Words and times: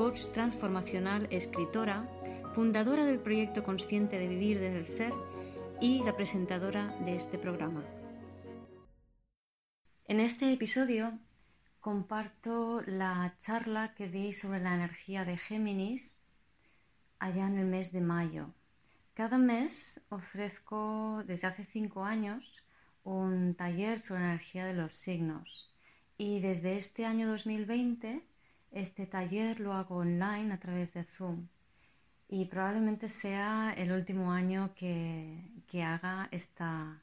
coach 0.00 0.30
transformacional, 0.32 1.28
escritora, 1.30 2.08
fundadora 2.54 3.04
del 3.04 3.18
proyecto 3.18 3.62
Consciente 3.62 4.18
de 4.18 4.28
Vivir 4.28 4.58
desde 4.58 4.78
el 4.78 4.84
Ser 4.86 5.12
y 5.78 6.02
la 6.04 6.16
presentadora 6.16 6.96
de 7.04 7.16
este 7.16 7.36
programa. 7.36 7.84
En 10.06 10.20
este 10.20 10.50
episodio 10.54 11.18
comparto 11.80 12.80
la 12.86 13.34
charla 13.36 13.92
que 13.94 14.08
di 14.08 14.32
sobre 14.32 14.60
la 14.60 14.74
energía 14.74 15.26
de 15.26 15.36
Géminis 15.36 16.24
allá 17.18 17.46
en 17.46 17.58
el 17.58 17.66
mes 17.66 17.92
de 17.92 18.00
mayo. 18.00 18.54
Cada 19.12 19.36
mes 19.36 20.02
ofrezco 20.08 21.22
desde 21.26 21.48
hace 21.48 21.62
cinco 21.62 22.04
años 22.04 22.64
un 23.04 23.54
taller 23.54 24.00
sobre 24.00 24.22
la 24.22 24.28
energía 24.28 24.64
de 24.64 24.72
los 24.72 24.94
signos 24.94 25.70
y 26.16 26.40
desde 26.40 26.76
este 26.76 27.04
año 27.04 27.28
2020 27.28 28.29
este 28.70 29.06
taller 29.06 29.60
lo 29.60 29.72
hago 29.72 29.96
online 29.96 30.52
a 30.52 30.60
través 30.60 30.94
de 30.94 31.04
Zoom 31.04 31.48
y 32.28 32.44
probablemente 32.44 33.08
sea 33.08 33.74
el 33.76 33.90
último 33.90 34.32
año 34.32 34.72
que, 34.74 35.42
haga 35.82 36.28
esta, 36.30 37.02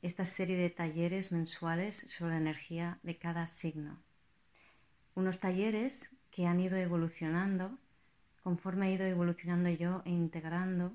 esta 0.00 0.24
serie 0.24 0.56
de 0.56 0.70
talleres 0.70 1.32
mensuales 1.32 1.96
sobre 2.08 2.34
la 2.34 2.40
energía 2.40 3.00
de 3.02 3.18
cada 3.18 3.48
signo. 3.48 4.00
Unos 5.16 5.40
talleres 5.40 6.16
que 6.30 6.46
han 6.46 6.60
ido 6.60 6.76
evolucionando 6.76 7.78
conforme 8.44 8.88
he 8.88 8.92
ido 8.92 9.06
evolucionando 9.06 9.70
yo 9.70 10.02
e 10.04 10.10
integrando 10.10 10.94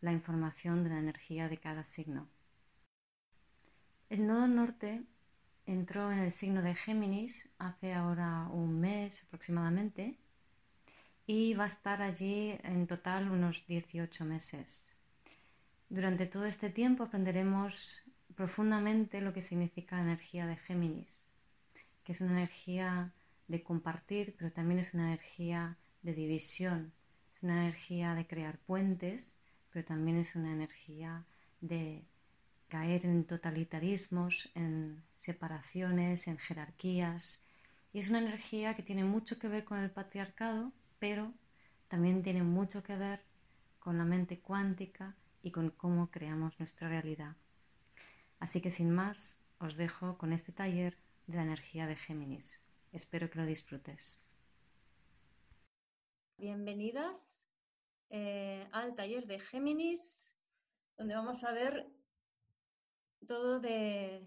la 0.00 0.12
información 0.12 0.82
de 0.82 0.90
la 0.90 0.98
energía 0.98 1.48
de 1.48 1.58
cada 1.58 1.84
signo. 1.84 2.28
El 4.08 4.26
nodo 4.26 4.48
norte 4.48 5.04
entró 5.66 6.12
en 6.12 6.18
el 6.20 6.30
signo 6.30 6.62
de 6.62 6.74
Géminis 6.74 7.48
hace 7.58 7.92
ahora 7.92 8.48
un 8.52 8.80
mes 8.80 9.24
aproximadamente 9.24 10.16
y 11.26 11.54
va 11.54 11.64
a 11.64 11.66
estar 11.66 12.02
allí 12.02 12.56
en 12.62 12.86
total 12.86 13.30
unos 13.30 13.66
18 13.66 14.24
meses. 14.24 14.92
Durante 15.88 16.26
todo 16.26 16.46
este 16.46 16.70
tiempo 16.70 17.04
aprenderemos 17.04 18.04
profundamente 18.36 19.20
lo 19.20 19.32
que 19.32 19.42
significa 19.42 19.96
la 19.96 20.02
energía 20.02 20.46
de 20.46 20.56
Géminis, 20.56 21.28
que 22.04 22.12
es 22.12 22.20
una 22.20 22.32
energía 22.32 23.12
de 23.48 23.62
compartir, 23.62 24.34
pero 24.38 24.52
también 24.52 24.78
es 24.78 24.94
una 24.94 25.08
energía 25.08 25.76
de 26.02 26.14
división, 26.14 26.92
es 27.34 27.42
una 27.42 27.62
energía 27.62 28.14
de 28.14 28.26
crear 28.26 28.58
puentes, 28.58 29.34
pero 29.72 29.84
también 29.84 30.18
es 30.18 30.36
una 30.36 30.52
energía 30.52 31.24
de 31.60 32.04
caer 32.68 33.04
en 33.04 33.24
totalitarismos, 33.24 34.50
en 34.54 35.02
separaciones, 35.16 36.26
en 36.26 36.38
jerarquías. 36.38 37.44
Y 37.92 38.00
es 38.00 38.10
una 38.10 38.18
energía 38.18 38.74
que 38.74 38.82
tiene 38.82 39.04
mucho 39.04 39.38
que 39.38 39.48
ver 39.48 39.64
con 39.64 39.78
el 39.78 39.90
patriarcado, 39.90 40.72
pero 40.98 41.32
también 41.88 42.22
tiene 42.22 42.42
mucho 42.42 42.82
que 42.82 42.96
ver 42.96 43.22
con 43.78 43.98
la 43.98 44.04
mente 44.04 44.40
cuántica 44.40 45.14
y 45.42 45.52
con 45.52 45.70
cómo 45.70 46.10
creamos 46.10 46.58
nuestra 46.58 46.88
realidad. 46.88 47.36
Así 48.40 48.60
que 48.60 48.70
sin 48.70 48.90
más, 48.90 49.40
os 49.58 49.76
dejo 49.76 50.18
con 50.18 50.32
este 50.32 50.52
taller 50.52 50.98
de 51.26 51.36
la 51.36 51.42
energía 51.42 51.86
de 51.86 51.96
Géminis. 51.96 52.60
Espero 52.92 53.30
que 53.30 53.38
lo 53.38 53.46
disfrutes. 53.46 54.20
Bienvenidas 56.38 57.46
eh, 58.10 58.68
al 58.72 58.94
taller 58.94 59.26
de 59.26 59.38
Géminis, 59.38 60.36
donde 60.98 61.14
vamos 61.14 61.44
a 61.44 61.52
ver 61.52 61.86
todo 63.26 63.60
de 63.60 64.26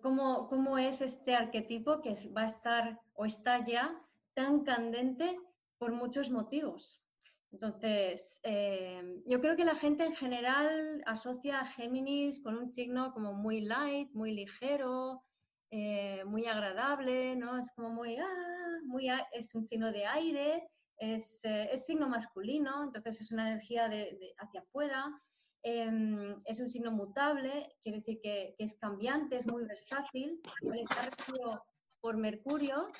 cómo, 0.00 0.48
cómo, 0.48 0.78
es 0.78 1.00
este 1.00 1.34
arquetipo 1.34 2.00
que 2.00 2.16
va 2.36 2.42
a 2.42 2.46
estar 2.46 3.00
o 3.14 3.24
está 3.24 3.62
ya 3.62 4.00
tan 4.34 4.64
candente 4.64 5.38
por 5.78 5.92
muchos 5.92 6.30
motivos. 6.30 7.04
Entonces, 7.52 8.40
eh, 8.42 9.22
yo 9.26 9.40
creo 9.40 9.54
que 9.54 9.64
la 9.64 9.76
gente 9.76 10.04
en 10.04 10.16
general 10.16 11.02
asocia 11.06 11.60
a 11.60 11.66
Géminis 11.66 12.40
con 12.42 12.56
un 12.56 12.68
signo 12.68 13.12
como 13.12 13.32
muy 13.32 13.60
light, 13.60 14.10
muy 14.12 14.34
ligero, 14.34 15.22
eh, 15.70 16.24
muy 16.24 16.46
agradable, 16.46 17.36
¿no? 17.36 17.56
Es 17.56 17.70
como 17.72 17.90
muy, 17.90 18.16
ah, 18.16 18.78
muy, 18.86 19.08
es 19.32 19.54
un 19.54 19.64
signo 19.64 19.92
de 19.92 20.04
aire, 20.04 20.68
es, 20.98 21.44
eh, 21.44 21.68
es 21.72 21.86
signo 21.86 22.08
masculino, 22.08 22.82
entonces 22.82 23.20
es 23.20 23.30
una 23.30 23.48
energía 23.48 23.88
de, 23.88 24.34
hacia 24.38 24.60
afuera. 24.60 25.04
Em, 25.66 26.42
es 26.44 26.60
un 26.60 26.68
signo 26.68 26.90
mutable, 26.92 27.74
quiere 27.82 28.00
decir 28.00 28.20
que, 28.22 28.54
es 28.58 28.74
cambiante, 28.74 29.36
es 29.36 29.46
muy 29.46 29.64
versátil, 29.64 30.38
está 30.74 31.10
regido 31.10 31.64
por 32.02 32.18
Mercurio, 32.18 32.92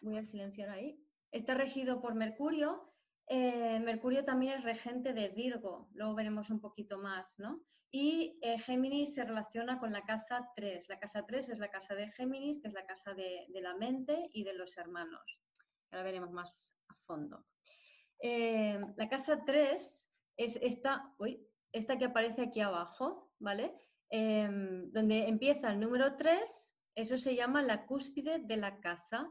voy 0.00 0.16
a 0.16 0.24
silenciar 0.24 0.70
ahí, 0.70 0.98
está 1.30 1.54
regido 1.54 2.00
por 2.00 2.14
Mercurio, 2.14 2.94
eh, 3.28 3.78
Mercurio 3.80 4.24
también 4.24 4.54
es 4.54 4.64
regente 4.64 5.12
de 5.12 5.28
Virgo, 5.28 5.90
luego 5.92 6.14
veremos 6.14 6.48
un 6.48 6.60
poquito 6.60 6.98
más, 6.98 7.38
¿no? 7.38 7.62
Y 7.90 8.38
eh, 8.40 8.58
Géminis 8.58 9.14
se 9.14 9.24
relaciona 9.24 9.78
con 9.78 9.92
la 9.92 10.02
casa 10.02 10.50
3. 10.56 10.88
La 10.88 10.98
casa 10.98 11.24
3 11.26 11.50
es 11.50 11.58
la 11.58 11.70
casa 11.70 11.94
de 11.94 12.10
Géminis, 12.12 12.60
que 12.60 12.68
es 12.68 12.74
la 12.74 12.84
casa 12.84 13.14
de, 13.14 13.46
la 13.52 13.76
mente 13.76 14.28
y 14.32 14.44
de 14.44 14.54
los 14.54 14.76
hermanos. 14.76 15.40
Ahora 15.90 16.04
veremos 16.04 16.32
más 16.32 16.76
a 16.88 16.94
fondo. 17.06 17.46
Eh, 18.18 18.80
la 18.96 19.08
casa 19.08 19.44
3 19.44 20.12
es 20.36 20.56
esta, 20.60 21.14
uy, 21.18 21.46
esta 21.76 21.98
que 21.98 22.06
aparece 22.06 22.42
aquí 22.42 22.60
abajo, 22.60 23.30
¿vale? 23.38 23.74
Em, 24.08 24.90
donde 24.92 25.28
empieza 25.28 25.70
el 25.70 25.80
número 25.80 26.16
3, 26.16 26.74
eso 26.94 27.18
se 27.18 27.34
llama 27.34 27.62
la 27.62 27.86
cúspide 27.86 28.38
de 28.38 28.56
la 28.56 28.80
casa 28.80 29.30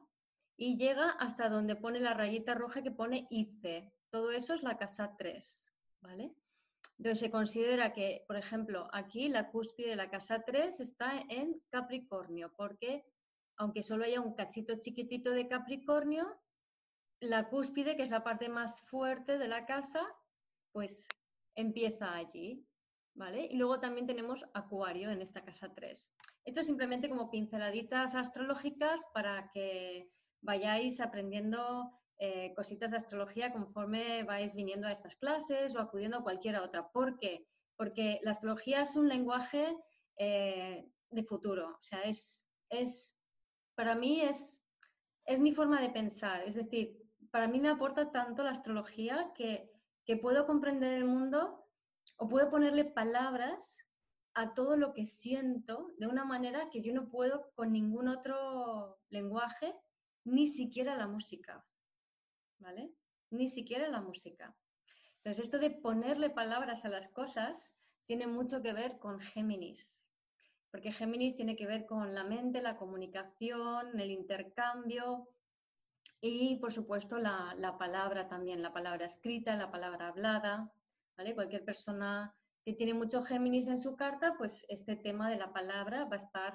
y 0.58 0.78
llega 0.78 1.10
hasta 1.12 1.50
donde 1.50 1.76
pone 1.76 2.00
la 2.00 2.14
rayita 2.14 2.54
roja 2.54 2.84
que 2.84 2.92
pone 2.92 3.28
IC. 3.30 3.92
Todo 4.12 4.32
eso 4.32 4.54
es 4.54 4.64
la 4.64 4.78
casa 4.78 5.16
3, 5.18 5.74
¿vale? 6.02 6.36
Entonces 6.98 7.20
se 7.20 7.32
considera 7.32 7.94
que, 7.94 8.24
por 8.28 8.38
ejemplo, 8.38 8.88
aquí 8.94 9.28
la 9.28 9.50
cúspide 9.50 9.90
de 9.90 9.96
la 9.96 10.10
casa 10.10 10.44
3 10.44 10.80
está 10.80 11.20
en 11.30 11.62
Capricornio, 11.70 12.54
porque 12.56 13.06
aunque 13.58 13.84
solo 13.84 14.06
haya 14.06 14.22
un 14.22 14.36
cachito 14.36 14.80
chiquitito 14.80 15.32
de 15.32 15.48
Capricornio, 15.48 16.40
la 17.20 17.50
cúspide, 17.50 17.96
que 17.96 18.04
es 18.04 18.10
la 18.10 18.24
parte 18.24 18.50
más 18.50 18.84
fuerte 18.84 19.38
de 19.38 19.48
la 19.48 19.66
casa, 19.66 20.06
pues 20.72 21.08
empieza 21.56 22.14
allí, 22.14 22.66
¿vale? 23.14 23.48
Y 23.50 23.56
luego 23.56 23.80
también 23.80 24.08
tenemos 24.08 24.46
Acuario 24.54 25.10
en 25.10 25.22
esta 25.22 25.44
casa 25.44 25.74
3. 25.74 26.14
Esto 26.46 26.60
es 26.60 26.68
simplemente 26.68 27.10
como 27.10 27.32
pinceladitas 27.32 28.14
astrológicas 28.16 29.06
para 29.14 29.50
que 29.54 30.10
vayáis 30.42 31.00
aprendiendo 31.00 31.92
eh, 32.18 32.54
cositas 32.56 32.92
de 32.92 32.98
astrología 32.98 33.52
conforme 33.52 34.24
vais 34.24 34.54
viniendo 34.54 34.88
a 34.88 34.92
estas 34.92 35.16
clases 35.16 35.76
o 35.76 35.80
acudiendo 35.80 36.18
a 36.18 36.24
cualquier 36.24 36.58
otra. 36.58 36.90
¿Por 36.92 37.18
qué? 37.18 37.48
Porque 37.76 38.20
la 38.22 38.32
astrología 38.32 38.82
es 38.82 38.96
un 38.96 39.10
lenguaje 39.10 39.76
eh, 40.18 40.88
de 41.10 41.24
futuro. 41.24 41.76
O 41.78 41.82
sea, 41.82 42.02
es, 42.04 42.46
es 42.70 43.18
para 43.76 43.96
mí 43.96 44.22
es, 44.22 44.64
es 45.26 45.40
mi 45.40 45.54
forma 45.54 45.82
de 45.82 45.90
pensar. 45.90 46.44
Es 46.44 46.56
decir, 46.56 46.98
para 47.32 47.48
mí 47.48 47.60
me 47.60 47.70
aporta 47.70 48.12
tanto 48.12 48.44
la 48.44 48.52
astrología 48.52 49.32
que 49.36 49.75
que 50.06 50.18
puedo 50.18 50.46
comprender 50.46 50.94
el 50.94 51.06
mundo 51.06 51.66
o 52.18 52.30
puedo 52.30 52.50
ponerle 52.50 52.86
palabras 52.86 53.78
a 54.36 54.54
todo 54.54 54.78
lo 54.78 54.94
que 54.94 55.06
siento 55.06 55.94
de 55.98 56.08
una 56.08 56.26
manera 56.26 56.70
que 56.70 56.82
yo 56.82 56.94
no 56.94 57.10
puedo 57.10 57.52
con 57.56 57.72
ningún 57.72 58.08
otro 58.10 59.00
lenguaje, 59.10 59.74
ni 60.26 60.48
siquiera 60.48 60.96
la 60.96 61.08
música, 61.08 61.66
¿vale? 62.60 62.94
Ni 63.32 63.48
siquiera 63.48 63.88
la 63.88 64.02
música. 64.02 64.56
Entonces, 65.18 65.46
esto 65.46 65.58
de 65.58 65.72
ponerle 65.72 66.30
palabras 66.30 66.86
a 66.86 66.90
las 66.90 67.10
cosas 67.10 67.78
tiene 68.06 68.28
mucho 68.28 68.62
que 68.62 68.74
ver 68.74 69.00
con 69.00 69.20
Géminis, 69.20 70.06
porque 70.70 70.92
Géminis 70.92 71.36
tiene 71.36 71.56
que 71.56 71.66
ver 71.66 71.86
con 71.86 72.14
la 72.14 72.26
mente, 72.26 72.62
la 72.62 72.78
comunicación, 72.78 74.00
el 74.00 74.12
intercambio, 74.12 75.30
y, 76.28 76.56
por 76.56 76.74
supuesto, 76.74 77.20
la, 77.20 77.76
palabra 77.78 78.28
también, 78.28 78.62
la 78.62 78.74
palabra 78.74 79.06
escrita, 79.06 79.56
la 79.56 79.72
palabra 79.72 80.08
hablada. 80.08 80.72
¿vale? 81.18 81.36
Cualquier 81.36 81.64
persona 81.64 82.34
que 82.64 82.74
tiene 82.74 82.94
mucho 82.94 83.22
Géminis 83.22 83.68
en 83.68 83.78
su 83.78 83.96
carta, 83.96 84.36
pues 84.38 84.66
este 84.70 84.96
tema 84.96 85.30
de 85.30 85.38
la 85.38 85.54
palabra 85.54 86.06
va 86.06 86.16
a, 86.16 86.18
estar, 86.18 86.54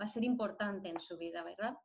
va 0.00 0.04
a 0.04 0.08
ser 0.08 0.24
importante 0.24 0.88
en 0.88 1.00
su 1.00 1.16
vida, 1.16 1.44
¿verdad? 1.44 1.76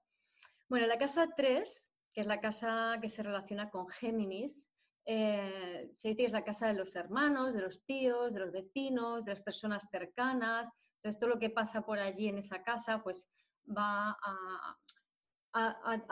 Bueno, 0.68 0.88
la 0.88 0.98
casa 0.98 1.28
3, 1.36 1.92
que 2.12 2.22
es 2.22 2.28
la 2.28 2.42
casa 2.42 2.98
que 3.02 3.08
se 3.08 3.22
relaciona 3.22 3.70
con 3.70 3.88
Géminis. 3.88 4.72
Eh, 5.06 5.92
se 5.94 6.10
dice 6.10 6.18
que 6.18 6.26
es 6.26 6.32
la 6.32 6.44
casa 6.44 6.68
de 6.68 6.74
los 6.74 6.96
hermanos, 6.96 7.54
de 7.54 7.62
los 7.62 7.86
tíos, 7.86 8.34
de 8.34 8.40
los 8.40 8.52
vecinos, 8.52 9.26
de 9.26 9.36
las 9.36 9.44
personas 9.44 9.88
cercanas. 9.92 10.70
Entonces, 10.96 11.20
todo 11.20 11.30
lo 11.30 11.40
que 11.40 11.52
pasa 11.52 11.86
por 11.86 12.00
allí 12.00 12.28
en 12.28 12.40
esa 12.40 12.64
casa, 12.64 13.04
pues 13.04 13.30
va 13.70 14.10
a, 14.10 14.78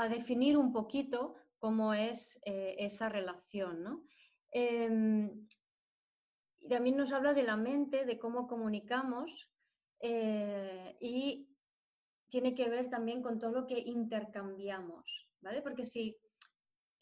definir 0.09 0.57
un 0.57 0.71
poquito 0.71 1.35
cómo 1.59 1.93
es 1.93 2.39
eh, 2.45 2.75
esa 2.79 3.09
relación. 3.09 3.83
¿no? 3.83 4.03
Em, 4.51 5.47
y 6.59 6.69
también 6.69 6.97
nos 6.97 7.11
habla 7.11 7.33
de 7.33 7.43
la 7.43 7.57
mente, 7.57 8.05
de 8.05 8.17
cómo 8.17 8.47
comunicamos 8.47 9.49
eh, 9.99 10.95
y 10.99 11.49
tiene 12.29 12.55
que 12.55 12.69
ver 12.69 12.89
también 12.89 13.21
con 13.21 13.39
todo 13.39 13.51
lo 13.51 13.67
que 13.67 13.79
intercambiamos, 13.79 15.29
¿vale? 15.41 15.61
Porque 15.61 15.85
si 15.85 16.17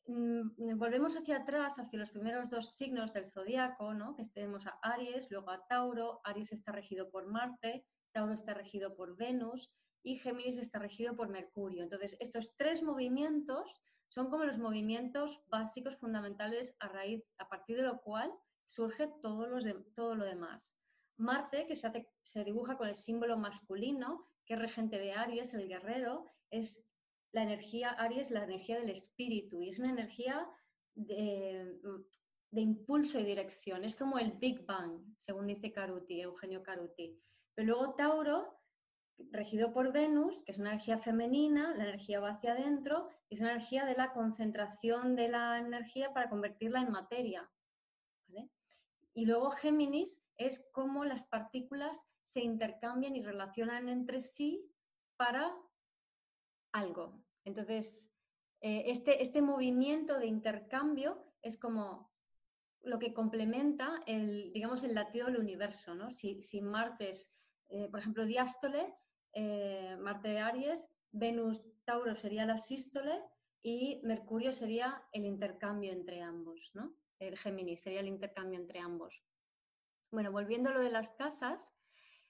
mm, 0.05 0.77
volvemos 0.77 1.15
hacia 1.15 1.37
atrás, 1.37 1.79
hacia 1.79 1.99
los 1.99 2.11
primeros 2.11 2.49
dos 2.49 2.75
signos 2.75 3.13
del 3.13 3.31
zodiaco, 3.31 3.93
¿no? 3.93 4.15
Que 4.15 4.23
tenemos 4.33 4.67
a 4.67 4.77
Aries, 4.81 5.31
luego 5.31 5.51
a 5.51 5.65
Tauro, 5.67 6.21
Aries 6.23 6.51
está 6.51 6.71
regido 6.71 7.09
por 7.09 7.25
Marte, 7.27 7.85
Tauro 8.11 8.33
está 8.33 8.53
regido 8.53 8.95
por 8.95 9.15
Venus 9.15 9.71
y 10.03 10.17
Géminis 10.17 10.57
está 10.57 10.79
regido 10.79 11.15
por 11.15 11.29
Mercurio. 11.29 11.83
Entonces, 11.83 12.17
estos 12.19 12.55
tres 12.57 12.83
movimientos 12.83 13.81
son 14.07 14.29
como 14.29 14.43
los 14.43 14.59
movimientos 14.59 15.41
básicos 15.47 15.95
fundamentales 15.97 16.75
a 16.79 16.87
raíz, 16.89 17.23
a 17.39 17.49
partir 17.49 17.77
de 17.77 17.83
lo 17.83 18.01
cual 18.01 18.31
surge 18.65 19.07
todo, 19.21 19.47
lo 19.47 20.25
demás. 20.25 20.79
Marte, 21.17 21.65
que 21.65 21.75
se, 21.75 22.43
dibuja 22.43 22.77
con 22.77 22.87
el 22.87 22.95
símbolo 22.95 23.37
masculino, 23.37 24.27
que 24.45 24.53
es 24.53 24.59
regente 24.59 24.99
de 24.99 25.13
Aries, 25.13 25.53
el 25.53 25.67
guerrero, 25.67 26.25
es 26.51 26.87
la 27.31 27.43
energía, 27.43 27.89
Aries, 27.91 28.29
la 28.29 28.43
energía 28.43 28.79
del 28.79 28.89
espíritu, 28.89 29.61
y 29.61 29.69
es 29.69 29.79
una 29.79 29.89
energía 29.89 30.47
de, 30.95 31.79
impulso 32.51 33.19
y 33.19 33.23
dirección. 33.23 33.83
Es 33.83 33.95
como 33.95 34.19
el 34.19 34.33
Big 34.33 34.65
Bang, 34.65 35.01
según 35.17 35.47
dice 35.47 35.71
Caruti, 35.71 36.21
Eugenio 36.21 36.61
Caruti. 36.61 37.19
Pero 37.55 37.67
luego 37.67 37.95
Tauro, 37.95 38.62
regido 39.31 39.73
por 39.73 39.91
Venus, 39.91 40.43
que 40.43 40.51
es 40.51 40.57
una 40.57 40.71
energía 40.71 40.99
femenina, 40.99 41.73
la 41.75 41.83
energía 41.83 42.19
va 42.19 42.31
hacia 42.31 42.53
adentro, 42.53 43.09
y 43.29 43.35
es 43.35 43.41
una 43.41 43.51
energía 43.51 43.85
de 43.85 43.95
la 43.95 44.11
concentración 44.11 45.15
de 45.15 45.29
la 45.29 45.57
energía 45.59 46.13
para 46.13 46.29
convertirla 46.29 46.81
en 46.81 46.91
materia. 46.91 47.49
Y 49.15 49.25
luego 49.25 49.51
Géminis 49.51 50.23
es 50.37 50.67
cómo 50.71 51.05
las 51.05 51.25
partículas 51.25 52.07
se 52.29 52.41
intercambian 52.41 53.15
y 53.15 53.21
relacionan 53.21 53.87
entre 53.87 54.21
sí 54.21 54.67
para 55.17 55.55
algo. 56.71 57.23
Entonces, 57.43 58.09
eh, 58.61 58.85
este, 58.87 59.21
este 59.21 59.41
movimiento 59.43 60.17
de 60.17 60.25
intercambio 60.25 61.31
es 61.43 61.59
como 61.59 62.11
lo 62.81 62.97
que 62.97 63.13
complementa 63.13 64.01
el, 64.07 64.51
digamos, 64.51 64.83
el 64.83 64.95
latido 64.95 65.27
del 65.27 65.37
universo. 65.37 65.93
¿no? 65.93 66.11
Si, 66.11 66.61
Marte 66.61 67.09
es, 67.09 67.31
eh, 67.69 67.87
por 67.89 67.99
ejemplo, 67.99 68.25
diástole, 68.25 68.93
eh, 69.33 69.95
Marte 69.99 70.39
Aries, 70.39 70.89
Venus 71.11 71.63
Tauro 71.85 72.15
sería 72.15 72.45
la 72.45 72.57
sístole 72.57 73.21
y 73.61 74.01
Mercurio 74.03 74.51
sería 74.51 75.03
el 75.11 75.25
intercambio 75.25 75.91
entre 75.91 76.21
ambos. 76.21 76.71
¿no? 76.73 76.95
el 77.27 77.37
Géminis, 77.37 77.81
sería 77.81 78.01
el 78.01 78.07
intercambio 78.07 78.59
entre 78.59 78.79
ambos. 78.79 79.23
Bueno, 80.11 80.31
volviendo 80.31 80.69
a 80.69 80.73
lo 80.73 80.81
de 80.81 80.91
las 80.91 81.11
casas, 81.11 81.73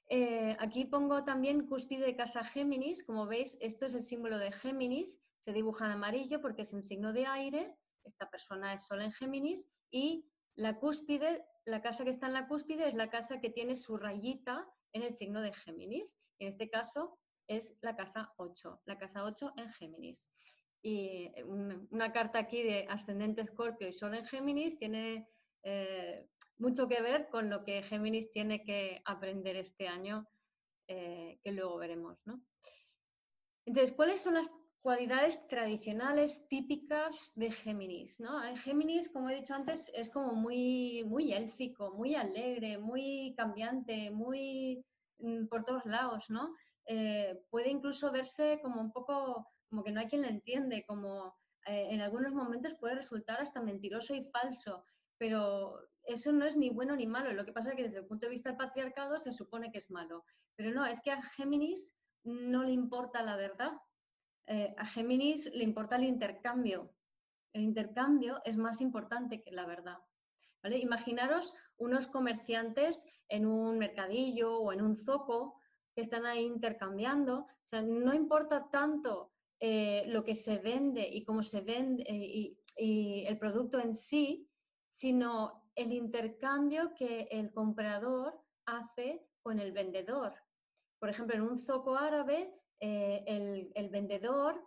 eh, 0.09 0.55
aquí 0.59 0.85
pongo 0.85 1.23
también 1.23 1.67
cúspide 1.67 2.05
de 2.05 2.15
casa 2.15 2.43
Géminis. 2.43 3.03
Como 3.03 3.25
veis, 3.25 3.57
esto 3.61 3.85
es 3.85 3.93
el 3.93 4.01
símbolo 4.01 4.37
de 4.37 4.51
Géminis. 4.51 5.19
Se 5.39 5.53
dibuja 5.53 5.85
en 5.85 5.91
amarillo 5.91 6.41
porque 6.41 6.61
es 6.61 6.73
un 6.73 6.83
signo 6.83 7.13
de 7.13 7.25
aire. 7.25 7.75
Esta 8.03 8.29
persona 8.29 8.73
es 8.73 8.83
Sol 8.83 9.01
en 9.01 9.11
Géminis. 9.11 9.67
Y 9.89 10.25
la 10.55 10.79
cúspide, 10.79 11.45
la 11.65 11.81
casa 11.81 12.03
que 12.03 12.09
está 12.09 12.27
en 12.27 12.33
la 12.33 12.47
cúspide 12.47 12.87
es 12.87 12.93
la 12.93 13.09
casa 13.09 13.39
que 13.39 13.49
tiene 13.49 13.75
su 13.75 13.97
rayita 13.97 14.69
en 14.93 15.03
el 15.03 15.11
signo 15.11 15.41
de 15.41 15.53
Géminis. 15.53 16.19
En 16.39 16.47
este 16.47 16.69
caso 16.69 17.19
es 17.47 17.75
la 17.81 17.95
casa 17.95 18.33
8, 18.37 18.81
la 18.85 18.97
casa 18.97 19.23
8 19.23 19.53
en 19.57 19.71
Géminis. 19.73 20.29
Y 20.81 21.31
eh, 21.35 21.43
una, 21.43 22.11
carta 22.11 22.39
aquí 22.39 22.63
de 22.63 22.85
ascendente 22.89 23.41
Escorpio 23.41 23.87
y 23.87 23.93
Sol 23.93 24.15
en 24.15 24.25
Géminis 24.25 24.77
tiene 24.77 25.27
eh, 25.63 26.27
mucho 26.57 26.87
que 26.87 27.01
ver 27.01 27.29
con 27.29 27.49
lo 27.49 27.63
que 27.63 27.83
Géminis 27.83 28.31
tiene 28.31 28.63
que 28.63 29.01
aprender 29.05 29.55
este 29.55 29.87
año, 29.87 30.27
eh, 30.87 31.39
que 31.43 31.51
luego 31.51 31.77
veremos. 31.77 32.17
¿no? 32.25 32.41
Entonces, 33.65 33.93
¿cuáles 33.93 34.21
son 34.21 34.35
las 34.35 34.49
cualidades 34.83 35.47
tradicionales 35.47 36.47
típicas 36.47 37.31
de 37.35 37.49
Géminis? 37.49 38.19
¿no? 38.19 38.39
Géminis, 38.57 39.09
como 39.09 39.29
he 39.29 39.35
dicho 39.35 39.55
antes, 39.55 39.91
es 39.95 40.09
como 40.09 40.33
muy, 40.33 41.03
muy 41.05 41.33
élfico, 41.33 41.91
muy 41.95 42.13
alegre, 42.13 42.77
muy 42.77 43.33
cambiante, 43.35 44.11
muy 44.11 44.85
mm, 45.17 45.47
por 45.47 45.63
todos 45.65 45.85
lados, 45.85 46.29
¿no? 46.29 46.53
puede 47.49 47.69
incluso 47.69 48.11
verse 48.11 48.59
como 48.61 48.81
un 48.81 48.91
poco 48.91 49.47
como 49.73 49.83
que 49.83 49.91
no 49.91 50.01
hay 50.01 50.07
quien 50.07 50.21
le 50.21 50.27
entiende, 50.27 50.85
como 50.85 51.35
eh, 51.65 51.87
en 51.89 52.01
algunos 52.01 52.31
momentos 52.31 52.75
puede 52.75 52.93
resultar 52.93 53.41
hasta 53.41 53.59
mentiroso 53.59 54.13
y 54.13 54.23
falso, 54.25 54.85
pero 55.17 55.79
eso 56.03 56.31
no 56.31 56.45
es 56.45 56.57
ni 56.57 56.69
bueno 56.69 56.95
ni 56.95 57.07
malo. 57.07 57.33
Lo 57.33 57.43
que 57.43 57.53
pasa 57.53 57.69
es 57.69 57.75
que 57.75 57.83
desde 57.83 57.97
el 57.97 58.05
punto 58.05 58.27
de 58.27 58.31
vista 58.31 58.49
del 58.49 58.57
patriarcado 58.57 59.17
se 59.17 59.33
supone 59.33 59.71
que 59.71 59.79
es 59.79 59.89
malo. 59.89 60.25
Pero 60.55 60.71
no, 60.71 60.85
es 60.85 61.01
que 61.01 61.11
a 61.11 61.23
Géminis 61.23 61.95
no 62.23 62.63
le 62.63 62.71
importa 62.71 63.23
la 63.23 63.35
verdad. 63.35 63.71
Eh, 64.47 64.73
a 64.77 64.85
Géminis 64.85 65.49
le 65.53 65.63
importa 65.63 65.95
el 65.95 66.03
intercambio. 66.03 66.93
El 67.53 67.63
intercambio 67.63 68.41
es 68.45 68.57
más 68.57 68.81
importante 68.81 69.41
que 69.41 69.51
la 69.51 69.65
verdad. 69.65 69.99
¿vale? 70.61 70.79
Imaginaros 70.79 71.53
unos 71.77 72.07
comerciantes 72.07 73.05
en 73.29 73.45
un 73.45 73.77
mercadillo 73.77 74.57
o 74.57 74.73
en 74.73 74.81
un 74.81 74.97
zoco 74.97 75.59
que 75.95 76.01
están 76.01 76.25
ahí 76.25 76.43
intercambiando. 76.43 77.39
O 77.41 77.67
sea, 77.67 77.81
no 77.81 78.13
importa 78.13 78.69
tanto 78.69 79.31
eh, 79.59 80.03
lo 80.07 80.23
que 80.23 80.35
se 80.35 80.57
vende 80.57 81.07
y 81.07 81.23
cómo 81.23 81.43
se 81.43 81.61
vende 81.61 82.03
eh, 82.03 82.57
y, 82.77 83.25
el 83.25 83.37
producto 83.37 83.79
en 83.79 83.93
sí, 83.93 84.49
sino 84.93 85.69
el 85.75 85.93
intercambio 85.93 86.93
que 86.95 87.27
el 87.31 87.51
comprador 87.53 88.41
hace 88.65 89.25
con 89.41 89.59
el 89.59 89.71
vendedor. 89.71 90.33
Por 90.99 91.09
ejemplo, 91.09 91.35
en 91.35 91.43
un 91.43 91.57
zoco 91.57 91.95
árabe, 91.95 92.51
eh, 92.85 93.71
el, 93.75 93.89
vendedor 93.89 94.61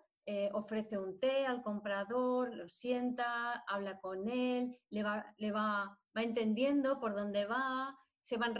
ofrece 0.55 0.99
un 0.99 1.21
té 1.21 1.47
al 1.47 1.63
comprador, 1.63 2.53
lo 2.53 2.69
sienta, 2.69 3.63
habla 3.69 4.01
con 4.01 4.29
él, 4.29 4.77
le 4.91 5.03
va, 5.05 5.25
le 5.37 5.53
va, 5.53 5.97
va 6.17 6.23
entendiendo 6.23 6.99
por 6.99 7.15
dónde 7.15 7.45
va, 7.47 7.97
se 8.21 8.37
van 8.37 8.57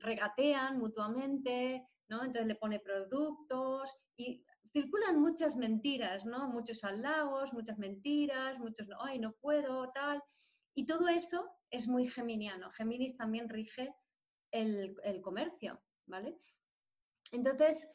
regatean 0.00 0.78
mutuamente, 0.78 1.86
¿no? 2.08 2.24
Entonces 2.24 2.46
le 2.46 2.56
pone 2.56 2.80
productos 2.80 3.96
y 4.16 4.44
circulan 4.72 5.20
muchas 5.20 5.56
mentiras, 5.56 6.24
¿no? 6.24 6.48
Muchos 6.48 6.82
halagos, 6.82 7.52
muchas 7.52 7.78
mentiras, 7.78 8.58
muchos, 8.58 8.88
ay, 9.00 9.18
no 9.18 9.32
puedo, 9.40 9.90
tal. 9.92 10.22
Y 10.74 10.86
todo 10.86 11.08
eso 11.08 11.48
es 11.70 11.88
muy 11.88 12.08
geminiano. 12.08 12.70
Géminis 12.72 13.16
también 13.16 13.48
rige 13.48 13.94
el, 14.50 14.96
comercio, 15.22 15.80
¿vale? 16.06 16.36
Entonces, 17.32 17.88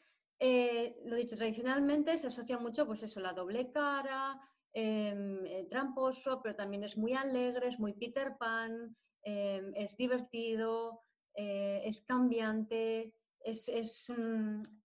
eh, 0.44 1.00
lo 1.04 1.14
dicho, 1.14 1.36
tradicionalmente 1.36 2.18
se 2.18 2.26
asocia 2.26 2.58
mucho, 2.58 2.84
pues 2.84 3.04
eso, 3.04 3.20
la 3.20 3.32
doble 3.32 3.70
cara, 3.70 4.40
em, 4.72 5.46
eh, 5.46 5.68
tramposo, 5.70 6.40
pero 6.42 6.56
también 6.56 6.82
es 6.82 6.98
muy 6.98 7.12
alegre, 7.12 7.68
es 7.68 7.78
muy 7.78 7.92
Peter 7.92 8.36
Pan, 8.36 8.96
em, 9.22 9.72
es 9.76 9.96
divertido, 9.96 11.00
eh, 11.36 11.82
es 11.84 12.00
cambiante, 12.00 13.14
es, 13.38 13.68
es 13.68 14.12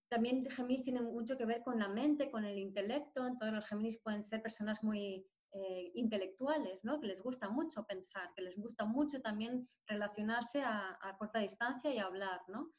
también 0.10 0.48
Géminis 0.48 0.84
tiene 0.84 1.02
mucho 1.02 1.36
que 1.40 1.46
ver 1.48 1.64
con 1.64 1.80
la 1.80 1.88
mente, 1.88 2.30
con 2.30 2.46
el 2.46 2.60
intelecto, 2.60 3.26
entonces 3.26 3.56
los 3.56 3.66
Géminis 3.66 4.00
pueden 4.04 4.22
ser 4.22 4.44
personas 4.44 4.84
muy 4.84 5.26
eh, 5.54 5.92
intelectuales, 5.96 6.84
¿no? 6.84 7.00
que 7.02 7.08
les 7.08 7.24
gusta 7.24 7.50
mucho 7.50 7.84
pensar, 7.84 8.32
que 8.36 8.44
les 8.44 8.60
gusta 8.60 8.86
mucho 8.86 9.22
también 9.22 9.68
relacionarse 9.88 10.62
a, 10.62 11.16
corta 11.18 11.40
distancia 11.40 11.92
y 11.92 11.98
hablar. 11.98 12.42
¿no? 12.48 12.72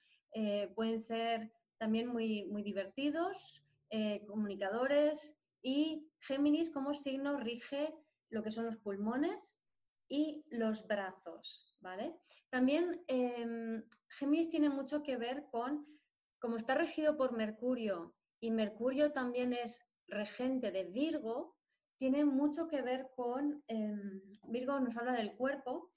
Pueden 0.76 1.00
ser 1.00 1.50
también 1.78 2.08
muy, 2.08 2.44
muy 2.46 2.62
divertidos, 2.62 3.64
eh, 3.90 4.24
comunicadores 4.26 5.38
y 5.62 6.06
Géminis 6.20 6.70
como 6.70 6.94
signo 6.94 7.38
rige 7.38 7.94
lo 8.30 8.42
que 8.42 8.50
son 8.50 8.66
los 8.66 8.76
pulmones 8.76 9.60
y 10.08 10.44
los 10.50 10.86
brazos. 10.86 11.76
¿vale? 11.80 12.14
También 12.50 13.02
em, 13.06 13.82
Géminis 14.08 14.50
tiene 14.50 14.68
mucho 14.70 15.02
que 15.02 15.16
ver 15.16 15.46
con 15.50 15.86
como 16.40 16.56
está 16.56 16.74
regido 16.74 17.16
por 17.16 17.32
Mercurio 17.32 18.14
y 18.40 18.50
Mercurio 18.50 19.12
también 19.12 19.52
es 19.52 19.84
regente 20.06 20.70
de 20.70 20.84
Virgo, 20.84 21.56
tiene 21.98 22.24
mucho 22.24 22.68
que 22.68 22.80
ver 22.80 23.10
con, 23.16 23.62
em, 23.66 24.22
Virgo 24.44 24.78
nos 24.78 24.96
habla 24.96 25.14
del 25.14 25.34
cuerpo, 25.34 25.90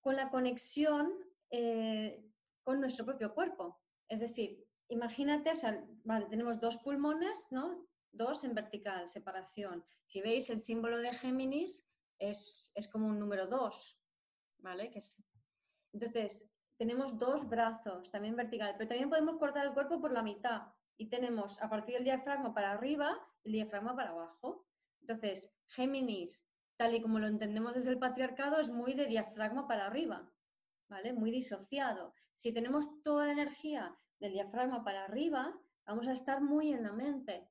con 0.00 0.16
la 0.16 0.30
conexión 0.30 1.12
eh, 1.50 2.24
con 2.64 2.80
nuestro 2.80 3.04
propio 3.04 3.32
cuerpo. 3.32 3.80
Es 4.08 4.18
decir, 4.18 4.63
imagínate, 4.94 5.52
tenemos 6.30 6.60
dos 6.60 6.76
pulmones, 6.78 7.48
¿no? 7.50 7.86
dos 8.14 8.44
en 8.44 8.54
vertical, 8.54 9.08
separación. 9.08 9.84
Si 10.06 10.20
veis 10.20 10.48
el 10.50 10.60
símbolo 10.60 10.98
de 10.98 11.12
Géminis 11.12 11.86
es, 12.18 12.72
como 12.92 13.08
un 13.08 13.18
número 13.18 13.46
dos, 13.46 13.98
¿vale? 14.58 14.90
Entonces, 15.92 16.50
tenemos 16.78 17.18
dos 17.18 17.48
brazos, 17.48 18.10
también 18.10 18.36
vertical, 18.36 18.74
pero 18.76 18.88
también 18.88 19.10
podemos 19.10 19.36
cortar 19.38 19.66
el 19.66 19.74
cuerpo 19.74 20.00
por 20.00 20.12
la 20.12 20.22
mitad 20.22 20.62
y 20.96 21.08
tenemos 21.08 21.60
a 21.60 21.68
partir 21.68 21.94
del 21.94 22.04
diafragma 22.04 22.54
para 22.54 22.72
arriba, 22.72 23.18
el 23.42 23.52
diafragma 23.52 23.94
para 23.94 24.10
abajo. 24.10 24.66
Entonces, 25.00 25.52
Géminis, 25.66 26.46
tal 26.76 26.94
y 26.94 27.02
como 27.02 27.18
lo 27.18 27.26
entendemos 27.26 27.74
desde 27.74 27.90
el 27.90 27.98
patriarcado, 27.98 28.60
es 28.60 28.70
muy 28.70 28.94
de 28.94 29.06
diafragma 29.06 29.66
para 29.66 29.86
arriba, 29.86 30.30
¿vale? 30.88 31.12
Muy 31.12 31.30
disociado. 31.30 32.14
Si 32.32 32.52
tenemos 32.52 33.02
toda 33.02 33.26
la 33.26 33.32
energía 33.32 33.96
del 34.20 34.32
diafragma 34.32 34.84
para 34.84 35.04
arriba, 35.04 35.58
vamos 35.86 36.08
a 36.08 36.12
estar 36.12 36.40
muy 36.40 36.72
en 36.72 36.82
la 36.82 36.92
mente. 36.92 37.48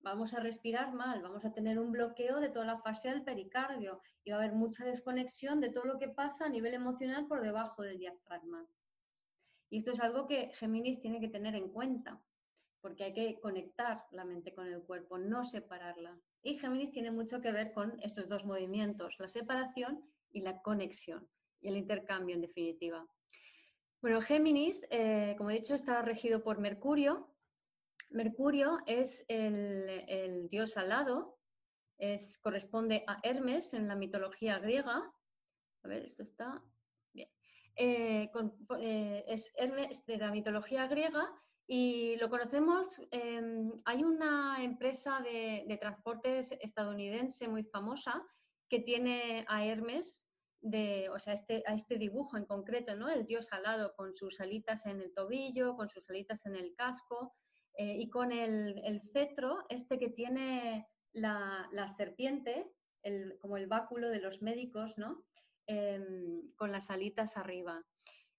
Vamos 0.00 0.34
a 0.34 0.40
respirar 0.40 0.92
mal, 0.92 1.20
vamos 1.20 1.44
a 1.44 1.52
tener 1.52 1.78
un 1.78 1.90
bloqueo 1.90 2.38
de 2.38 2.48
toda 2.48 2.64
la 2.64 2.78
fascia 2.78 3.10
del 3.10 3.24
pericardio 3.24 4.00
y 4.22 4.30
va 4.30 4.36
a 4.36 4.40
haber 4.40 4.54
mucha 4.54 4.84
desconexión 4.84 5.60
de 5.60 5.70
todo 5.70 5.84
lo 5.84 5.98
que 5.98 6.08
pasa 6.08 6.46
a 6.46 6.48
nivel 6.48 6.74
emocional 6.74 7.26
por 7.26 7.42
debajo 7.42 7.82
del 7.82 7.98
diafragma. 7.98 8.66
Y 9.68 9.78
esto 9.78 9.90
es 9.90 10.00
algo 10.00 10.26
que 10.28 10.52
Géminis 10.54 11.00
tiene 11.00 11.20
que 11.20 11.28
tener 11.28 11.56
en 11.56 11.70
cuenta, 11.70 12.22
porque 12.80 13.04
hay 13.04 13.12
que 13.14 13.40
conectar 13.40 14.04
la 14.12 14.24
mente 14.24 14.54
con 14.54 14.68
el 14.68 14.80
cuerpo, 14.82 15.18
no 15.18 15.42
separarla. 15.42 16.16
Y 16.42 16.56
Géminis 16.56 16.92
tiene 16.92 17.10
mucho 17.10 17.40
que 17.40 17.50
ver 17.50 17.72
con 17.72 17.98
estos 18.00 18.28
dos 18.28 18.44
movimientos, 18.44 19.16
la 19.18 19.28
separación 19.28 20.04
y 20.30 20.42
la 20.42 20.62
conexión, 20.62 21.28
y 21.60 21.68
el 21.68 21.76
intercambio 21.76 22.36
en 22.36 22.42
definitiva. 22.42 23.04
Bueno, 24.02 24.20
Géminis, 24.20 24.86
eh, 24.90 25.34
como 25.38 25.50
he 25.50 25.54
dicho, 25.54 25.74
está 25.74 26.02
regido 26.02 26.42
por 26.42 26.58
Mercurio. 26.58 27.34
Mercurio 28.10 28.78
es 28.86 29.24
el, 29.28 30.48
dios 30.48 30.76
alado, 30.76 31.38
es, 31.98 32.38
corresponde 32.38 33.04
a 33.06 33.18
Hermes 33.22 33.74
en 33.74 33.88
la 33.88 33.96
mitología 33.96 34.58
griega. 34.58 35.12
A 35.82 35.88
ver, 35.88 36.04
esto 36.04 36.22
está 36.22 36.62
bien. 37.12 37.30
Eh, 37.74 38.30
eh, 38.80 39.24
es 39.26 39.52
Hermes 39.56 40.04
de 40.06 40.18
la 40.18 40.30
mitología 40.30 40.86
griega 40.86 41.28
y 41.66 42.16
lo 42.16 42.30
conocemos, 42.30 43.00
em, 43.10 43.72
hay 43.84 44.04
una 44.04 44.62
empresa 44.62 45.20
de, 45.20 45.76
transportes 45.80 46.52
estadounidense 46.60 47.48
muy 47.48 47.64
famosa 47.64 48.24
que 48.68 48.80
tiene 48.80 49.44
a 49.48 49.64
Hermes, 49.64 50.25
de, 50.60 51.08
o 51.10 51.18
sea, 51.18 51.34
este, 51.34 51.62
a 51.66 51.74
este 51.74 51.96
dibujo 51.96 52.36
en 52.36 52.44
concreto, 52.44 52.96
¿no? 52.96 53.08
El 53.08 53.26
dios 53.26 53.52
alado 53.52 53.94
con 53.94 54.14
sus 54.14 54.40
alitas 54.40 54.86
en 54.86 55.00
el 55.00 55.12
tobillo, 55.12 55.76
con 55.76 55.88
sus 55.88 56.08
alitas 56.10 56.46
en 56.46 56.56
el 56.56 56.74
casco 56.74 57.34
eh, 57.74 57.96
y 57.98 58.10
con 58.10 58.32
el, 58.32 59.00
cetro, 59.12 59.64
este 59.68 59.98
que 59.98 60.08
tiene 60.08 60.88
la, 61.12 61.68
serpiente, 61.94 62.72
como 63.40 63.56
el 63.56 63.66
báculo 63.66 64.08
de 64.08 64.20
los 64.20 64.42
médicos, 64.42 64.98
¿no? 64.98 65.24
Em, 65.66 66.52
con 66.56 66.72
las 66.72 66.90
alitas 66.90 67.36
arriba. 67.36 67.84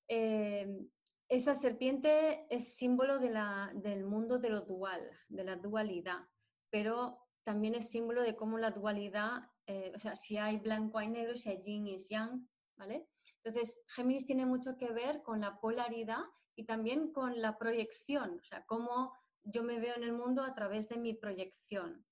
Em, 0.07 0.89
esa 1.29 1.55
serpiente 1.55 2.45
es 2.50 2.75
símbolo 2.75 3.19
del 3.19 4.05
mundo 4.05 4.39
de 4.39 4.50
lo 4.50 4.62
dual, 4.62 5.01
de 5.27 5.43
la 5.43 5.57
dualidad, 5.57 6.25
pero 6.69 7.27
también 7.43 7.75
es 7.75 7.89
símbolo 7.89 8.24
de 8.24 8.36
cómo 8.36 8.57
la 8.57 8.71
dualidad, 8.71 9.50
eh, 9.67 9.91
o 9.95 10.00
sea, 10.00 10.15
si 10.15 10.38
hay 10.38 10.57
blanco 10.57 10.97
hay 10.97 11.09
negro, 11.09 11.36
si 11.36 11.50
hay 11.50 11.62
yin 11.62 11.88
y 11.88 11.97
yang, 12.09 12.50
¿vale? 12.77 13.07
Entonces, 13.43 13.81
Géminis 13.89 14.25
tiene 14.25 14.45
mucho 14.45 14.77
que 14.77 14.91
ver 14.91 15.21
con 15.21 15.41
la 15.41 15.59
polaridad 15.59 16.24
y 16.55 16.65
también 16.65 17.12
con 17.12 17.41
la 17.41 17.57
proyección, 17.57 18.39
o 18.39 18.43
sea, 18.43 18.65
cómo 18.65 19.13
yo 19.43 19.63
me 19.63 19.79
veo 19.79 19.95
en 19.95 20.03
el 20.03 20.13
mundo 20.13 20.43
a 20.43 20.53
través 20.53 20.89
de 20.89 20.97
mi 20.97 21.13
proyección, 21.13 22.05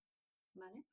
¿vale? 0.53 0.83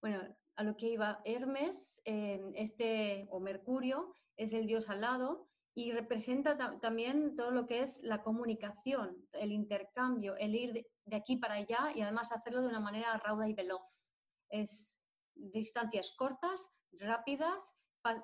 Bueno, 0.00 0.22
a 0.56 0.62
lo 0.62 0.76
que 0.76 0.88
iba 0.88 1.20
Hermes, 1.24 2.00
este, 2.04 3.26
o 3.30 3.40
Mercurio, 3.40 4.14
es 4.36 4.52
el 4.52 4.66
dios 4.66 4.88
alado, 4.88 5.48
y 5.78 5.92
representa 5.92 6.80
también 6.80 7.36
todo 7.36 7.52
lo 7.52 7.68
que 7.68 7.82
es 7.82 8.02
la 8.02 8.20
comunicación, 8.24 9.16
el 9.30 9.52
intercambio, 9.52 10.34
el 10.36 10.56
ir 10.56 10.72
de, 10.72 11.16
aquí 11.16 11.36
para 11.36 11.54
allá 11.54 11.92
y 11.94 12.00
además 12.00 12.32
hacerlo 12.32 12.62
de 12.62 12.68
una 12.68 12.80
manera 12.80 13.16
rauda 13.18 13.48
y 13.48 13.54
veloz. 13.54 13.82
Es 14.48 15.00
distancias 15.38 16.14
cortas, 16.16 16.70
rápidas, 16.92 17.74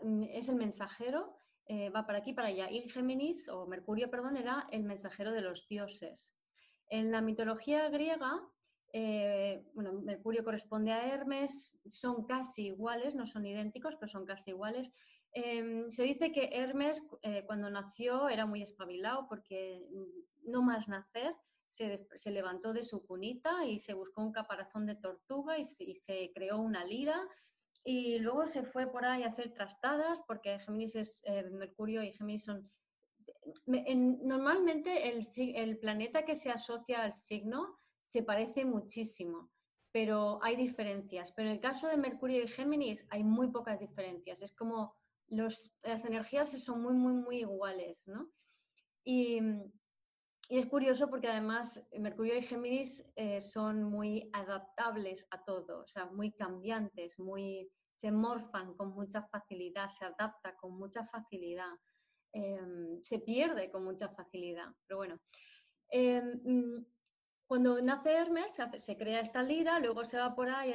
mm, 0.03 0.25
es 0.31 0.49
el 0.49 0.57
mensajero, 0.57 1.37
eh, 1.67 1.91
va 1.91 2.07
para 2.07 2.19
aquí 2.19 2.33
para 2.33 2.49
allá. 2.49 2.71
Y 2.71 2.89
Géminis, 2.89 3.49
o 3.49 3.67
Mercurio, 3.67 4.11
perdón, 4.11 4.37
era 4.37 4.67
el 4.71 4.85
mensajero 4.85 5.33
de 5.33 5.41
los 5.41 5.67
dioses. 5.69 6.35
En 6.89 7.11
la 7.11 7.23
mitología 7.23 7.89
griega, 7.89 8.41
eh, 8.93 9.65
bueno, 9.75 9.93
Mercurio 9.93 10.45
corresponde 10.45 10.93
a 10.93 11.07
Hermes, 11.13 11.79
son 11.87 12.27
casi 12.27 12.67
iguales, 12.67 13.15
no 13.15 13.27
son 13.27 13.47
idénticos, 13.47 13.97
pero 13.97 14.09
son 14.09 14.25
casi 14.25 14.51
iguales. 14.51 14.93
Em, 15.33 15.91
se 15.91 16.05
dice 16.05 16.31
que 16.31 16.51
Hermes 16.53 17.03
eh, 17.23 17.45
cuando 17.47 17.69
nació 17.69 18.29
era 18.29 18.47
muy 18.47 18.63
espabilado 18.63 19.27
porque 19.29 19.85
mm, 19.91 20.51
no 20.53 20.63
más 20.63 20.87
nacer 20.87 21.35
se, 21.69 22.31
levantó 22.31 22.73
de 22.73 22.83
su 22.83 23.05
cunita 23.07 23.65
y 23.65 23.79
se 23.79 23.95
buscó 23.95 24.23
un 24.23 24.33
caparazón 24.33 24.87
de 24.87 24.95
tortuga 24.95 25.59
y 25.59 25.65
se, 25.65 26.33
creó 26.35 26.59
una 26.59 26.85
lira 26.85 27.21
y 27.83 28.19
luego 28.19 28.47
se 28.47 28.63
fue 28.63 28.91
por 28.91 29.05
ahí 29.05 29.23
a 29.25 29.29
hacer 29.29 29.53
trastadas 29.53 30.21
porque 30.27 30.59
Géminis 30.61 30.97
es 30.97 31.23
eh, 31.27 31.43
Mercurio 31.51 32.03
y 32.03 32.13
Géminis 32.13 32.45
son... 32.45 32.71
normalmente 33.67 35.09
el, 35.09 35.79
planeta 35.79 36.25
que 36.25 36.37
se 36.37 36.51
asocia 36.51 37.03
al 37.03 37.13
signo 37.13 37.79
se 38.07 38.23
parece 38.23 38.65
muchísimo 38.65 39.51
pero 39.95 40.41
hay 40.43 40.57
diferencias. 40.57 41.31
Pero 41.31 41.49
en 41.49 41.55
el 41.55 41.61
caso 41.61 41.87
de 41.87 41.97
Mercurio 41.97 42.43
y 42.43 42.49
Géminis 42.49 43.07
hay 43.11 43.23
muy 43.23 43.53
pocas 43.53 43.79
diferencias. 43.79 44.43
Es 44.43 44.53
como 44.53 44.93
las 45.29 46.05
energías 46.05 46.51
son 46.51 46.83
muy, 46.83 46.95
muy, 46.95 47.13
muy 47.13 47.39
iguales, 47.39 48.09
¿no? 48.09 48.29
Y, 49.05 49.39
es 50.49 50.67
curioso 50.67 51.09
porque 51.09 51.29
además 51.29 51.87
Mercurio 51.99 52.37
y 52.37 52.43
Géminis 52.43 53.05
eh, 53.17 53.41
son 53.41 53.85
muy 53.85 54.31
adaptables 54.33 55.27
a 55.31 55.43
todo, 55.45 55.81
o 55.81 55.87
sea, 55.87 56.07
muy 56.07 56.33
cambiantes, 56.33 57.19
muy, 57.19 57.71
se 58.01 58.11
morfan 58.11 58.75
con 58.75 58.91
mucha 58.91 59.23
facilidad, 59.29 59.89
se 59.89 60.05
adapta 60.05 60.55
con 60.57 60.77
mucha 60.79 61.07
facilidad, 61.07 61.73
em, 62.33 63.03
se 63.03 63.21
pierde 63.21 63.71
con 63.71 63.85
mucha 63.85 64.09
facilidad. 64.11 64.69
Pero 64.87 64.99
bueno, 64.99 65.21
em, 65.89 66.41
mm, 66.45 66.87
cuando 67.47 67.81
nace 67.83 68.13
Hermes 68.13 68.59
se, 68.79 68.97
crea 68.97 69.21
esta 69.21 69.43
lira, 69.43 69.79
luego 69.79 70.05
se 70.05 70.19
va 70.19 70.35
por 70.35 70.49
ahí 70.49 70.73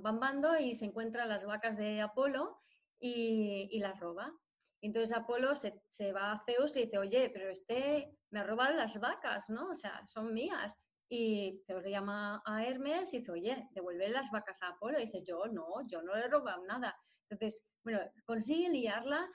bambando 0.00 0.58
y 0.58 0.74
se 0.74 0.86
encuentran 0.86 1.28
las 1.28 1.44
vacas 1.44 1.76
de 1.76 2.00
Apolo 2.00 2.58
y, 2.98 3.78
las 3.78 3.98
roba. 4.00 4.32
Entonces 4.82 5.16
Apolo 5.16 5.54
se, 5.54 6.12
va 6.12 6.32
a 6.32 6.42
Zeus 6.44 6.76
y 6.76 6.84
dice, 6.84 6.98
oye, 6.98 7.30
pero 7.30 7.50
este 7.50 8.16
me 8.30 8.40
ha 8.40 8.44
robado 8.44 8.74
las 8.74 8.98
vacas, 8.98 9.50
¿no? 9.50 9.70
O 9.70 9.76
sea, 9.76 10.02
son 10.06 10.32
mías. 10.32 10.74
Y 11.08 11.60
Zeus 11.66 11.82
le 11.82 11.90
llama 11.90 12.42
a 12.46 12.64
Hermes 12.64 13.12
y 13.12 13.18
dice, 13.18 13.32
oye, 13.32 13.68
devuelve 13.72 14.08
las 14.08 14.30
vacas 14.30 14.62
a 14.62 14.68
Apolo. 14.68 14.98
Y 14.98 15.02
dice, 15.02 15.22
yo 15.26 15.46
no, 15.46 15.66
yo 15.86 16.02
no 16.02 16.14
le 16.14 16.24
he 16.24 16.28
robado 16.28 16.64
nada. 16.64 16.96
Entonces, 17.28 17.64
bueno, 17.84 18.00
consigue 18.24 18.68
liarla, 18.68 19.28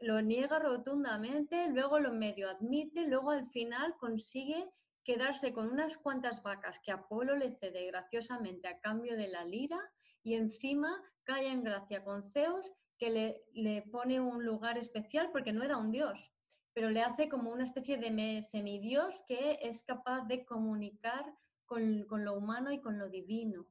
lo 0.00 0.22
niega 0.22 0.58
rotundamente, 0.58 1.68
luego 1.70 1.98
lo 1.98 2.12
medio 2.12 2.48
admite, 2.48 3.06
luego 3.08 3.30
al 3.30 3.48
final 3.48 3.96
consigue 3.98 4.70
quedarse 5.04 5.52
con 5.52 5.70
unas 5.70 5.98
cuantas 5.98 6.42
vacas 6.42 6.80
que 6.80 6.92
Apolo 6.92 7.36
le 7.36 7.52
cede 7.52 7.86
graciosamente 7.86 8.68
a 8.68 8.78
cambio 8.80 9.16
de 9.16 9.28
la 9.28 9.44
lira 9.44 9.80
y 10.22 10.34
encima 10.34 11.02
cae 11.24 11.48
en 11.48 11.62
gracia 11.62 12.02
con 12.02 12.22
Zeus, 12.22 12.70
le, 13.10 13.82
pone 13.90 14.20
un 14.20 14.44
lugar 14.44 14.78
especial 14.78 15.30
porque 15.32 15.52
no 15.52 15.62
era 15.62 15.76
un 15.76 15.90
dios, 15.90 16.32
pero 16.72 16.90
le 16.90 17.02
hace 17.02 17.28
como 17.28 17.50
una 17.50 17.64
especie 17.64 17.98
de 17.98 18.42
semidios 18.42 19.22
que 19.26 19.58
es 19.62 19.84
capaz 19.84 20.22
de 20.26 20.44
comunicar 20.44 21.24
con, 21.66 22.06
lo 22.08 22.34
humano 22.34 22.72
y 22.72 22.80
con 22.80 22.98
lo 22.98 23.08
divino. 23.08 23.66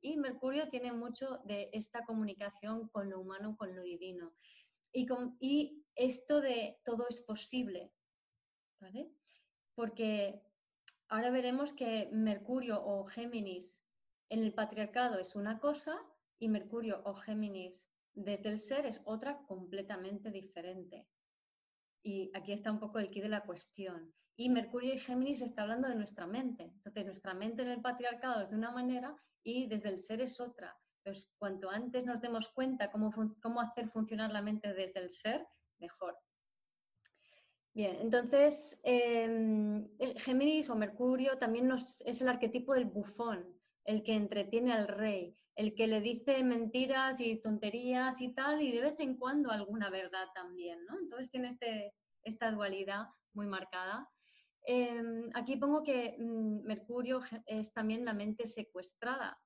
Y 0.00 0.18
Mercurio 0.18 0.68
tiene 0.68 0.92
mucho 0.92 1.38
de 1.44 1.70
esta 1.72 2.04
comunicación 2.04 2.88
con 2.88 3.08
lo 3.08 3.20
humano, 3.20 3.56
con 3.56 3.74
lo 3.74 3.82
divino. 3.82 4.32
Y, 4.92 5.06
y 5.40 5.84
esto 5.94 6.40
de 6.40 6.78
todo 6.84 7.06
es 7.08 7.22
posible, 7.22 7.90
¿vale? 8.80 9.10
Porque 9.74 10.42
ahora 11.08 11.30
veremos 11.30 11.72
que 11.72 12.08
Mercurio 12.12 12.84
o 12.84 13.04
Géminis 13.04 13.82
en 14.28 14.40
el 14.40 14.52
patriarcado 14.52 15.18
es 15.18 15.34
una 15.34 15.58
cosa 15.58 15.98
y 16.38 16.48
Mercurio 16.48 17.00
o 17.04 17.14
Géminis 17.14 17.91
desde 18.14 18.50
el 18.50 18.58
ser 18.58 18.86
es 18.86 19.00
otra 19.04 19.38
completamente 19.46 20.30
diferente. 20.30 21.06
Y 22.02 22.30
aquí 22.34 22.52
está 22.52 22.70
un 22.70 22.80
poco 22.80 22.98
el 22.98 23.10
quid 23.10 23.22
de 23.22 23.28
la 23.28 23.44
cuestión. 23.44 24.12
Y 24.36 24.48
Mercurio 24.48 24.94
y 24.94 24.98
Géminis 24.98 25.42
está 25.42 25.62
hablando 25.62 25.88
de 25.88 25.94
nuestra 25.94 26.26
mente. 26.26 26.64
Entonces, 26.64 27.04
nuestra 27.04 27.34
mente 27.34 27.62
en 27.62 27.68
el 27.68 27.80
patriarcado 27.80 28.42
es 28.42 28.50
de 28.50 28.56
una 28.56 28.72
manera 28.72 29.14
y 29.42 29.66
desde 29.66 29.90
el 29.90 29.98
ser 29.98 30.20
es 30.20 30.40
otra. 30.40 30.76
Entonces, 30.98 31.30
cuanto 31.38 31.70
antes 31.70 32.04
nos 32.04 32.20
demos 32.20 32.48
cuenta 32.48 32.90
cómo, 32.90 33.10
cómo 33.40 33.60
hacer 33.60 33.88
funcionar 33.88 34.32
la 34.32 34.42
mente 34.42 34.72
desde 34.72 35.00
el 35.00 35.10
ser, 35.10 35.46
mejor. 35.78 36.16
Bien, 37.74 37.96
entonces 38.00 38.78
em, 38.82 39.88
Géminis 40.16 40.68
o 40.68 40.76
Mercurio 40.76 41.38
también 41.38 41.66
nos, 41.66 42.02
es 42.02 42.20
el 42.20 42.28
arquetipo 42.28 42.74
del 42.74 42.84
bufón, 42.84 43.46
el 43.84 44.02
que 44.02 44.14
entretiene 44.14 44.72
al 44.72 44.88
rey, 44.88 45.36
el 45.54 45.74
que 45.74 45.86
le 45.86 46.00
dice 46.00 46.42
mentiras 46.44 47.20
y 47.20 47.40
tonterías 47.40 48.20
y 48.20 48.32
tal, 48.32 48.62
y 48.62 48.72
de 48.72 48.80
vez 48.80 49.00
en 49.00 49.16
cuando 49.16 49.50
alguna 49.50 49.90
verdad 49.90 50.26
también, 50.34 50.84
¿no? 50.86 50.98
Entonces 50.98 51.30
tiene 51.30 51.48
este, 51.48 51.94
esta 52.24 52.50
dualidad 52.50 53.06
muy 53.34 53.46
marcada. 53.46 54.08
Em, 54.64 55.28
aquí 55.34 55.56
pongo 55.56 55.82
que 55.82 56.16
mm, 56.18 56.62
Mercurio 56.64 57.20
es 57.46 57.72
también 57.72 58.04
la 58.04 58.14
mente 58.14 58.46
secuestrada. 58.46 59.38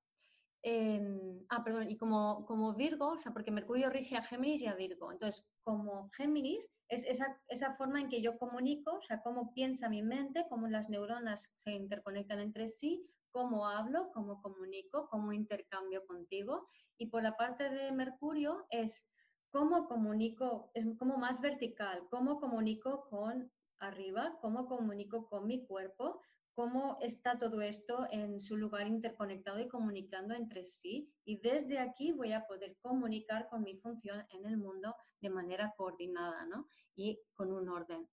Em, 0.62 1.44
ah, 1.48 1.62
perdón, 1.62 1.90
y 1.90 1.96
como, 1.96 2.44
como 2.46 2.74
Virgo, 2.74 3.12
o 3.12 3.18
sea, 3.18 3.32
porque 3.32 3.50
Mercurio 3.50 3.88
rige 3.88 4.16
a 4.16 4.22
Géminis 4.22 4.62
y 4.62 4.66
a 4.66 4.74
Virgo. 4.74 5.12
Entonces, 5.12 5.46
como 5.62 6.10
Géminis, 6.10 6.68
es 6.88 7.04
esa, 7.04 7.40
esa, 7.48 7.76
forma 7.76 8.00
en 8.00 8.08
que 8.08 8.20
yo 8.20 8.36
comunico, 8.38 8.96
o 8.96 9.02
sea, 9.02 9.22
cómo 9.22 9.52
piensa 9.54 9.88
mi 9.88 10.02
mente, 10.02 10.46
cómo 10.48 10.66
las 10.66 10.88
neuronas 10.88 11.52
se 11.54 11.72
interconectan 11.72 12.40
entre 12.40 12.68
sí, 12.68 13.08
cómo 13.36 13.68
hablo, 13.68 14.10
cómo 14.14 14.40
comunico, 14.40 15.08
cómo 15.10 15.30
intercambio 15.30 16.06
contigo. 16.06 16.70
Y 16.96 17.08
por 17.08 17.22
la 17.22 17.36
parte 17.36 17.68
de 17.68 17.92
Mercurio 17.92 18.64
es 18.70 19.04
cómo 19.50 19.86
comunico, 19.88 20.70
es 20.72 20.88
como 20.98 21.18
más 21.18 21.42
vertical, 21.42 22.06
cómo 22.08 22.40
comunico 22.40 23.06
con 23.10 23.52
arriba, 23.78 24.38
cómo 24.40 24.66
comunico 24.66 25.28
con 25.28 25.46
mi 25.46 25.66
cuerpo, 25.66 26.22
cómo 26.54 26.96
está 27.02 27.38
todo 27.38 27.60
esto 27.60 28.06
en 28.10 28.40
su 28.40 28.56
lugar 28.56 28.86
interconectado 28.86 29.60
y 29.60 29.68
comunicando 29.68 30.32
entre 30.34 30.64
sí. 30.64 31.12
Y 31.26 31.38
desde 31.38 31.78
aquí 31.78 32.12
voy 32.12 32.32
a 32.32 32.46
poder 32.46 32.78
comunicar 32.80 33.50
con 33.50 33.64
mi 33.64 33.76
función 33.76 34.24
en 34.30 34.46
el 34.46 34.56
mundo 34.56 34.96
de 35.20 35.28
manera 35.28 35.74
coordinada 35.76 36.46
¿no? 36.46 36.68
y 36.94 37.20
con 37.34 37.52
un 37.52 37.68
orden. 37.68 38.08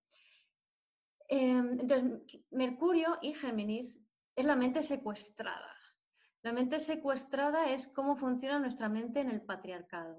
Em, 1.29 1.79
entonces, 1.79 2.43
Mercurio 2.51 3.17
y 3.21 3.33
Géminis 3.33 4.02
es 4.35 4.45
la 4.45 4.55
mente 4.55 4.83
secuestrada. 4.83 5.75
La 6.41 6.51
mente 6.51 6.79
secuestrada 6.79 7.69
es 7.69 7.87
cómo 7.87 8.17
funciona 8.17 8.59
nuestra 8.59 8.89
mente 8.89 9.21
en 9.21 9.29
el 9.29 9.41
patriarcado. 9.41 10.17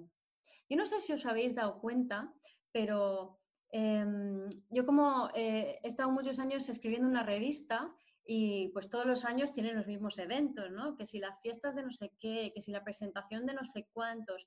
Yo 0.68 0.76
no 0.76 0.86
sé 0.86 1.00
si 1.00 1.12
os 1.12 1.26
habéis 1.26 1.54
dado 1.54 1.80
cuenta, 1.80 2.32
pero 2.72 3.38
em, 3.70 4.48
yo 4.70 4.86
como 4.86 5.28
eh, 5.34 5.80
he 5.82 5.88
estado 5.88 6.10
muchos 6.10 6.38
años 6.38 6.68
escribiendo 6.68 7.08
una 7.08 7.22
revista 7.22 7.94
y 8.24 8.68
pues 8.68 8.88
todos 8.88 9.04
los 9.04 9.24
años 9.26 9.52
tienen 9.52 9.76
los 9.76 9.86
mismos 9.86 10.18
eventos, 10.18 10.70
¿no? 10.70 10.96
Que 10.96 11.04
si 11.04 11.18
las 11.18 11.38
fiestas 11.42 11.74
de 11.74 11.82
no 11.82 11.92
sé 11.92 12.10
qué, 12.18 12.52
que 12.54 12.62
si 12.62 12.72
la 12.72 12.82
presentación 12.82 13.44
de 13.44 13.52
no 13.52 13.64
sé 13.64 13.86
cuántos. 13.92 14.46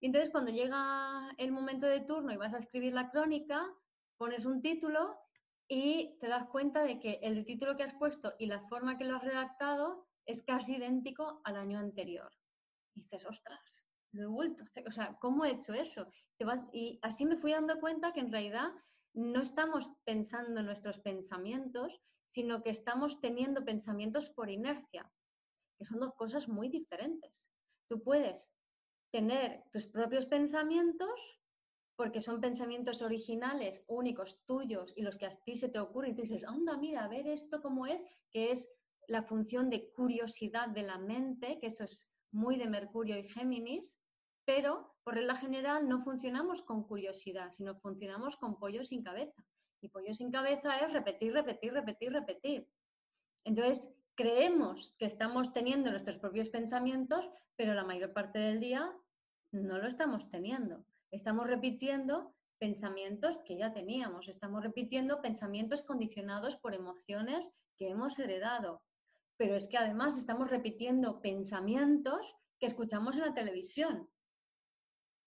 Y 0.00 0.06
entonces 0.06 0.30
cuando 0.30 0.50
llega 0.50 1.30
el 1.36 1.52
momento 1.52 1.86
de 1.86 2.00
turno 2.00 2.32
y 2.32 2.38
vas 2.38 2.54
a 2.54 2.58
escribir 2.58 2.94
la 2.94 3.10
crónica, 3.10 3.70
pones 4.16 4.46
un 4.46 4.62
título 4.62 5.18
y 5.68 6.18
te 6.20 6.28
das 6.28 6.48
cuenta 6.48 6.82
de 6.82 7.00
que 7.00 7.20
el 7.22 7.44
título 7.44 7.76
que 7.76 7.82
has 7.82 7.94
puesto 7.94 8.34
y 8.38 8.46
la 8.46 8.60
forma 8.68 8.98
que 8.98 9.04
lo 9.04 9.16
has 9.16 9.24
redactado 9.24 10.06
es 10.26 10.42
casi 10.42 10.76
idéntico 10.76 11.40
al 11.44 11.56
año 11.56 11.78
anterior. 11.78 12.30
Y 12.94 13.02
dices, 13.02 13.24
ostras, 13.26 13.84
lo 14.12 14.24
he 14.24 14.26
vuelto. 14.26 14.64
O 14.86 14.90
sea, 14.90 15.16
¿cómo 15.20 15.44
he 15.44 15.52
hecho 15.52 15.72
eso? 15.72 16.10
Te 16.36 16.44
vas... 16.44 16.60
Y 16.72 16.98
así 17.02 17.24
me 17.24 17.36
fui 17.36 17.52
dando 17.52 17.80
cuenta 17.80 18.12
que 18.12 18.20
en 18.20 18.30
realidad 18.30 18.70
no 19.14 19.40
estamos 19.40 19.90
pensando 20.04 20.62
nuestros 20.62 21.00
pensamientos, 21.00 22.00
sino 22.26 22.62
que 22.62 22.70
estamos 22.70 23.20
teniendo 23.20 23.64
pensamientos 23.64 24.30
por 24.30 24.50
inercia, 24.50 25.10
que 25.78 25.84
son 25.84 26.00
dos 26.00 26.14
cosas 26.14 26.48
muy 26.48 26.68
diferentes. 26.68 27.48
Tú 27.88 28.02
puedes 28.02 28.52
tener 29.10 29.64
tus 29.70 29.86
propios 29.86 30.26
pensamientos 30.26 31.10
porque 32.02 32.20
son 32.20 32.40
pensamientos 32.40 33.00
originales, 33.00 33.84
únicos, 33.86 34.44
tuyos, 34.44 34.92
y 34.96 35.02
los 35.02 35.16
que 35.16 35.26
a 35.26 35.30
ti 35.30 35.54
se 35.54 35.68
te 35.68 35.78
ocurren, 35.78 36.10
y 36.10 36.14
tú 36.16 36.22
dices, 36.22 36.42
anda, 36.42 36.76
mira, 36.76 37.04
a 37.04 37.08
ver 37.08 37.28
esto 37.28 37.62
cómo 37.62 37.86
es, 37.86 38.04
que 38.28 38.50
es 38.50 38.74
la 39.06 39.22
función 39.22 39.70
de 39.70 39.88
curiosidad 39.92 40.66
de 40.66 40.82
la 40.82 40.98
mente, 40.98 41.60
que 41.60 41.68
eso 41.68 41.84
es 41.84 42.12
muy 42.32 42.56
de 42.56 42.66
Mercurio 42.66 43.16
y 43.16 43.22
Géminis, 43.22 44.00
pero 44.44 44.96
por 45.04 45.14
regla 45.14 45.36
general 45.36 45.88
no 45.88 46.02
funcionamos 46.02 46.62
con 46.62 46.82
curiosidad, 46.82 47.50
sino 47.50 47.78
funcionamos 47.78 48.36
con 48.36 48.58
pollo 48.58 48.84
sin 48.84 49.04
cabeza. 49.04 49.40
Y 49.80 49.88
pollo 49.88 50.12
sin 50.12 50.32
cabeza 50.32 50.78
es 50.78 50.92
repetir, 50.92 51.32
repetir, 51.32 51.72
repetir, 51.72 52.12
repetir. 52.12 52.68
Entonces, 53.44 53.94
creemos 54.16 54.96
que 54.98 55.04
estamos 55.04 55.52
teniendo 55.52 55.92
nuestros 55.92 56.18
propios 56.18 56.48
pensamientos, 56.48 57.30
pero 57.54 57.74
la 57.74 57.84
mayor 57.84 58.12
parte 58.12 58.40
del 58.40 58.58
día 58.58 58.92
no 59.52 59.78
lo 59.78 59.86
estamos 59.86 60.28
teniendo. 60.32 60.84
Estamos 61.12 61.46
repitiendo 61.46 62.34
pensamientos 62.58 63.40
que 63.44 63.56
ya 63.56 63.72
teníamos, 63.72 64.28
estamos 64.28 64.64
repitiendo 64.64 65.20
pensamientos 65.22 65.82
condicionados 65.82 66.56
por 66.56 66.74
emociones 66.74 67.52
que 67.78 67.88
hemos 67.88 68.18
heredado. 68.18 68.82
Pero 69.36 69.54
es 69.54 69.68
que 69.68 69.78
además 69.78 70.18
estamos 70.18 70.50
repitiendo 70.50 71.20
pensamientos 71.20 72.34
que 72.58 72.66
escuchamos 72.66 73.16
en 73.16 73.26
la 73.26 73.34
televisión, 73.34 74.08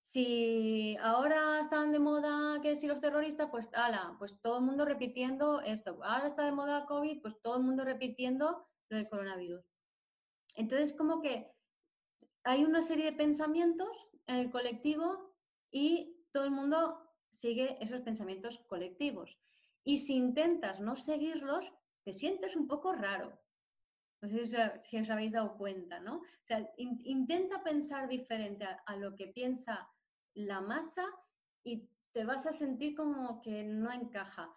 si 0.06 0.95
ahora 1.02 1.60
están 1.60 1.91
de 1.91 2.00
moda 2.00 2.62
que 2.62 2.78
si 2.78 2.88
los 2.88 3.02
terroristas, 3.02 3.50
pues 3.50 3.69
ala, 3.74 4.15
pues 4.19 4.39
todo 4.39 4.60
el 4.60 4.63
mundo 4.63 4.86
repitiendo 4.86 5.62
esto. 5.62 6.00
Ahora 6.04 6.28
está 6.28 6.45
de 6.45 6.52
moda 6.52 6.86
COVID, 6.86 7.21
pues 7.21 7.41
todo 7.41 7.58
el 7.58 7.63
mundo 7.63 7.84
repitiendo 7.84 8.67
lo 8.89 8.98
del 8.98 9.10
coronavirus. 9.10 9.65
Entonces, 10.54 10.93
como 10.93 11.21
que 11.21 11.52
hay 12.43 12.63
una 12.63 12.84
serie 12.84 13.06
de 13.06 13.17
pensamientos 13.17 14.12
en 14.28 14.36
el 14.36 14.52
colectivo 14.52 15.25
y 15.76 16.16
todo 16.32 16.46
el 16.46 16.52
mundo 16.52 17.06
sigue 17.30 17.78
esos 17.82 18.00
pensamientos 18.00 18.60
colectivos. 18.60 19.38
Y 19.84 19.98
si 19.98 20.16
intentas 20.16 20.80
no 20.80 20.96
seguirlos, 20.96 21.70
te 22.06 22.14
sientes 22.14 22.56
un 22.56 22.66
poco 22.66 22.94
raro. 22.94 23.38
No 24.22 24.30
sé 24.30 24.46
si, 24.46 24.98
os 24.98 25.10
habéis 25.10 25.34
dado 25.34 25.58
cuenta, 25.58 26.00
¿no? 26.00 26.20
O 26.20 26.46
sea, 26.46 26.66
intenta 26.78 27.62
pensar 27.62 28.08
diferente 28.08 28.66
a, 28.86 28.96
lo 28.96 29.18
que 29.18 29.28
piensa 29.28 29.86
la 30.34 30.62
masa 30.62 31.06
y 31.62 31.90
te 32.14 32.24
vas 32.24 32.48
a 32.48 32.54
sentir 32.54 32.96
como 32.96 33.42
que 33.42 33.66
no 33.66 33.92
encaja. 33.92 34.50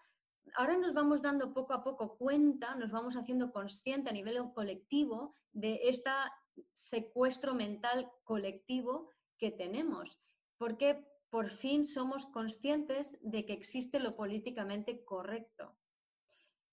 Ahora 0.54 0.76
nos 0.76 0.94
vamos 0.94 1.20
dando 1.20 1.52
poco 1.52 1.72
a 1.74 1.82
poco 1.82 2.16
cuenta, 2.16 2.76
nos 2.76 2.92
vamos 2.92 3.16
haciendo 3.16 3.50
consciente 3.50 4.08
a 4.08 4.12
nivel 4.12 4.38
colectivo 4.54 5.34
de 5.52 5.80
este 5.82 6.10
secuestro 6.72 7.54
mental 7.54 8.08
colectivo 8.22 9.10
que 9.36 9.50
tenemos, 9.50 10.16
porque 10.58 11.04
por 11.30 11.50
fin 11.50 11.86
somos 11.86 12.26
conscientes 12.26 13.18
de 13.22 13.44
que 13.46 13.52
existe 13.52 14.00
lo 14.00 14.16
políticamente 14.16 15.04
correcto. 15.04 15.76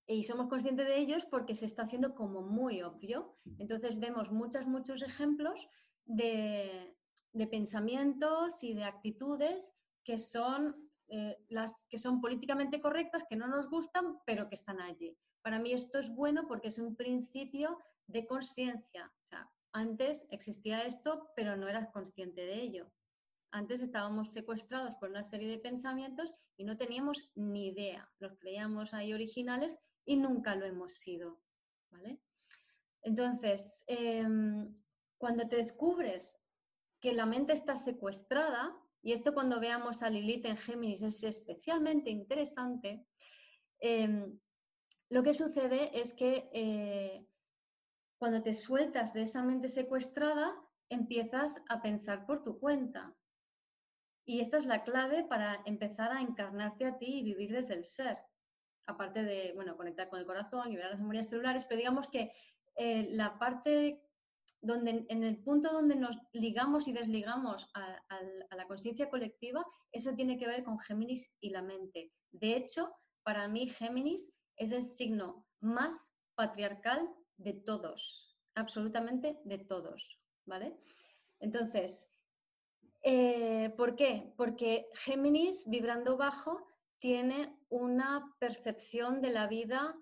Y 0.07 0.23
somos 0.23 0.47
conscientes 0.49 0.87
de 0.87 0.97
ellos 0.97 1.25
porque 1.25 1.55
se 1.55 1.65
está 1.65 1.83
haciendo 1.83 2.13
como 2.13 2.41
muy 2.41 2.81
obvio. 2.81 3.37
Entonces 3.57 3.99
vemos 3.99 4.31
muchos, 4.31 4.67
muchos 4.67 5.01
ejemplos 5.01 5.67
de, 6.05 6.95
de 7.33 7.47
pensamientos 7.47 8.63
y 8.63 8.73
de 8.73 8.83
actitudes 8.83 9.73
que 10.03 10.17
son 10.17 10.89
eh, 11.07 11.37
las 11.49 11.85
que 11.89 11.97
son 11.97 12.19
políticamente 12.19 12.81
correctas, 12.81 13.25
que 13.29 13.35
no 13.35 13.47
nos 13.47 13.69
gustan, 13.69 14.17
pero 14.25 14.49
que 14.49 14.55
están 14.55 14.79
allí. 14.79 15.17
Para 15.43 15.59
mí 15.59 15.73
esto 15.73 15.99
es 15.99 16.09
bueno 16.09 16.47
porque 16.47 16.69
es 16.69 16.79
un 16.79 16.95
principio 16.95 17.79
de 18.07 18.25
conciencia. 18.25 19.11
O 19.25 19.27
sea, 19.27 19.51
antes 19.71 20.25
existía 20.31 20.83
esto, 20.83 21.29
pero 21.35 21.57
no 21.57 21.67
eras 21.67 21.89
consciente 21.91 22.41
de 22.41 22.61
ello. 22.61 22.91
Antes 23.55 23.81
estábamos 23.81 24.33
secuestrados 24.33 24.97
por 24.97 25.09
una 25.09 25.23
serie 25.23 25.47
de 25.47 25.59
pensamientos 25.59 26.35
y 26.57 26.65
no 26.65 26.75
teníamos 26.75 27.31
ni 27.35 27.67
idea. 27.67 28.11
Los 28.19 28.35
creíamos 28.37 28.93
ahí 28.93 29.13
originales 29.13 29.79
y 30.03 30.17
nunca 30.17 30.55
lo 30.55 30.65
hemos 30.65 30.95
sido. 30.95 31.39
¿vale? 31.89 32.19
Entonces, 33.01 33.85
em, 33.87 34.75
cuando 35.17 35.47
te 35.47 35.55
descubres 35.55 36.43
que 36.99 37.13
la 37.13 37.25
mente 37.25 37.53
está 37.53 37.77
secuestrada, 37.77 38.75
y 39.01 39.13
esto 39.13 39.33
cuando 39.33 39.61
veamos 39.61 40.03
a 40.03 40.09
Lilith 40.09 40.47
en 40.47 40.57
Géminis 40.57 41.01
es 41.01 41.23
especialmente 41.23 42.09
interesante, 42.09 43.07
em, 43.79 44.37
lo 45.09 45.23
que 45.23 45.33
sucede 45.33 45.97
es 45.97 46.13
que 46.13 46.49
eh, 46.51 47.25
cuando 48.17 48.43
te 48.43 48.53
sueltas 48.53 49.13
de 49.13 49.21
esa 49.21 49.43
mente 49.43 49.69
secuestrada, 49.69 50.53
empiezas 50.89 51.61
a 51.69 51.81
pensar 51.81 52.25
por 52.25 52.43
tu 52.43 52.59
cuenta. 52.59 53.15
Y 54.25 54.39
esta 54.39 54.57
es 54.57 54.65
la 54.65 54.83
clave 54.83 55.23
para 55.23 55.61
empezar 55.65 56.11
a 56.11 56.21
encarnarte 56.21 56.85
a 56.85 56.97
ti 56.97 57.19
y 57.19 57.23
vivir 57.23 57.51
desde 57.51 57.75
el 57.75 57.85
ser. 57.85 58.17
Aparte 58.87 59.23
de, 59.23 59.53
bueno, 59.53 59.77
conectar 59.77 60.09
con 60.09 60.19
el 60.19 60.25
corazón 60.25 60.71
ver 60.75 60.89
las 60.89 60.99
memorias 60.99 61.29
celulares, 61.29 61.65
pero 61.65 61.77
digamos 61.77 62.09
que 62.09 62.31
eh, 62.75 63.07
la 63.11 63.37
parte 63.37 64.01
donde, 64.61 65.05
en 65.09 65.23
el 65.23 65.37
punto 65.43 65.71
donde 65.71 65.95
nos 65.95 66.19
ligamos 66.33 66.87
y 66.87 66.93
desligamos 66.93 67.69
a, 67.75 68.01
la 68.55 68.67
conciencia 68.67 69.09
colectiva, 69.09 69.65
eso 69.91 70.15
tiene 70.15 70.37
que 70.37 70.47
ver 70.47 70.63
con 70.63 70.79
Géminis 70.79 71.31
y 71.39 71.51
la 71.51 71.61
mente. 71.61 72.11
De 72.31 72.55
hecho, 72.55 72.91
para 73.23 73.47
mí 73.47 73.67
Géminis 73.67 74.33
es 74.57 74.71
el 74.71 74.81
signo 74.81 75.45
más 75.61 76.13
patriarcal 76.35 77.07
de 77.37 77.53
todos, 77.53 78.35
absolutamente 78.55 79.39
de 79.45 79.59
todos, 79.59 80.19
¿vale? 80.45 80.75
Entonces, 81.39 82.09
eh, 83.07 83.69
¿por 83.77 83.95
qué? 83.95 84.33
Porque 84.35 84.89
Géminis, 84.95 85.69
vibrando 85.69 86.17
bajo, 86.17 86.67
tiene 86.99 87.55
una 87.69 88.33
percepción 88.39 89.21
de 89.21 89.29
la 89.29 89.45
vida 89.45 89.95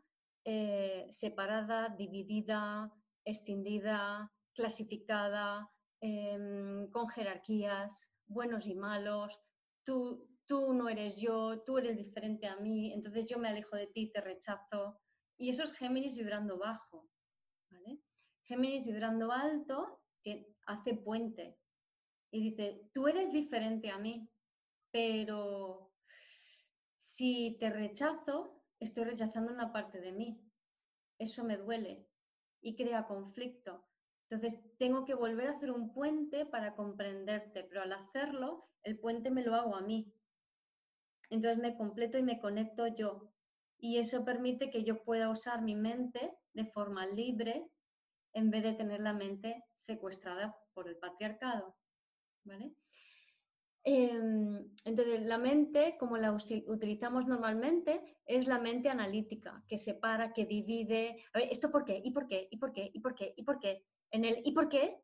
eh, 0.45 1.05
separada, 1.09 1.89
dividida, 1.89 2.89
extendida, 3.25 4.31
clasificada, 4.55 5.69
em, 5.99 6.89
con 6.91 7.09
jerarquías, 7.09 8.09
buenos 8.25 8.67
y 8.67 8.75
malos. 8.75 9.37
Tú, 9.83 10.29
tú 10.45 10.71
no 10.73 10.87
eres 10.87 11.19
yo, 11.19 11.61
tú 11.63 11.79
eres 11.79 11.97
diferente 11.97 12.47
a 12.47 12.55
mí, 12.55 12.93
entonces 12.93 13.25
yo 13.25 13.37
me 13.37 13.49
alejo 13.49 13.75
de 13.75 13.87
ti, 13.87 14.13
te 14.13 14.21
rechazo. 14.21 15.01
Y 15.37 15.49
eso 15.49 15.63
es 15.63 15.73
Géminis 15.73 16.15
vibrando 16.15 16.57
bajo. 16.57 17.09
Géminis 18.45 18.85
vibrando 18.85 19.31
alto 19.31 20.01
hace 20.67 20.95
puente 20.95 21.57
y 22.33 22.49
dice, 22.49 22.89
tú 22.95 23.07
eres 23.07 23.31
diferente 23.31 23.91
a 23.91 23.99
mí, 23.99 24.27
pero 24.91 25.93
si 26.97 27.57
te 27.59 27.69
rechazo, 27.69 28.63
estoy 28.79 29.03
rechazando 29.03 29.53
una 29.53 29.71
parte 29.71 30.01
de 30.01 30.13
mí. 30.13 30.41
Eso 31.19 31.43
me 31.43 31.57
duele 31.57 32.09
y 32.59 32.75
crea 32.75 33.05
conflicto. 33.05 33.85
Entonces, 34.27 34.59
tengo 34.79 35.05
que 35.05 35.13
volver 35.13 35.47
a 35.47 35.51
hacer 35.51 35.69
un 35.69 35.93
puente 35.93 36.47
para 36.47 36.75
comprenderte, 36.75 37.65
pero 37.65 37.83
al 37.83 37.93
hacerlo, 37.93 38.67
el 38.81 38.97
puente 38.97 39.29
me 39.29 39.43
lo 39.43 39.53
hago 39.53 39.75
a 39.75 39.81
mí. 39.81 40.11
Entonces 41.29 41.59
me 41.59 41.77
completo 41.77 42.17
y 42.17 42.23
me 42.23 42.39
conecto 42.39 42.87
yo. 42.87 43.31
Y 43.77 43.99
eso 43.99 44.25
permite 44.25 44.71
que 44.71 44.83
yo 44.83 45.03
pueda 45.03 45.29
usar 45.29 45.61
mi 45.61 45.75
mente 45.75 46.35
de 46.53 46.65
forma 46.65 47.05
libre 47.05 47.69
en 48.33 48.49
vez 48.49 48.63
de 48.63 48.73
tener 48.73 49.01
la 49.01 49.13
mente 49.13 49.63
secuestrada 49.71 50.57
por 50.73 50.89
el 50.89 50.97
patriarcado. 50.97 51.77
Em, 53.85 54.71
entonces, 54.85 55.21
la 55.25 55.37
mente, 55.37 55.97
como 55.99 56.17
la 56.17 56.31
utilizamos 56.31 57.27
normalmente, 57.27 58.17
es 58.25 58.47
la 58.47 58.59
mente 58.59 58.89
analítica, 58.89 59.63
que 59.67 59.77
separa, 59.77 60.31
que 60.33 60.45
divide. 60.45 61.23
A 61.33 61.39
ver, 61.39 61.49
¿esto 61.51 61.69
por 61.69 61.83
qué? 61.83 62.01
¿Y 62.03 62.11
por 62.11 62.27
qué? 62.27 62.47
¿Y 62.49 62.57
por 62.57 62.71
qué? 62.71 62.89
¿Y 62.93 62.99
por 63.01 63.13
qué? 63.13 63.33
¿Y 63.35 63.43
por 63.43 63.59
qué? 63.59 63.85
En 64.11 64.25
el 64.25 64.41
¿y 64.45 64.53
por 64.53 64.69
qué? 64.69 65.01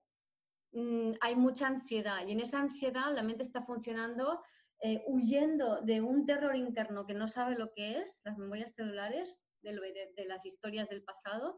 Mm, 0.72 1.14
hay 1.22 1.36
mucha 1.36 1.68
ansiedad 1.68 2.26
y 2.28 2.32
en 2.32 2.42
esa 2.42 2.60
ansiedad 2.60 3.12
la 3.14 3.24
mente 3.24 3.42
está 3.42 3.64
funcionando 3.64 4.44
eh, 4.82 5.04
huyendo 5.08 5.82
de 5.82 6.00
un 6.02 6.26
terror 6.26 6.56
interno 6.56 7.06
que 7.06 7.14
no 7.14 7.28
sabe 7.28 7.56
lo 7.56 7.74
que 7.74 7.98
es, 7.98 8.22
las 8.24 8.38
memorias 8.38 8.74
celulares, 8.76 9.42
de 9.62 10.26
las 10.26 10.46
historias 10.46 10.88
del 10.88 11.04
pasado, 11.04 11.58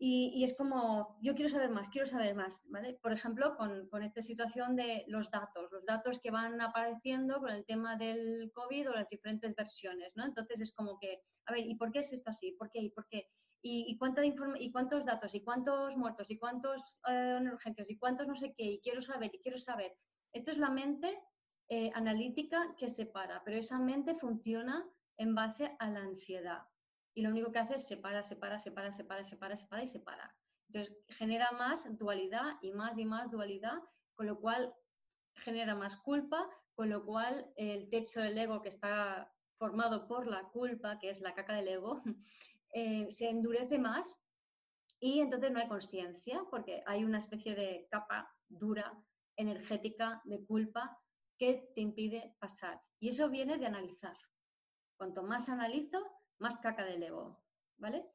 y, 0.00 0.44
es 0.44 0.56
como, 0.56 1.18
yo 1.20 1.34
quiero 1.34 1.50
saber 1.50 1.70
más, 1.70 1.90
quiero 1.90 2.06
saber 2.06 2.36
más, 2.36 2.64
¿vale? 2.70 2.94
Por 3.02 3.12
ejemplo, 3.12 3.56
con, 3.56 3.88
con, 3.88 4.04
esta 4.04 4.22
situación 4.22 4.76
de 4.76 5.04
los 5.08 5.28
datos, 5.28 5.72
los 5.72 5.84
datos 5.84 6.20
que 6.20 6.30
van 6.30 6.60
apareciendo 6.60 7.40
con 7.40 7.50
el 7.50 7.64
tema 7.64 7.96
del 7.96 8.52
COVID 8.54 8.90
o 8.90 8.94
las 8.94 9.08
diferentes 9.08 9.56
versiones, 9.56 10.12
¿no? 10.14 10.24
Entonces 10.24 10.60
es 10.60 10.72
como 10.72 11.00
que, 11.00 11.22
a 11.46 11.52
ver, 11.52 11.66
¿y 11.66 11.74
por 11.74 11.90
qué 11.90 11.98
es 11.98 12.12
esto 12.12 12.30
así? 12.30 12.52
¿Por 12.52 12.70
qué? 12.70 12.80
¿Y 12.80 12.90
por 12.90 13.08
qué? 13.08 13.26
¿Y, 13.60 13.86
y, 13.88 13.98
cuánta 13.98 14.24
¿Y 14.24 14.70
cuántos 14.70 15.04
datos? 15.04 15.34
¿Y 15.34 15.42
cuántos 15.42 15.96
muertos? 15.96 16.30
¿Y 16.30 16.38
cuántos 16.38 17.00
eh, 17.08 17.40
urgencias? 17.52 17.90
¿Y 17.90 17.98
cuántos 17.98 18.28
no 18.28 18.36
sé 18.36 18.54
qué? 18.56 18.64
Y 18.64 18.80
quiero 18.80 19.02
saber, 19.02 19.34
y 19.34 19.40
quiero 19.40 19.58
saber. 19.58 19.96
Esto 20.32 20.52
es 20.52 20.58
la 20.58 20.70
mente 20.70 21.20
eh, 21.68 21.90
analítica 21.92 22.72
que 22.78 22.88
separa, 22.88 23.42
pero 23.44 23.56
esa 23.56 23.80
mente 23.80 24.14
funciona 24.14 24.88
en 25.16 25.34
base 25.34 25.74
a 25.80 25.90
la 25.90 26.02
ansiedad 26.02 26.62
y 27.18 27.22
lo 27.22 27.30
único 27.30 27.50
que 27.50 27.58
hace 27.58 27.74
es 27.74 27.88
separa, 27.88 28.22
separa, 28.22 28.60
separa, 28.60 28.92
separa, 28.92 29.24
separa, 29.24 29.56
separa 29.56 29.82
y 29.82 29.88
separa. 29.88 30.36
Entonces 30.68 30.96
genera 31.08 31.50
más 31.50 31.98
dualidad 31.98 32.58
y 32.62 32.70
más 32.70 32.96
y 32.96 33.06
más 33.06 33.28
dualidad, 33.28 33.82
con 34.14 34.28
lo 34.28 34.38
cual 34.38 34.72
genera 35.34 35.74
más 35.74 35.96
culpa, 35.96 36.48
con 36.76 36.90
lo 36.90 37.04
cual 37.04 37.52
el 37.56 37.90
techo 37.90 38.20
del 38.20 38.38
ego 38.38 38.62
que 38.62 38.68
está 38.68 39.34
formado 39.58 40.06
por 40.06 40.28
la 40.28 40.44
culpa, 40.44 41.00
que 41.00 41.10
es 41.10 41.20
la 41.20 41.34
caca 41.34 41.54
del 41.54 41.66
ego, 41.66 42.00
eh, 42.72 43.10
se 43.10 43.28
endurece 43.28 43.80
más 43.80 44.16
y 45.00 45.18
entonces 45.18 45.50
no 45.50 45.58
hay 45.58 45.66
conciencia 45.66 46.44
porque 46.52 46.84
hay 46.86 47.02
una 47.02 47.18
especie 47.18 47.56
de 47.56 47.88
capa 47.90 48.32
dura, 48.46 48.96
energética, 49.36 50.22
de 50.24 50.46
culpa 50.46 50.96
que 51.36 51.68
te 51.74 51.80
impide 51.80 52.36
pasar. 52.38 52.80
Y 53.00 53.08
eso 53.08 53.28
viene 53.28 53.58
de 53.58 53.66
analizar. 53.66 54.16
Cuanto 54.96 55.24
más 55.24 55.48
analizo, 55.48 56.17
más 56.38 56.58
caca 56.58 56.84
del 56.84 57.02
ego, 57.02 57.42
¿vale? 57.76 58.06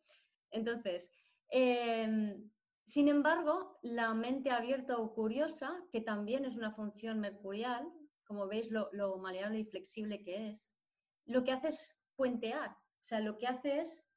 Entonces, 0.51 1.12
em, 1.49 2.49
sin 2.86 3.07
embargo, 3.07 3.79
la 3.81 4.13
mente 4.13 4.51
abierta 4.51 4.97
o 4.97 5.13
curiosa, 5.13 5.83
que 5.91 6.01
también 6.01 6.45
es 6.45 6.55
una 6.55 6.73
función 6.73 7.19
mercurial, 7.19 7.91
como 8.25 8.47
veis 8.47 8.71
lo, 8.71 8.89
lo 8.93 9.17
maleable 9.17 9.59
y 9.59 9.65
flexible 9.65 10.23
que 10.23 10.49
es, 10.49 10.75
lo 11.25 11.43
que 11.43 11.51
hace 11.51 11.69
es 11.69 11.99
puentear, 12.15 12.71
o 12.71 13.05
sea, 13.05 13.19
lo 13.19 13.38
que 13.38 13.47
hace 13.47 13.79
es, 13.79 14.07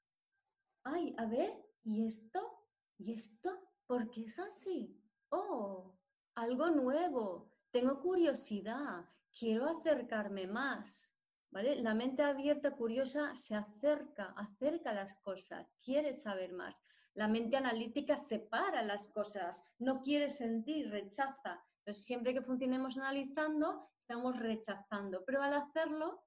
ay, 0.84 1.14
a 1.18 1.26
ver, 1.26 1.52
¿y 1.84 2.06
esto? 2.06 2.68
¿Y 2.98 3.14
esto? 3.14 3.50
¿Por 3.86 4.10
qué 4.10 4.24
es 4.24 4.38
así? 4.38 5.00
Oh, 5.30 5.98
algo 6.34 6.70
nuevo, 6.70 7.50
tengo 7.70 8.00
curiosidad, 8.00 9.04
quiero 9.36 9.66
acercarme 9.66 10.46
más. 10.46 11.15
La 11.52 11.94
mente 11.94 12.22
abierta, 12.22 12.72
curiosa, 12.72 13.35
se 13.35 13.54
acerca, 13.54 14.35
acerca 14.37 14.90
a 14.90 14.94
las 14.94 15.16
cosas, 15.16 15.66
quiere 15.82 16.12
saber 16.12 16.52
más. 16.52 16.82
La 17.14 17.28
mente 17.28 17.56
analítica 17.56 18.16
separa 18.18 18.82
las 18.82 19.09
cosas, 19.09 19.64
no 19.78 20.02
quiere 20.02 20.28
sentir, 20.28 20.90
rechaza. 20.90 21.64
Entonces, 21.78 22.04
siempre 22.04 22.35
que 22.35 22.42
funcionemos 22.42 22.98
analizando, 22.98 23.88
estamos 23.98 24.38
rechazando. 24.38 25.24
Pero 25.24 25.40
al 25.40 25.54
hacerlo, 25.54 26.22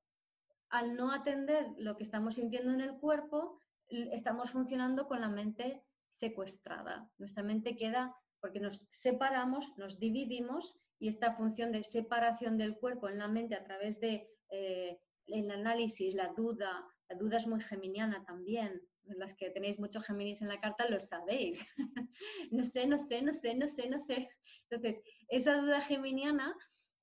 al 0.69 0.95
no 0.95 1.11
atender 1.11 1.67
lo 1.77 1.95
que 1.95 2.03
estamos 2.03 2.35
sintiendo 2.35 2.71
en 2.71 2.81
el 2.81 2.97
cuerpo, 2.97 3.61
estamos 3.87 4.49
funcionando 4.51 5.07
con 5.07 5.21
la 5.21 5.29
mente 5.29 5.83
secuestrada. 6.11 7.09
Nuestra 7.17 7.43
mente 7.43 7.75
queda 7.75 8.15
porque 8.39 8.59
nos 8.59 8.87
separamos, 8.91 9.77
nos 9.77 9.99
dividimos 9.99 10.79
y 10.97 11.07
esta 11.07 11.35
función 11.35 11.71
de 11.71 11.83
separación 11.83 12.57
del 12.57 12.77
cuerpo 12.77 13.09
en 13.09 13.19
la 13.19 13.27
mente 13.27 13.55
a 13.55 13.63
través 13.63 13.99
de 13.99 14.29
eh, 14.49 14.99
el 15.31 15.51
análisis, 15.51 16.13
la 16.13 16.29
duda, 16.29 16.85
la 17.09 17.15
duda 17.17 17.37
es 17.37 17.47
muy 17.47 17.61
geminiana 17.61 18.23
también. 18.25 18.81
Las 19.03 19.33
que 19.33 19.49
tenéis 19.49 19.79
mucho 19.79 20.01
Géminis 20.01 20.41
en 20.41 20.49
la 20.49 20.59
carta 20.59 20.87
lo 20.87 20.99
sabéis. 20.99 21.65
no 22.51 22.63
sé, 22.63 22.85
no 22.85 22.97
sé, 22.97 23.21
no 23.23 23.33
sé, 23.33 23.55
no 23.55 23.67
sé, 23.67 23.89
no 23.89 23.97
sé. 23.97 24.29
Entonces, 24.69 25.01
esa 25.29 25.57
duda 25.57 25.81
geminiana 25.81 26.55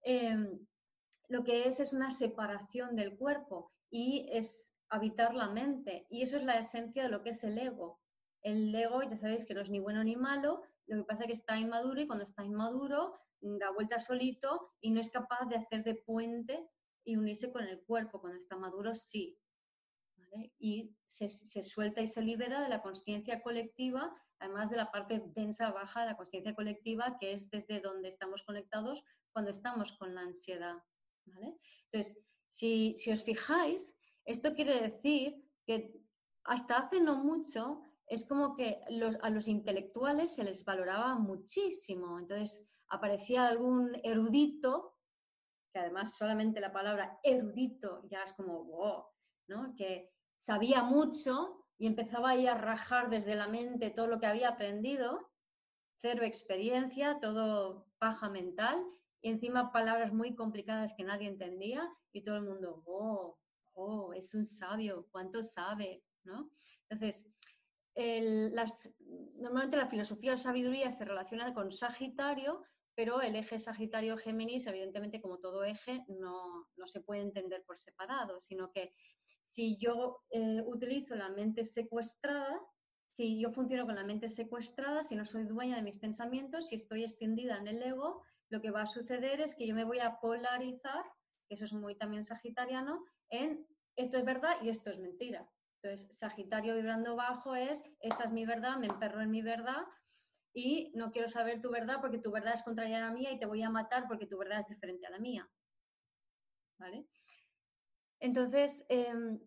em, 0.02 0.58
lo 1.28 1.42
que 1.42 1.66
es 1.66 1.80
es 1.80 1.92
una 1.92 2.12
separación 2.12 2.94
del 2.94 3.16
cuerpo 3.16 3.72
y 3.90 4.28
es 4.30 4.72
habitar 4.88 5.34
la 5.34 5.48
mente. 5.48 6.06
Y 6.08 6.22
eso 6.22 6.36
es 6.36 6.44
la 6.44 6.58
esencia 6.58 7.02
de 7.02 7.08
lo 7.08 7.24
que 7.24 7.30
es 7.30 7.42
el 7.42 7.58
ego. 7.58 8.00
El 8.42 8.72
ego, 8.72 9.02
ya 9.02 9.16
sabéis 9.16 9.44
que 9.44 9.54
no 9.54 9.62
es 9.62 9.70
ni 9.70 9.80
bueno 9.80 10.04
ni 10.04 10.14
malo, 10.14 10.62
lo 10.86 10.98
que 10.98 11.08
pasa 11.08 11.24
es 11.24 11.26
que 11.26 11.32
está 11.32 11.58
inmaduro 11.58 12.00
y 12.00 12.06
cuando 12.06 12.24
está 12.24 12.44
inmaduro 12.44 13.18
da 13.40 13.70
vuelta 13.70 13.98
solito 13.98 14.72
y 14.80 14.90
no 14.90 15.00
es 15.00 15.10
capaz 15.10 15.46
de 15.46 15.56
hacer 15.56 15.84
de 15.84 15.94
puente 15.94 16.68
y 17.06 17.16
unirse 17.16 17.50
con 17.52 17.62
el 17.62 17.80
cuerpo. 17.80 18.20
Cuando 18.20 18.38
está 18.38 18.56
maduro, 18.56 18.94
sí. 18.94 19.38
Y 20.58 20.94
se, 21.06 21.28
suelta 21.62 22.02
y 22.02 22.08
se 22.08 22.20
libera 22.20 22.60
de 22.60 22.68
la 22.68 22.82
conciencia 22.82 23.40
colectiva, 23.42 24.14
además 24.40 24.68
de 24.68 24.76
la 24.76 24.90
parte 24.90 25.22
densa, 25.34 25.70
baja 25.70 26.00
de 26.00 26.08
la 26.08 26.16
conciencia 26.16 26.54
colectiva, 26.54 27.16
que 27.18 27.32
es 27.32 27.48
desde 27.48 27.80
donde 27.80 28.08
estamos 28.08 28.42
conectados 28.42 29.02
cuando 29.32 29.52
estamos 29.52 29.92
con 29.92 30.14
la 30.14 30.22
ansiedad. 30.22 30.76
Entonces, 31.84 32.18
si, 32.48 32.96
os 33.10 33.22
fijáis, 33.22 33.96
esto 34.24 34.54
quiere 34.54 34.80
decir 34.80 35.42
que 35.64 35.94
hasta 36.44 36.78
hace 36.78 37.00
no 37.00 37.22
mucho 37.22 37.82
es 38.08 38.24
como 38.24 38.56
que 38.56 38.80
a 39.22 39.30
los 39.30 39.48
intelectuales 39.48 40.34
se 40.34 40.44
les 40.44 40.64
valoraba 40.64 41.14
muchísimo. 41.14 42.18
Entonces, 42.18 42.68
aparecía 42.88 43.46
algún 43.46 43.92
erudito 44.02 44.95
que 45.76 45.80
además 45.82 46.16
solamente 46.16 46.58
la 46.58 46.72
palabra 46.72 47.20
erudito 47.22 48.00
ya 48.08 48.22
es 48.22 48.32
como, 48.32 48.64
wow, 48.64 49.04
¿no? 49.46 49.74
Que 49.76 50.10
sabía 50.38 50.82
mucho 50.82 51.66
y 51.76 51.86
empezaba 51.86 52.30
ahí 52.30 52.46
a 52.46 52.54
rajar 52.54 53.10
desde 53.10 53.34
la 53.34 53.46
mente 53.46 53.90
todo 53.90 54.06
lo 54.06 54.18
que 54.18 54.24
había 54.24 54.48
aprendido, 54.48 55.30
cero 56.00 56.24
experiencia, 56.24 57.18
todo 57.20 57.88
paja 57.98 58.30
mental, 58.30 58.82
y 59.20 59.28
encima 59.28 59.70
palabras 59.70 60.14
muy 60.14 60.34
complicadas 60.34 60.94
que 60.94 61.04
nadie 61.04 61.28
entendía, 61.28 61.86
y 62.10 62.22
todo 62.22 62.36
el 62.36 62.44
mundo, 62.44 62.82
oh, 62.86 63.38
oh, 63.74 64.14
es 64.14 64.32
un 64.32 64.46
sabio, 64.46 65.06
¿cuánto 65.12 65.42
sabe? 65.42 66.02
¿no? 66.24 66.50
Entonces, 66.88 67.28
las, 67.94 68.90
normalmente 69.34 69.76
la 69.76 69.88
filosofía 69.88 70.30
de 70.30 70.36
la 70.38 70.42
sabiduría 70.42 70.90
se 70.90 71.04
relaciona 71.04 71.52
con 71.52 71.70
Sagitario, 71.70 72.62
pero 72.96 73.20
el 73.20 73.36
eje 73.36 73.58
Sagitario-Géminis, 73.58 74.66
evidentemente, 74.66 75.20
como 75.20 75.38
todo 75.38 75.62
eje, 75.64 76.02
no, 76.08 76.66
se 76.86 77.02
puede 77.02 77.20
entender 77.20 77.62
por 77.66 77.76
separado, 77.76 78.40
sino 78.40 78.72
que 78.72 78.94
si 79.42 79.78
yo 79.78 80.22
eh, 80.30 80.62
utilizo 80.64 81.14
la 81.14 81.28
mente 81.28 81.62
secuestrada, 81.62 82.58
si 83.10 83.38
yo 83.38 83.50
funciono 83.50 83.84
con 83.84 83.96
la 83.96 84.04
mente 84.04 84.30
secuestrada, 84.30 85.04
si 85.04 85.14
no 85.14 85.26
soy 85.26 85.44
dueña 85.44 85.76
de 85.76 85.82
mis 85.82 85.98
pensamientos, 85.98 86.68
si 86.68 86.76
estoy 86.76 87.02
extendida 87.02 87.58
en 87.58 87.68
el 87.68 87.82
ego, 87.82 88.22
lo 88.48 88.62
que 88.62 88.70
va 88.70 88.82
a 88.82 88.86
suceder 88.86 89.42
es 89.42 89.54
que 89.54 89.66
yo 89.66 89.74
me 89.74 89.84
voy 89.84 89.98
a 89.98 90.18
polarizar, 90.18 91.04
eso 91.50 91.66
es 91.66 91.74
muy 91.74 91.96
también 91.96 92.24
sagitariano, 92.24 93.04
en 93.28 93.66
esto 93.96 94.16
es 94.16 94.24
verdad 94.24 94.56
y 94.62 94.70
esto 94.70 94.90
es 94.90 94.98
mentira. 94.98 95.46
Entonces, 95.82 96.18
Sagitario 96.18 96.74
vibrando 96.74 97.14
bajo 97.14 97.54
es, 97.54 97.84
esta 98.00 98.24
es 98.24 98.32
mi 98.32 98.46
verdad, 98.46 98.78
me 98.78 98.86
emperro 98.86 99.20
en 99.20 99.30
mi 99.30 99.42
verdad 99.42 99.84
y 100.56 100.90
no 100.94 101.10
quiero 101.10 101.28
saber 101.28 101.60
tu 101.60 101.70
verdad 101.70 101.98
porque 102.00 102.18
tu 102.18 102.30
verdad 102.30 102.54
es 102.54 102.62
contraria 102.62 102.96
a 102.96 103.10
la 103.10 103.10
mía 103.10 103.30
y 103.30 103.38
te 103.38 103.44
voy 103.44 103.62
a 103.62 103.68
matar 103.68 104.08
porque 104.08 104.26
tu 104.26 104.38
verdad 104.38 104.60
es 104.60 104.66
diferente 104.66 105.06
a 105.06 105.10
la 105.10 105.18
mía. 105.18 105.46
¿Vale? 106.78 107.06
Entonces, 108.20 108.86
em, 108.88 109.38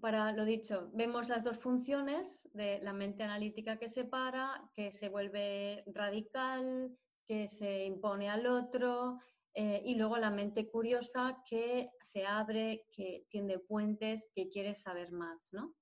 para 0.00 0.30
lo 0.30 0.44
dicho, 0.44 0.88
vemos 0.94 1.28
las 1.28 1.42
dos 1.42 1.58
funciones 1.58 2.48
de 2.52 2.78
la 2.80 2.92
mente 2.92 3.24
analítica 3.24 3.76
que 3.76 3.88
separa, 3.88 4.70
que 4.72 4.92
se 4.92 5.08
vuelve 5.08 5.82
radical, 5.86 6.96
que 7.26 7.48
se 7.48 7.84
impone 7.84 8.30
al 8.30 8.46
otro, 8.46 9.18
eh, 9.54 9.82
y 9.84 9.96
luego 9.96 10.16
la 10.16 10.30
mente 10.30 10.70
curiosa 10.70 11.42
que 11.44 11.90
se 12.02 12.24
abre, 12.24 12.86
que 12.88 13.26
tiende 13.28 13.58
puentes, 13.58 14.30
que 14.32 14.48
quiere 14.48 14.74
saber 14.74 15.10
más, 15.10 15.52
¿no? 15.52 15.74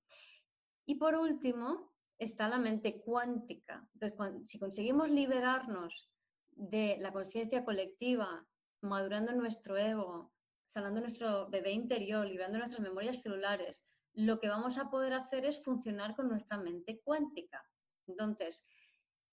Y 0.87 0.95
por 0.95 1.15
último 1.15 1.93
está 2.19 2.49
la 2.49 2.59
mente 2.59 3.01
cuántica. 3.01 3.87
Entonces, 3.93 4.49
si 4.49 4.59
conseguimos 4.59 5.09
liberarnos 5.09 6.09
de 6.51 6.97
la 6.99 7.11
conciencia 7.11 7.63
colectiva, 7.63 8.45
madurando 8.81 9.31
nuestro 9.33 9.77
ego, 9.77 10.31
sanando 10.65 11.01
nuestro 11.01 11.49
bebé 11.49 11.71
interior, 11.71 12.27
liberando 12.27 12.57
nuestras 12.59 12.81
memorias 12.81 13.21
celulares, 13.21 13.85
lo 14.13 14.39
que 14.39 14.49
vamos 14.49 14.77
a 14.77 14.89
poder 14.89 15.13
hacer 15.13 15.45
es 15.45 15.63
funcionar 15.63 16.15
con 16.15 16.27
nuestra 16.27 16.57
mente 16.57 17.01
cuántica. 17.03 17.63
Entonces, 18.07 18.67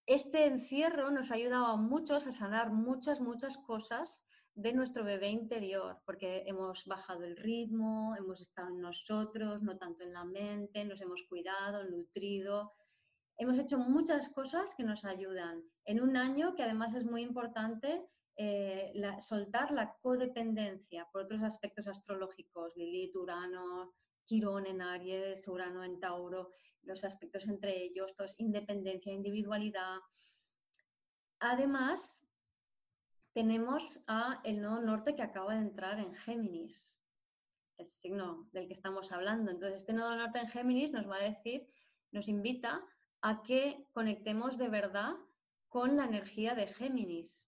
este 0.07 0.47
encierro 0.47 1.11
nos 1.11 1.31
ha 1.31 1.35
ayudado 1.35 1.67
a 1.67 1.77
muchos 1.77 2.27
a 2.27 2.33
sanar 2.33 2.73
muchas, 2.73 3.21
muchas 3.21 3.59
cosas 3.59 4.26
de 4.57 4.73
nuestro 4.73 5.05
bebé 5.05 5.29
interior, 5.29 5.99
porque 6.07 6.43
hemos 6.47 6.87
bajado 6.87 7.25
el 7.25 7.37
ritmo, 7.37 8.17
hemos 8.17 8.41
estado 8.41 8.69
en 8.69 8.81
nosotros, 8.81 9.63
no 9.63 9.77
tanto 9.77 10.03
en 10.03 10.15
la 10.15 10.25
mente, 10.25 10.83
nos 10.87 11.03
hemos 11.03 11.23
cuidado, 11.25 11.85
nutrido. 11.85 12.73
Hemos 13.37 13.59
hecho 13.59 13.79
muchas 13.79 14.31
cosas 14.31 14.75
que 14.75 14.83
nos 14.83 15.05
ayudan 15.05 15.63
en 15.85 16.01
un 16.01 16.17
año 16.17 16.55
que 16.55 16.63
además 16.63 16.95
es 16.95 17.05
muy 17.05 17.21
importante 17.23 18.07
eh, 18.39 18.95
soltar 19.19 19.73
la 19.73 19.95
codependencia 20.01 21.07
por 21.13 21.25
otros 21.25 21.43
aspectos 21.43 21.87
astrológicos, 21.87 22.75
Lilith, 22.77 23.15
Urano, 23.15 23.93
Quirón 24.25 24.67
en 24.67 24.81
Aries, 24.81 25.47
Urano 25.49 25.85
en 25.85 26.01
Tauro, 26.01 26.53
los 26.83 27.05
aspectos 27.05 27.47
entre 27.47 27.77
ellos, 27.77 28.15
independencia, 28.39 29.13
individualidad. 29.13 29.99
Además, 31.41 32.26
tenemos 33.37 34.03
a 34.07 34.41
el 34.45 34.63
nodo 34.63 34.81
norte 34.81 35.15
que 35.15 35.23
acaba 35.23 35.53
de 35.53 35.61
entrar 35.61 35.99
en 35.99 36.15
Géminis, 36.15 36.99
el 37.77 37.87
signo 37.87 38.49
del 38.53 38.67
que 38.67 38.73
estamos 38.73 39.13
hablando. 39.13 39.51
Entonces, 39.51 39.83
este 39.83 39.93
nodo 39.93 40.17
norte 40.17 40.39
en 40.39 40.49
Géminis 40.49 40.91
nos 40.91 41.07
va 41.07 41.17
a 41.17 41.29
decir, 41.29 41.69
nos 42.13 42.31
invita 42.31 42.83
a 43.21 43.43
que 43.43 43.85
conectemos 43.93 44.57
de 44.57 44.71
verdad 44.71 45.17
con 45.69 45.99
la 45.99 46.07
energía 46.07 46.55
de 46.55 46.67
Géminis. 46.67 47.47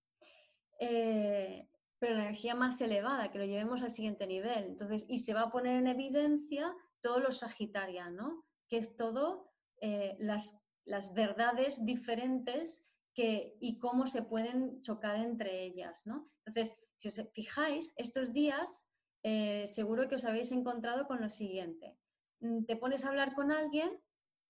Eh, 0.78 1.66
pero 1.98 2.16
la 2.16 2.24
energía 2.24 2.54
más 2.54 2.78
elevada, 2.82 3.30
que 3.30 3.38
lo 3.38 3.46
llevemos 3.46 3.80
al 3.80 3.90
siguiente 3.90 4.26
nivel. 4.26 4.64
Entonces, 4.64 5.06
y 5.08 5.16
se 5.16 5.32
va 5.32 5.44
a 5.44 5.50
poner 5.50 5.78
en 5.78 5.86
evidencia 5.86 6.76
todo 7.00 7.18
lo 7.18 7.32
sagitariano, 7.32 8.44
que 8.68 8.76
es 8.76 8.94
todo 8.94 9.54
eh, 9.80 10.16
las, 10.18 10.62
las 10.84 11.14
verdades 11.14 11.82
diferentes 11.86 12.87
y 13.18 13.78
cómo 13.78 14.06
se 14.06 14.22
pueden 14.22 14.80
chocar 14.80 15.16
entre 15.16 15.64
ellas. 15.64 16.06
¿no? 16.06 16.30
Entonces, 16.46 16.80
si 16.96 17.08
os 17.08 17.20
fijáis, 17.32 17.92
estos 17.96 18.32
días 18.32 18.88
eh, 19.22 19.66
seguro 19.66 20.08
que 20.08 20.16
os 20.16 20.24
habéis 20.24 20.52
encontrado 20.52 21.06
con 21.06 21.20
lo 21.20 21.28
siguiente. 21.28 21.98
Mm, 22.40 22.64
te 22.64 22.76
pones 22.76 23.04
a 23.04 23.08
hablar 23.08 23.34
con 23.34 23.50
alguien 23.50 24.00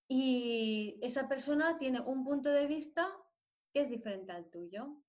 y 0.07 0.97
esa 1.01 1.27
persona 1.27 1.77
tiene 1.77 2.01
un 2.01 2.23
punto 2.23 2.49
de 2.49 2.67
vista 2.67 3.11
que 3.73 3.81
es 3.81 3.89
diferente 3.89 4.31
al 4.31 4.49
tuyo. 4.49 5.01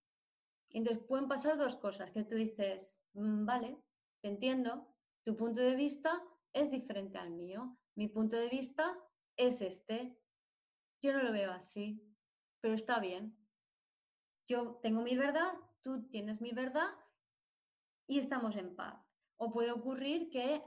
Entonces 0.70 1.05
pueden 1.07 1.29
pasar 1.29 1.59
dos 1.59 1.77
cosas, 1.77 2.11
que 2.11 2.25
tú 2.25 2.37
dices, 2.37 2.96
mm, 3.14 3.44
vale, 3.44 3.77
te 4.23 4.29
entiendo, 4.29 4.87
tu 5.25 5.37
punto 5.37 5.61
de 5.61 5.75
vista 5.75 6.23
es 6.53 6.70
diferente 6.70 7.18
al 7.18 7.31
mío, 7.31 7.77
mi 7.96 8.09
punto 8.09 8.37
de 8.37 8.49
vista 8.49 8.96
es 9.37 9.61
este, 9.61 10.16
yo 11.03 11.12
no 11.12 11.23
lo 11.23 11.33
veo 11.33 11.53
así, 11.53 12.03
pero 12.61 12.75
está 12.75 12.99
bien, 13.01 13.37
yo 14.50 14.80
tengo 14.82 15.00
mi 15.02 15.16
verdad, 15.16 15.52
tú 15.80 16.08
tienes 16.10 16.40
mi 16.40 16.50
verdad 16.50 16.88
y 18.08 18.18
estamos 18.18 18.56
en 18.56 18.74
paz. 18.74 19.00
O 19.36 19.52
puede 19.52 19.70
ocurrir 19.70 20.28
que 20.28 20.60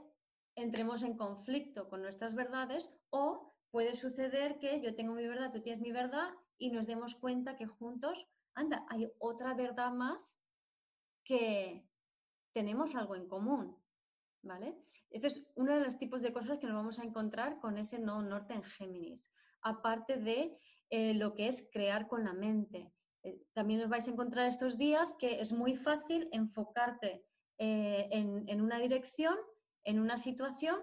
entremos 0.56 1.02
en 1.02 1.18
conflicto 1.18 1.90
con 1.90 2.00
nuestras 2.00 2.34
verdades 2.34 2.90
o 3.10 3.54
puede 3.70 3.94
suceder 3.94 4.58
que 4.58 4.80
yo 4.80 4.96
tengo 4.96 5.12
mi 5.12 5.26
verdad, 5.26 5.52
tú 5.52 5.60
tienes 5.60 5.82
mi 5.82 5.92
verdad 5.92 6.30
y 6.56 6.70
nos 6.70 6.86
demos 6.86 7.14
cuenta 7.16 7.56
que 7.56 7.66
juntos, 7.66 8.26
anda, 8.54 8.86
hay 8.88 9.12
otra 9.18 9.52
verdad 9.52 9.92
más 9.92 10.38
que 11.22 11.86
tenemos 12.54 12.94
algo 12.94 13.16
en 13.16 13.28
común, 13.28 13.76
¿vale? 14.42 14.78
Este 15.10 15.26
es 15.26 15.46
uno 15.56 15.74
de 15.74 15.84
los 15.84 15.98
tipos 15.98 16.22
de 16.22 16.32
cosas 16.32 16.56
que 16.56 16.66
nos 16.66 16.76
vamos 16.76 16.98
a 16.98 17.04
encontrar 17.04 17.60
con 17.60 17.76
ese 17.76 17.98
no 17.98 18.22
norte 18.22 18.54
en 18.54 18.62
Géminis, 18.62 19.30
aparte 19.60 20.16
de 20.16 20.56
eh, 20.88 21.12
lo 21.14 21.34
que 21.34 21.48
es 21.48 21.68
crear 21.70 22.08
con 22.08 22.24
la 22.24 22.32
mente, 22.32 22.93
también 23.52 23.80
os 23.82 23.88
vais 23.88 24.06
a 24.06 24.12
encontrar 24.12 24.46
estos 24.48 24.76
días 24.76 25.14
que 25.20 25.40
es 25.40 25.52
muy 25.52 25.76
fácil 25.76 26.28
enfocarte 26.32 27.24
eh, 27.58 28.08
en, 28.10 28.60
una 28.60 28.78
dirección, 28.78 29.36
en 29.84 30.00
una 30.00 30.18
situación, 30.18 30.80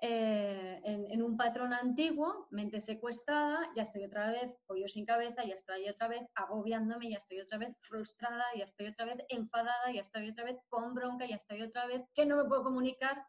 eh, 0.00 0.80
en, 0.84 1.22
un 1.22 1.36
patrón 1.36 1.72
antiguo, 1.72 2.46
mente 2.50 2.80
secuestrada, 2.80 3.60
ya 3.74 3.82
estoy 3.82 4.04
otra 4.04 4.30
vez 4.30 4.54
pollo 4.66 4.86
sin 4.86 5.04
cabeza, 5.04 5.44
ya 5.44 5.54
estoy 5.54 5.88
otra 5.88 6.08
vez 6.08 6.22
agobiándome, 6.34 7.10
ya 7.10 7.18
estoy 7.18 7.40
otra 7.40 7.58
vez 7.58 7.76
frustrada, 7.80 8.44
ya 8.56 8.64
estoy 8.64 8.86
otra 8.86 9.06
vez 9.06 9.18
enfadada, 9.28 9.92
ya 9.92 10.02
estoy 10.02 10.28
otra 10.28 10.44
vez 10.44 10.56
con 10.68 10.94
bronca, 10.94 11.26
ya 11.26 11.36
estoy 11.36 11.62
otra 11.62 11.86
vez 11.86 12.02
que 12.14 12.26
no 12.26 12.36
me 12.36 12.44
puedo 12.44 12.62
comunicar, 12.62 13.24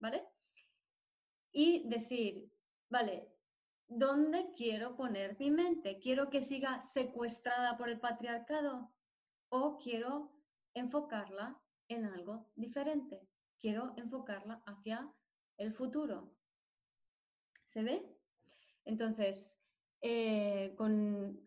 ¿vale? 0.00 0.24
Y 1.52 1.88
decir, 1.88 2.50
vale, 2.90 3.37
¿Dónde 3.88 4.52
quiero 4.54 4.96
poner 4.96 5.38
mi 5.40 5.50
mente? 5.50 5.98
¿Quiero 5.98 6.28
que 6.28 6.42
siga 6.42 6.80
secuestrada 6.82 7.78
por 7.78 7.88
el 7.88 7.98
patriarcado 7.98 8.92
o 9.48 9.78
quiero 9.78 10.30
enfocarla 10.74 11.58
en 11.88 12.04
algo 12.04 12.50
diferente? 12.54 13.26
Quiero 13.58 13.94
enfocarla 13.96 14.62
hacia 14.66 15.10
el 15.56 15.72
futuro. 15.72 16.34
¿Se 17.64 17.82
ve? 17.82 18.14
Entonces, 18.84 19.58
eh, 20.02 20.74
con, 20.76 21.40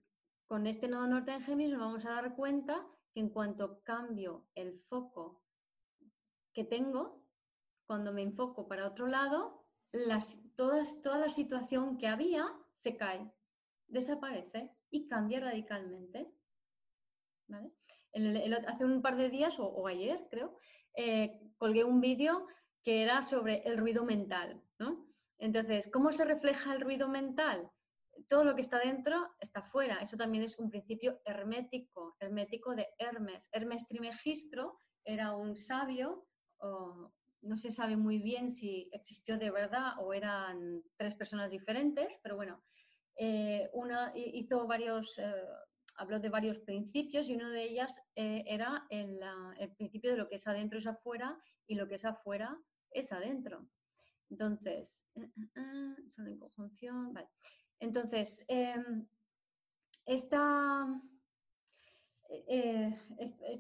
con, 0.48 0.66
este 0.66 0.88
nodo 0.88 1.08
norte 1.08 1.34
en 1.34 1.44
Géminis 1.44 1.74
nos 1.74 1.82
vamos 1.82 2.06
a 2.06 2.14
dar 2.14 2.36
cuenta 2.36 2.88
que 3.14 3.20
en 3.20 3.30
cuanto 3.30 3.84
cambio 3.84 4.48
el 4.56 4.80
foco 4.90 5.44
que 6.54 6.64
tengo, 6.64 7.24
cuando 7.86 8.12
me 8.12 8.24
enfoco 8.24 8.68
para 8.68 8.88
otro 8.88 9.06
lado, 9.06 9.61
toda 10.56 11.18
la 11.18 11.30
situación 11.30 11.98
que 11.98 12.08
había 12.08 12.46
se 12.74 12.96
cae, 12.98 13.32
desaparece 13.88 14.72
y 14.90 15.08
cambia 15.08 15.40
radicalmente. 15.40 16.32
hace 18.68 18.86
un 18.86 19.02
par 19.02 19.18
de 19.18 19.30
días, 19.30 19.56
o, 19.60 19.88
ayer 19.88 20.28
creo, 20.30 20.58
eh, 20.96 21.40
colgué 21.58 21.84
un 21.84 22.02
vídeo 22.02 22.48
que 22.84 23.04
era 23.04 23.22
sobre 23.22 23.64
el 23.64 23.78
ruido 23.78 24.04
mental. 24.04 24.62
Entonces, 25.38 25.90
¿cómo 25.92 26.12
se 26.12 26.26
refleja 26.26 26.74
el 26.74 26.82
ruido 26.82 27.08
mental? 27.08 27.70
Todo 28.28 28.44
lo 28.44 28.56
que 28.56 28.62
está 28.62 28.80
dentro 28.80 29.34
está 29.40 29.64
fuera. 29.64 29.98
Eso 30.00 30.18
también 30.18 30.44
es 30.44 30.60
un 30.60 30.70
principio 30.70 31.20
hermético, 31.26 32.16
hermético 32.20 32.76
de 32.76 32.88
Hermes. 32.98 33.50
Hermes 33.52 33.88
Trimegistro 33.88 34.78
era 35.04 35.36
un 35.36 35.56
sabio, 35.56 36.28
no 37.42 37.58
se 37.58 37.72
sabe 37.72 37.98
muy 37.98 38.20
bien 38.20 38.50
si 38.50 38.90
existió 38.92 39.38
de 39.38 39.52
verdad 39.52 39.94
o 40.00 40.14
eran 40.14 40.84
tres 40.98 41.16
personas 41.16 41.50
diferentes, 41.50 42.20
pero 42.22 42.36
bueno, 42.36 42.64
eh, 43.16 43.70
una 43.74 44.12
hizo 44.16 44.68
varios, 44.68 45.18
eh, 45.18 45.34
habló 45.96 46.20
de 46.20 46.30
varios 46.30 46.60
principios 46.60 47.30
y 47.30 47.36
uno 47.36 47.50
de 47.50 47.64
ellas 47.64 48.00
eh, 48.16 48.44
era 48.48 48.86
el, 48.90 49.20
principio 49.76 50.12
de 50.12 50.18
lo 50.18 50.30
que 50.30 50.36
es 50.36 50.48
adentro 50.48 50.80
es 50.80 50.88
afuera 50.88 51.38
y 51.68 51.76
lo 51.76 51.88
que 51.88 51.96
es 51.96 52.06
afuera 52.06 52.58
es 52.92 53.12
adentro. 53.12 53.68
Entonces, 54.30 55.04
solo 56.10 56.30
en 56.30 56.40
conjunción, 56.40 57.14
vale. 57.14 57.28
Entonces, 57.80 58.46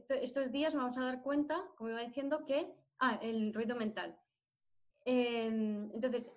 estos 0.08 0.52
días 0.52 0.74
vamos 0.74 0.98
a 0.98 1.02
dar 1.02 1.22
cuenta, 1.24 1.62
como 1.76 1.90
iba 1.90 2.00
diciendo, 2.02 2.46
que 2.46 2.74
Ah, 3.04 3.18
el 3.22 3.52
ruido 3.52 3.76
mental. 3.76 4.16
Em, 5.06 5.90
entonces, 5.92 6.32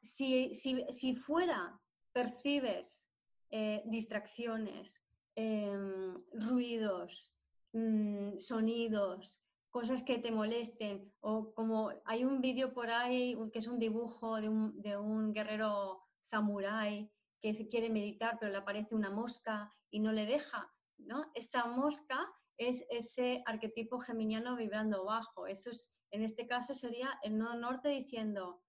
si, 0.00 1.14
fuera 1.14 1.78
percibes 2.12 3.10
eh, 3.50 3.82
distracciones, 3.84 5.04
em, 5.34 6.14
ruidos, 6.32 7.36
mm, 7.74 8.38
sonidos, 8.38 9.42
cosas 9.70 10.02
que 10.02 10.18
te 10.18 10.30
molesten, 10.30 11.12
o 11.20 11.52
como 11.52 11.92
hay 12.06 12.24
un 12.24 12.40
vídeo 12.40 12.72
por 12.72 12.90
ahí 12.90 13.36
que 13.52 13.58
es 13.58 13.66
un 13.66 13.78
dibujo 13.78 14.40
de 14.40 14.48
un, 14.48 14.80
de 14.80 14.96
un 14.96 15.34
guerrero 15.34 16.00
samurái 16.22 17.12
que 17.42 17.68
quiere 17.68 17.90
meditar, 17.90 18.38
pero 18.40 18.50
le 18.52 18.58
aparece 18.58 18.94
una 18.94 19.10
mosca 19.10 19.70
y 19.90 20.00
no 20.00 20.12
le 20.12 20.24
deja, 20.24 20.72
¿no? 20.96 21.30
Esa 21.34 21.66
mosca 21.66 22.26
es 22.56 22.84
ese 22.88 23.42
arquetipo 23.44 23.98
geminiano 24.00 24.56
vibrando 24.56 25.04
bajo. 25.04 25.46
Eso 25.46 25.70
es, 25.70 25.92
en 26.10 26.22
este 26.22 26.46
caso 26.46 26.74
sería 26.74 27.18
el 27.22 27.36
nodo 27.38 27.56
norte 27.56 27.88
diciendo, 27.88 28.62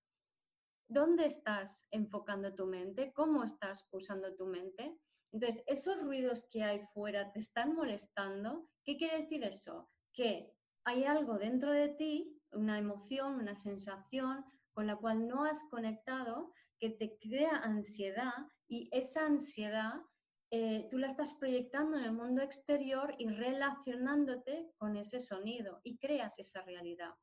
¿dónde 0.87 1.25
estás 1.25 1.85
enfocando 1.91 2.53
tu 2.55 2.65
mente? 2.65 3.13
¿Cómo 3.13 3.43
estás 3.43 3.87
usando 3.91 4.35
tu 4.35 4.45
mente? 4.45 4.97
Entonces, 5.31 5.63
esos 5.67 6.01
ruidos 6.01 6.47
que 6.49 6.63
hay 6.63 6.81
fuera 6.93 7.31
te 7.31 7.39
están 7.39 7.73
molestando. 7.73 8.69
¿Qué 8.83 8.97
quiere 8.97 9.21
decir 9.21 9.43
eso? 9.43 9.89
Que 10.13 10.53
hay 10.85 11.03
algo 11.03 11.37
dentro 11.37 11.73
de 11.73 11.89
ti, 11.89 12.41
una 12.51 12.77
emoción, 12.77 13.35
una 13.35 13.55
sensación 13.55 14.45
con 14.73 14.87
la 14.87 14.95
cual 14.95 15.27
no 15.27 15.43
has 15.43 15.63
conectado, 15.69 16.53
que 16.79 16.91
te 16.91 17.17
crea 17.19 17.57
ansiedad 17.57 18.33
y 18.67 18.89
esa 18.91 19.25
ansiedad 19.25 20.01
eh, 20.49 20.87
tú 20.89 20.97
la 20.97 21.07
estás 21.07 21.33
proyectando 21.33 21.97
en 21.97 22.05
el 22.05 22.13
mundo 22.13 22.41
exterior 22.41 23.13
y 23.17 23.27
relacionándote 23.27 24.71
con 24.77 24.95
ese 24.95 25.19
sonido 25.19 25.81
y 25.83 25.97
creas 25.97 26.39
esa 26.39 26.61
realidad. 26.61 27.13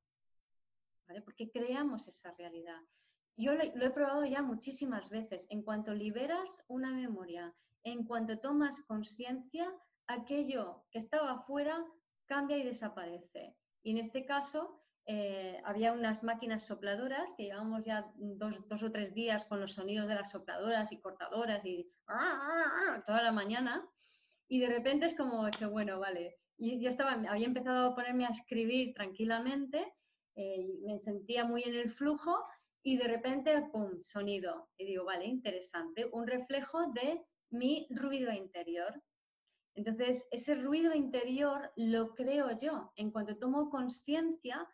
¿Vale? 1.07 1.23
Porque 1.23 1.51
creamos 1.51 2.09
esa 2.09 2.33
realidad. 2.33 2.81
Yo 3.37 3.55
lo, 3.55 3.65
lo 3.75 3.87
he 3.87 3.91
probado 3.91 4.25
ya 4.25 4.43
muchísimas 4.43 5.11
veces. 5.11 5.47
En 5.51 5.63
cuanto 5.63 5.95
liberas 5.95 6.65
una 6.69 6.93
memoria, 6.93 7.55
en 7.83 8.05
cuanto 8.05 8.39
tomas 8.39 8.81
conciencia, 8.83 9.73
aquello 10.07 10.85
que 10.91 10.99
estaba 10.99 11.33
afuera 11.33 11.85
cambia 12.27 12.57
y 12.57 12.65
desaparece. 12.65 13.57
Y 13.83 13.91
en 13.93 13.99
este 13.99 14.25
caso, 14.25 14.85
eh, 15.07 15.61
había 15.65 15.93
unas 15.93 16.25
máquinas 16.25 16.67
sopladoras 16.67 17.35
que 17.37 17.45
llevábamos 17.45 17.85
ya 17.85 18.11
dos, 18.17 18.83
o 18.83 18.91
tres 18.91 19.13
días 19.13 19.45
con 19.45 19.61
los 19.61 19.75
sonidos 19.75 20.09
de 20.09 20.15
las 20.15 20.31
sopladoras 20.31 20.93
y 20.93 21.01
cortadoras 21.01 21.65
y 21.67 21.91
toda 23.07 23.23
la 23.23 23.33
mañana. 23.33 23.87
Y 24.49 24.61
de 24.61 24.69
repente 24.69 25.07
es 25.07 25.15
como 25.15 25.51
que, 25.51 25.67
bueno, 25.67 25.99
vale. 25.99 26.39
Y 26.57 26.81
yo 26.83 26.89
estaba, 26.89 27.13
había 27.13 27.47
empezado 27.47 27.91
a 27.91 27.95
ponerme 27.95 28.25
a 28.25 28.31
escribir 28.31 28.95
tranquilamente, 28.95 29.93
eh, 30.37 30.79
me 30.83 30.99
sentía 30.99 31.45
muy 31.45 31.63
en 31.63 31.75
el 31.75 31.91
flujo 31.91 32.43
y 32.83 32.97
de 32.97 33.09
repente, 33.09 33.69
¡pum!, 33.73 34.01
sonido. 34.01 34.69
Y 34.77 34.85
digo, 34.85 35.05
vale, 35.05 35.27
interesante, 35.27 36.09
un 36.13 36.27
reflejo 36.27 36.93
de 36.93 37.25
mi 37.51 37.87
ruido 37.91 38.33
interior. 38.33 39.03
Entonces, 39.75 40.29
ese 40.31 40.55
ruido 40.55 40.95
interior 40.95 41.73
lo 41.77 42.15
creo 42.15 42.57
yo. 42.59 42.93
En 42.97 43.11
cuanto 43.11 43.39
tomo 43.39 43.71
conciencia 43.71 44.69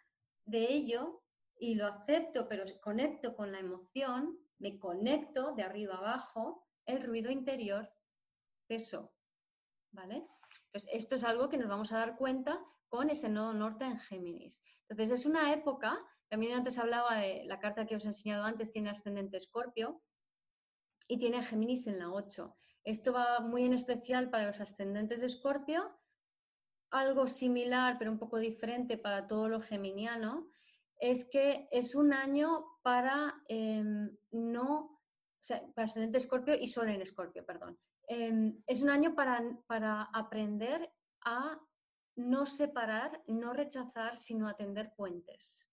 de 0.45 0.73
ello 0.73 1.23
y 1.59 1.75
lo 1.75 1.87
acepto, 1.87 2.49
pero 2.49 2.65
conecto 2.83 3.35
con 3.37 3.53
la 3.53 3.61
emoción, 3.61 4.39
me 4.59 4.79
conecto 4.79 5.55
de 5.55 5.63
arriba 5.63 5.97
abajo, 5.97 6.67
el 6.87 7.03
ruido 7.03 7.31
interior 7.31 7.89
eso. 8.69 9.13
¿Vale? 9.93 10.27
Entonces, 10.67 10.91
esto 10.93 11.17
es 11.17 11.25
algo 11.25 11.49
que 11.49 11.59
nos 11.59 11.69
vamos 11.69 11.93
a 11.93 11.99
dar 11.99 12.17
cuenta 12.17 12.61
con 12.89 13.11
ese 13.11 13.29
nodo 13.29 13.55
norte 13.55 13.85
en 13.85 13.99
Géminis. 13.99 14.63
Entonces, 14.91 15.21
es 15.21 15.27
una 15.27 15.53
época, 15.53 16.05
también 16.29 16.53
antes 16.53 16.79
hablaba 16.79 17.17
de 17.17 17.45
la 17.47 17.61
carta 17.61 17.87
que 17.87 17.95
os 17.97 18.05
he 18.05 18.09
enseñado 18.09 18.45
antes, 18.45 18.73
tiene 18.73 18.91
ascendente 18.91 19.37
Escorpio 19.37 20.03
y 21.09 21.19
tiene 21.19 21.43
Géminis 21.43 21.87
en 21.87 22.01
la 22.01 22.11
8. 22.11 22.57
Esto 22.85 23.13
va 23.13 23.41
muy 23.41 23.65
en 23.65 23.73
especial 23.73 24.31
para 24.31 24.47
los 24.47 24.61
ascendentes 24.61 25.21
de 25.21 25.27
Escorpio, 25.27 25.97
algo 26.91 27.29
similar 27.29 27.99
pero 27.99 28.11
un 28.11 28.19
poco 28.19 28.39
diferente 28.39 28.99
para 28.99 29.29
todo 29.29 29.49
lo 29.49 29.61
geminiano, 29.61 30.51
es 30.99 31.25
que 31.25 31.69
es 31.71 31.95
un 31.95 32.13
año 32.13 32.67
para 32.83 33.43
em, 33.49 34.11
no, 34.33 34.77
o 34.77 35.43
sea, 35.43 35.63
para 35.75 35.85
ascendente 35.85 36.19
Escorpio 36.19 36.55
y 36.55 36.67
Sol 36.67 36.89
en 36.89 37.01
Escorpio, 37.01 37.47
perdón. 37.47 37.79
Em, 38.09 38.61
es 38.67 38.83
un 38.83 38.91
año 38.91 39.15
para, 39.15 39.41
para 39.69 40.03
aprender 40.13 40.93
a 41.25 41.61
no 42.17 42.47
separar, 42.47 43.23
no 43.27 43.53
rechazar, 43.53 44.17
sino 44.17 44.49
atender 44.49 44.93
puentes. 44.97 45.67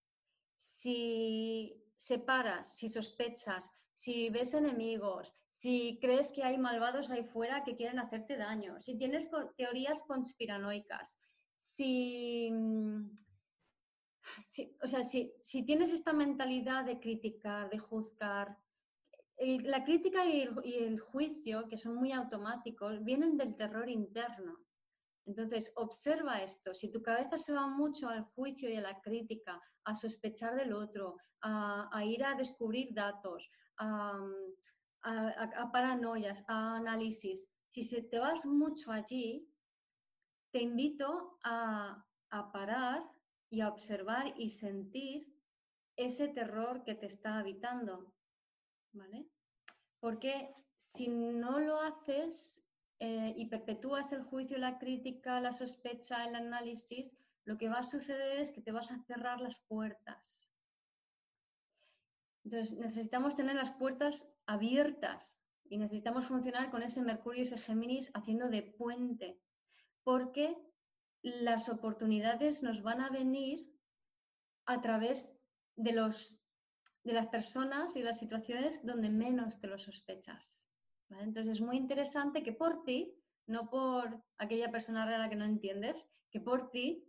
Si 0.56 1.82
separas, 1.96 2.76
si 2.76 2.88
sospechas, 2.88 3.72
si 3.92 4.30
ves 4.30 4.54
enemigos, 4.54 5.34
si 5.48 5.98
crees 6.00 6.30
que 6.30 6.44
hay 6.44 6.56
malvados 6.56 7.10
ahí 7.10 7.24
fuera 7.24 7.64
que 7.64 7.74
quieren 7.74 7.98
hacerte 7.98 8.36
daño, 8.36 8.80
si 8.80 8.96
tienes 8.96 9.28
teorías 9.56 10.02
conspiranoicas, 10.04 11.18
si, 11.56 12.50
mm, 12.52 13.10
o 14.82 14.86
sea, 14.86 15.02
si, 15.02 15.62
tienes 15.64 15.90
esta 15.90 16.12
mentalidad 16.12 16.84
de 16.84 17.00
criticar, 17.00 17.68
de 17.70 17.78
juzgar, 17.78 18.56
la 19.38 19.84
crítica 19.84 20.24
y 20.26 20.42
el, 20.64 21.00
juicio, 21.00 21.68
que 21.68 21.76
son 21.76 21.94
muy 21.94 22.12
automáticos, 22.12 23.04
vienen 23.04 23.36
del 23.36 23.54
terror 23.56 23.88
interno. 23.88 24.58
Entonces, 25.28 25.72
observa 25.76 26.42
esto. 26.42 26.74
Si 26.74 26.90
tu 26.90 27.02
cabeza 27.02 27.36
se 27.36 27.52
va 27.52 27.66
mucho 27.68 28.08
al 28.08 28.24
juicio 28.34 28.70
y 28.70 28.76
a 28.76 28.80
la 28.80 28.98
crítica, 29.02 29.60
a 29.84 29.94
sospechar 29.94 30.54
del 30.54 30.72
otro, 30.72 31.16
a 31.42 32.02
ir 32.04 32.24
a 32.24 32.34
descubrir 32.34 32.94
datos, 32.94 33.50
a, 33.76 35.70
paranoias, 35.72 36.44
a 36.48 36.76
análisis, 36.76 37.46
si 37.68 37.82
se 37.82 38.02
te 38.02 38.18
vas 38.18 38.46
mucho 38.46 38.90
allí, 38.90 39.46
te 40.50 40.62
invito 40.62 41.38
a, 41.44 42.06
a 42.30 42.52
parar 42.52 43.04
y 43.50 43.60
a 43.60 43.68
observar 43.68 44.32
y 44.38 44.48
sentir 44.48 45.30
ese 45.96 46.28
terror 46.28 46.84
que 46.84 46.94
te 46.94 47.06
está 47.06 47.38
habitando, 47.38 48.14
¿vale? 48.92 49.28
Porque 50.00 50.54
si 50.74 51.08
no 51.08 51.58
lo 51.60 51.78
haces 51.80 52.64
eh, 53.00 53.32
y 53.36 53.46
perpetúas 53.46 54.12
el 54.12 54.22
juicio, 54.22 54.58
la 54.58 54.78
crítica, 54.78 55.40
la 55.40 55.52
sospecha, 55.52 56.24
el 56.24 56.34
análisis, 56.34 57.12
lo 57.44 57.56
que 57.56 57.68
va 57.68 57.78
a 57.78 57.84
suceder 57.84 58.38
es 58.38 58.50
que 58.50 58.60
te 58.60 58.72
vas 58.72 58.90
a 58.90 59.02
cerrar 59.04 59.40
las 59.40 59.60
puertas. 59.60 60.50
Entonces, 62.44 62.78
necesitamos 62.78 63.36
tener 63.36 63.56
las 63.56 63.70
puertas 63.72 64.28
abiertas 64.46 65.42
y 65.64 65.78
necesitamos 65.78 66.26
funcionar 66.26 66.70
con 66.70 66.82
ese 66.82 67.02
Mercurio 67.02 67.40
y 67.40 67.42
ese 67.42 67.58
Géminis 67.58 68.10
haciendo 68.14 68.48
de 68.48 68.62
puente, 68.62 69.40
porque 70.02 70.56
las 71.22 71.68
oportunidades 71.68 72.62
nos 72.62 72.82
van 72.82 73.00
a 73.00 73.10
venir 73.10 73.70
a 74.66 74.80
través 74.80 75.32
de, 75.76 75.92
los, 75.92 76.38
de 77.04 77.12
las 77.12 77.28
personas 77.28 77.96
y 77.96 78.02
las 78.02 78.18
situaciones 78.18 78.84
donde 78.84 79.10
menos 79.10 79.60
te 79.60 79.66
lo 79.66 79.78
sospechas. 79.78 80.67
Entonces, 81.10 81.48
es 81.48 81.60
muy 81.60 81.76
interesante 81.76 82.42
que 82.42 82.52
por 82.52 82.84
ti, 82.84 83.18
no 83.46 83.70
por 83.70 84.22
aquella 84.36 84.70
persona 84.70 85.06
rara 85.06 85.28
que 85.28 85.36
no 85.36 85.44
entiendes, 85.44 86.08
que 86.30 86.40
por 86.40 86.70
ti 86.70 87.08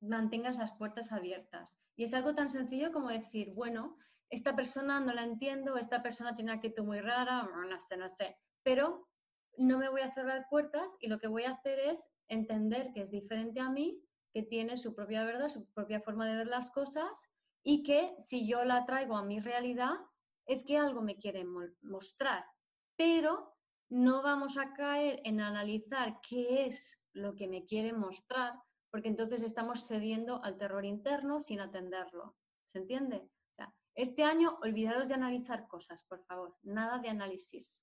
mantengas 0.00 0.56
las 0.56 0.72
puertas 0.72 1.12
abiertas. 1.12 1.80
Y 1.96 2.04
es 2.04 2.14
algo 2.14 2.34
tan 2.34 2.50
sencillo 2.50 2.92
como 2.92 3.08
decir, 3.08 3.52
bueno, 3.52 3.96
esta 4.30 4.54
persona 4.54 5.00
no 5.00 5.12
la 5.12 5.24
entiendo, 5.24 5.76
esta 5.76 6.02
persona 6.02 6.36
tiene 6.36 6.52
una 6.52 6.58
actitud 6.58 6.84
muy 6.84 7.00
rara, 7.00 7.42
no 7.42 7.80
sé, 7.80 7.96
no 7.96 8.08
sé, 8.08 8.36
pero 8.62 9.08
no 9.56 9.78
me 9.78 9.88
voy 9.88 10.02
a 10.02 10.12
cerrar 10.12 10.46
puertas 10.48 10.96
y 11.00 11.08
lo 11.08 11.18
que 11.18 11.28
voy 11.28 11.44
a 11.44 11.52
hacer 11.52 11.80
es 11.80 12.08
entender 12.28 12.92
que 12.92 13.00
es 13.00 13.10
diferente 13.10 13.60
a 13.60 13.70
mí, 13.70 14.04
que 14.32 14.42
tiene 14.42 14.76
su 14.76 14.94
propia 14.94 15.24
verdad, 15.24 15.48
su 15.48 15.66
propia 15.72 16.00
forma 16.00 16.26
de 16.26 16.36
ver 16.36 16.46
las 16.46 16.70
cosas 16.70 17.30
y 17.64 17.82
que 17.82 18.14
si 18.18 18.46
yo 18.46 18.64
la 18.64 18.84
traigo 18.84 19.16
a 19.16 19.24
mi 19.24 19.40
realidad 19.40 19.94
es 20.46 20.64
que 20.64 20.78
algo 20.78 21.02
me 21.02 21.16
quiere 21.16 21.44
mostrar, 21.82 22.44
pero 22.98 23.56
no 23.88 24.22
vamos 24.22 24.58
a 24.58 24.74
caer 24.74 25.22
en 25.24 25.40
analizar 25.40 26.20
qué 26.20 26.66
es 26.66 27.00
lo 27.14 27.36
que 27.36 27.46
me 27.46 27.64
quiere 27.64 27.92
mostrar, 27.92 28.54
porque 28.90 29.08
entonces 29.08 29.42
estamos 29.42 29.86
cediendo 29.86 30.42
al 30.42 30.58
terror 30.58 30.84
interno 30.84 31.40
sin 31.40 31.60
atenderlo. 31.60 32.36
¿Se 32.72 32.78
entiende? 32.78 33.30
Este 33.94 34.22
año, 34.22 34.58
olvidaros 34.62 35.08
de 35.08 35.14
analizar 35.14 35.66
cosas, 35.66 36.04
por 36.04 36.24
favor, 36.26 36.56
nada 36.62 36.98
de 36.98 37.08
análisis. 37.08 37.82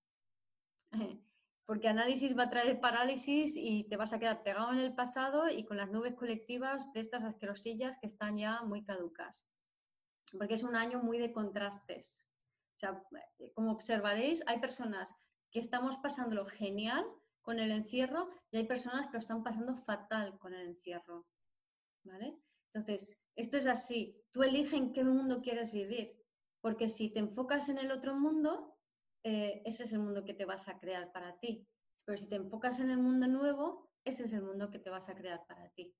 Porque 1.65 1.89
análisis 1.89 2.37
va 2.37 2.43
a 2.43 2.49
traer 2.49 2.79
parálisis 2.79 3.55
y 3.57 3.83
te 3.89 3.97
vas 3.97 4.13
a 4.13 4.19
quedar 4.19 4.43
pegado 4.43 4.71
en 4.71 4.79
el 4.79 4.95
pasado 4.95 5.49
y 5.49 5.65
con 5.65 5.75
las 5.75 5.91
nubes 5.91 6.13
colectivas 6.13 6.93
de 6.93 7.01
estas 7.01 7.23
asquerosillas 7.23 7.97
que 7.97 8.05
están 8.05 8.37
ya 8.37 8.61
muy 8.61 8.85
caducas. 8.85 9.43
Porque 10.37 10.53
es 10.53 10.63
un 10.63 10.75
año 10.75 10.99
muy 10.99 11.17
de 11.17 11.33
contrastes. 11.33 12.25
O 12.75 12.77
sea, 12.77 13.01
como 13.53 13.71
observaréis, 13.71 14.43
hay 14.47 14.59
personas 14.59 15.15
que 15.49 15.59
estamos 15.59 15.97
pasándolo 15.97 16.45
genial 16.45 17.05
con 17.41 17.59
el 17.59 17.71
encierro 17.71 18.29
y 18.51 18.57
hay 18.57 18.67
personas 18.67 19.07
que 19.07 19.13
lo 19.13 19.19
están 19.19 19.43
pasando 19.43 19.75
fatal 19.75 20.37
con 20.39 20.53
el 20.53 20.67
encierro. 20.67 21.25
¿Vale? 22.03 22.37
Entonces, 22.73 23.17
esto 23.35 23.57
es 23.57 23.65
así. 23.65 24.21
Tú 24.31 24.43
eliges 24.43 24.73
en 24.73 24.91
qué 24.91 25.03
mundo 25.03 25.41
quieres 25.41 25.71
vivir, 25.71 26.21
porque 26.59 26.89
si 26.89 27.09
te 27.09 27.19
enfocas 27.19 27.69
en 27.69 27.77
el 27.77 27.91
otro 27.91 28.15
mundo, 28.15 28.77
eh, 29.23 29.61
ese 29.65 29.83
es 29.83 29.93
el 29.93 29.99
mundo 29.99 30.25
que 30.25 30.33
te 30.33 30.45
vas 30.45 30.67
a 30.67 30.77
crear 30.77 31.11
para 31.13 31.39
ti. 31.39 31.65
Pero 32.03 32.17
si 32.17 32.27
te 32.27 32.35
enfocas 32.35 32.79
en 32.79 32.89
el 32.89 32.97
mundo 32.97 33.27
nuevo, 33.27 33.89
ese 34.03 34.25
es 34.25 34.33
el 34.33 34.43
mundo 34.43 34.69
que 34.69 34.79
te 34.79 34.89
vas 34.89 35.09
a 35.09 35.15
crear 35.15 35.45
para 35.47 35.69
ti. 35.69 35.95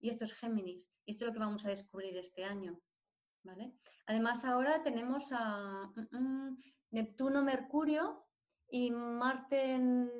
y 0.00 0.08
esto 0.08 0.24
es 0.24 0.34
Géminis. 0.34 0.90
Y 1.04 1.12
esto 1.12 1.24
es 1.24 1.28
lo 1.28 1.32
que 1.32 1.38
vamos 1.38 1.64
a 1.64 1.68
descubrir 1.68 2.16
este 2.16 2.44
año. 2.44 2.80
Además, 4.06 4.44
ahora 4.44 4.82
tenemos 4.82 5.32
a 5.32 5.90
mm, 5.94 6.16
mm, 6.16 6.58
Neptuno, 6.92 7.42
Mercurio 7.42 8.24
y 8.68 8.90
Marte 8.90 9.74
en, 9.74 10.10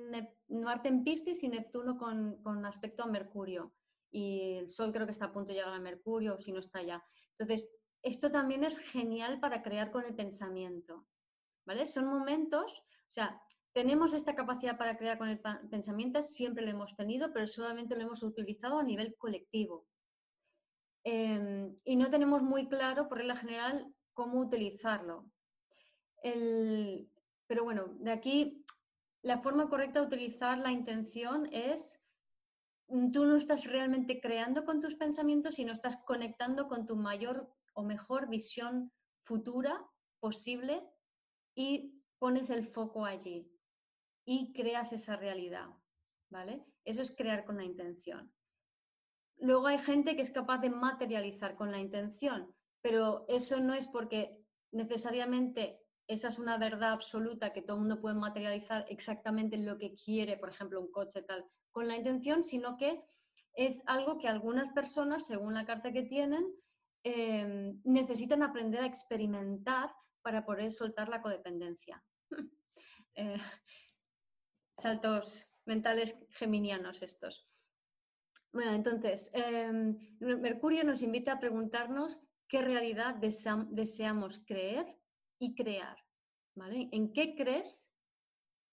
Marte 0.49 0.93
Piscis 1.05 1.43
y 1.43 1.49
Neptuno 1.49 1.97
con, 1.97 2.43
con, 2.43 2.65
aspecto 2.67 3.03
a 3.03 3.07
Mercurio. 3.07 3.73
Y 4.11 4.57
el 4.59 4.69
Sol 4.69 4.93
creo 4.93 5.07
que 5.07 5.13
está 5.13 5.27
a 5.27 5.33
punto 5.33 5.49
de 5.49 5.55
llegar 5.55 5.75
a 5.75 5.81
Mercurio, 5.81 6.39
si 6.41 6.53
no 6.53 6.61
está 6.61 6.83
ya. 6.83 7.03
Entonces, 7.39 7.71
esto 8.03 8.31
también 8.31 8.65
es 8.65 8.79
genial 8.79 9.41
para 9.41 9.63
crear 9.63 9.91
con 9.91 10.05
el 10.05 10.15
pensamiento. 10.15 11.07
¿Vale? 11.65 11.87
Son 11.87 12.07
momentos, 12.07 12.81
o 12.81 13.11
sea, 13.11 13.41
tenemos 13.73 14.13
esta 14.13 14.35
capacidad 14.35 14.77
para 14.77 14.99
crear 14.99 15.17
con 15.17 15.29
el 15.29 15.41
pensamiento, 15.71 16.21
siempre 16.21 16.65
lo 16.65 16.71
hemos 16.71 16.95
tenido, 16.97 17.33
pero 17.33 17.47
solamente 17.47 17.95
lo 17.95 18.03
hemos 18.03 18.23
utilizado 18.23 18.79
a 18.79 18.83
nivel 18.83 19.15
colectivo. 19.17 19.87
Em, 21.05 21.75
y 21.85 21.97
no 21.97 22.11
tenemos 22.11 22.43
muy 22.43 22.69
claro, 22.69 23.09
por 23.09 23.19
regla 23.19 23.37
general, 23.37 23.93
cómo 24.13 24.41
utilizarlo. 24.41 25.31
pero 27.49 27.65
bueno, 27.65 27.97
de 27.99 28.13
aquí 28.13 28.65
la 29.23 29.39
forma 29.39 29.69
correcta 29.69 30.01
de 30.01 30.07
utilizar 30.07 30.59
la 30.59 30.71
intención 30.71 31.49
es, 31.53 32.01
mm, 32.89 33.11
tú 33.13 33.25
no 33.25 33.37
estás 33.37 33.65
realmente 33.65 34.21
creando 34.21 34.65
con 34.65 34.81
tus 34.81 34.95
pensamientos, 34.95 35.57
sino 35.57 35.73
estás 35.73 35.97
conectando 36.05 36.69
con 36.69 36.87
tu 36.87 36.97
mayor 36.97 37.53
o 37.75 37.83
mejor 37.83 38.29
visión 38.29 38.93
futura 39.25 39.85
posible 40.21 40.83
y 41.55 42.03
pones 42.19 42.51
el 42.51 42.67
foco 42.67 43.05
allí 43.05 43.51
y 44.25 44.53
creas 44.53 44.93
esa 44.93 45.17
realidad, 45.17 45.69
¿vale? 46.31 46.65
Eso 46.85 47.03
es 47.03 47.15
crear 47.17 47.45
con 47.45 47.57
la 47.57 47.65
intención. 47.65 48.33
Luego 49.43 49.67
hay 49.67 49.79
gente 49.79 50.15
que 50.15 50.23
es 50.23 50.31
capaz 50.31 50.59
de 50.59 50.71
materializar 50.71 51.57
con 51.57 51.73
la 51.73 51.81
intención, 51.81 52.55
pero 52.81 53.25
eso 53.27 53.59
no 53.59 53.75
es 53.75 53.89
porque 53.89 54.39
necesariamente 54.71 55.81
esa 56.07 56.29
es 56.29 56.39
una 56.39 56.59
verdad 56.59 56.93
absoluta 56.93 57.53
que 57.53 57.61
todo 57.61 57.77
el 57.77 57.81
mundo 57.81 58.01
puede 58.01 58.15
materializar 58.15 58.85
exactamente 58.89 59.57
lo 59.59 59.79
que 59.79 59.95
quiere, 59.95 60.37
por 60.37 60.51
ejemplo, 60.51 60.81
un 60.81 60.93
coche 60.93 61.23
tal, 61.23 61.45
con 61.73 61.89
la 61.89 61.97
intención, 61.97 62.45
sino 62.45 62.77
que 62.77 63.03
es 63.55 63.83
algo 63.87 64.17
que 64.17 64.29
algunas 64.29 64.71
personas, 64.71 65.27
según 65.27 65.55
la 65.55 65.67
carta 65.67 65.93
que 65.93 66.05
tienen, 66.05 66.47
em, 67.03 67.81
necesitan 67.83 68.45
aprender 68.45 68.83
a 68.83 68.87
experimentar 68.87 69.93
para 70.23 70.45
poder 70.45 70.71
soltar 70.71 71.09
la 71.09 71.21
codependencia. 71.21 72.03
Eh, 73.15 73.37
saltos 74.79 75.53
mentales 75.67 76.17
geminianos 76.31 77.03
estos. 77.03 77.52
Bueno, 78.53 78.73
entonces, 78.73 79.31
em, 79.33 79.99
Mercurio 80.21 80.85
nos 80.85 81.03
invita 81.03 81.33
a 81.33 81.41
preguntarnos 81.41 82.21
qué 82.49 82.61
realidad 82.61 83.15
deseamos 83.15 84.41
creer 84.47 84.87
y 85.39 85.55
crear. 85.55 85.97
¿vale? 86.55 86.89
¿En 86.93 87.13
qué 87.13 87.35
crees 87.35 87.91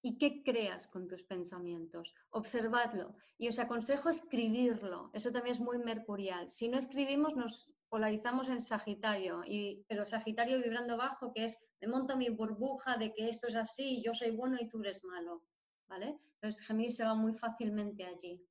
y 0.02 0.18
qué 0.18 0.44
creas 0.44 0.88
con 0.88 1.08
tus 1.08 1.24
pensamientos? 1.24 2.14
Observadlo. 2.32 3.16
Y 3.38 3.48
os 3.48 3.60
aconsejo 3.60 4.10
escribirlo. 4.10 5.10
Eso 5.14 5.32
también 5.32 5.54
es 5.54 5.62
muy 5.62 5.78
mercurial. 5.78 6.50
Si 6.50 6.68
no 6.68 6.78
escribimos, 6.78 7.36
nos 7.36 7.74
polarizamos 7.88 8.50
en 8.50 8.62
Sagitario, 8.62 9.42
y, 9.46 9.86
pero 9.88 10.06
Sagitario 10.06 10.62
vibrando 10.62 10.98
bajo, 10.98 11.34
que 11.34 11.46
es 11.46 11.58
me 11.82 11.88
monto 11.88 12.18
mi 12.18 12.30
burbuja 12.30 12.98
de 12.98 13.14
que 13.14 13.30
esto 13.30 13.48
es 13.48 13.56
así, 13.56 14.04
yo 14.04 14.14
soy 14.14 14.32
bueno 14.32 14.58
y 14.60 14.68
tú 14.68 14.82
eres 14.82 15.04
malo. 15.06 15.44
¿vale? 15.88 16.20
Entonces 16.36 16.62
Géminis 16.68 16.98
se 16.98 17.06
va 17.06 17.16
muy 17.16 17.34
fácilmente 17.34 18.06
allí. 18.06 18.46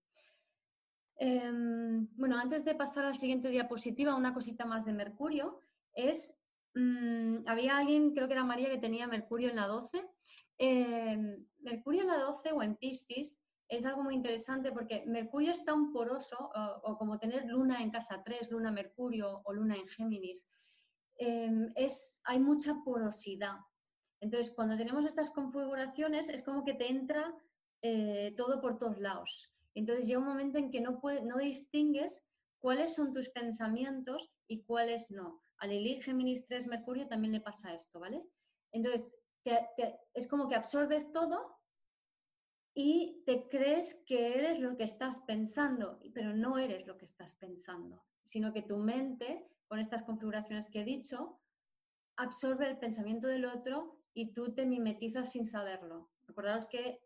Em, 1.18 2.06
bueno, 2.16 2.38
antes 2.38 2.64
de 2.64 2.76
pasar 2.76 3.04
a 3.04 3.08
la 3.08 3.14
siguiente 3.14 3.48
diapositiva, 3.48 4.14
una 4.14 4.32
cosita 4.32 4.64
más 4.64 4.84
de 4.84 4.92
Mercurio 4.92 5.60
es, 5.92 6.38
mm, 6.74 7.38
había 7.46 7.76
alguien, 7.76 8.14
creo 8.14 8.28
que 8.28 8.34
era 8.34 8.44
María, 8.44 8.70
que 8.70 8.78
tenía 8.78 9.08
Mercurio 9.08 9.50
en 9.50 9.56
la 9.56 9.66
12. 9.66 10.08
Em, 10.58 11.44
Mercurio 11.58 12.02
en 12.02 12.08
la 12.08 12.18
12 12.18 12.52
o 12.52 12.62
en 12.62 12.76
Piscis 12.76 13.40
es 13.68 13.84
algo 13.84 14.02
muy 14.04 14.14
interesante 14.14 14.70
porque 14.70 15.04
Mercurio 15.06 15.50
es 15.50 15.64
tan 15.64 15.92
poroso, 15.92 16.50
o, 16.84 16.96
como 16.96 17.18
tener 17.18 17.44
Luna 17.46 17.82
en 17.82 17.90
casa 17.90 18.22
3, 18.24 18.50
Luna 18.50 18.70
Mercurio 18.70 19.42
o 19.44 19.52
Luna 19.52 19.76
en 19.76 19.88
Géminis. 19.88 20.48
Em, 21.16 21.72
es, 21.74 22.20
hay 22.24 22.38
mucha 22.38 22.76
porosidad. 22.84 23.56
Entonces, 24.20 24.54
cuando 24.54 24.76
tenemos 24.76 25.04
estas 25.04 25.30
configuraciones, 25.30 26.28
es 26.28 26.42
como 26.44 26.64
que 26.64 26.74
te 26.74 26.88
entra 26.88 27.34
eh, 27.82 28.34
todo 28.36 28.60
por 28.60 28.78
todos 28.78 28.98
lados. 28.98 29.52
Entonces 29.78 30.08
llega 30.08 30.18
un 30.18 30.26
momento 30.26 30.58
en 30.58 30.72
que 30.72 30.80
no, 30.80 31.00
no 31.22 31.38
distingues 31.38 32.24
cuáles 32.58 32.96
son 32.96 33.12
tus 33.12 33.28
pensamientos 33.28 34.28
y 34.48 34.64
cuáles 34.64 35.08
no. 35.12 35.40
A 35.58 35.68
Lilith, 35.68 36.02
Géminis 36.02 36.44
3, 36.48 36.66
Mercurio 36.66 37.06
también 37.06 37.32
le 37.32 37.40
pasa 37.40 37.72
esto, 37.72 38.00
¿vale? 38.00 38.24
Entonces, 38.72 39.16
es 40.14 40.26
como 40.26 40.48
que 40.48 40.56
absorbes 40.56 41.12
todo 41.12 41.60
y 42.74 43.22
te 43.24 43.48
crees 43.48 44.02
que 44.04 44.34
eres 44.36 44.58
lo 44.58 44.76
que 44.76 44.82
estás 44.82 45.20
pensando, 45.28 46.00
pero 46.12 46.34
no 46.34 46.58
eres 46.58 46.84
lo 46.88 46.98
que 46.98 47.04
estás 47.04 47.34
pensando, 47.34 48.04
sino 48.24 48.52
que 48.52 48.62
tu 48.62 48.78
mente, 48.78 49.48
con 49.68 49.78
estas 49.78 50.02
configuraciones 50.02 50.68
que 50.68 50.80
he 50.80 50.84
dicho, 50.84 51.40
absorbe 52.16 52.68
el 52.68 52.78
pensamiento 52.78 53.28
del 53.28 53.44
otro 53.44 54.00
y 54.12 54.32
tú 54.32 54.54
te 54.54 54.66
mimetizas 54.66 55.30
sin 55.30 55.44
saberlo. 55.44 56.10
Acordaos 56.28 56.68
que 56.68 57.00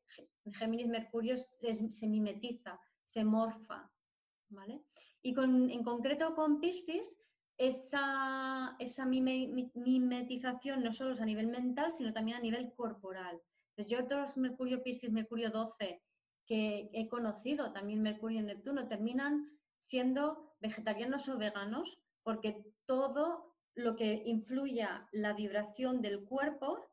Géminis 0.53 0.89
Mercurio 0.89 1.37
se 1.37 2.09
mimetiza, 2.09 2.79
se 3.03 3.25
morfa, 3.25 3.91
¿vale? 4.49 4.83
Y 5.23 5.39
en 5.39 5.85
concreto 5.85 6.35
con 6.35 6.61
Piscis, 6.61 7.16
esa, 7.59 8.75
esa 8.79 9.07
mimetización 9.07 10.83
no 10.83 10.93
solo 10.93 11.12
es 11.12 11.20
a 11.20 11.27
nivel 11.27 11.47
mental, 11.47 11.93
sino 11.93 12.12
también 12.12 12.39
a 12.39 12.41
nivel 12.41 12.73
corporal. 12.75 13.41
Entonces, 13.70 13.91
yo 13.91 14.07
todos 14.07 14.20
los 14.23 14.37
Mercurio 14.37 14.83
Piscis, 14.83 15.12
Mercurio 15.12 15.51
12 15.51 16.03
que 16.47 16.91
he 16.93 17.09
conocido, 17.09 17.73
también 17.73 18.03
Mercurio 18.03 18.41
y 18.41 18.43
Neptuno, 18.43 18.89
terminan 18.89 19.49
siendo 19.81 20.55
vegetarianos 20.61 21.29
o 21.29 21.39
veganos 21.39 22.01
porque 22.23 22.64
todo 22.85 23.55
lo 23.75 23.97
que 23.97 24.23
influya 24.27 25.09
la 25.12 25.33
vibración 25.33 26.03
del 26.03 26.25
cuerpo 26.25 26.85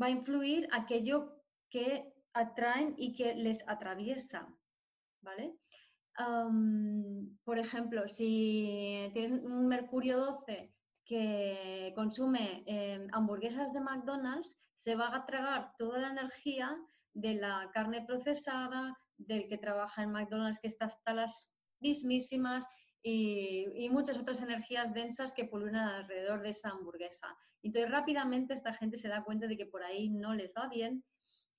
va 0.00 0.06
a 0.06 0.10
influir 0.10 0.68
aquello 0.72 1.42
que 1.70 2.12
atraen 2.32 2.94
y 2.96 3.14
que 3.14 3.34
les 3.34 3.66
atraviesa, 3.68 4.48
¿vale? 5.22 5.54
por 7.44 7.58
ejemplo, 7.58 8.08
si 8.08 9.08
tienes 9.12 9.40
un 9.44 9.68
Mercurio 9.68 10.18
12 10.18 10.74
que 11.04 11.92
consume 11.94 12.64
em, 12.66 13.06
hamburguesas 13.12 13.72
de 13.72 13.80
McDonald's, 13.80 14.58
se 14.74 14.96
va 14.96 15.14
a 15.14 15.24
tragar 15.26 15.72
toda 15.78 15.98
la 15.98 16.10
energía 16.10 16.76
de 17.14 17.34
la 17.34 17.70
carne 17.72 18.04
procesada, 18.04 18.98
del 19.16 19.48
que 19.48 19.58
trabaja 19.58 20.02
en 20.02 20.12
McDonald's, 20.12 20.60
que 20.60 20.68
está 20.68 20.86
hasta 20.86 21.14
las 21.14 21.52
mismísimas, 21.80 22.66
y, 23.02 23.88
muchas 23.90 24.18
otras 24.18 24.40
energías 24.40 24.92
densas 24.92 25.32
que 25.32 25.44
pululan 25.44 25.88
alrededor 25.88 26.42
de 26.42 26.50
esa 26.50 26.70
hamburguesa. 26.70 27.36
Entonces 27.62 27.90
rápidamente 27.90 28.54
esta 28.54 28.74
gente 28.74 28.96
se 28.96 29.08
da 29.08 29.24
cuenta 29.24 29.46
de 29.46 29.56
que 29.56 29.66
por 29.66 29.82
ahí 29.82 30.10
no 30.10 30.34
les 30.34 30.52
va 30.52 30.68
bien 30.68 31.04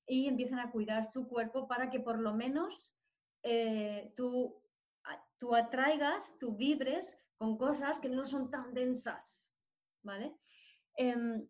y 0.08 0.28
empiezan 0.28 0.60
a 0.60 0.72
cuidar 0.72 1.06
su 1.06 1.28
cuerpo 1.28 1.68
para 1.68 1.90
que 1.90 2.00
por 2.00 2.20
lo 2.20 2.34
menos 2.34 2.96
eh, 3.44 4.14
tú, 4.16 4.62
tú 5.38 5.56
atraigas, 5.56 6.38
tú 6.40 6.56
vibres 6.56 7.26
con 7.38 7.58
cosas 7.58 8.00
que 8.00 8.10
no 8.10 8.26
son 8.26 8.50
tan 8.52 8.74
densas, 8.74 9.56
¿vale? 10.04 10.36
Em, 10.96 11.48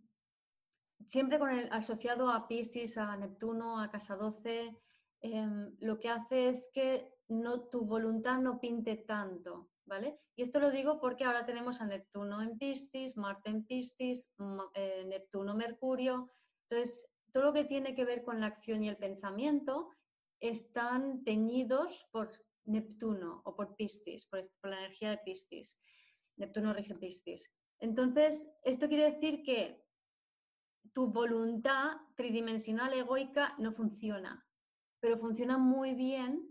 siempre 1.08 1.40
con 1.40 1.50
el 1.50 1.72
asociado 1.72 2.30
a 2.30 2.48
Piscis, 2.48 2.98
a 2.98 3.16
Neptuno, 3.18 3.80
a 3.80 3.90
Casa 3.90 4.16
12, 4.16 4.78
em, 5.22 5.76
lo 5.80 6.00
que 6.00 6.10
hace 6.10 6.50
es 6.50 6.70
que 6.74 7.16
no, 7.30 7.62
tu 7.70 7.86
voluntad 7.86 8.40
no 8.40 8.60
pinte 8.60 8.98
tanto, 8.98 9.70
y 10.36 10.42
esto 10.42 10.60
lo 10.60 10.72
digo 10.72 11.00
porque 11.00 11.24
ahora 11.24 11.46
tenemos 11.46 11.82
a 11.82 11.86
Neptuno 11.86 12.42
en 12.42 12.58
Piscis, 12.58 13.18
Marte 13.18 13.50
en 13.50 13.66
Piscis, 13.66 14.30
eh, 14.74 15.06
Neptuno, 15.08 15.56
Mercurio. 15.56 16.32
Entonces, 16.68 17.08
todo 17.32 17.46
lo 17.46 17.54
que 17.54 17.66
tiene 17.66 17.96
que 17.96 18.06
ver 18.06 18.24
con 18.24 18.40
la 18.40 18.48
acción 18.48 18.84
y 18.84 18.90
el 18.90 18.98
pensamiento 18.98 19.90
están 20.40 21.24
teñidos 21.24 22.08
por 22.12 22.32
Neptuno 22.66 23.42
o 23.46 23.56
por 23.56 23.76
Piscis, 23.76 24.26
por, 24.26 24.42
por 24.62 24.70
la 24.70 24.80
energía 24.80 25.10
de 25.12 25.18
Piscis. 25.20 25.80
Neptuno 26.38 26.74
rige 26.74 26.96
Piscis. 26.96 27.52
Entonces, 27.80 28.52
esto 28.64 28.88
quiere 28.88 29.12
decir 29.12 29.44
que 29.44 29.84
tu 30.94 31.12
voluntad 31.12 31.98
tridimensional 32.16 32.94
egoica 32.94 33.56
no 33.58 33.74
funciona, 33.74 34.46
pero 35.00 35.18
funciona 35.18 35.58
muy 35.58 35.94
bien 35.96 36.50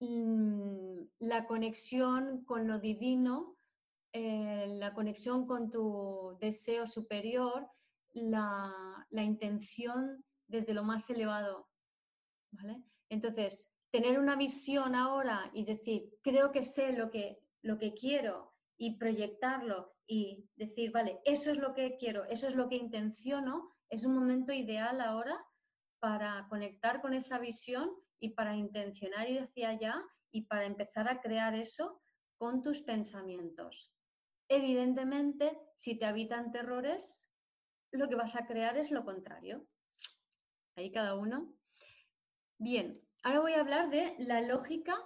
Mm, 0.00 0.83
la 1.18 1.46
conexión 1.46 2.44
con 2.44 2.66
lo 2.66 2.78
divino, 2.78 3.56
eh, 4.12 4.66
la 4.68 4.94
conexión 4.94 5.46
con 5.46 5.70
tu 5.70 6.36
deseo 6.40 6.86
superior, 6.86 7.68
la, 8.12 9.06
intención 9.10 10.24
desde 10.46 10.74
lo 10.74 10.84
más 10.84 11.10
elevado. 11.10 11.68
¿vale? 12.52 12.82
Entonces, 13.08 13.72
tener 13.90 14.18
una 14.18 14.36
visión 14.36 14.94
ahora 14.94 15.50
y 15.52 15.64
decir, 15.64 16.10
creo 16.22 16.52
que 16.52 16.62
sé 16.62 16.92
lo 16.92 17.10
que, 17.10 17.40
lo 17.62 17.78
que 17.78 17.94
quiero 17.94 18.54
y 18.76 18.96
proyectarlo 18.98 19.94
y 20.06 20.48
decir, 20.56 20.92
vale, 20.92 21.20
eso 21.24 21.50
es 21.50 21.58
lo 21.58 21.74
que 21.74 21.96
quiero, 21.96 22.24
eso 22.24 22.46
es 22.46 22.54
lo 22.54 22.68
que 22.68 22.76
intenciono, 22.76 23.74
es 23.88 24.04
un 24.04 24.14
momento 24.14 24.52
ideal 24.52 25.00
ahora 25.00 25.44
para 26.00 26.46
conectar 26.48 27.00
con 27.00 27.14
esa 27.14 27.38
visión 27.38 27.90
y 28.20 28.30
para 28.30 28.56
intencionar 28.56 29.28
ir 29.28 29.40
hacia 29.40 29.70
allá 29.70 30.04
y 30.34 30.42
para 30.42 30.66
empezar 30.66 31.08
a 31.08 31.20
crear 31.20 31.54
eso 31.54 32.02
con 32.36 32.60
tus 32.60 32.82
pensamientos. 32.82 33.94
Evidentemente, 34.48 35.56
si 35.76 35.96
te 35.96 36.06
habitan 36.06 36.50
terrores, 36.50 37.30
lo 37.92 38.08
que 38.08 38.16
vas 38.16 38.34
a 38.34 38.44
crear 38.44 38.76
es 38.76 38.90
lo 38.90 39.04
contrario. 39.04 39.64
Ahí 40.76 40.90
cada 40.90 41.14
uno. 41.14 41.54
Bien, 42.58 43.00
ahora 43.22 43.40
voy 43.40 43.52
a 43.52 43.60
hablar 43.60 43.90
de 43.90 44.16
la 44.18 44.40
lógica 44.40 44.96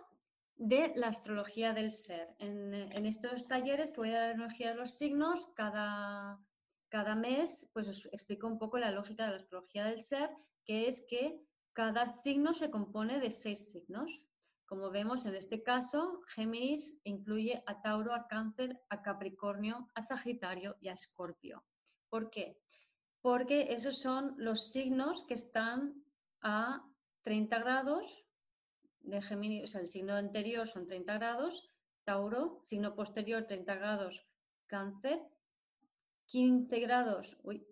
de 0.57 0.93
la 0.97 1.09
astrología 1.09 1.75
del 1.75 1.93
ser. 1.93 2.35
En, 2.39 2.73
estos 3.05 3.47
talleres 3.47 3.93
que 3.93 4.01
voy 4.01 4.11
a 4.11 4.21
dar 4.21 4.31
astrología 4.31 4.71
de 4.71 4.77
los 4.77 4.93
signos, 4.93 5.47
cada, 5.55 6.41
cada 6.89 7.15
mes 7.15 7.69
pues 7.75 7.87
os 7.87 8.07
explico 8.07 8.47
un 8.47 8.59
poco 8.59 8.79
la 8.79 8.93
lógica 8.93 9.27
de 9.27 9.33
la 9.33 9.37
astrología 9.37 9.85
del 9.85 10.03
ser, 10.03 10.31
que 10.65 10.89
es 10.89 11.07
que 11.07 11.39
cada 11.75 12.07
signo 12.07 12.55
se 12.55 12.71
compone 12.71 13.21
de 13.21 13.31
seis 13.31 13.71
signos. 13.71 14.28
Como 14.69 14.91
vemos 14.91 15.25
en 15.25 15.35
este 15.35 15.63
caso, 15.63 16.21
Géminis 16.29 17.01
incluye 17.05 17.63
a 17.65 17.81
Tauro, 17.81 18.13
a 18.13 18.27
Cáncer, 18.27 18.79
a 18.91 19.01
Capricornio, 19.01 19.89
a 19.95 20.03
Sagitario 20.03 20.77
y 20.83 20.89
a 20.89 20.93
Escorpio. 20.93 21.65
¿Por 22.11 22.29
qué? 22.29 22.61
Porque 23.23 23.73
esos 23.73 23.99
son 24.03 24.35
los 24.37 24.71
signos 24.71 25.25
que 25.25 25.33
están 25.33 26.05
a 26.43 26.85
30 27.23 27.59
grados 27.61 28.27
de 29.01 29.23
Géminis, 29.23 29.65
o 29.65 29.67
sea, 29.69 29.81
el 29.81 29.89
signo 29.89 30.13
anterior 30.13 30.69
son 30.69 30.87
30 30.87 31.15
grados, 31.15 31.71
Tauro, 32.05 32.59
signo 32.63 32.95
posterior 32.95 33.47
30 33.47 33.75
grados, 33.75 34.27
Cáncer, 34.67 35.19
15 36.27 36.79
grados, 36.81 37.39
uy, 37.43 37.67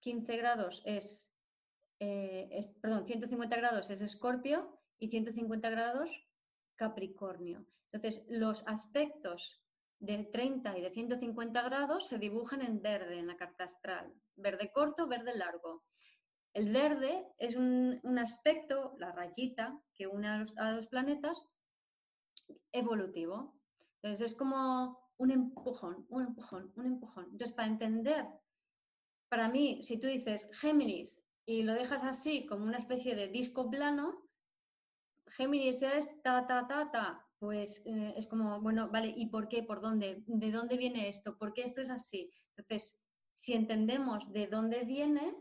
15 0.00 0.36
grados 0.36 0.82
es, 0.84 1.32
eh, 1.98 2.50
es, 2.52 2.68
perdón, 2.82 3.06
150 3.06 3.56
grados 3.56 3.88
es 3.88 4.02
Escorpio 4.02 4.78
y 4.98 5.08
150 5.08 5.70
grados 5.70 6.10
Capricornio. 6.76 7.66
Entonces, 7.92 8.24
los 8.28 8.66
aspectos 8.66 9.62
de 9.98 10.24
30 10.24 10.78
y 10.78 10.82
de 10.82 10.90
150 10.90 11.62
grados 11.62 12.08
se 12.08 12.18
dibujan 12.18 12.60
en 12.62 12.82
verde 12.82 13.18
en 13.18 13.28
la 13.28 13.36
carta 13.36 13.64
astral. 13.64 14.12
Verde 14.34 14.72
corto, 14.72 15.06
verde 15.06 15.36
largo. 15.36 15.84
El 16.54 16.72
verde 16.72 17.26
es 17.38 17.54
un, 17.54 18.18
aspecto, 18.18 18.94
la 18.98 19.12
rayita 19.12 19.80
que 19.94 20.06
une 20.06 20.28
a 20.28 20.38
los, 20.38 20.58
a 20.58 20.72
los, 20.72 20.86
planetas, 20.88 21.46
evolutivo. 22.72 23.54
Entonces 24.02 24.32
es 24.32 24.34
como 24.36 24.98
un 25.18 25.30
empujón, 25.30 26.04
un 26.08 26.26
empujón, 26.26 26.72
un 26.76 26.86
empujón. 26.86 27.24
Entonces 27.26 27.52
para 27.52 27.68
entender, 27.68 28.26
para 29.28 29.48
mí, 29.48 29.82
si 29.82 29.98
tú 29.98 30.08
dices 30.08 30.50
Géminis 30.52 31.22
y 31.46 31.62
lo 31.62 31.74
dejas 31.74 32.02
así 32.02 32.44
como 32.46 32.64
una 32.64 32.78
especie 32.78 33.14
de 33.14 33.28
disco 33.28 33.70
plano, 33.70 34.22
Géminis 35.28 35.82
es 35.82 36.22
ta, 36.22 36.46
ta, 36.46 36.66
ta, 36.66 36.90
ta. 36.90 37.26
Pues 37.38 37.82
eh, 37.86 38.14
es 38.16 38.26
como, 38.26 38.60
bueno, 38.60 38.88
vale, 38.90 39.12
¿y 39.16 39.26
por 39.26 39.48
qué? 39.48 39.62
¿Por 39.62 39.80
dónde? 39.80 40.22
¿De 40.26 40.50
dónde 40.50 40.76
viene 40.76 41.08
esto? 41.08 41.36
¿Por 41.36 41.52
qué 41.52 41.62
esto 41.62 41.80
es 41.80 41.90
así? 41.90 42.32
Entonces, 42.56 43.02
si 43.32 43.54
entendemos 43.54 44.32
de 44.32 44.46
dónde 44.46 44.84
viene, 44.84 45.34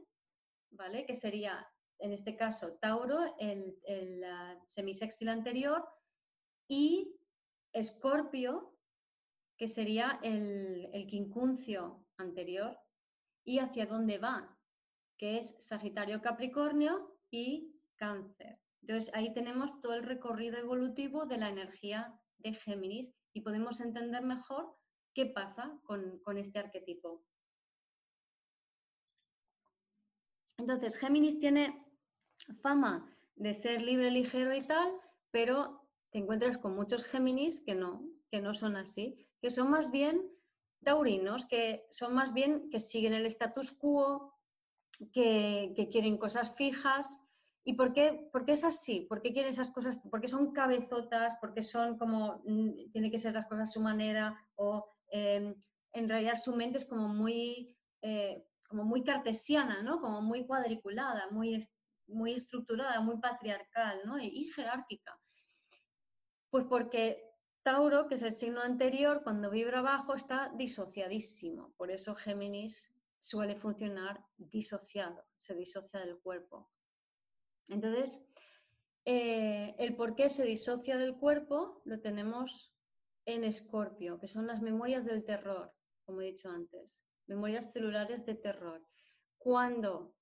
¿vale? 0.71 1.05
Que 1.05 1.13
sería, 1.13 1.67
en 1.99 2.11
este 2.11 2.35
caso, 2.35 2.77
Tauro, 2.81 3.35
el, 3.37 3.77
el 3.83 4.23
semisextil 4.67 5.29
anterior, 5.29 5.87
y 6.67 7.19
Escorpio, 7.73 8.77
que 9.57 9.67
sería 9.67 10.19
el, 10.23 10.89
el 10.93 11.05
quincuncio 11.05 12.07
anterior, 12.17 12.79
y 13.43 13.59
hacia 13.59 13.85
dónde 13.85 14.17
va, 14.17 14.57
que 15.17 15.37
es 15.37 15.55
Sagitario 15.59 16.21
Capricornio 16.21 17.19
y 17.29 17.75
Cáncer. 17.95 18.59
Entonces 18.81 19.13
ahí 19.13 19.33
tenemos 19.33 19.79
todo 19.79 19.93
el 19.93 20.03
recorrido 20.03 20.57
evolutivo 20.57 21.25
de 21.25 21.37
la 21.37 21.49
energía 21.49 22.19
de 22.39 22.53
Géminis 22.53 23.11
y 23.33 23.41
podemos 23.41 23.79
entender 23.79 24.23
mejor 24.23 24.75
qué 25.13 25.27
pasa 25.27 25.79
con, 25.83 26.21
este 26.37 26.59
arquetipo. 26.59 27.23
Entonces, 30.57 30.97
Géminis 30.97 31.39
tiene 31.39 31.85
fama 32.61 33.09
de 33.35 33.53
ser 33.53 33.81
libre, 33.81 34.11
ligero 34.11 34.53
y 34.53 34.65
tal, 34.65 34.91
pero 35.31 35.87
te 36.11 36.19
encuentras 36.19 36.57
con 36.57 36.75
muchos 36.75 37.05
Géminis 37.05 37.61
que 37.61 37.75
no, 37.75 38.03
que 38.29 38.41
no 38.41 38.53
son 38.53 38.75
así, 38.75 39.27
que 39.41 39.49
son 39.49 39.69
más 39.69 39.91
bien 39.91 40.29
taurinos, 40.83 41.45
que 41.45 41.87
son 41.91 42.13
más 42.13 42.33
bien 42.33 42.69
que 42.69 42.79
siguen 42.79 43.13
el 43.13 43.25
status 43.27 43.71
quo, 43.71 44.33
que, 45.13 45.73
que 45.75 45.89
quieren 45.89 46.17
cosas 46.17 46.55
fijas, 46.55 47.23
¿Y 47.63 47.73
por 47.75 47.93
qué, 47.93 48.29
es 48.47 48.63
así? 48.63 49.01
¿Por 49.01 49.21
qué 49.21 49.31
quieren 49.33 49.51
esas 49.51 49.69
cosas? 49.69 49.97
Porque 50.09 50.27
son 50.27 50.51
cabezotas, 50.51 51.37
porque 51.39 51.61
son 51.61 51.97
como, 51.97 52.41
mm, 52.45 52.91
tiene 52.91 53.11
que 53.11 53.19
ser 53.19 53.33
las 53.35 53.45
cosas 53.45 53.69
a 53.69 53.71
su 53.73 53.81
manera, 53.81 54.35
o 54.55 54.87
em, 55.09 55.55
en 55.93 56.09
realidad 56.09 56.37
su 56.37 56.55
mente 56.55 56.77
es 56.77 56.85
como 56.85 57.07
muy, 57.07 57.75
eh, 58.01 58.43
como 58.67 58.83
muy 58.83 59.03
cartesiana, 59.03 59.83
¿no? 59.83 59.99
Como 59.99 60.21
muy 60.21 60.45
cuadriculada, 60.45 61.29
muy, 61.31 61.63
muy 62.07 62.33
estructurada, 62.33 62.99
muy 63.01 63.17
patriarcal, 63.17 64.01
¿no? 64.05 64.17
y, 64.19 64.45
jerárquica. 64.47 65.19
Pues 66.49 66.65
porque 66.67 67.23
Tauro, 67.63 68.07
que 68.07 68.15
es 68.15 68.23
el 68.23 68.31
signo 68.31 68.61
anterior, 68.61 69.21
cuando 69.23 69.51
vibra 69.51 69.79
abajo 69.79 70.15
está 70.15 70.51
disociadísimo. 70.55 71.73
Por 71.77 71.91
eso 71.91 72.15
Géminis 72.15 72.91
suele 73.19 73.55
funcionar 73.55 74.25
disociado, 74.37 75.23
se 75.37 75.55
disocia 75.55 75.99
del 75.99 76.19
cuerpo. 76.19 76.69
Entonces, 77.71 78.21
eh, 79.05 79.73
el 79.79 79.95
por 79.95 80.13
qué 80.15 80.29
se 80.29 80.45
disocia 80.45 80.97
del 80.97 81.15
cuerpo 81.15 81.81
lo 81.85 82.01
tenemos 82.01 82.73
en 83.25 83.45
Escorpio, 83.45 84.19
que 84.19 84.27
son 84.27 84.45
las 84.45 84.61
memorias 84.61 85.05
del 85.05 85.23
terror, 85.23 85.73
como 86.05 86.21
he 86.21 86.25
dicho 86.25 86.49
antes, 86.49 87.01
memorias 87.27 87.71
celulares 87.71 88.25
de 88.25 88.35
terror. 88.35 88.83
Cuando 89.37 90.13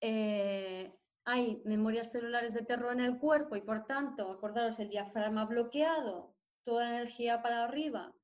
eh, 0.00 0.90
hay 1.24 1.60
memorias 1.66 2.10
celulares 2.10 2.54
de 2.54 2.64
terror 2.64 2.92
en 2.94 3.00
el 3.00 3.18
cuerpo 3.18 3.54
y 3.54 3.60
por 3.60 3.84
tanto, 3.84 4.30
acordaros, 4.30 4.78
el 4.78 4.88
diafragma 4.88 5.44
bloqueado, 5.44 6.34
toda 6.64 6.88
energía 6.88 7.42
para 7.42 7.64
arriba, 7.64 8.14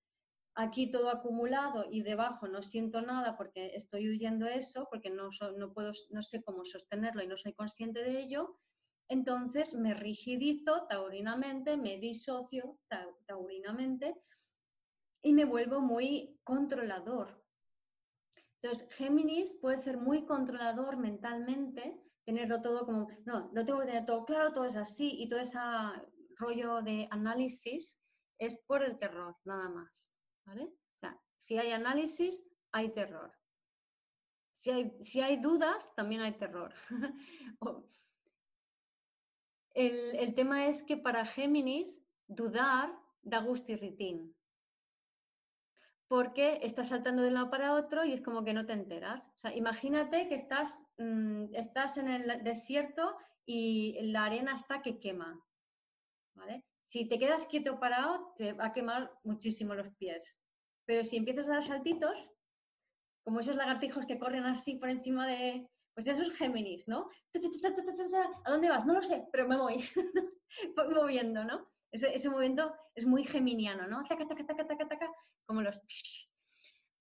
aquí 0.55 0.90
todo 0.90 1.11
acumulado 1.11 1.86
y 1.90 2.02
debajo 2.02 2.46
no 2.46 2.62
siento 2.62 3.02
nada 3.02 3.36
porque 3.36 3.74
estoy 3.74 4.09
huyendo 4.09 4.46
eso, 4.46 4.86
porque 4.90 5.11
no, 5.11 5.30
no, 5.57 5.72
puedo, 5.72 5.90
no 6.11 6.22
sé 6.22 6.42
cómo 6.42 6.64
sostenerlo 6.64 7.22
y 7.22 7.26
no 7.26 7.36
soy 7.36 7.55
consciente 7.55 8.00
de 8.02 8.20
ello, 8.20 8.59
entonces 9.09 9.74
me 9.74 9.94
rigidizo 9.94 10.86
taurinamente, 10.88 11.76
me 11.76 11.98
disocio 11.98 12.78
taurinamente 13.26 14.14
y 15.22 15.32
me 15.32 15.44
vuelvo 15.44 15.80
muy 15.80 16.38
controlador. 16.44 17.42
Entonces, 18.62 18.88
Géminis 18.94 19.59
puede 19.61 19.76
ser 19.76 19.98
muy 19.98 20.24
controlador 20.24 20.96
mentalmente, 20.96 22.00
tenerlo 22.24 22.62
todo 22.62 22.86
como, 22.86 23.09
no, 23.26 23.50
no 23.52 23.64
tengo 23.64 23.80
que 23.80 23.86
tener 23.86 24.07
todo 24.07 24.24
claro, 24.24 24.52
todo 24.52 24.64
es 24.64 24.76
así 24.76 25.20
y 25.20 25.28
todo 25.28 25.40
ese 25.40 25.59
rollo 26.36 26.80
de 26.80 27.07
análisis 27.11 27.98
es 28.38 28.57
por 28.66 28.82
el 28.82 28.98
terror, 28.98 29.36
nada 29.44 29.68
más. 29.68 30.13
¿Vale? 30.45 30.64
O 30.64 30.99
sea, 31.01 31.20
si 31.36 31.59
hay 31.59 31.72
análisis, 31.72 32.47
hay 32.72 32.92
terror. 32.92 33.32
Si 34.51 34.70
hay, 34.70 34.97
si 35.01 35.20
hay 35.20 35.36
dudas, 35.38 35.92
también 35.95 36.20
hay 36.20 36.38
terror. 36.38 36.72
el, 39.74 40.16
el, 40.16 40.34
tema 40.34 40.66
es 40.66 40.82
que 40.82 40.97
para 40.97 41.26
Géminis, 41.26 42.03
dudar 42.26 42.92
da 43.22 43.40
ritín. 43.40 44.34
Porque 46.07 46.61
estás 46.62 46.90
saltando 46.90 47.22
de 47.22 47.28
un 47.28 47.34
lado 47.34 47.51
para 47.51 47.74
otro 47.74 48.05
y 48.05 48.12
es 48.12 48.20
como 48.20 48.45
que 48.45 48.55
no 48.55 48.66
te 48.66 48.74
enteras. 48.74 49.32
O 49.34 49.38
sea, 49.38 49.57
imagínate 49.57 50.28
que 50.28 50.34
estás, 50.34 50.86
mm, 50.99 51.55
estás 51.55 51.97
en 51.97 52.09
el 52.09 52.45
desierto 52.45 53.16
y 53.47 53.99
la 54.12 54.26
arena 54.26 54.55
está 54.55 54.82
que 54.82 55.01
quema. 55.01 55.42
¿Vale? 56.34 56.64
Si 56.95 57.09
te 57.09 57.18
quedas 57.18 57.47
quieto 57.47 57.80
parado, 57.80 58.32
te 58.38 58.53
va 58.53 58.66
a 58.66 58.72
quemar 58.72 59.11
muchísimo 59.24 59.74
los 59.74 59.92
pies. 59.97 60.40
Pero 60.86 61.03
si 61.03 61.16
empiezas 61.16 61.49
a 61.49 61.55
dar 61.55 61.64
saltitos, 61.64 62.30
como 63.24 63.40
esos 63.40 63.57
lagartijos 63.57 64.07
que 64.07 64.20
corren 64.20 64.45
así 64.45 64.76
por 64.76 64.88
encima 64.88 65.26
de... 65.26 65.68
Pues 65.92 66.07
esos 66.07 66.32
Géminis, 66.36 66.86
¿no? 66.86 67.11
¿A 68.45 68.51
dónde 68.53 68.68
vas? 68.68 68.86
No 68.86 68.95
lo 68.95 69.03
sé, 69.03 69.26
pero 69.32 69.49
me 69.49 69.57
voy. 69.57 69.84
voy 70.76 70.95
moviendo, 70.95 71.42
¿no? 71.42 71.68
Ese, 71.90 72.28
movimiento 72.28 72.72
es 72.95 73.07
muy 73.07 73.24
geminiano, 73.24 73.88
¿no? 73.88 74.05
Taca, 74.05 74.28
taca, 74.28 74.47
taca, 74.47 74.64
taca, 74.64 74.86
taca, 74.86 75.11
como 75.47 75.62
los... 75.62 75.80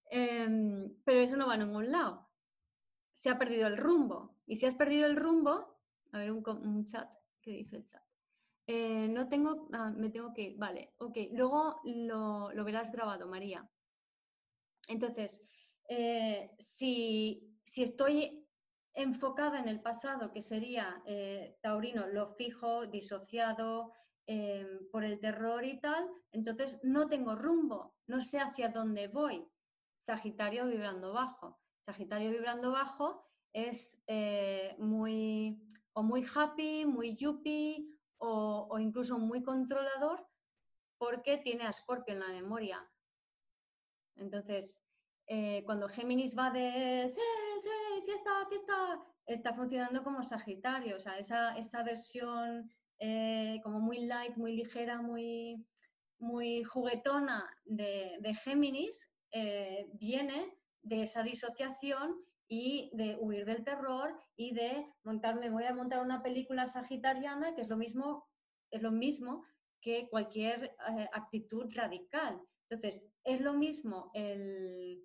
Em, 0.10 0.89
pero 1.06 1.20
eso 1.20 1.38
no 1.38 1.46
va 1.46 1.54
a 1.54 1.58
ningún 1.58 1.91
lado. 1.91 2.32
Se 3.16 3.30
ha 3.30 3.38
perdido 3.38 3.68
el 3.68 3.78
rumbo. 3.78 4.39
Y 4.48 4.56
si 4.56 4.66
has 4.66 4.74
perdido 4.74 5.06
el 5.06 5.18
rumbo, 5.18 5.80
a 6.12 6.18
ver 6.18 6.32
un 6.32 6.84
chat, 6.84 7.14
¿qué 7.44 7.52
dice 7.52 7.76
el 7.76 7.86
chat? 7.86 8.02
Eh, 8.66 9.07
no 9.09 9.28
tengo, 9.28 9.68
ah, 9.74 9.91
me 9.95 10.09
tengo 10.09 10.34
que 10.34 10.41
ir, 10.43 10.57
vale, 10.57 10.93
ok. 10.97 11.18
Luego 11.34 11.82
lo, 11.84 12.64
verás 12.64 12.91
grabado, 12.91 13.28
María. 13.28 13.68
Entonces, 14.88 15.43
eh, 15.89 16.51
si, 16.59 17.57
si, 17.64 17.84
estoy 17.84 18.47
enfocada 18.93 19.59
en 19.59 19.68
el 19.68 19.82
pasado, 19.82 20.32
que 20.32 20.41
sería 20.41 21.01
eh, 21.05 21.57
taurino, 21.61 22.07
lo 22.07 22.34
fijo, 22.36 22.88
disociado, 22.88 23.93
por 24.89 25.03
el 25.03 25.20
terror 25.20 25.66
y 25.66 25.82
tal, 25.82 26.09
entonces 26.32 26.80
no 26.82 27.09
tengo 27.09 27.36
rumbo, 27.36 27.93
no 28.07 28.22
sé 28.22 28.39
hacia 28.39 28.70
dónde 28.70 29.09
voy. 29.09 29.45
Sagitario 29.97 30.66
vibrando 30.66 31.11
bajo. 31.11 31.59
Sagitario 31.86 32.32
vibrando 32.32 32.72
bajo 32.72 33.22
es 33.51 34.01
muy 34.78 35.61
o 35.91 36.03
muy 36.03 36.26
happy, 36.34 36.86
muy 36.86 37.18
yuppie 37.18 37.93
o, 38.26 38.80
incluso 38.80 39.17
muy 39.19 39.43
controlador 39.43 40.26
porque 40.97 41.38
tiene 41.38 41.65
a 41.65 41.74
Scorpio 41.74 42.13
en 42.13 42.21
la 42.21 42.30
memoria. 42.30 42.80
Entonces, 44.15 44.82
eh, 45.28 45.63
cuando 45.65 45.89
Géminis 45.89 46.38
va 46.38 46.49
de 46.51 47.07
sí, 47.07 47.21
sí, 47.61 47.69
fiesta, 48.05 48.32
fiesta, 48.49 49.03
está 49.26 49.53
funcionando 49.53 50.03
como 50.03 50.24
Sagitario, 50.24 50.97
o 50.97 50.99
sea, 50.99 51.17
esa, 51.17 51.55
esa 51.57 51.84
versión 51.84 52.71
eh, 52.99 53.59
como 53.63 53.80
muy 53.80 54.05
light, 54.05 54.36
muy 54.38 54.55
ligera, 54.55 55.01
muy, 55.01 55.65
muy 56.19 56.63
juguetona 56.63 57.49
de, 57.65 58.34
Géminis 58.43 59.09
eh, 59.32 59.88
viene 59.93 60.57
de 60.84 61.01
esa 61.01 61.24
disociación 61.24 62.24
y 62.54 62.91
de 62.93 63.18
huir 63.20 63.45
del 63.45 63.64
terror 63.64 64.16
y 64.36 64.54
de 64.54 64.86
montarme, 65.04 65.49
voy 65.49 65.64
a 65.64 65.74
montar 65.74 66.04
una 66.04 66.22
película 66.22 66.68
sagitariana 66.68 67.56
que 67.56 67.62
es 67.62 67.68
lo 67.68 67.78
mismo, 67.78 68.28
es 68.70 68.84
lo 68.84 68.91
mismo 68.91 69.43
que 69.82 70.08
cualquier 70.08 70.66
eh, 70.66 71.10
actitud 71.14 71.66
radical. 71.74 72.39
Entonces, 72.70 73.12
es 73.24 73.41
lo 73.41 73.54
mismo 73.54 74.12
el, 74.14 75.04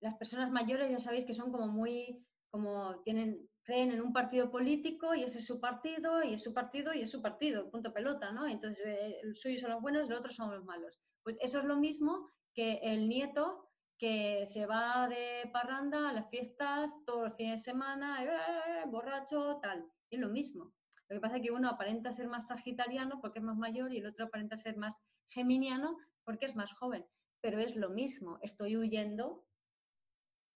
las 0.00 0.16
personas 0.16 0.50
mayores, 0.50 0.90
ya 0.90 0.98
sabéis 0.98 1.24
que 1.24 1.34
son 1.34 1.52
como 1.52 1.68
muy, 1.68 2.26
como 2.50 3.00
tienen, 3.04 3.48
creen 3.62 3.92
en 3.92 4.00
un 4.00 4.12
partido 4.12 4.50
político 4.50 5.14
y 5.14 5.22
ese 5.22 5.38
es 5.38 5.46
su 5.46 5.60
partido 5.60 6.24
y 6.24 6.34
es 6.34 6.42
su 6.42 6.52
partido 6.52 6.92
y 6.92 7.02
es 7.02 7.10
su 7.12 7.22
partido, 7.22 7.70
punto 7.70 7.92
pelota, 7.92 8.32
¿no? 8.32 8.48
Entonces, 8.48 8.84
eh, 8.86 9.20
el 9.22 9.36
suyo 9.36 9.58
son 9.58 9.70
los 9.70 9.82
buenos, 9.82 10.08
los 10.08 10.18
otros 10.18 10.34
son 10.34 10.52
los 10.52 10.64
malos. 10.64 10.98
Pues 11.22 11.36
eso 11.40 11.60
es 11.60 11.64
lo 11.64 11.76
mismo 11.76 12.28
que 12.54 12.80
el 12.82 13.08
nieto 13.08 13.65
que 13.98 14.46
se 14.46 14.66
va 14.66 15.08
de 15.08 15.48
parranda 15.52 16.10
a 16.10 16.12
las 16.12 16.28
fiestas 16.28 16.96
todos 17.04 17.28
los 17.28 17.36
fines 17.36 17.64
de 17.64 17.72
semana, 17.72 18.24
eh, 18.24 18.84
borracho, 18.86 19.58
tal. 19.62 19.84
Y 20.10 20.16
es 20.16 20.20
lo 20.20 20.28
mismo. 20.28 20.72
Lo 21.08 21.16
que 21.16 21.20
pasa 21.20 21.36
es 21.36 21.42
que 21.42 21.50
uno 21.50 21.68
aparenta 21.68 22.12
ser 22.12 22.28
más 22.28 22.48
sagitariano 22.48 23.20
porque 23.20 23.38
es 23.38 23.44
más 23.44 23.56
mayor 23.56 23.92
y 23.92 23.98
el 23.98 24.06
otro 24.06 24.26
aparenta 24.26 24.56
ser 24.56 24.76
más 24.76 25.00
geminiano 25.28 25.96
porque 26.24 26.46
es 26.46 26.56
más 26.56 26.72
joven. 26.74 27.06
Pero 27.40 27.60
es 27.60 27.76
lo 27.76 27.90
mismo. 27.90 28.38
Estoy 28.42 28.76
huyendo 28.76 29.46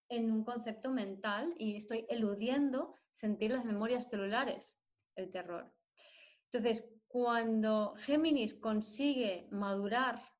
en 0.09 0.31
un 0.31 0.43
concepto 0.43 0.91
mental 0.91 1.53
y 1.57 1.77
estoy 1.77 2.05
eludiendo 2.09 2.95
sentir 3.11 3.51
las 3.51 3.63
memorias 3.63 4.09
celulares, 4.09 4.81
el 5.15 5.31
terror. 5.31 5.73
Entonces, 6.51 6.93
cuando 7.07 7.93
Géminis 7.97 8.53
consigue 8.53 9.47
madurar 9.51 10.30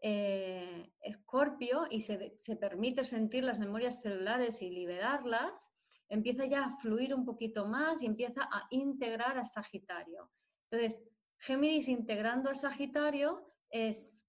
Escorpio 0.00 1.84
eh, 1.84 1.88
y 1.90 2.00
se, 2.00 2.56
permite 2.56 3.04
sentir 3.04 3.44
las 3.44 3.58
memorias 3.58 4.00
celulares 4.00 4.62
y 4.62 4.70
liberarlas, 4.70 5.70
empieza 6.08 6.46
ya 6.46 6.64
a 6.64 6.76
fluir 6.78 7.14
un 7.14 7.24
poquito 7.24 7.66
más 7.66 8.02
y 8.02 8.06
empieza 8.06 8.42
a 8.44 8.66
integrar 8.70 9.38
a 9.38 9.44
Sagitario. 9.44 10.30
Entonces, 10.70 11.02
Géminis 11.38 11.88
integrando 11.88 12.48
al 12.48 12.56
Sagitario 12.56 13.52
es, 13.70 14.26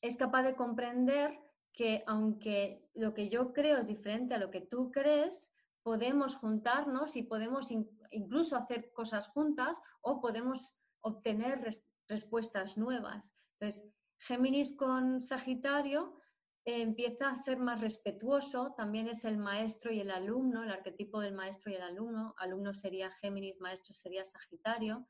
es 0.00 0.16
capaz 0.16 0.42
de 0.42 0.56
comprender 0.56 1.38
que 1.72 2.02
aunque 2.06 2.88
lo 2.94 3.12
que 3.12 3.28
yo 3.28 3.52
creo 3.52 3.78
es 3.78 3.86
diferente 3.86 4.34
a 4.34 4.38
lo 4.38 4.50
que 4.50 4.62
tú 4.62 4.90
crees, 4.90 5.52
podemos 5.82 6.34
juntarnos 6.34 7.14
y 7.16 7.22
podemos 7.22 7.70
incluso 8.10 8.56
hacer 8.56 8.90
cosas 8.92 9.28
juntas 9.28 9.80
o 10.00 10.20
podemos 10.20 10.80
obtener 11.02 11.62
respuestas 12.08 12.76
nuevas. 12.76 13.34
Entonces, 13.58 13.88
Géminis 14.18 14.76
con 14.76 15.20
Sagitario 15.20 16.20
eh, 16.64 16.82
empieza 16.82 17.30
a 17.30 17.36
ser 17.36 17.58
más 17.58 17.80
respetuoso, 17.80 18.74
también 18.76 19.08
es 19.08 19.24
el 19.24 19.38
maestro 19.38 19.92
y 19.92 20.00
el 20.00 20.10
alumno, 20.10 20.64
el 20.64 20.72
arquetipo 20.72 21.20
del 21.20 21.34
maestro 21.34 21.70
y 21.70 21.76
el 21.76 21.82
alumno. 21.82 22.34
Alumno 22.38 22.74
sería 22.74 23.10
Géminis, 23.20 23.60
maestro 23.60 23.94
sería 23.94 24.24
Sagitario. 24.24 25.06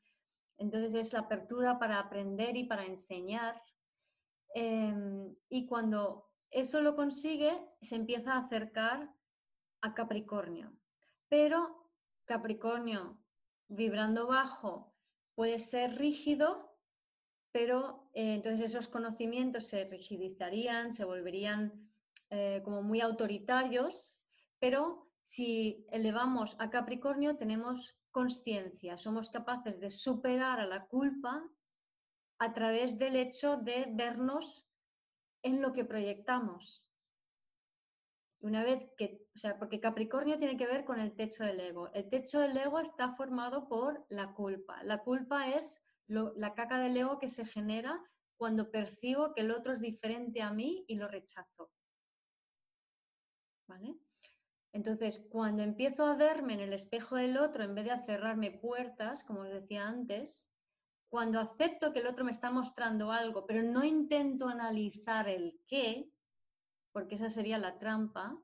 Entonces 0.59 0.93
es 0.93 1.13
la 1.13 1.19
apertura 1.19 1.79
para 1.79 1.99
aprender 1.99 2.55
y 2.55 2.65
para 2.65 2.85
enseñar. 2.85 3.61
Em, 4.53 5.35
y 5.49 5.67
cuando 5.67 6.29
eso 6.51 6.81
lo 6.81 6.95
consigue, 6.95 7.51
se 7.81 7.95
empieza 7.95 8.33
a 8.33 8.39
acercar 8.39 9.13
a 9.81 9.93
Capricornio. 9.93 10.73
Pero 11.29 11.91
Capricornio, 12.25 13.17
vibrando 13.67 14.27
bajo, 14.27 14.95
puede 15.35 15.59
ser 15.59 15.97
rígido 15.97 16.66
pero 17.51 18.09
eh, 18.13 18.35
entonces 18.35 18.71
esos 18.71 18.87
conocimientos 18.87 19.67
se 19.67 19.85
rigidizarían, 19.85 20.93
se 20.93 21.05
volverían 21.05 21.89
eh, 22.29 22.61
como 22.63 22.81
muy 22.81 23.01
autoritarios, 23.01 24.19
pero 24.59 25.07
si 25.21 25.85
elevamos 25.91 26.55
a 26.59 26.69
Capricornio 26.69 27.37
tenemos 27.37 27.97
conciencia, 28.11 28.97
somos 28.97 29.29
capaces 29.29 29.79
de 29.79 29.89
superar 29.89 30.59
a 30.59 30.65
la 30.65 30.85
culpa 30.87 31.43
a 32.39 32.53
través 32.53 32.97
del 32.97 33.15
hecho 33.15 33.57
de 33.57 33.87
vernos 33.89 34.67
en 35.41 35.61
lo 35.61 35.73
que 35.73 35.85
proyectamos. 35.85 36.85
Una 38.39 38.63
vez 38.63 38.91
que, 38.97 39.25
o 39.35 39.37
sea, 39.37 39.57
porque 39.57 39.79
Capricornio 39.79 40.37
tiene 40.37 40.57
que 40.57 40.67
ver 40.67 40.85
con 40.85 40.99
el 40.99 41.15
techo 41.15 41.43
del 41.43 41.59
ego. 41.59 41.89
El 41.93 42.09
techo 42.09 42.39
del 42.39 42.55
ego 42.55 42.79
está 42.79 43.15
formado 43.15 43.67
por 43.67 44.05
la 44.09 44.33
culpa. 44.33 44.83
La 44.83 44.99
culpa 44.99 45.49
es 45.49 45.81
la 46.07 46.53
caca 46.53 46.79
del 46.79 46.97
ego 46.97 47.19
que 47.19 47.27
se 47.27 47.45
genera 47.45 48.01
cuando 48.37 48.71
percibo 48.71 49.33
que 49.33 49.41
el 49.41 49.51
otro 49.51 49.73
es 49.73 49.81
diferente 49.81 50.41
a 50.41 50.51
mí 50.51 50.85
y 50.87 50.95
lo 50.95 51.07
rechazo. 51.07 51.71
¿Vale? 53.67 53.95
Entonces, 54.71 55.27
cuando 55.31 55.63
empiezo 55.63 56.05
a 56.05 56.15
verme 56.15 56.53
en 56.53 56.59
el 56.61 56.73
espejo 56.73 57.15
del 57.15 57.37
otro, 57.37 57.63
en 57.63 57.75
vez 57.75 57.85
de 57.85 58.05
cerrarme 58.05 58.51
puertas, 58.51 59.23
como 59.23 59.41
os 59.41 59.49
decía 59.49 59.87
antes, 59.87 60.49
cuando 61.09 61.39
acepto 61.39 61.93
que 61.93 61.99
el 61.99 62.07
otro 62.07 62.25
me 62.25 62.31
está 62.31 62.51
mostrando 62.51 63.11
algo, 63.11 63.45
pero 63.45 63.63
no 63.63 63.83
intento 63.83 64.47
analizar 64.47 65.27
el 65.29 65.59
qué, 65.67 66.11
porque 66.91 67.15
esa 67.15 67.29
sería 67.29 67.57
la 67.57 67.79
trampa, 67.79 68.37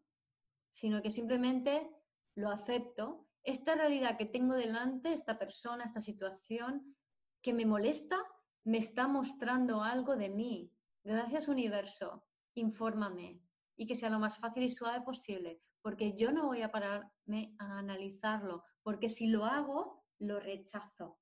sino 0.72 1.02
que 1.02 1.12
simplemente 1.12 1.90
lo 2.36 2.50
acepto, 2.50 3.28
esta 3.44 3.76
realidad 3.76 4.18
que 4.18 4.26
tengo 4.26 4.56
delante, 4.56 5.14
esta 5.14 5.38
persona, 5.38 5.84
esta 5.84 6.00
situación, 6.00 6.96
que 7.44 7.54
me 7.54 7.66
molesta 7.66 8.18
me 8.64 8.78
está 8.78 9.08
mostrando 9.08 9.84
algo 9.84 10.16
de 10.16 10.30
mí. 10.30 10.72
Gracias 11.04 11.50
universo, 11.50 12.26
infórmame 12.56 13.42
y 13.76 13.86
que 13.86 13.96
sea 13.96 14.10
lo 14.10 14.20
más 14.20 14.38
fácil 14.38 14.64
y 14.64 14.70
suave 14.70 15.02
posible, 15.02 15.60
porque 15.82 16.14
yo 16.14 16.32
no 16.32 16.46
voy 16.46 16.62
a 16.62 16.72
pararme 16.72 17.54
a 17.60 17.80
analizarlo, 17.80 18.64
porque 18.82 19.10
si 19.10 19.28
lo 19.28 19.44
hago, 19.44 20.06
lo 20.20 20.40
rechazo. 20.40 21.20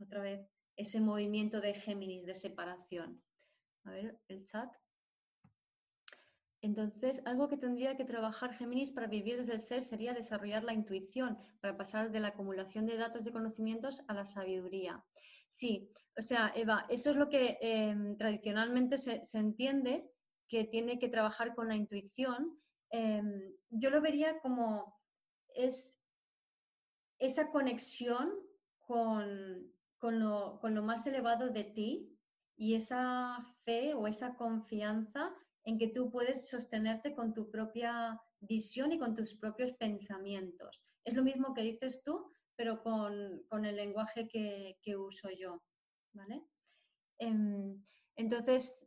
Otra 0.00 0.20
vez, 0.20 0.48
ese 0.76 1.00
movimiento 1.00 1.60
de 1.60 1.74
Géminis, 1.74 2.26
de 2.26 2.34
separación. 2.34 3.22
A 3.84 3.92
ver, 3.92 4.18
el 4.26 4.42
chat. 4.44 4.74
Entonces, 6.62 7.22
algo 7.26 7.48
que 7.48 7.58
tendría 7.58 7.96
que 7.96 8.06
trabajar 8.06 8.54
Géminis 8.54 8.90
para 8.90 9.06
vivir 9.06 9.36
desde 9.36 9.52
el 9.52 9.60
ser 9.60 9.84
sería 9.84 10.14
desarrollar 10.14 10.64
la 10.64 10.72
intuición, 10.72 11.38
para 11.60 11.76
pasar 11.76 12.10
de 12.10 12.20
la 12.20 12.28
acumulación 12.28 12.86
de 12.86 12.96
datos 12.96 13.22
de 13.22 13.32
conocimientos 13.32 14.02
a 14.08 14.14
la 14.14 14.24
sabiduría. 14.24 15.04
Sí, 15.54 15.88
o 16.16 16.22
sea, 16.22 16.52
Eva, 16.56 16.84
eso 16.88 17.10
es 17.10 17.16
lo 17.16 17.28
que 17.28 17.58
em, 17.60 18.16
tradicionalmente 18.16 18.98
se, 18.98 19.20
entiende 19.34 20.10
que 20.48 20.64
tiene 20.64 20.98
que 20.98 21.08
trabajar 21.08 21.54
con 21.54 21.68
la 21.68 21.76
intuición. 21.76 22.58
Em, 22.90 23.54
yo 23.70 23.90
lo 23.90 24.00
vería 24.00 24.40
como 24.40 24.98
es 25.54 26.02
esa 27.20 27.52
conexión 27.52 28.34
con, 28.80 29.72
lo, 30.00 30.58
con 30.60 30.74
lo 30.74 30.82
más 30.82 31.06
elevado 31.06 31.48
de 31.50 31.62
ti 31.62 32.18
y 32.56 32.74
esa 32.74 33.38
fe 33.64 33.94
o 33.94 34.08
esa 34.08 34.34
confianza 34.34 35.32
en 35.62 35.78
que 35.78 35.86
tú 35.86 36.10
puedes 36.10 36.48
sostenerte 36.48 37.14
con 37.14 37.32
tu 37.32 37.48
propia 37.48 38.20
visión 38.40 38.90
y 38.90 38.98
con 38.98 39.14
tus 39.14 39.36
propios 39.36 39.70
pensamientos. 39.74 40.82
Es 41.04 41.14
lo 41.14 41.22
mismo 41.22 41.54
que 41.54 41.62
dices 41.62 42.02
tú, 42.02 42.33
pero 42.56 42.82
con, 42.82 43.64
el 43.64 43.76
lenguaje 43.76 44.28
que, 44.28 44.96
uso 44.96 45.28
yo. 45.30 45.62
¿vale? 46.12 46.42
Em, 47.18 47.84
entonces, 48.16 48.86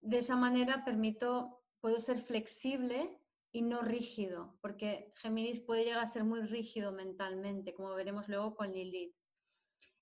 de 0.00 0.18
esa 0.18 0.36
manera 0.36 0.84
permito, 0.84 1.62
puedo 1.80 1.98
ser 1.98 2.22
flexible 2.22 3.18
y 3.52 3.62
no 3.62 3.82
rígido, 3.82 4.56
porque 4.60 5.12
Géminis 5.16 5.60
puede 5.60 5.84
llegar 5.84 6.00
a 6.00 6.06
ser 6.06 6.24
muy 6.24 6.42
rígido 6.42 6.92
mentalmente, 6.92 7.74
como 7.74 7.94
veremos 7.94 8.28
luego 8.28 8.54
con 8.54 8.72
Lilith. 8.72 9.14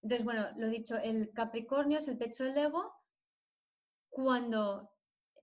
Entonces, 0.03 0.25
bueno, 0.25 0.49
lo 0.57 0.69
dicho, 0.69 0.97
el 0.97 1.33
Capricornio 1.33 1.99
es 1.99 2.09
el 2.09 2.19
techo 2.19 2.45
del 2.45 2.59
ego 2.59 2.93
cuando 4.11 4.91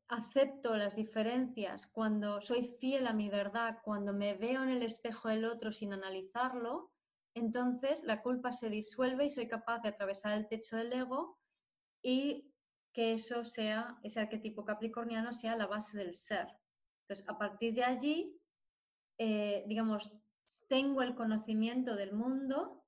acepto 0.07 0.75
las 0.75 0.95
diferencias, 0.95 1.87
cuando 1.87 2.41
soy 2.41 2.75
fiel 2.79 3.07
a 3.07 3.13
mi 3.13 3.29
verdad, 3.29 3.79
cuando 3.83 4.13
me 4.13 4.35
veo 4.35 4.63
en 4.63 4.69
el 4.69 4.83
espejo 4.83 5.29
del 5.29 5.45
otro 5.45 5.71
sin 5.71 5.93
analizarlo, 5.93 6.91
entonces 7.35 8.03
la 8.05 8.21
culpa 8.21 8.51
se 8.51 8.69
disuelve 8.69 9.25
y 9.25 9.29
soy 9.29 9.47
capaz 9.47 9.79
de 9.79 9.89
atravesar 9.89 10.37
el 10.37 10.47
techo 10.47 10.77
del 10.77 10.93
ego 10.93 11.37
y 12.01 12.51
que 12.93 13.11
eso 13.11 13.43
sea, 13.43 13.99
ese 14.03 14.21
arquetipo 14.21 14.63
capricorniano 14.63 15.33
sea 15.33 15.57
la 15.57 15.67
base 15.67 15.97
del 15.97 16.13
ser. 16.13 16.47
Entonces, 17.01 17.27
a 17.27 17.37
partir 17.37 17.73
de 17.75 17.83
allí, 17.83 18.39
eh, 19.17 19.65
digamos, 19.67 20.09
tengo 20.69 21.01
el 21.01 21.13
conocimiento 21.13 21.95
del 21.95 22.13
mundo 22.13 22.85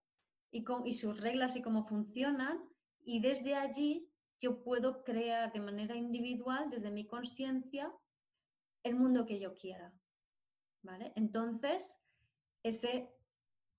y, 0.50 0.64
y 0.86 0.94
sus 0.94 1.20
reglas 1.20 1.58
y 1.58 1.62
cómo 1.62 1.86
funcionan, 1.86 2.58
y 3.04 3.20
desde 3.20 3.56
allí 3.56 4.10
yo 4.40 4.64
puedo 4.64 5.04
crear 5.04 5.52
de 5.52 5.60
manera 5.60 5.96
individual, 5.96 6.70
desde 6.70 6.90
mi 6.90 7.06
conciencia, 7.06 7.92
el 8.84 8.96
mundo 8.96 9.26
que 9.26 9.40
yo 9.40 9.56
quiera. 9.56 9.94
¿Vale? 10.84 11.12
Entonces, 11.16 12.02
ese, 12.64 13.10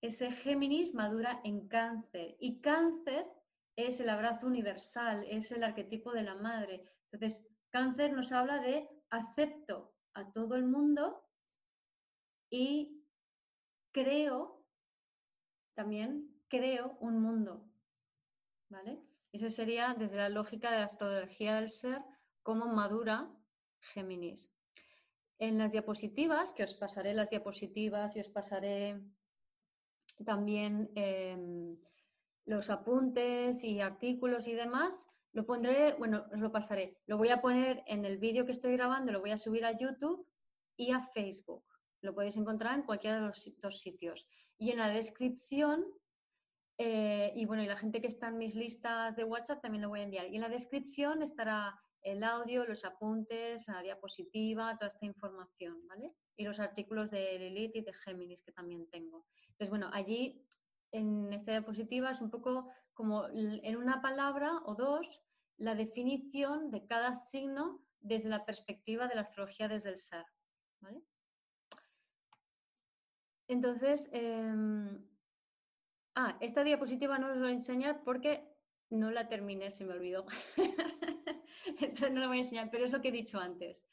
ese 0.00 0.30
Géminis 0.30 0.94
madura 0.94 1.40
en 1.44 1.68
cáncer. 1.68 2.36
Y 2.40 2.60
cáncer 2.60 3.26
es 3.76 4.00
el 4.00 4.08
abrazo 4.08 4.46
universal, 4.46 5.24
es 5.28 5.50
el 5.52 5.64
arquetipo 5.64 6.12
de 6.12 6.22
la 6.22 6.34
madre. 6.34 6.82
Entonces, 7.10 7.46
cáncer 7.70 8.12
nos 8.12 8.32
habla 8.32 8.60
de 8.60 8.88
acepto 9.10 9.94
a 10.14 10.30
todo 10.32 10.54
el 10.56 10.64
mundo 10.64 11.24
y 12.50 13.04
creo, 13.92 14.64
también 15.74 16.42
creo 16.48 16.96
un 17.00 17.20
mundo. 17.20 17.64
¿Vale? 18.70 19.00
Eso 19.32 19.50
sería 19.50 19.94
desde 19.94 20.16
la 20.16 20.28
lógica 20.28 20.70
de 20.70 20.78
la 20.78 20.84
astrología 20.84 21.56
del 21.56 21.68
ser, 21.68 22.02
cómo 22.42 22.66
madura 22.66 23.30
Géminis. 23.80 24.50
En 25.38 25.58
las 25.58 25.72
diapositivas, 25.72 26.52
que 26.52 26.64
os 26.64 26.74
pasaré 26.74 27.14
las 27.14 27.30
diapositivas 27.30 28.16
y 28.16 28.20
os 28.20 28.28
pasaré 28.28 29.00
también 30.24 30.90
em, 30.94 31.76
los 32.44 32.70
apuntes 32.70 33.62
y 33.64 33.80
artículos 33.80 34.48
y 34.48 34.54
demás, 34.54 35.08
lo 35.32 35.44
pondré, 35.46 35.94
bueno, 35.94 36.26
os 36.32 36.40
lo 36.40 36.50
pasaré. 36.50 36.98
Lo 37.06 37.18
voy 37.18 37.28
a 37.28 37.40
poner 37.40 37.82
en 37.86 38.04
el 38.04 38.18
vídeo 38.18 38.44
que 38.46 38.52
estoy 38.52 38.72
grabando, 38.72 39.12
lo 39.12 39.20
voy 39.20 39.30
a 39.30 39.36
subir 39.36 39.64
a 39.64 39.76
YouTube 39.76 40.26
y 40.76 40.92
a 40.92 41.00
Facebook. 41.00 41.64
Lo 42.00 42.14
podéis 42.14 42.36
encontrar 42.36 42.74
en 42.74 42.84
cualquiera 42.84 43.16
de 43.16 43.26
los 43.26 43.50
dos 43.60 43.80
sitios. 43.80 44.26
Y 44.56 44.70
en 44.70 44.78
la 44.78 44.88
descripción 44.88 45.84
eh, 46.80 47.32
y 47.34 47.44
bueno, 47.44 47.64
y 47.64 47.66
la 47.66 47.76
gente 47.76 48.00
que 48.00 48.06
está 48.06 48.28
en 48.28 48.38
mis 48.38 48.54
listas 48.54 49.16
de 49.16 49.24
WhatsApp 49.24 49.60
también 49.60 49.82
lo 49.82 49.88
voy 49.88 50.00
a 50.00 50.04
enviar. 50.04 50.26
Y 50.28 50.36
en 50.36 50.42
la 50.42 50.48
descripción 50.48 51.22
estará 51.22 51.78
el 52.02 52.22
audio, 52.22 52.64
los 52.64 52.84
apuntes, 52.84 53.66
la 53.66 53.82
diapositiva, 53.82 54.76
toda 54.76 54.86
esta 54.86 55.04
información, 55.04 55.84
¿vale? 55.88 56.14
Y 56.38 56.44
los 56.44 56.58
artículos 56.58 57.10
de 57.10 57.38
Lilith 57.38 57.76
y 57.76 57.82
de 57.82 57.92
Géminis 57.92 58.42
que 58.42 58.52
también 58.52 58.88
tengo. 58.88 59.26
Entonces, 59.42 59.68
bueno, 59.68 59.90
allí 59.92 60.48
en 60.90 61.30
esta 61.34 61.50
diapositiva 61.50 62.10
es 62.10 62.22
un 62.22 62.30
poco 62.30 62.70
como 62.94 63.28
en 63.28 63.76
una 63.76 64.00
palabra 64.00 64.62
o 64.64 64.74
dos 64.74 65.20
la 65.58 65.74
definición 65.74 66.70
de 66.70 66.86
cada 66.86 67.14
signo 67.14 67.84
desde 68.00 68.30
la 68.30 68.46
perspectiva 68.46 69.08
de 69.08 69.16
la 69.16 69.22
astrología 69.22 69.68
desde 69.68 69.90
el 69.90 69.98
ser, 69.98 70.24
¿vale? 70.80 71.02
Entonces, 73.48 74.08
em, 74.12 75.04
Ah, 76.20 76.36
esta 76.40 76.64
diapositiva 76.64 77.16
no 77.16 77.30
os 77.30 77.38
voy 77.38 77.50
a 77.50 77.52
enseñar 77.52 78.02
porque 78.02 78.42
no 78.90 79.12
la 79.12 79.28
terminé, 79.28 79.70
se 79.70 79.84
me 79.84 79.92
olvidó. 79.92 80.26
Entonces 81.80 82.10
no 82.10 82.18
la 82.18 82.26
voy 82.26 82.38
a 82.38 82.40
enseñar, 82.40 82.70
pero 82.72 82.82
es 82.82 82.90
lo 82.90 83.00
que 83.00 83.10
he 83.10 83.12
dicho 83.12 83.38
antes. 83.38 83.86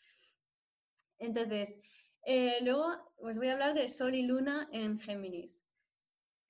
Entonces, 1.19 1.79
eh, 2.25 2.57
luego 2.63 2.85
os 3.17 3.37
voy 3.37 3.49
a 3.49 3.53
hablar 3.53 3.75
de 3.75 3.87
Sol 3.87 4.15
y 4.15 4.23
Luna 4.23 4.67
en 4.71 4.99
Géminis. 4.99 5.63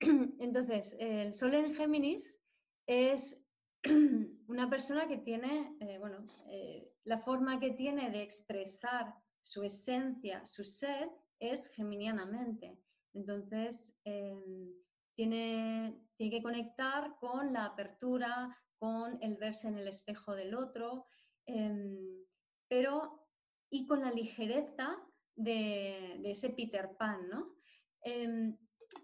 Entonces, 0.00 0.96
el 0.98 1.34
Sol 1.34 1.54
en 1.54 1.74
Géminis 1.74 2.40
es 2.86 3.44
una 4.48 4.70
persona 4.70 5.06
que 5.06 5.18
tiene, 5.18 5.76
eh, 5.80 5.98
bueno, 5.98 6.26
eh, 6.48 6.90
la 7.04 7.18
forma 7.18 7.60
que 7.60 7.72
tiene 7.72 8.10
de 8.10 8.22
expresar 8.22 9.14
su 9.40 9.64
esencia, 9.64 10.44
su 10.46 10.64
ser, 10.64 11.10
es 11.38 11.68
geminianamente. 11.74 12.78
Entonces, 13.12 13.98
em, 14.04 14.72
tiene, 15.14 16.00
que 16.18 16.42
conectar 16.42 17.16
con 17.20 17.52
la 17.52 17.66
apertura, 17.66 18.56
con 18.78 19.18
el 19.22 19.36
verse 19.36 19.68
en 19.68 19.76
el 19.76 19.88
espejo 19.88 20.34
del 20.34 20.54
otro, 20.54 21.04
em, 21.46 22.24
pero 22.68 23.28
y 23.70 23.86
con 23.86 24.00
la 24.00 24.10
ligereza 24.10 24.96
de, 25.36 26.20
ese 26.24 26.50
Peter 26.50 26.96
Pan, 26.98 27.28
¿no? 27.28 27.54
Em, 28.02 28.56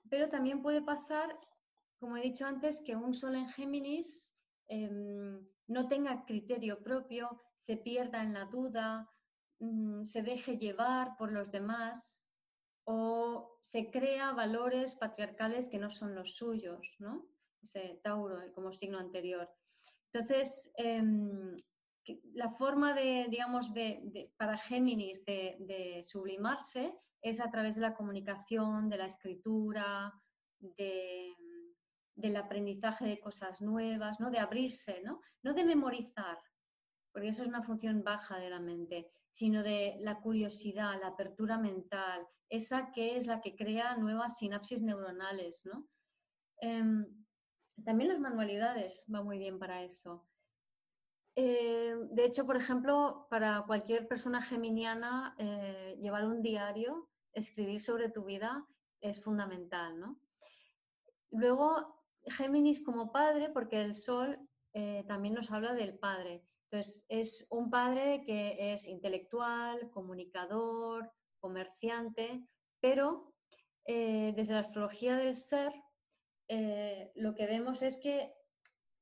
pero 0.09 0.29
también 0.29 0.63
puede 0.63 0.83
pasar, 0.83 1.39
como 1.99 2.17
he 2.17 2.23
dicho 2.23 2.47
antes, 2.47 2.81
que 2.85 2.97
un 2.97 3.15
sol 3.15 3.37
en 3.37 3.49
Géminis 3.49 4.33
em, 4.69 5.47
no 5.69 5.89
tenga 5.89 6.25
criterio 6.25 6.83
propio, 6.83 7.41
se 7.61 7.77
pierda 7.77 8.23
en 8.23 8.35
la 8.35 8.47
duda, 8.47 9.09
mm, 9.61 10.05
se 10.05 10.23
deje 10.23 10.57
llevar 10.59 11.17
por 11.17 11.33
los 11.33 11.53
demás, 11.53 12.27
o 12.85 13.59
se 13.61 13.91
crea 13.91 14.33
valores 14.33 14.97
patriarcales 14.97 15.69
que 15.69 15.79
no 15.79 15.91
son 15.91 16.15
los 16.15 16.35
suyos, 16.35 16.97
¿no? 16.99 17.27
Ese 17.63 18.01
Tauro 18.03 18.53
como 18.55 18.73
signo 18.73 18.99
anterior. 18.99 19.49
Entonces, 20.13 20.73
em, 20.77 21.57
la 22.35 22.51
forma 22.51 22.95
de, 22.95 23.27
digamos, 23.31 23.73
de, 23.73 24.33
para 24.37 24.59
Géminis 24.59 25.25
de, 25.25 26.01
sublimarse 26.03 26.95
es 27.21 27.41
a 27.41 27.51
través 27.51 27.77
de 27.77 27.83
la 27.83 27.95
comunicación, 27.95 28.89
de 28.89 28.97
la 28.99 29.07
escritura, 29.07 30.13
del 30.59 32.37
aprendizaje 32.37 33.05
de 33.07 33.21
cosas 33.21 33.61
nuevas, 33.61 34.19
¿no? 34.21 34.31
De 34.31 34.39
abrirse, 34.39 35.01
¿no? 35.05 35.21
No 35.43 35.55
de 35.55 35.65
memorizar, 35.65 36.39
porque 37.13 37.29
eso 37.29 37.43
es 37.43 37.49
una 37.49 37.63
función 37.63 38.03
baja 38.03 38.39
de 38.39 38.51
la 38.51 38.61
mente, 38.61 39.11
sino 39.31 39.63
de 39.63 39.97
la 40.01 40.21
curiosidad, 40.21 41.01
la 41.01 41.09
apertura 41.09 41.59
mental, 41.59 42.27
esa 42.49 42.91
que 42.93 43.17
es 43.17 43.27
la 43.27 43.41
que 43.41 43.55
crea 43.55 43.97
nuevas 43.97 44.39
sinapsis 44.39 44.83
neuronales, 44.83 45.65
¿no? 45.65 45.89
Em, 46.61 47.07
también 47.85 48.11
las 48.11 48.21
manualidades 48.21 49.05
van 49.09 49.25
muy 49.25 49.39
bien 49.39 49.59
para 49.59 49.83
eso. 49.83 50.29
Eh, 51.35 51.95
de 52.11 52.25
hecho, 52.25 52.45
por 52.47 52.57
ejemplo, 52.57 53.27
para 53.31 53.65
cualquier 53.67 54.07
persona 54.07 54.43
geminiana, 54.43 55.35
eh, 55.39 55.97
llevar 55.99 56.27
un 56.27 56.43
diario, 56.43 57.09
escribir 57.33 57.81
sobre 57.81 58.11
tu 58.11 58.25
vida 58.25 58.67
es 59.01 59.23
fundamental, 59.23 59.99
¿no? 59.99 60.21
Luego, 61.31 62.05
Géminis 62.27 62.85
como 62.85 63.11
padre, 63.11 63.49
porque 63.49 63.81
el 63.81 63.95
Sol 63.95 64.39
eh, 64.75 65.05
también 65.09 65.35
nos 65.35 65.51
habla 65.51 65.75
del 65.75 65.99
padre. 65.99 66.45
Entonces, 66.71 67.05
es 67.09 67.47
un 67.51 67.71
padre 67.71 68.23
que 68.27 68.75
es 68.75 68.87
intelectual, 68.87 69.91
comunicador, 69.91 71.11
comerciante, 71.41 72.47
pero 72.81 73.33
desde 73.85 74.55
la 74.55 74.61
astrología 74.61 75.17
del 75.17 75.35
ser, 75.35 75.73
lo 77.17 77.35
que 77.35 77.47
vemos 77.47 77.83
es 77.83 78.01
que 78.01 78.33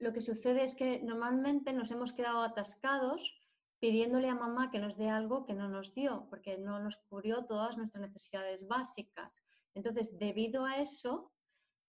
lo 0.01 0.13
que 0.13 0.23
sucede 0.23 0.65
es 0.65 0.75
que 0.75 1.01
normalmente 1.03 1.73
nos 1.73 1.91
hemos 1.91 2.13
quedado 2.13 2.43
atascados 2.43 3.39
pidiéndole 3.81 4.29
a 4.29 4.35
mamá 4.35 4.71
que 4.71 4.79
nos 4.79 4.97
dé 4.97 5.09
algo 5.09 5.45
que 5.45 5.55
no 5.55 5.69
nos 5.69 5.95
dio, 5.95 6.27
porque 6.29 6.59
no 6.59 6.81
nos 6.81 6.97
cubrió 7.09 7.47
todas 7.47 7.77
nuestras 7.77 8.03
necesidades 8.03 8.67
básicas. 8.67 9.43
Entonces, 9.75 10.19
debido 10.19 10.65
a 10.65 10.77
eso, 10.79 11.33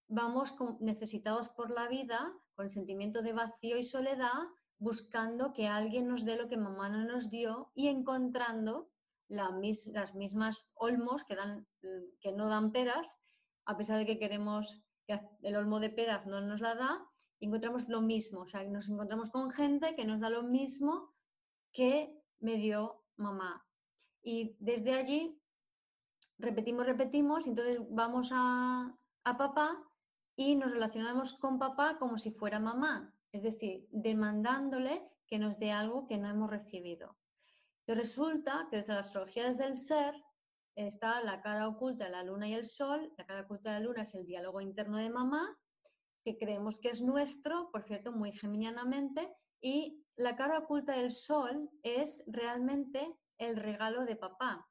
vamos 0.08 0.54
necesitados 0.80 1.48
por 1.48 1.70
la 1.70 1.88
vida, 1.88 2.32
con 2.54 2.70
sentimiento 2.70 3.22
de 3.22 3.32
vacío 3.32 3.76
y 3.76 3.82
soledad, 3.82 4.42
buscando 4.78 5.52
que 5.52 5.68
alguien 5.68 6.08
nos 6.08 6.24
dé 6.24 6.36
lo 6.36 6.48
que 6.48 6.56
mamá 6.56 6.88
no 6.88 7.04
nos 7.04 7.30
dio 7.30 7.70
y 7.74 7.88
encontrando 7.88 8.90
las 9.28 10.14
mismas 10.14 10.70
olmos 10.74 11.24
que, 11.24 11.36
dan, 11.36 11.66
que 12.20 12.32
no 12.32 12.48
dan 12.48 12.72
peras, 12.72 13.18
a 13.64 13.76
pesar 13.76 13.98
de 13.98 14.06
que 14.06 14.18
queremos 14.18 14.82
que 15.06 15.20
el 15.42 15.56
olmo 15.56 15.80
de 15.80 15.90
peras 15.90 16.26
no 16.26 16.40
nos 16.40 16.60
la 16.60 16.74
da, 16.74 17.11
encontramos 17.46 17.88
lo 17.88 18.00
mismo, 18.00 18.40
o 18.40 18.46
sea, 18.46 18.64
nos 18.64 18.88
encontramos 18.88 19.30
con 19.30 19.50
gente 19.50 19.94
que 19.96 20.04
nos 20.04 20.20
da 20.20 20.30
lo 20.30 20.42
mismo 20.42 21.12
que 21.72 22.16
me 22.40 22.56
dio 22.56 23.02
mamá. 23.16 23.66
Y 24.22 24.56
desde 24.60 24.94
allí 24.94 25.40
repetimos, 26.38 26.86
repetimos, 26.86 27.46
entonces 27.46 27.78
vamos 27.90 28.30
a, 28.32 28.96
a 29.24 29.36
papá 29.36 29.82
y 30.36 30.54
nos 30.54 30.70
relacionamos 30.70 31.34
con 31.34 31.58
papá 31.58 31.98
como 31.98 32.16
si 32.18 32.30
fuera 32.30 32.60
mamá, 32.60 33.12
es 33.32 33.42
decir, 33.42 33.88
demandándole 33.90 35.10
que 35.26 35.38
nos 35.38 35.58
dé 35.58 35.72
algo 35.72 36.06
que 36.06 36.18
no 36.18 36.28
hemos 36.28 36.50
recibido. 36.50 37.16
Entonces 37.80 38.10
resulta 38.10 38.68
que 38.70 38.76
desde 38.76 38.94
la 38.94 39.00
astrología 39.00 39.48
desde 39.48 39.66
el 39.66 39.76
ser 39.76 40.14
está 40.76 41.20
la 41.22 41.42
cara 41.42 41.66
oculta 41.68 42.08
la 42.08 42.22
luna 42.22 42.48
y 42.48 42.54
el 42.54 42.64
sol. 42.64 43.12
La 43.18 43.26
cara 43.26 43.42
oculta 43.42 43.72
de 43.72 43.80
la 43.80 43.86
luna 43.86 44.02
es 44.02 44.14
el 44.14 44.24
diálogo 44.24 44.60
interno 44.60 44.98
de 44.98 45.10
mamá 45.10 45.58
que 46.24 46.38
creemos 46.38 46.78
que 46.78 46.88
es 46.88 47.02
nuestro, 47.02 47.70
por 47.70 47.84
cierto, 47.84 48.12
muy 48.12 48.32
geminianamente, 48.32 49.32
y 49.60 50.04
la 50.16 50.36
cara 50.36 50.58
oculta 50.58 50.92
del 50.92 51.12
sol 51.12 51.70
es 51.82 52.22
realmente 52.26 53.16
el 53.38 53.56
regalo 53.56 54.04
de 54.04 54.16
papá. 54.16 54.68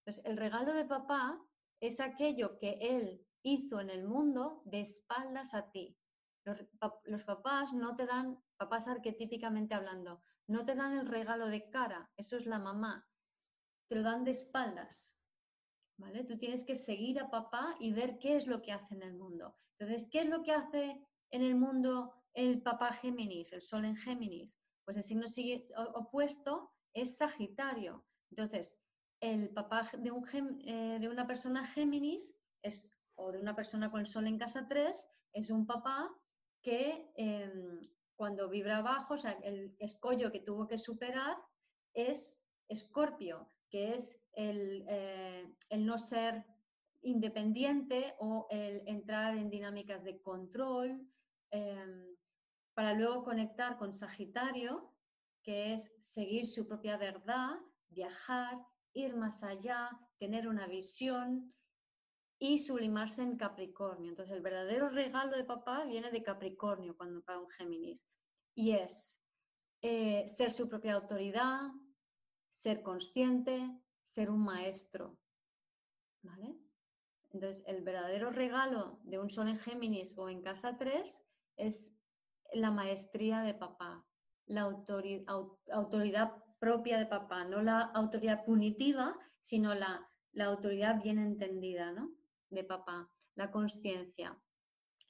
Entonces, 0.00 0.24
el 0.24 0.36
regalo 0.36 0.72
de 0.72 0.84
papá 0.84 1.40
es 1.80 2.00
aquello 2.00 2.58
que 2.58 2.78
él 2.80 3.26
hizo 3.42 3.80
en 3.80 3.90
el 3.90 4.04
mundo 4.04 4.62
de 4.64 4.80
espaldas 4.80 5.54
a 5.54 5.70
ti. 5.70 5.96
Los, 6.44 7.24
papás 7.24 7.72
no 7.72 7.96
te 7.96 8.06
dan, 8.06 8.38
papás 8.58 8.86
arquetípicamente 8.86 9.74
hablando, 9.74 10.22
no 10.46 10.64
te 10.64 10.74
dan 10.74 10.92
el 10.92 11.06
regalo 11.06 11.48
de 11.48 11.70
cara, 11.70 12.10
eso 12.16 12.36
es 12.36 12.44
la 12.44 12.58
mamá, 12.58 13.06
te 13.88 13.96
lo 13.96 14.02
dan 14.02 14.24
de 14.24 14.32
espaldas. 14.32 15.13
¿Vale? 15.96 16.24
Tú 16.24 16.36
tienes 16.38 16.64
que 16.64 16.76
seguir 16.76 17.20
a 17.20 17.30
papá 17.30 17.76
y 17.78 17.92
ver 17.92 18.18
qué 18.18 18.36
es 18.36 18.46
lo 18.46 18.60
que 18.62 18.72
hace 18.72 18.94
en 18.94 19.02
el 19.02 19.14
mundo. 19.14 19.56
Entonces, 19.78 20.08
¿qué 20.10 20.20
es 20.20 20.28
lo 20.28 20.42
que 20.42 20.52
hace 20.52 21.00
en 21.30 21.42
el 21.42 21.54
mundo 21.54 22.12
el 22.34 22.62
papá 22.62 22.92
Géminis, 22.92 23.52
el 23.52 23.62
sol 23.62 23.84
en 23.84 23.96
Géminis? 23.96 24.56
Pues 24.84 24.96
el 24.96 25.02
signo 25.02 25.26
opuesto 25.94 26.72
es 26.92 27.16
Sagitario. 27.16 28.04
Entonces, 28.30 28.78
el 29.20 29.50
papá 29.50 29.88
eh, 29.94 30.98
de 31.00 31.08
una 31.08 31.26
persona 31.26 31.66
Géminis 31.66 32.34
es, 32.62 32.90
o 33.14 33.32
de 33.32 33.40
una 33.40 33.54
persona 33.54 33.90
con 33.90 34.00
el 34.00 34.06
sol 34.06 34.26
en 34.26 34.38
casa 34.38 34.66
3 34.68 35.08
es 35.32 35.50
un 35.50 35.66
papá 35.66 36.10
que 36.62 37.10
em, 37.16 37.80
cuando 38.16 38.48
vibra 38.48 38.78
abajo, 38.78 39.14
o 39.14 39.18
sea, 39.18 39.32
el 39.42 39.74
escollo 39.78 40.30
que 40.30 40.40
tuvo 40.40 40.66
que 40.66 40.78
superar 40.78 41.36
es 41.94 42.42
Escorpio, 42.68 43.48
que 43.68 43.94
es 43.94 44.20
el, 44.36 44.84
eh, 44.88 45.48
el 45.68 45.86
no 45.86 45.98
ser 45.98 46.44
independiente 47.02 48.14
o 48.18 48.46
el 48.50 48.82
entrar 48.86 49.36
en 49.36 49.50
dinámicas 49.50 50.02
de 50.04 50.20
control, 50.20 51.06
em, 51.50 52.16
para 52.74 52.94
luego 52.94 53.24
conectar 53.24 53.76
con 53.76 53.92
Sagitario, 53.92 54.90
que 55.42 55.74
es 55.74 55.92
seguir 56.00 56.46
su 56.46 56.66
propia 56.66 56.96
verdad, 56.96 57.56
viajar, 57.90 58.58
ir 58.94 59.14
más 59.14 59.42
allá, 59.42 59.90
tener 60.18 60.48
una 60.48 60.66
visión 60.66 61.52
y 62.38 62.58
sublimarse 62.58 63.22
en 63.22 63.36
Capricornio. 63.36 64.10
Entonces, 64.10 64.34
el 64.34 64.42
verdadero 64.42 64.88
regalo 64.88 65.36
de 65.36 65.44
papá 65.44 65.84
viene 65.84 66.10
de 66.10 66.22
Capricornio 66.22 66.96
cuando 66.96 67.22
para 67.22 67.38
un 67.38 67.48
Géminis 67.50 68.06
y 68.54 68.72
es 68.72 69.20
eh, 69.82 70.26
ser 70.28 70.50
su 70.50 70.68
propia 70.68 70.94
autoridad, 70.94 71.70
ser 72.50 72.82
consciente, 72.82 73.70
ser 74.14 74.30
un 74.30 74.44
maestro. 74.44 75.18
¿Vale? 76.22 76.56
Entonces, 77.32 77.64
el 77.66 77.82
verdadero 77.82 78.30
regalo 78.30 79.00
de 79.02 79.18
un 79.18 79.28
sol 79.28 79.48
en 79.48 79.58
Géminis 79.58 80.16
o 80.16 80.28
en 80.28 80.40
casa 80.40 80.78
3 80.78 81.28
es 81.56 81.92
la 82.52 82.70
maestría 82.70 83.40
de 83.40 83.54
papá, 83.54 84.06
la 84.46 84.62
autoridad 84.62 86.32
propia 86.60 86.98
de 86.98 87.06
papá, 87.06 87.44
no 87.44 87.60
la 87.60 87.80
autoridad 87.80 88.44
punitiva, 88.44 89.18
sino 89.40 89.74
la, 89.74 90.08
autoridad 90.40 91.02
bien 91.02 91.18
entendida 91.18 91.92
¿no? 91.92 92.10
de 92.50 92.64
papá, 92.64 93.10
la 93.34 93.50
conciencia. 93.50 94.38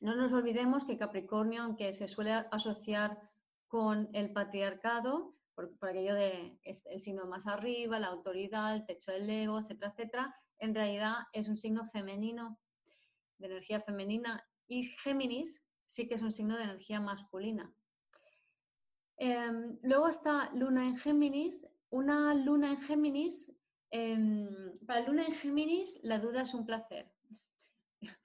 No 0.00 0.16
nos 0.16 0.32
olvidemos 0.32 0.84
que 0.84 0.98
Capricornio, 0.98 1.62
aunque 1.62 1.92
se 1.92 2.08
suele 2.08 2.32
asociar 2.32 3.30
con 3.68 4.08
el 4.14 4.32
patriarcado, 4.32 5.34
por, 5.54 5.70
aquello 5.82 6.14
de 6.14 6.58
el 6.62 7.00
signo 7.00 7.26
más 7.26 7.46
arriba, 7.46 7.98
la 7.98 8.08
autoridad, 8.08 8.74
el 8.74 8.86
techo 8.86 9.12
del 9.12 9.28
ego, 9.28 9.60
etcétera, 9.60 9.92
etcétera, 9.92 10.36
en 10.58 10.74
realidad 10.74 11.14
es 11.32 11.48
un 11.48 11.56
signo 11.56 11.84
femenino, 11.90 12.58
de 13.38 13.46
energía 13.46 13.80
femenina, 13.80 14.46
y 14.66 14.82
Géminis 14.82 15.62
sí 15.84 16.08
que 16.08 16.14
es 16.14 16.22
un 16.22 16.32
signo 16.32 16.56
de 16.56 16.64
energía 16.64 17.00
masculina. 17.00 17.72
Em, 19.16 19.78
luego 19.82 20.08
está 20.08 20.50
Luna 20.54 20.86
en 20.86 20.96
Géminis. 20.96 21.68
Una 21.90 22.34
Luna 22.34 22.72
en 22.72 22.80
Géminis, 22.80 23.52
em, 23.90 24.72
para 24.86 25.06
Luna 25.06 25.24
en 25.24 25.34
Géminis 25.34 26.00
la 26.02 26.18
duda 26.18 26.42
es 26.42 26.54
un 26.54 26.66
placer. 26.66 27.12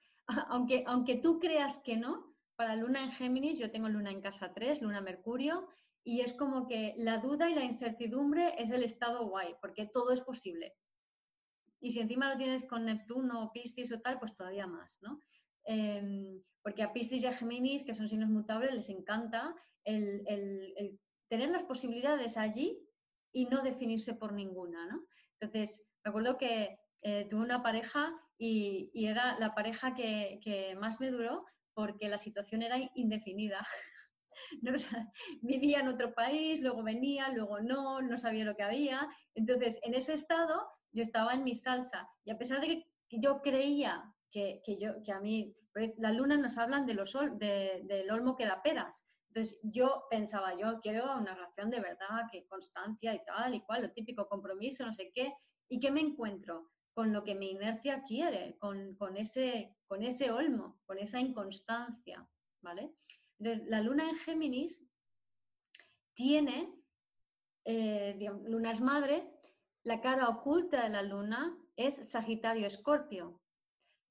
aunque, 0.48 0.84
aunque 0.86 1.16
tú 1.16 1.38
creas 1.38 1.78
que 1.78 1.96
no, 1.96 2.34
para 2.56 2.76
Luna 2.76 3.04
en 3.04 3.12
Géminis 3.12 3.58
yo 3.58 3.70
tengo 3.70 3.88
Luna 3.88 4.10
en 4.10 4.20
casa 4.20 4.52
3, 4.52 4.82
Luna 4.82 5.00
Mercurio, 5.00 5.68
y 6.04 6.20
es 6.20 6.34
como 6.34 6.66
que 6.66 6.94
la 6.96 7.18
duda 7.18 7.50
y 7.50 7.54
la 7.54 7.64
incertidumbre 7.64 8.54
es 8.58 8.70
el 8.70 8.82
estado 8.82 9.26
guay, 9.28 9.54
porque 9.60 9.86
todo 9.86 10.12
es 10.12 10.22
posible. 10.22 10.74
Y 11.80 11.90
si 11.90 12.00
encima 12.00 12.30
lo 12.30 12.38
tienes 12.38 12.64
con 12.64 12.84
Neptuno, 12.84 13.50
Piscis 13.52 13.92
o 13.92 14.00
tal, 14.00 14.18
pues 14.18 14.34
todavía 14.34 14.66
más, 14.66 14.98
¿no? 15.02 15.20
Em, 15.64 16.42
porque 16.62 16.82
a 16.82 16.92
Piscis 16.92 17.22
y 17.22 17.26
a 17.26 17.32
Géminis, 17.32 17.84
que 17.84 17.94
son 17.94 18.08
signos 18.08 18.28
mutables, 18.28 18.74
les 18.74 18.90
encanta 18.90 19.54
el, 19.84 20.98
tener 21.28 21.50
las 21.50 21.64
posibilidades 21.64 22.36
allí 22.36 22.78
y 23.32 23.46
no 23.46 23.62
definirse 23.62 24.14
por 24.14 24.32
ninguna, 24.32 24.86
¿no? 24.86 25.06
Entonces, 25.38 25.86
me 26.04 26.10
acuerdo 26.10 26.36
que 26.36 26.78
eh, 27.02 27.26
tuve 27.30 27.42
una 27.42 27.62
pareja 27.62 28.12
y, 28.36 28.90
era 28.94 29.38
la 29.38 29.54
pareja 29.54 29.94
que, 29.94 30.76
más 30.78 31.00
me 31.00 31.10
duró 31.10 31.44
porque 31.74 32.08
la 32.08 32.18
situación 32.18 32.62
era 32.62 32.78
indefinida. 32.94 33.66
vivía 35.42 35.80
en 35.80 35.88
otro 35.88 36.14
país, 36.14 36.60
luego 36.60 36.82
venía, 36.82 37.28
luego 37.30 37.60
no, 37.60 38.00
no 38.02 38.18
sabía 38.18 38.44
lo 38.44 38.56
que 38.56 38.62
había. 38.62 39.08
Entonces, 39.34 39.78
en 39.82 39.94
ese 39.94 40.14
estado 40.14 40.66
yo 40.92 41.02
estaba 41.02 41.34
en 41.34 41.44
mi 41.44 41.54
salsa 41.54 42.08
y 42.24 42.30
a 42.30 42.38
pesar 42.38 42.60
de 42.60 42.86
que 43.08 43.20
yo 43.20 43.40
creía 43.42 44.14
que, 44.30 44.62
yo, 44.80 45.02
que 45.02 45.12
a 45.12 45.20
mí, 45.20 45.56
pues 45.72 45.92
la 45.98 46.12
luna 46.12 46.36
nos 46.36 46.58
hablan 46.58 46.86
de 46.86 46.94
los, 46.94 47.12
del 47.12 48.10
olmo 48.10 48.36
que 48.36 48.46
da 48.46 48.62
peras. 48.62 49.04
Entonces 49.28 49.60
yo 49.62 50.04
pensaba, 50.10 50.56
yo 50.56 50.80
quiero 50.80 51.16
una 51.16 51.34
relación 51.34 51.70
de 51.70 51.80
verdad, 51.80 52.26
que 52.32 52.46
constancia 52.46 53.14
y 53.14 53.24
tal 53.24 53.54
y 53.54 53.60
cual, 53.60 53.82
lo 53.82 53.92
típico 53.92 54.28
compromiso, 54.28 54.84
no 54.84 54.92
sé 54.92 55.12
qué. 55.14 55.32
¿Y 55.68 55.78
qué 55.78 55.92
me 55.92 56.00
encuentro? 56.00 56.70
Con 56.92 57.12
lo 57.12 57.22
que 57.22 57.36
mi 57.36 57.50
inercia 57.50 58.02
quiere, 58.02 58.56
con, 58.58 59.16
ese, 59.16 59.76
con 59.86 60.02
ese 60.02 60.32
olmo, 60.32 60.80
con 60.86 60.98
esa 60.98 61.20
inconstancia, 61.20 62.28
¿vale? 62.60 62.92
Entonces 63.40 63.68
la 63.68 63.80
luna 63.80 64.08
en 64.08 64.16
Géminis 64.16 64.86
tiene, 66.14 66.72
eh, 67.64 68.18
luna 68.44 68.70
es 68.70 68.82
madre, 68.82 69.32
la 69.82 70.02
cara 70.02 70.28
oculta 70.28 70.82
de 70.82 70.90
la 70.90 71.02
luna 71.02 71.56
es 71.76 71.96
Sagitario-Escorpio. 72.10 73.40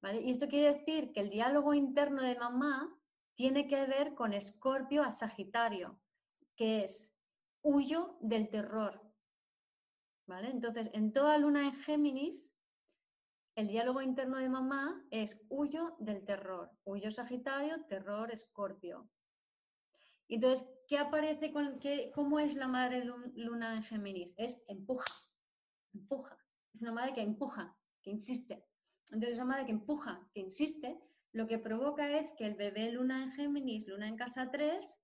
Y 0.02 0.30
esto 0.30 0.48
quiere 0.48 0.74
decir 0.74 1.12
que 1.12 1.20
el 1.20 1.30
diálogo 1.30 1.74
interno 1.74 2.22
de 2.22 2.34
mamá 2.34 2.92
tiene 3.36 3.68
que 3.68 3.86
ver 3.86 4.14
con 4.14 4.32
Escorpio 4.32 5.04
a 5.04 5.12
Sagitario, 5.12 6.00
que 6.56 6.82
es 6.82 7.14
huyo 7.62 8.16
del 8.20 8.50
terror. 8.50 9.00
Entonces, 10.26 10.90
en 10.92 11.12
toda 11.12 11.38
luna 11.38 11.68
en 11.68 11.74
Géminis, 11.74 12.52
el 13.56 13.68
diálogo 13.68 14.00
interno 14.00 14.38
de 14.38 14.48
mamá 14.48 15.04
es 15.10 15.44
huyo 15.48 15.96
del 15.98 16.24
terror. 16.24 16.70
Huyo 16.84 17.12
Sagitario, 17.12 17.84
terror 17.86 18.32
Escorpio. 18.32 19.08
Entonces, 20.30 20.68
¿qué 20.86 20.98
aparece 20.98 21.52
con 21.52 21.78
qué, 21.78 22.10
cómo 22.14 22.38
es 22.38 22.54
la 22.54 22.68
madre 22.68 23.04
luna 23.04 23.74
en 23.74 23.82
Géminis? 23.82 24.32
Es 24.36 24.62
empuja, 24.68 25.12
empuja. 25.92 26.38
Es 26.72 26.82
una 26.82 26.92
madre 26.92 27.14
que 27.14 27.22
empuja, 27.22 27.76
que 28.02 28.10
insiste. 28.10 28.64
Entonces, 29.10 29.32
esa 29.32 29.44
madre 29.44 29.66
que 29.66 29.72
empuja, 29.72 30.28
que 30.32 30.40
insiste, 30.40 31.00
lo 31.32 31.46
que 31.46 31.58
provoca 31.58 32.18
es 32.18 32.32
que 32.32 32.46
el 32.46 32.54
bebé 32.54 32.92
luna 32.92 33.24
en 33.24 33.32
Géminis, 33.32 33.86
luna 33.88 34.08
en 34.08 34.16
casa 34.16 34.50
3, 34.50 34.98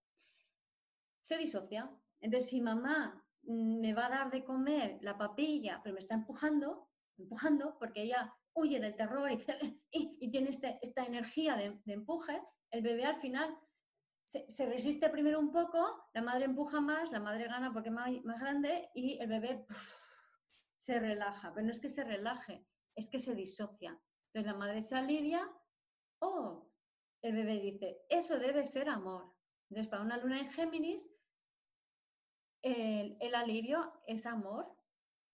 se 1.20 1.38
disocia. 1.38 1.90
Entonces, 2.20 2.48
si 2.48 2.60
mamá 2.60 3.24
me 3.42 3.94
va 3.94 4.06
a 4.06 4.10
dar 4.10 4.30
de 4.30 4.44
comer 4.44 4.98
la 5.02 5.18
papilla, 5.18 5.80
pero 5.82 5.94
me 5.94 6.00
está 6.00 6.14
empujando, 6.14 6.88
empujando, 7.18 7.76
porque 7.78 8.02
ella 8.02 8.32
huye 8.54 8.80
del 8.80 8.96
terror 8.96 9.30
y, 9.30 9.38
y, 10.20 10.30
tiene 10.30 10.50
este, 10.50 10.78
esta 10.82 11.04
energía 11.04 11.56
de, 11.56 11.80
empuje, 11.86 12.40
el 12.70 12.82
bebé 12.82 13.04
al 13.04 13.20
final 13.20 13.56
se, 14.26 14.66
resiste 14.66 15.08
primero 15.08 15.38
un 15.38 15.52
poco, 15.52 16.08
la 16.12 16.22
madre 16.22 16.46
empuja 16.46 16.80
más, 16.80 17.10
la 17.12 17.20
madre 17.20 17.44
gana 17.44 17.72
porque 17.72 17.88
es 17.88 17.94
más, 17.94 18.10
más 18.24 18.40
grande 18.40 18.90
y 18.94 19.18
el 19.18 19.28
bebé 19.28 19.66
se 20.80 20.98
relaja. 20.98 21.52
Pero 21.54 21.66
no 21.66 21.72
es 21.72 21.80
que 21.80 21.88
se 21.88 22.04
relaje, 22.04 22.66
es 22.94 23.08
que 23.08 23.20
se 23.20 23.34
disocia. 23.34 23.98
Entonces 24.28 24.52
la 24.52 24.58
madre 24.58 24.82
se 24.82 24.96
alivia, 24.96 25.48
oh, 26.20 26.68
el 27.22 27.34
bebé 27.34 27.60
dice, 27.60 28.02
eso 28.08 28.38
debe 28.38 28.64
ser 28.64 28.88
amor. 28.88 29.32
Entonces 29.70 29.88
para 29.88 30.02
una 30.02 30.18
luna 30.18 30.40
en 30.40 30.50
Géminis, 30.50 31.10
el, 32.62 33.34
alivio 33.34 33.92
es 34.06 34.26
amor 34.26 34.66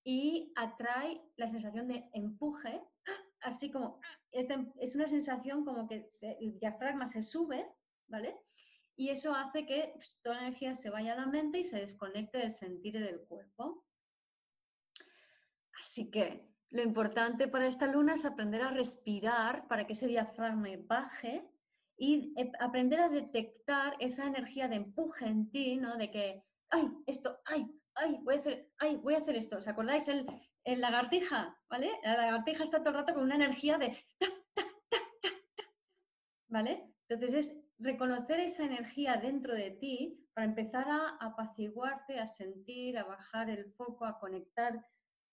y 0.05 0.53
atrae 0.55 1.23
la 1.37 1.49
sensación 1.49 1.89
de 1.89 2.11
empuje, 2.13 2.83
así 3.41 3.71
como, 3.71 4.01
este, 4.31 4.71
es 4.81 4.95
una 4.95 5.07
sensación 5.07 5.65
como 5.65 5.89
que 5.89 6.07
el 6.21 6.59
diafragma 6.59 7.07
se 7.07 7.23
sube, 7.23 7.67
¿vale? 8.09 8.39
Y 9.03 9.11
eso 9.11 9.35
hace 9.35 9.67
que 9.67 9.91
pues, 9.95 10.17
toda 10.23 10.37
la 10.37 10.43
energía 10.43 10.77
se 10.77 10.89
vaya 10.89 11.15
a 11.15 11.17
la 11.17 11.27
mente 11.27 11.59
y 11.59 11.65
se 11.65 11.81
desconecte 11.81 12.39
del 12.39 12.53
sentir 12.53 12.95
y 12.95 13.01
del 13.01 13.23
cuerpo. 13.23 13.85
Así 15.77 16.09
que 16.09 16.49
lo 16.71 16.83
importante 16.85 17.49
para 17.49 17.67
esta 17.67 17.89
luna 17.89 18.15
es 18.15 18.25
aprender 18.25 18.63
a 18.63 18.71
respirar 18.71 19.67
para 19.67 19.89
que 19.89 19.95
ese 19.95 20.07
diafragma 20.07 20.69
baje 20.87 21.45
y 21.97 22.33
eh, 22.37 22.53
aprender 22.61 23.01
a 23.01 23.09
detectar 23.09 23.97
esa 23.99 24.25
energía 24.25 24.69
de 24.69 24.77
empuje 24.77 25.27
en 25.27 25.51
ti, 25.51 25.79
¿no? 25.79 25.97
De 25.97 26.09
que, 26.09 26.45
ay, 26.71 26.89
esto, 27.07 27.41
ay, 27.47 27.67
ay, 27.97 28.21
voy 28.23 28.37
a 28.37 28.39
hacer, 28.39 28.71
ay, 28.79 28.99
voy 28.99 29.15
a 29.15 29.19
hacer 29.19 29.35
esto. 29.35 29.57
¿Os 29.57 29.67
acordáis 29.67 30.07
el, 30.07 30.27
lagartija, 30.65 31.59
¿vale? 31.69 31.91
La 32.05 32.19
lagartija 32.19 32.63
está 32.63 32.79
todo 32.79 32.91
el 32.91 33.01
rato 33.01 33.15
con 33.15 33.25
una 33.25 33.35
energía 33.35 33.79
de 33.79 33.89
ta, 34.21 34.29
ta, 34.55 34.63
ta, 34.91 34.99
ta, 35.21 35.29
ta, 35.57 35.65
¿vale? 36.47 36.92
Entonces 37.09 37.35
es 37.35 37.65
reconocer 37.79 38.41
esa 38.41 38.65
energía 38.65 39.17
dentro 39.17 39.55
de 39.55 39.73
ti 39.73 40.27
para 40.35 40.47
empezar 40.47 40.87
a 40.89 41.17
apaciguarte, 41.21 42.19
a 42.19 42.27
sentir, 42.27 42.97
a 42.99 43.05
bajar 43.05 43.51
el 43.51 43.73
foco, 43.75 44.05
a 44.05 44.19
conectar 44.19 44.87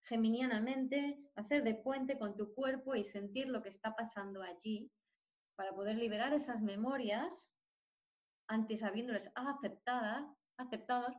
geminianamente, 0.04 1.20
hacer 1.36 1.64
de 1.64 1.76
puente 1.76 2.18
con 2.18 2.36
tu 2.36 2.54
cuerpo 2.54 2.96
y 2.96 3.04
sentir 3.04 3.48
lo 3.48 3.62
que 3.62 3.70
está 3.70 3.96
pasando 3.96 4.42
allí 4.42 4.92
para 5.56 5.74
poder 5.76 5.98
liberar 5.98 6.34
esas 6.34 6.62
memorias 6.62 7.54
antes 8.48 8.84
habiéndoles 8.84 9.32
aceptadas, 9.36 10.26
aceptadas 10.58 11.16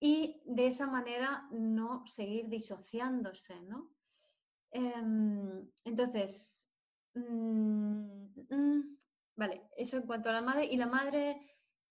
y 0.00 0.42
de 0.46 0.66
esa 0.66 0.88
manera 0.88 1.46
no 1.52 2.04
seguir 2.06 2.48
disociándose, 2.48 3.62
¿no? 3.62 3.94
Em, 4.72 5.70
entonces, 5.84 6.68
mm, 7.14 8.24
mm, 8.50 8.98
vale, 9.36 9.62
eso 9.76 9.96
en 9.96 10.06
cuanto 10.06 10.30
a 10.30 10.32
la 10.32 10.42
madre. 10.42 10.64
Y 10.64 10.76
la 10.76 10.86
madre 10.86 11.40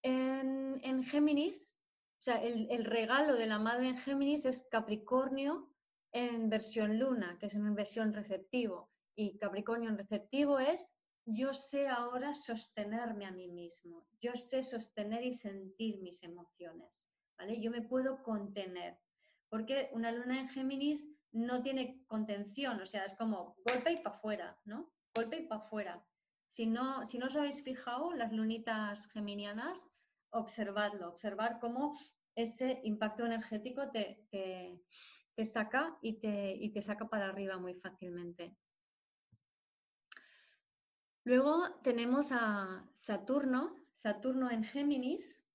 en, 0.01 1.03
Géminis, 1.03 1.77
o 2.19 2.21
sea, 2.21 2.41
el, 2.41 2.85
regalo 2.85 3.35
de 3.35 3.47
la 3.47 3.59
madre 3.59 3.89
en 3.89 3.97
Géminis 3.97 4.45
es 4.45 4.67
Capricornio 4.69 5.69
en 6.11 6.49
versión 6.49 6.99
luna, 6.99 7.37
que 7.39 7.47
es 7.47 7.55
en 7.55 7.73
versión 7.75 8.13
receptivo. 8.13 8.91
Y 9.15 9.37
Capricornio 9.37 9.89
en 9.89 9.97
receptivo 9.97 10.59
es 10.59 10.93
yo 11.25 11.53
sé 11.53 11.87
ahora 11.87 12.33
sostenerme 12.33 13.25
a 13.25 13.31
mí 13.31 13.47
mismo, 13.47 14.07
yo 14.19 14.33
sé 14.33 14.63
sostener 14.63 15.23
y 15.23 15.33
sentir 15.33 15.99
mis 16.01 16.23
emociones. 16.23 17.09
Yo 17.59 17.71
me 17.71 17.81
puedo 17.81 18.21
contener, 18.21 18.99
porque 19.49 19.89
una 19.93 20.11
luna 20.11 20.39
en 20.39 20.49
Géminis 20.49 21.07
no 21.31 21.61
tiene 21.63 22.03
contención, 22.07 22.79
o 22.81 22.85
sea, 22.85 23.05
es 23.05 23.15
como 23.15 23.55
golpe 23.65 23.93
y 23.93 23.97
para 23.97 24.15
afuera, 24.15 24.59
¿no? 24.65 24.91
Golpe 25.15 25.37
y 25.37 25.47
para 25.47 25.61
afuera. 25.61 26.05
Si 26.51 26.65
no, 26.65 27.05
si 27.05 27.17
no 27.17 27.27
os 27.27 27.35
habéis 27.35 27.63
fijado, 27.63 28.11
las 28.13 28.31
lunitas 28.33 29.07
geminianas, 29.13 29.87
observadlo, 30.31 31.07
observar 31.09 31.59
cómo 31.59 31.97
ese 32.35 32.81
impacto 32.83 33.25
energético 33.25 33.89
te, 33.91 34.27
te, 34.31 35.45
saca 35.45 35.97
y 36.01 36.19
te, 36.19 36.53
y 36.53 36.71
te 36.71 36.81
saca 36.81 37.07
para 37.07 37.29
arriba 37.29 37.57
muy 37.57 37.75
fácilmente. 37.75 38.55
Luego 41.23 41.79
tenemos 41.83 42.31
a 42.31 42.85
Saturno, 42.91 43.77
Saturno 43.93 44.51
en 44.51 44.63
Géminis, 44.63 45.45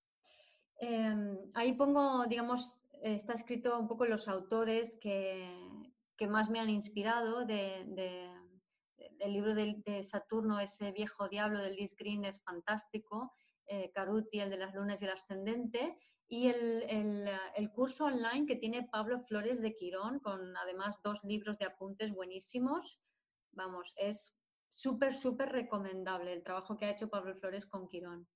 Em, 0.79 1.39
ahí 1.55 1.73
pongo, 1.73 2.27
digamos, 2.27 2.83
está 3.03 3.33
escrito 3.33 3.79
un 3.79 3.89
poco 3.89 4.05
los 4.05 4.29
autores 4.29 4.97
que, 4.97 5.49
más 6.29 6.51
me 6.51 6.61
han 6.61 6.71
inspirado 6.71 7.45
de, 7.45 8.31
el 9.21 9.33
libro 9.33 9.55
de, 9.55 10.03
Saturno, 10.03 10.61
ese 10.61 10.93
viejo 10.93 11.29
diablo 11.29 11.61
de 11.61 11.71
Liz 11.71 11.95
Green 11.97 12.25
es 12.25 12.43
fantástico, 12.43 13.33
eh, 13.67 13.91
Caruti, 13.93 14.41
el 14.41 14.51
de 14.51 14.59
las 14.59 14.75
lunas 14.75 15.01
y 15.01 15.05
el 15.05 15.11
ascendente, 15.13 15.99
y 16.29 16.49
el, 16.49 16.83
el, 17.55 17.71
curso 17.73 18.07
online 18.07 18.47
que 18.47 18.57
tiene 18.57 18.89
Pablo 18.91 19.21
Flores 19.21 19.61
de 19.61 19.77
Quirón, 19.77 20.19
con 20.21 20.57
además 20.57 21.01
dos 21.03 21.21
libros 21.23 21.57
de 21.59 21.67
apuntes 21.67 22.13
buenísimos. 22.13 23.01
Vamos, 23.53 23.95
es 23.97 24.35
súper, 24.69 25.15
súper 25.15 25.51
recomendable 25.51 26.33
el 26.33 26.43
trabajo 26.43 26.77
que 26.77 26.87
ha 26.87 26.91
hecho 26.91 27.09
Pablo 27.09 27.37
Flores 27.37 27.67
con 27.67 27.89
Quirón. 27.89 28.27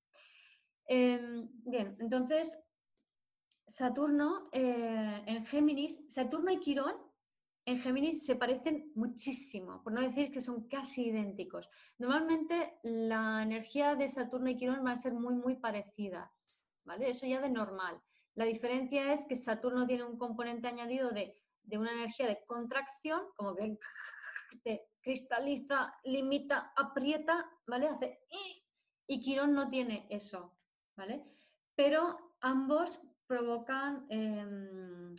Em, 0.86 1.48
bien, 1.64 1.96
entonces, 2.00 2.64
Saturno 3.66 4.48
eh, 4.52 5.22
en 5.26 5.44
Géminis, 5.46 6.00
Saturno 6.08 6.50
y 6.50 6.60
Quirón 6.60 7.09
en 7.66 7.78
Géminis 7.78 8.24
se 8.24 8.36
parecen 8.36 8.90
muchísimo, 8.94 9.82
por 9.82 9.92
no 9.92 10.00
decir 10.00 10.30
que 10.30 10.40
son 10.40 10.66
casi 10.68 11.06
idénticos. 11.06 11.68
Normalmente 11.98 12.78
la 12.82 13.42
energía 13.42 13.94
de 13.94 14.08
Saturno 14.08 14.50
y 14.50 14.56
Quirón 14.56 14.82
van 14.82 14.94
a 14.94 14.96
ser 14.96 15.12
muy, 15.12 15.34
muy 15.34 15.56
parecidas, 15.56 16.64
¿vale? 16.84 17.10
Eso 17.10 17.26
ya 17.26 17.40
de 17.40 17.50
normal. 17.50 18.00
La 18.34 18.44
diferencia 18.44 19.12
es 19.12 19.26
que 19.26 19.36
Saturno 19.36 19.86
tiene 19.86 20.04
un 20.04 20.18
componente 20.18 20.68
añadido 20.68 21.10
de, 21.10 21.34
una 21.72 21.92
energía 21.92 22.26
de 22.26 22.44
contracción, 22.46 23.22
como 23.36 23.54
que 23.54 23.78
te 24.64 24.88
cristaliza, 25.02 25.94
limita, 26.04 26.72
aprieta, 26.76 27.48
¿vale? 27.66 27.88
Hace 27.88 28.20
y 29.06 29.20
Quirón 29.20 29.54
no 29.54 29.68
tiene 29.68 30.06
eso. 30.08 30.56
Pero 31.74 32.34
ambos 32.40 33.00
provocan 33.26 34.06
em, 34.08 35.14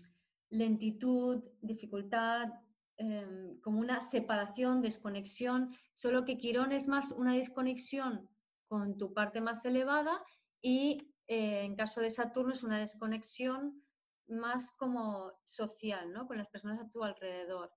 lentitud, 0.51 1.43
dificultad, 1.61 2.49
em, 2.97 3.59
como 3.61 3.79
una 3.79 3.99
separación, 4.01 4.81
desconexión, 4.81 5.75
solo 5.93 6.23
que 6.25 6.37
Quirón 6.37 6.71
es 6.71 6.87
más 6.87 7.11
una 7.11 7.33
desconexión 7.33 8.29
con 8.67 8.97
tu 8.97 9.13
parte 9.13 9.41
más 9.41 9.65
elevada 9.65 10.23
y 10.61 11.13
eh, 11.27 11.63
en 11.63 11.75
caso 11.75 12.01
de 12.01 12.09
Saturno 12.09 12.53
es 12.53 12.63
una 12.63 12.77
desconexión 12.77 13.83
más 14.27 14.71
como 14.71 15.33
social, 15.45 16.11
¿no? 16.11 16.27
Con 16.27 16.37
las 16.37 16.47
personas 16.49 16.79
a 16.79 16.89
tu 16.89 17.03
alrededor. 17.03 17.71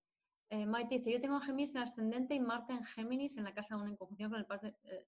Eh, 0.51 0.67
dice, 0.89 1.13
yo 1.13 1.21
tengo 1.21 1.41
Géminis 1.41 1.75
en 1.75 1.83
ascendente 1.83 2.35
y 2.35 2.41
Marte 2.41 2.75
en 2.75 2.85
Géminis 2.85 3.37
en 3.37 3.45
la 3.45 3.55
casa 3.55 3.77
1 3.77 3.87
en 3.87 3.97
conjunción 3.97 4.31
con 4.31 4.39
el 4.39 4.47
parte, 4.47 4.77
eh, 4.85 5.07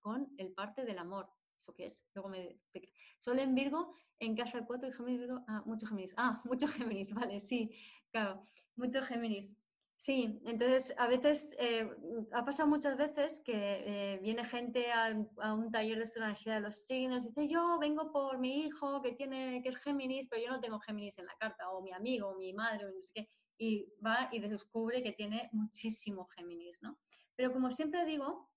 con 0.00 0.32
el 0.38 0.52
parte 0.52 0.84
del 0.84 0.98
amor. 0.98 1.28
¿Eso 1.58 1.74
qué 1.74 1.86
es? 1.86 2.04
Luego 2.14 2.28
me 2.28 2.50
explica. 2.50 2.88
Sol 3.18 3.38
en 3.40 3.54
Virgo, 3.54 3.94
en 4.20 4.36
casa 4.36 4.64
4 4.64 4.88
y 4.88 4.92
Géminis, 4.92 5.20
Virgo. 5.20 5.44
Ah, 5.48 5.62
mucho 5.66 5.86
Géminis. 5.86 6.14
Ah, 6.16 6.40
mucho 6.44 6.68
Géminis, 6.68 7.12
vale, 7.12 7.40
sí, 7.40 7.70
claro, 8.10 8.46
mucho 8.76 9.02
Géminis. 9.02 9.56
Sí, 9.96 10.40
entonces 10.46 10.94
a 10.96 11.08
veces, 11.08 11.56
eh, 11.58 11.90
ha 12.32 12.44
pasado 12.44 12.68
muchas 12.68 12.96
veces 12.96 13.42
que 13.44 14.12
eh, 14.14 14.18
viene 14.22 14.44
gente 14.44 14.92
a, 14.92 15.10
un 15.52 15.72
taller 15.72 15.96
de 15.96 16.04
astrología 16.04 16.54
de 16.54 16.60
los 16.60 16.84
signos 16.86 17.24
y 17.24 17.28
dice, 17.28 17.48
yo 17.48 17.80
vengo 17.80 18.12
por 18.12 18.38
mi 18.38 18.60
hijo 18.60 19.02
que 19.02 19.14
tiene, 19.14 19.60
que 19.60 19.70
es 19.70 19.76
Géminis, 19.78 20.28
pero 20.30 20.40
yo 20.40 20.50
no 20.50 20.60
tengo 20.60 20.78
Géminis 20.78 21.18
en 21.18 21.26
la 21.26 21.34
carta, 21.40 21.68
o 21.70 21.82
mi 21.82 21.90
amigo, 21.90 22.28
o 22.28 22.36
mi 22.36 22.52
madre, 22.52 22.86
o 22.86 22.90
no 22.92 23.02
sé 23.02 23.10
qué, 23.12 23.28
y 23.58 23.92
va 24.00 24.28
y 24.30 24.38
descubre 24.38 25.02
que 25.02 25.12
tiene 25.14 25.48
muchísimo 25.50 26.28
Géminis, 26.36 26.80
¿no? 26.80 26.96
Pero 27.34 27.52
como 27.52 27.72
siempre 27.72 28.04
digo, 28.04 28.48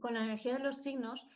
con 0.00 0.14
la 0.14 0.24
energía 0.24 0.54
de 0.54 0.64
los 0.64 0.78
signos, 0.82 1.26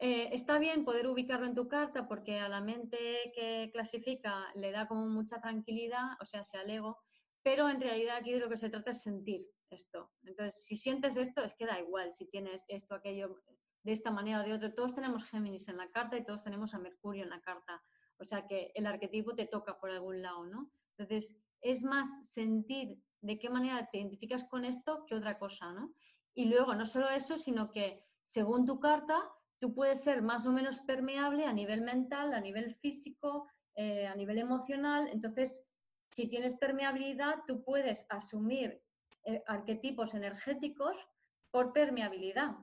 eh, 0.00 0.30
está 0.32 0.58
bien 0.58 0.84
poder 0.84 1.06
ubicarlo 1.06 1.46
en 1.46 1.54
tu 1.54 1.68
carta 1.68 2.08
porque 2.08 2.38
a 2.40 2.48
la 2.48 2.62
mente 2.62 3.32
que 3.34 3.70
clasifica 3.70 4.50
le 4.54 4.72
da 4.72 4.88
como 4.88 5.06
mucha 5.08 5.40
tranquilidad, 5.40 6.16
o 6.20 6.24
sea, 6.24 6.42
sea 6.42 6.62
ego, 6.62 6.98
pero 7.42 7.68
en 7.68 7.80
realidad 7.80 8.16
aquí 8.16 8.32
de 8.32 8.40
lo 8.40 8.48
que 8.48 8.56
se 8.56 8.70
trata 8.70 8.92
es 8.92 9.02
sentir 9.02 9.46
esto. 9.68 10.10
Entonces, 10.24 10.64
si 10.64 10.76
sientes 10.76 11.18
esto, 11.18 11.42
es 11.42 11.54
que 11.54 11.66
da 11.66 11.78
igual 11.78 12.12
si 12.12 12.26
tienes 12.30 12.64
esto, 12.68 12.94
aquello, 12.94 13.42
de 13.82 13.92
esta 13.92 14.10
manera 14.10 14.40
o 14.40 14.42
de 14.42 14.54
otra. 14.54 14.74
Todos 14.74 14.94
tenemos 14.94 15.24
Géminis 15.24 15.68
en 15.68 15.76
la 15.76 15.90
carta 15.90 16.16
y 16.16 16.24
todos 16.24 16.44
tenemos 16.44 16.74
a 16.74 16.78
Mercurio 16.78 17.24
en 17.24 17.30
la 17.30 17.42
carta. 17.42 17.82
O 18.18 18.24
sea 18.24 18.46
que 18.46 18.72
el 18.74 18.86
arquetipo 18.86 19.34
te 19.34 19.46
toca 19.46 19.78
por 19.78 19.90
algún 19.90 20.22
lado, 20.22 20.46
¿no? 20.46 20.70
Entonces, 20.96 21.36
es 21.60 21.84
más 21.84 22.32
sentir 22.32 23.02
de 23.20 23.38
qué 23.38 23.50
manera 23.50 23.88
te 23.90 23.98
identificas 23.98 24.44
con 24.44 24.64
esto 24.64 25.04
que 25.06 25.14
otra 25.14 25.38
cosa, 25.38 25.72
¿no? 25.72 25.94
Y 26.34 26.46
luego, 26.46 26.74
no 26.74 26.86
solo 26.86 27.08
eso, 27.10 27.36
sino 27.36 27.70
que 27.70 28.02
según 28.22 28.64
tu 28.64 28.80
carta, 28.80 29.30
tú 29.60 29.74
puedes 29.74 30.02
ser 30.02 30.22
más 30.22 30.46
o 30.46 30.52
menos 30.52 30.80
permeable 30.80 31.44
a 31.44 31.52
nivel 31.52 31.82
mental, 31.82 32.32
a 32.32 32.40
nivel 32.40 32.74
físico, 32.76 33.48
eh, 33.74 34.06
a 34.06 34.14
nivel 34.16 34.38
emocional. 34.38 35.08
Entonces, 35.12 35.70
si 36.10 36.28
tienes 36.28 36.56
permeabilidad, 36.56 37.44
tú 37.46 37.62
puedes 37.62 38.06
asumir 38.08 38.82
eh, 39.24 39.42
arquetipos 39.46 40.14
energéticos 40.14 41.06
por 41.50 41.72
permeabilidad. 41.72 42.56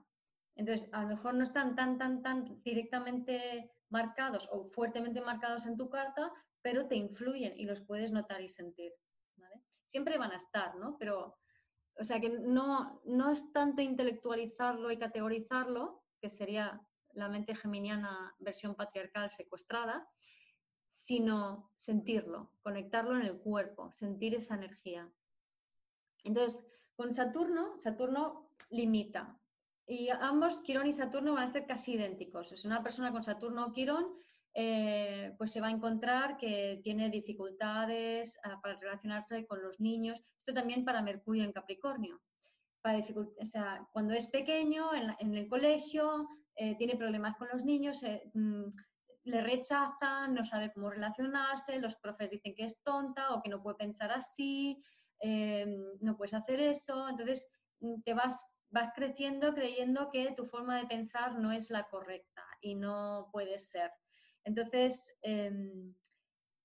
Entonces, 0.56 0.90
a 0.92 1.04
lo 1.04 1.10
mejor 1.10 1.36
no 1.36 1.44
están 1.44 1.76
tan, 1.76 2.00
tan, 2.00 2.24
tan 2.24 2.62
directamente 2.64 3.72
marcados 3.90 4.50
o 4.52 4.70
fuertemente 4.72 5.22
marcados 5.22 5.68
en 5.68 5.78
tu 5.78 5.90
carta, 5.90 6.34
pero 6.64 6.88
te 6.88 6.96
influyen 6.96 7.54
y 7.56 7.66
los 7.66 7.82
puedes 7.82 8.12
notar 8.12 8.42
y 8.42 8.50
sentir. 8.50 8.92
Siempre 9.86 10.18
van 10.18 10.32
a 10.32 10.36
estar, 10.36 10.76
¿no? 10.76 10.98
Pero, 10.98 11.38
o 11.98 12.04
sea, 12.04 12.20
que 12.20 12.30
no, 12.30 13.02
no 13.06 13.32
es 13.32 13.54
tanto 13.54 13.82
intelectualizarlo 13.82 14.92
y 14.92 14.98
categorizarlo, 14.98 16.04
que 16.20 16.30
sería 16.30 16.82
la 17.18 17.30
mente 17.30 17.56
geminiana 17.56 18.36
versión 18.40 18.76
patriarcal 18.76 19.30
secuestrada, 19.30 20.08
sino 20.96 21.72
sentirlo, 21.76 22.52
conectarlo 22.62 23.16
en 23.16 23.24
el 23.24 23.38
cuerpo, 23.40 23.92
sentir 23.92 24.36
esa 24.36 24.56
energía. 24.56 25.12
Entonces, 26.24 26.66
con 26.96 27.14
Saturno, 27.14 27.80
Saturno 27.80 28.52
limita. 28.70 29.40
Y 29.86 30.10
ambos, 30.10 30.62
Quirón 30.62 30.88
y 30.88 30.94
Saturno, 30.94 31.34
van 31.34 31.44
a 31.44 31.48
ser 31.48 31.66
casi 31.66 31.94
idénticos. 31.94 32.52
Es 32.52 32.66
una 32.66 32.84
persona 32.84 33.12
con 33.12 33.24
Saturno 33.24 33.68
o 33.68 33.72
Quirón, 33.72 34.06
eh, 34.54 35.34
pues 35.38 35.52
se 35.52 35.62
va 35.62 35.68
a 35.68 35.72
encontrar 35.72 36.38
que 36.38 36.82
tiene 36.84 37.10
dificultades 37.10 38.40
ah, 38.44 38.60
para 38.62 38.80
relacionarse 38.80 39.46
con 39.46 39.62
los 39.62 39.80
niños. 39.80 40.24
Esto 40.38 40.54
también 40.54 40.84
para 40.84 41.02
Mercurio 41.02 41.44
en 41.44 41.54
Capricornio. 41.54 42.20
para 42.82 43.00
o 43.00 43.88
cuando 43.92 44.14
es 44.14 44.28
pequeño, 44.28 44.90
en, 44.94 45.36
el 45.36 45.48
colegio, 45.48 46.28
eh, 46.58 46.76
tiene 46.76 46.96
problemas 46.96 47.38
con 47.38 47.50
los 47.50 47.64
niños, 47.64 48.04
mm, 48.34 48.66
le 49.26 49.42
rechazan, 49.42 50.34
no 50.34 50.44
sabe 50.44 50.72
cómo 50.74 50.90
relacionarse, 50.90 51.80
los 51.80 51.96
profes 51.98 52.32
dicen 52.32 52.56
que 52.56 52.64
es 52.64 52.82
tonta 52.82 53.34
o 53.34 53.42
que 53.42 53.50
no 53.50 53.62
puede 53.62 53.78
pensar 53.78 54.12
así, 54.12 54.82
em, 55.20 55.72
no 56.02 56.18
puedes 56.18 56.34
hacer 56.34 56.60
eso, 56.60 57.08
entonces 57.10 57.48
mm, 57.82 58.02
te 58.02 58.14
vas, 58.14 58.52
vas 58.70 58.90
creciendo 58.96 59.54
creyendo 59.54 60.10
que 60.12 60.32
tu 60.32 60.46
forma 60.46 60.78
de 60.78 60.88
pensar 60.88 61.38
no 61.38 61.52
es 61.52 61.70
la 61.70 61.84
correcta 61.90 62.44
y 62.62 62.76
no 62.76 63.30
puede 63.32 63.60
ser. 63.60 63.92
Entonces, 64.44 65.16
em, 65.22 65.94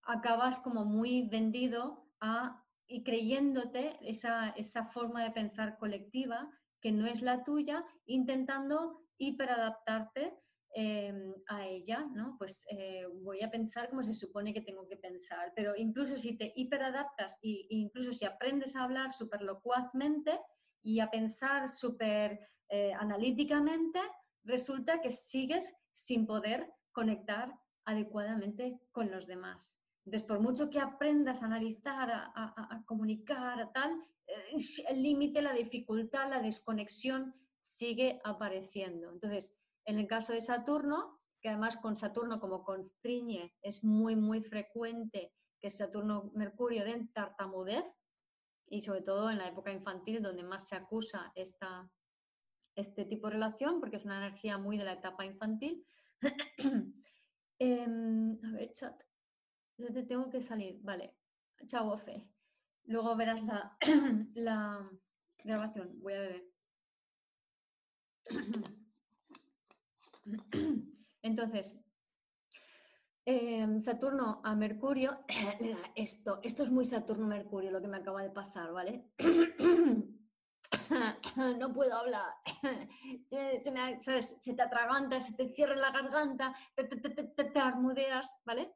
acabas 0.05 0.61
como 0.61 0.85
muy 0.85 1.29
vendido 1.29 2.09
a, 2.21 2.65
y 2.87 3.03
creyéndote 3.03 3.99
esa, 4.01 4.51
esa 4.51 4.87
forma 4.87 5.23
de 5.23 5.33
pensar 5.33 5.77
colectiva 5.79 6.49
que 6.81 6.93
no 6.93 7.07
es 7.07 7.23
la 7.23 7.45
tuya, 7.45 7.85
intentando 8.07 9.02
hiperadaptarte 9.19 10.35
Em, 10.75 11.35
a 11.49 11.67
ella, 11.67 12.07
¿no? 12.15 12.37
Pues 12.39 12.65
eh, 12.71 13.07
voy 13.21 13.43
a 13.43 13.51
pensar 13.51 13.91
como 13.91 14.03
se 14.03 14.15
supone 14.15 14.55
que 14.55 14.63
tengo 14.63 14.89
que 14.89 14.97
pensar, 14.97 15.53
pero 15.55 15.75
incluso 15.77 16.17
si 16.17 16.39
te 16.39 16.51
hiperadaptas 16.57 17.39
e 17.43 17.67
incluso 17.69 18.11
si 18.15 18.25
aprendes 18.25 18.75
a 18.75 18.85
hablar 18.85 19.13
súper 19.13 19.43
locuazmente 19.43 20.41
y 20.83 21.01
a 21.01 21.11
pensar 21.11 21.69
súper 21.69 22.41
eh, 22.71 22.95
analíticamente, 22.95 24.01
resulta 24.45 25.03
que 25.03 25.11
sigues 25.11 25.75
sin 25.93 26.27
poder 26.27 26.73
conectar 26.93 27.53
adecuadamente 27.85 28.81
con 28.93 29.11
los 29.11 29.27
demás. 29.27 29.77
Entonces, 30.07 30.27
por 30.27 30.41
mucho 30.41 30.71
que 30.71 30.81
aprendas 30.81 31.43
a 31.43 31.47
analizar, 31.47 32.11
a, 32.11 32.33
a 32.35 32.83
comunicar, 32.87 33.61
a 33.61 33.73
tal, 33.73 33.93
eh, 34.27 34.57
el 34.89 35.03
límite, 35.03 35.43
la 35.43 35.53
dificultad, 35.53 36.31
la 36.31 36.41
desconexión 36.41 37.35
sigue 37.83 38.21
apareciendo. 38.23 39.11
Entonces, 39.11 39.57
en 39.87 39.99
el 39.99 40.07
caso 40.07 40.33
de 40.33 40.41
Saturno, 40.41 41.19
que 41.41 41.49
además 41.49 41.77
con 41.79 41.97
Saturno 41.97 42.39
como 42.39 42.63
constriñe, 42.63 43.53
es 43.61 43.83
muy, 43.83 44.15
muy 44.15 44.41
frecuente 44.41 45.33
que 45.61 45.69
Saturno-Mercurio 45.69 46.85
den 46.85 47.13
tartamudez, 47.13 47.93
y 48.69 48.83
sobre 48.83 49.03
todo 49.03 49.31
en 49.31 49.39
la 49.39 49.49
época 49.49 49.73
infantil, 49.73 50.23
donde 50.23 50.45
más 50.45 50.69
se 50.69 50.77
acusa 50.77 51.33
esta, 51.35 51.91
este 52.77 53.05
tipo 53.05 53.27
de 53.27 53.35
relación, 53.35 53.81
porque 53.81 53.97
es 53.97 54.05
una 54.05 54.25
energía 54.25 54.59
muy 54.59 54.79
de 54.79 54.85
la 54.85 54.93
etapa 54.93 55.27
infantil. 55.27 55.85
Em, 57.59 58.41
a 58.45 58.51
ver, 58.57 58.73
chat. 58.73 59.01
Yo 59.77 59.93
te 59.93 60.03
tengo 60.03 60.29
que 60.31 60.41
salir. 60.41 60.81
Vale. 60.83 61.17
Chao, 61.67 61.97
Fe. 61.97 62.29
Luego 62.87 63.15
verás 63.15 63.41
la, 63.45 63.77
la 64.35 64.91
grabación. 65.45 66.01
Voy 66.01 66.15
a 66.15 66.21
beber. 66.21 66.52
Entonces, 71.23 71.77
em, 73.25 73.81
Saturno 73.81 74.43
a 74.45 74.55
Mercurio, 74.55 75.25
esto, 75.97 76.41
esto 76.43 76.65
es 76.65 76.71
muy 76.71 76.85
Saturno-Mercurio 76.85 77.71
lo 77.71 77.81
que 77.81 77.89
me 77.89 77.97
acaba 77.99 78.23
de 78.23 78.31
pasar, 78.31 78.73
¿vale? 78.73 79.05
no 81.59 81.73
puedo 81.73 81.95
hablar, 81.95 82.35
se, 83.31 84.55
te 84.55 84.63
atraganta, 84.63 85.21
se 85.21 85.35
te 85.35 85.55
cierra 85.55 85.77
la 85.77 85.93
garganta, 85.93 86.55
te, 86.75 86.85
te, 86.85 87.59
armudeas, 87.59 88.39
¿vale? 88.45 88.75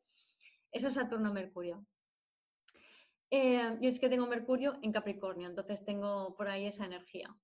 Eso 0.70 0.88
es 0.88 0.94
Saturno-Mercurio. 0.94 1.84
Eh, 3.30 3.78
es 3.82 3.98
que 3.98 4.08
tengo 4.08 4.26
Mercurio 4.26 4.78
en 4.82 4.92
Capricornio, 4.92 5.48
entonces 5.48 5.84
tengo 5.84 6.34
por 6.36 6.48
ahí 6.48 6.66
esa 6.66 6.86
energía. 6.86 7.36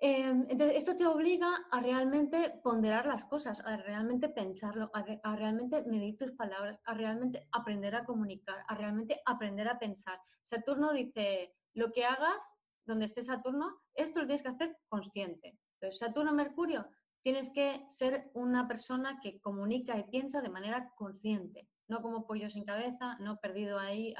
Em, 0.00 0.46
entonces, 0.48 0.76
esto 0.76 0.94
te 0.94 1.06
obliga 1.06 1.48
a 1.72 1.80
realmente 1.80 2.60
ponderar 2.62 3.04
las 3.04 3.24
cosas, 3.24 3.60
a 3.64 3.76
realmente 3.78 4.28
pensarlo, 4.28 4.90
a, 4.94 5.36
realmente 5.36 5.82
medir 5.86 6.16
tus 6.16 6.30
palabras, 6.32 6.80
a 6.84 6.94
realmente 6.94 7.48
aprender 7.50 7.96
a 7.96 8.04
comunicar, 8.04 8.64
a 8.68 8.76
realmente 8.76 9.20
aprender 9.26 9.66
a 9.66 9.78
pensar. 9.78 10.20
Saturno 10.42 10.92
dice, 10.92 11.52
lo 11.74 11.90
que 11.92 12.04
hagas, 12.04 12.60
donde 12.86 13.06
esté 13.06 13.22
Saturno, 13.22 13.80
esto 13.94 14.20
lo 14.20 14.26
tienes 14.26 14.42
que 14.42 14.48
hacer 14.48 14.78
consciente. 14.88 15.58
Entonces, 15.80 15.98
Saturno-Mercurio, 15.98 16.88
tienes 17.22 17.50
que 17.50 17.84
ser 17.88 18.30
una 18.34 18.68
persona 18.68 19.18
que 19.20 19.40
comunica 19.40 19.98
y 19.98 20.04
piensa 20.04 20.40
de 20.40 20.48
manera 20.48 20.92
consciente, 20.96 21.68
no 21.88 22.02
como 22.02 22.24
pollo 22.24 22.48
sin 22.50 22.64
cabeza, 22.64 23.16
no 23.18 23.38
perdido 23.40 23.80
ahí 23.80 24.14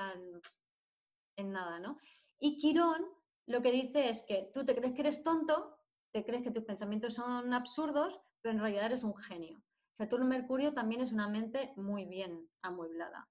en 1.36 1.52
nada, 1.52 1.78
¿no? 1.78 1.98
Y 2.40 2.58
Quirón 2.58 3.17
lo 3.48 3.62
que 3.62 3.72
dice 3.72 4.08
es 4.08 4.22
que 4.22 4.50
tú 4.52 4.64
te 4.64 4.74
crees 4.74 4.94
que 4.94 5.00
eres 5.00 5.22
tonto, 5.22 5.78
te 6.12 6.24
crees 6.24 6.42
que 6.42 6.50
tus 6.50 6.64
pensamientos 6.64 7.14
son 7.14 7.52
absurdos, 7.52 8.20
pero 8.40 8.54
en 8.54 8.60
realidad 8.60 8.86
eres 8.86 9.04
un 9.04 9.16
genio. 9.16 9.62
Saturno-Mercurio 9.92 10.72
también 10.72 11.00
es 11.00 11.12
una 11.12 11.28
mente 11.28 11.72
muy 11.76 12.04
bien 12.04 12.48
amueblada. 12.62 13.28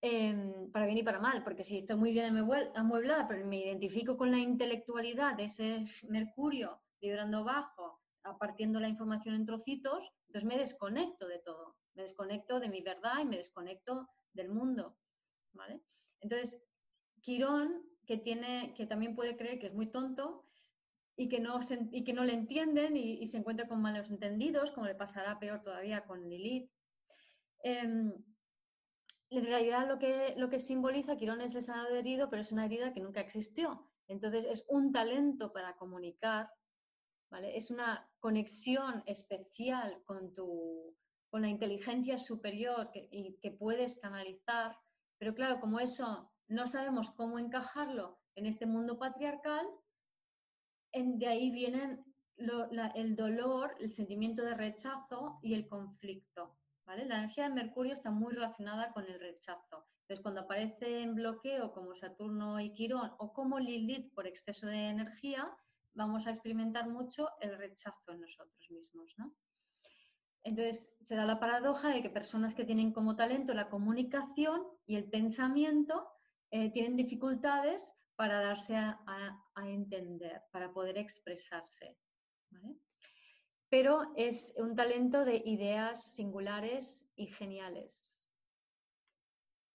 Em, 0.00 0.70
para 0.70 0.86
bien 0.86 0.98
y 0.98 1.02
para 1.02 1.18
mal, 1.18 1.42
porque 1.42 1.64
si 1.64 1.78
estoy 1.78 1.96
muy 1.96 2.12
bien 2.12 2.36
amueblada, 2.74 3.26
pero 3.26 3.44
me 3.46 3.58
identifico 3.58 4.16
con 4.16 4.30
la 4.30 4.38
intelectualidad 4.38 5.34
de 5.34 5.44
ese 5.44 5.84
Mercurio 6.08 6.82
vibrando 7.00 7.44
bajo, 7.44 8.00
partiendo 8.38 8.78
la 8.80 8.88
información 8.88 9.34
en 9.34 9.46
trocitos, 9.46 10.12
entonces 10.28 10.46
me 10.46 10.58
desconecto 10.58 11.26
de 11.26 11.38
todo, 11.38 11.76
me 11.94 12.02
desconecto 12.02 12.60
de 12.60 12.68
mi 12.68 12.82
verdad 12.82 13.20
y 13.20 13.26
me 13.26 13.38
desconecto 13.38 14.08
del 14.32 14.50
mundo. 14.50 14.96
¿vale? 15.52 15.80
Entonces, 16.20 16.62
Quirón 17.22 17.82
que, 18.06 18.16
tiene, 18.16 18.72
que 18.74 18.86
también 18.86 19.14
puede 19.14 19.36
creer 19.36 19.58
que 19.58 19.66
es 19.66 19.74
muy 19.74 19.86
tonto 19.86 20.44
y 21.16 21.28
que 21.28 21.40
no, 21.40 21.60
y 21.90 22.04
que 22.04 22.12
no 22.12 22.24
le 22.24 22.34
entienden 22.34 22.96
y, 22.96 23.26
se 23.26 23.38
encuentra 23.38 23.66
con 23.66 23.80
malos 23.80 24.10
entendidos, 24.10 24.70
como 24.72 24.86
le 24.86 24.94
pasará 24.94 25.38
peor 25.38 25.62
todavía 25.62 26.04
con 26.04 26.28
Lilith. 26.28 26.70
Em, 27.62 28.12
en 29.30 29.44
realidad 29.44 29.88
lo 29.88 29.98
que, 29.98 30.34
lo 30.36 30.48
que 30.48 30.58
simboliza 30.58 31.16
Quirón 31.16 31.40
es 31.40 31.54
esa 31.54 31.88
herido, 31.88 32.30
pero 32.30 32.42
es 32.42 32.52
una 32.52 32.66
herida 32.66 32.92
que 32.92 33.00
nunca 33.00 33.20
existió. 33.20 33.90
Entonces 34.08 34.44
es 34.44 34.64
un 34.68 34.92
talento 34.92 35.52
para 35.52 35.76
comunicar, 35.76 36.50
¿vale? 37.30 37.56
Es 37.56 37.70
una 37.70 38.08
conexión 38.20 39.02
especial 39.06 40.02
con, 40.04 40.32
tu, 40.34 40.94
con 41.28 41.42
la 41.42 41.48
inteligencia 41.48 42.18
superior 42.18 42.90
que, 42.92 43.08
y 43.10 43.38
que 43.40 43.50
puedes 43.50 43.96
canalizar, 43.96 44.78
pero 45.18 45.34
claro, 45.34 45.60
como 45.60 45.80
eso 45.80 46.30
no 46.48 46.66
sabemos 46.66 47.10
cómo 47.10 47.38
encajarlo 47.38 48.18
en 48.34 48.46
este 48.46 48.66
mundo 48.66 48.98
patriarcal, 48.98 49.66
de 50.92 51.26
ahí 51.26 51.50
vienen 51.50 52.04
el 52.36 53.16
dolor, 53.16 53.74
el 53.80 53.92
sentimiento 53.92 54.42
de 54.42 54.54
rechazo 54.54 55.38
y 55.42 55.54
el 55.54 55.68
conflicto. 55.68 56.56
La 56.86 56.96
energía 56.96 57.48
de 57.48 57.54
Mercurio 57.54 57.92
está 57.92 58.10
muy 58.10 58.32
relacionada 58.32 58.92
con 58.92 59.04
el 59.04 59.18
rechazo. 59.18 59.86
Entonces, 60.02 60.22
cuando 60.22 60.42
aparece 60.42 61.02
en 61.02 61.16
bloqueo 61.16 61.72
como 61.72 61.94
Saturno 61.94 62.60
y 62.60 62.72
Quirón 62.72 63.10
o 63.18 63.32
como 63.32 63.58
Lilith 63.58 64.14
por 64.14 64.26
exceso 64.26 64.68
de 64.68 64.88
energía, 64.88 65.50
vamos 65.94 66.26
a 66.26 66.30
experimentar 66.30 66.88
mucho 66.88 67.28
el 67.40 67.58
rechazo 67.58 68.12
en 68.12 68.20
nosotros 68.20 68.70
mismos. 68.70 69.14
Entonces, 70.44 70.94
se 71.02 71.16
da 71.16 71.24
la 71.24 71.40
paradoja 71.40 71.88
de 71.88 72.02
que 72.02 72.10
personas 72.10 72.54
que 72.54 72.64
tienen 72.64 72.92
como 72.92 73.16
talento 73.16 73.52
la 73.52 73.68
comunicación 73.68 74.62
y 74.86 74.94
el 74.94 75.10
pensamiento 75.10 76.06
eh, 76.50 76.70
tienen 76.72 76.96
dificultades 76.96 77.92
para 78.16 78.40
darse 78.40 78.76
a, 78.76 79.42
entender, 79.64 80.42
para 80.50 80.72
poder 80.72 80.96
expresarse. 80.96 81.96
Pero 83.68 84.12
es 84.16 84.54
un 84.56 84.74
talento 84.74 85.24
de 85.24 85.42
ideas 85.44 86.14
singulares 86.14 87.06
y 87.14 87.26
geniales. 87.26 88.26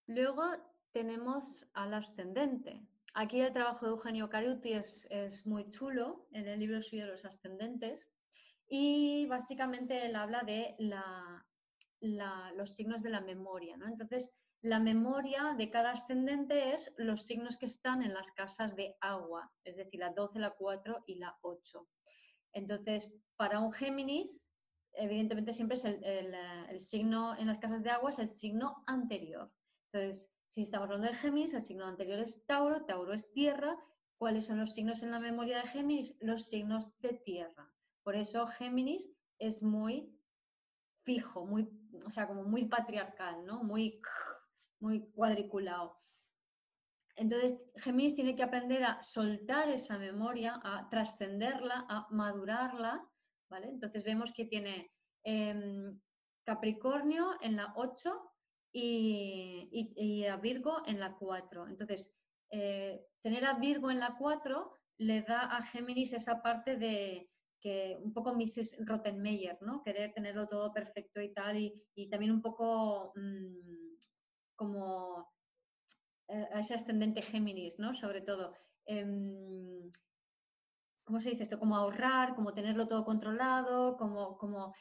Luego 0.07 0.43
tenemos 0.91 1.67
al 1.73 1.93
ascendente. 1.93 2.85
Aquí 3.13 3.41
el 3.41 3.53
trabajo 3.53 3.85
de 3.85 3.91
Eugenio 3.91 4.29
Caruti 4.29 4.73
es, 4.73 5.45
muy 5.45 5.69
chulo 5.69 6.27
en 6.31 6.47
el 6.47 6.59
libro 6.59 6.81
suyo 6.81 7.07
los 7.07 7.25
ascendentes 7.25 8.09
y 8.67 9.25
básicamente 9.27 10.05
él 10.05 10.15
habla 10.15 10.43
de 10.43 10.75
los 11.99 12.71
signos 12.73 13.03
de 13.03 13.09
la 13.09 13.21
memoria. 13.21 13.77
Entonces, 13.85 14.40
la 14.61 14.79
memoria 14.79 15.55
de 15.57 15.71
cada 15.71 15.91
ascendente 15.91 16.73
es 16.73 16.93
los 16.97 17.23
signos 17.23 17.57
que 17.57 17.65
están 17.65 18.03
en 18.03 18.13
las 18.13 18.31
casas 18.31 18.75
de 18.75 18.95
agua, 19.01 19.51
es 19.63 19.75
decir, 19.75 19.99
la 19.99 20.11
12, 20.11 20.39
la 20.39 20.51
4 20.51 21.03
y 21.07 21.15
la 21.15 21.35
8. 21.41 21.87
Entonces, 22.53 23.11
para 23.37 23.59
un 23.59 23.73
Géminis, 23.73 24.47
evidentemente 24.93 25.53
siempre 25.53 25.75
es 25.75 25.85
el, 25.85 26.79
signo 26.79 27.35
en 27.37 27.47
las 27.47 27.57
casas 27.57 27.81
de 27.81 27.89
agua 27.89 28.11
es 28.11 28.19
el 28.19 28.27
signo 28.27 28.83
anterior. 28.85 29.51
Entonces, 29.91 30.31
si 30.49 30.61
estamos 30.61 30.85
hablando 30.85 31.07
de 31.07 31.15
Géminis, 31.15 31.53
el 31.53 31.61
signo 31.61 31.85
anterior 31.85 32.19
es 32.19 32.45
Tauro, 32.45 32.85
Tauro 32.85 33.13
es 33.13 33.31
tierra. 33.31 33.75
¿Cuáles 34.17 34.45
son 34.45 34.59
los 34.59 34.73
signos 34.73 35.01
en 35.01 35.11
la 35.11 35.19
memoria 35.19 35.57
de 35.57 35.67
Géminis? 35.67 36.15
Los 36.19 36.43
signos 36.43 36.95
de 36.99 37.13
tierra. 37.13 37.73
Por 38.03 38.15
eso 38.15 38.45
Géminis 38.45 39.09
es 39.39 39.63
muy 39.63 40.15
fijo, 41.03 41.45
muy, 41.47 41.67
o 42.05 42.11
sea, 42.11 42.27
como 42.27 42.43
muy 42.43 42.65
patriarcal, 42.65 43.43
¿no? 43.45 43.63
Muy 43.63 43.99
muy 44.81 45.09
cuadriculado. 45.11 45.97
entonces, 47.15 47.55
Géminis 47.75 48.15
tiene 48.15 48.35
que 48.35 48.43
aprender 48.43 48.83
a 48.83 49.01
soltar 49.01 49.69
esa 49.69 49.97
memoria, 49.97 50.59
a 50.63 50.89
trascenderla, 50.89 51.85
a 51.87 52.07
madurarla, 52.09 53.07
¿vale? 53.49 53.67
Entonces 53.67 54.03
vemos 54.03 54.31
que 54.33 54.45
tiene 54.45 54.91
em, 55.23 55.99
Capricornio 56.45 57.35
en 57.41 57.57
la 57.57 57.73
8 57.75 58.31
y, 58.73 60.25
a 60.25 60.37
Virgo 60.37 60.81
en 60.85 60.99
la 60.99 61.15
4. 61.15 61.67
Entonces, 61.67 62.15
eh, 62.49 63.05
tener 63.21 63.45
a 63.45 63.59
Virgo 63.59 63.91
en 63.91 63.99
la 63.99 64.15
4 64.17 64.79
le 64.99 65.21
da 65.21 65.41
a 65.57 65.63
Géminis 65.63 66.13
esa 66.13 66.41
parte 66.41 66.77
de 66.77 67.29
que 67.59 67.97
un 68.01 68.13
poco 68.13 68.33
Mrs. 68.33 68.85
Rottenmeier, 68.85 69.57
¿no? 69.61 69.83
Querer 69.83 70.13
tenerlo 70.13 70.47
todo 70.47 70.73
perfecto 70.73 71.21
y 71.21 71.31
tal, 71.33 71.57
y, 71.57 72.09
también 72.09 72.31
un 72.31 72.41
poco 72.41 73.13
mm, 73.15 73.90
como 74.61 75.27
eh, 76.27 76.47
a 76.53 76.59
ese 76.59 76.75
ascendente 76.75 77.23
Géminis, 77.23 77.79
¿no? 77.79 77.95
Sobre 77.95 78.21
todo. 78.21 78.53
Em, 78.85 79.89
¿Cómo 81.03 81.19
se 81.19 81.31
dice 81.31 81.43
esto? 81.43 81.57
Como 81.57 81.75
ahorrar, 81.75 82.35
como 82.35 82.53
tenerlo 82.53 82.85
todo 82.85 83.03
controlado, 83.03 83.97
como, 83.97 84.75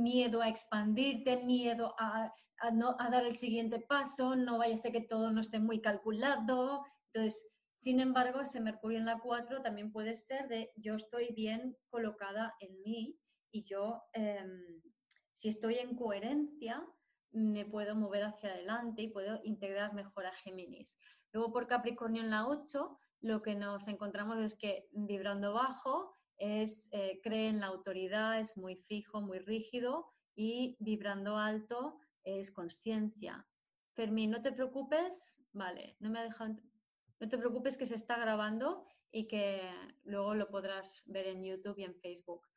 miedo 0.00 0.40
a 0.40 0.48
expandirte, 0.48 1.44
miedo 1.44 1.94
a, 1.98 2.32
no, 2.72 2.96
a 2.98 3.10
dar 3.10 3.26
el 3.26 3.34
siguiente 3.34 3.80
paso, 3.80 4.34
no 4.34 4.56
vaya 4.56 4.72
a 4.72 4.78
ser 4.78 4.92
que 4.92 5.02
todo 5.02 5.30
no 5.30 5.42
esté 5.42 5.60
muy 5.60 5.82
calculado. 5.82 6.82
Entonces, 7.12 7.52
sin 7.76 8.00
embargo, 8.00 8.40
ese 8.40 8.62
Mercurio 8.62 8.98
en 8.98 9.04
la 9.04 9.18
4 9.18 9.60
también 9.60 9.92
puede 9.92 10.14
ser 10.14 10.48
de 10.48 10.72
yo 10.76 10.94
estoy 10.94 11.34
bien 11.34 11.76
colocada 11.90 12.54
en 12.60 12.80
mí 12.80 13.18
y 13.52 13.64
yo, 13.64 14.00
em, 14.14 14.80
si 15.34 15.50
estoy 15.50 15.74
en 15.74 15.96
coherencia, 15.96 16.82
me 17.32 17.64
puedo 17.64 17.94
mover 17.94 18.24
hacia 18.24 18.50
adelante 18.50 19.02
y 19.02 19.08
puedo 19.08 19.40
integrar 19.44 19.94
mejor 19.94 20.26
a 20.26 20.32
Géminis. 20.32 20.96
Luego 21.32 21.52
por 21.52 21.66
Capricornio 21.66 22.22
en 22.22 22.30
la 22.30 22.46
8, 22.46 22.98
lo 23.22 23.42
que 23.42 23.54
nos 23.54 23.88
encontramos 23.88 24.38
es 24.40 24.56
que 24.56 24.88
vibrando 24.92 25.54
bajo 25.54 26.14
es, 26.36 26.88
eh, 26.92 27.20
cree 27.22 27.48
en 27.48 27.60
la 27.60 27.68
autoridad, 27.68 28.38
es 28.38 28.56
muy 28.56 28.76
fijo, 28.76 29.20
muy 29.20 29.38
rígido 29.38 30.12
y 30.34 30.76
vibrando 30.80 31.36
alto 31.36 31.98
es 32.24 32.50
conciencia. 32.50 33.46
Fermín, 33.94 34.30
no 34.30 34.40
te 34.40 34.52
preocupes, 34.52 35.40
vale, 35.52 35.96
no 36.00 36.10
me 36.10 36.20
ha 36.20 36.24
dejado, 36.24 36.56
no 37.20 37.28
te 37.28 37.38
preocupes 37.38 37.76
que 37.76 37.86
se 37.86 37.94
está 37.94 38.16
grabando 38.16 38.84
y 39.10 39.26
que 39.28 39.70
luego 40.04 40.34
lo 40.34 40.48
podrás 40.48 41.04
ver 41.06 41.26
en 41.26 41.42
YouTube 41.42 41.78
y 41.78 41.84
en 41.84 41.94
Facebook. 41.94 42.48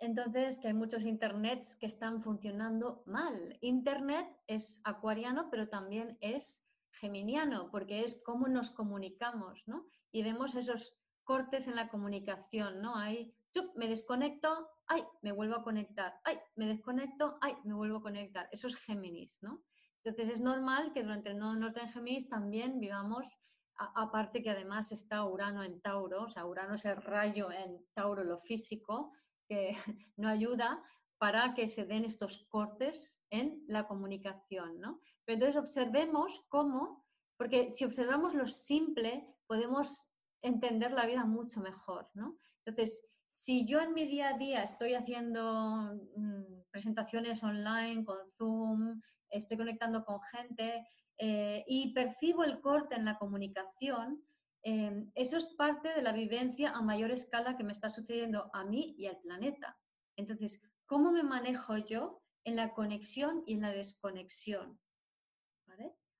Entonces, 0.00 0.58
que 0.60 0.68
hay 0.68 0.74
muchos 0.74 1.04
internets 1.04 1.74
que 1.76 1.86
están 1.86 2.22
funcionando 2.22 3.02
mal. 3.06 3.58
Internet 3.60 4.28
es 4.46 4.80
acuariano, 4.84 5.50
pero 5.50 5.68
también 5.68 6.16
es 6.20 6.68
geminiano, 6.92 7.70
porque 7.70 8.00
es 8.00 8.22
cómo 8.22 8.48
nos 8.48 8.70
comunicamos, 8.70 9.66
¿no? 9.66 9.86
Y 10.12 10.22
vemos 10.22 10.54
esos 10.54 10.96
cortes 11.24 11.66
en 11.66 11.76
la 11.76 11.88
comunicación, 11.88 12.80
¿no? 12.80 12.96
Hay, 12.96 13.34
chup, 13.52 13.76
me 13.76 13.88
desconecto, 13.88 14.68
ay, 14.86 15.02
me 15.22 15.32
vuelvo 15.32 15.56
a 15.56 15.62
conectar, 15.62 16.14
ay, 16.24 16.38
me 16.56 16.66
desconecto, 16.66 17.36
ay, 17.40 17.54
me 17.64 17.74
vuelvo 17.74 17.98
a 17.98 18.02
conectar. 18.02 18.48
Eso 18.52 18.68
es 18.68 18.76
Géminis, 18.76 19.42
¿no? 19.42 19.62
Entonces 20.04 20.34
es 20.34 20.40
normal 20.40 20.92
que 20.92 21.02
durante 21.02 21.30
el 21.30 21.38
nodo 21.38 21.56
norte 21.56 21.80
en 21.80 21.90
Géminis 21.90 22.28
también 22.28 22.80
vivamos, 22.80 23.38
aparte 23.76 24.42
que 24.42 24.50
además 24.50 24.90
está 24.92 25.24
Urano 25.24 25.62
en 25.62 25.80
Tauro, 25.80 26.24
o 26.24 26.30
sea, 26.30 26.46
Urano 26.46 26.76
es 26.76 26.84
el 26.84 26.96
rayo 26.96 27.50
en 27.50 27.84
Tauro, 27.94 28.24
lo 28.24 28.38
físico, 28.40 29.12
que 29.48 29.72
no 30.16 30.28
ayuda 30.28 30.82
para 31.18 31.54
que 31.54 31.66
se 31.68 31.84
den 31.84 32.04
estos 32.04 32.46
cortes 32.48 33.20
en 33.30 33.64
la 33.66 33.86
comunicación, 33.88 34.80
¿no? 34.80 35.00
Pero 35.24 35.34
entonces 35.34 35.56
observemos 35.56 36.44
cómo, 36.48 37.04
porque 37.36 37.70
si 37.70 37.84
observamos 37.84 38.34
lo 38.34 38.46
simple, 38.46 39.26
podemos 39.46 40.08
entender 40.42 40.92
la 40.92 41.06
vida 41.06 41.24
mucho 41.24 41.60
mejor, 41.60 42.08
¿no? 42.14 42.38
Entonces, 42.64 43.04
si 43.30 43.66
yo 43.66 43.80
en 43.80 43.94
mi 43.94 44.06
día 44.06 44.34
a 44.34 44.38
día 44.38 44.62
estoy 44.62 44.94
haciendo 44.94 45.94
mm, 46.16 46.62
presentaciones 46.70 47.42
online 47.42 48.04
con 48.04 48.18
Zoom, 48.36 49.00
estoy 49.30 49.56
conectando 49.56 50.04
con 50.04 50.20
gente 50.22 50.86
eh, 51.18 51.64
y 51.66 51.92
percibo 51.92 52.44
el 52.44 52.60
corte 52.60 52.94
en 52.94 53.04
la 53.04 53.18
comunicación, 53.18 54.22
Em, 54.62 55.10
eso 55.14 55.36
es 55.36 55.46
parte 55.46 55.88
de 55.94 56.02
la 56.02 56.12
vivencia 56.12 56.70
a 56.70 56.82
mayor 56.82 57.10
escala 57.10 57.56
que 57.56 57.64
me 57.64 57.72
está 57.72 57.88
sucediendo 57.88 58.50
a 58.52 58.64
mí 58.64 58.94
y 58.98 59.06
al 59.06 59.18
planeta. 59.18 59.78
Entonces, 60.16 60.60
¿cómo 60.86 61.12
me 61.12 61.22
manejo 61.22 61.76
yo 61.78 62.22
en 62.44 62.56
la 62.56 62.74
conexión 62.74 63.42
y 63.46 63.54
en 63.54 63.62
la 63.62 63.70
desconexión? 63.70 64.78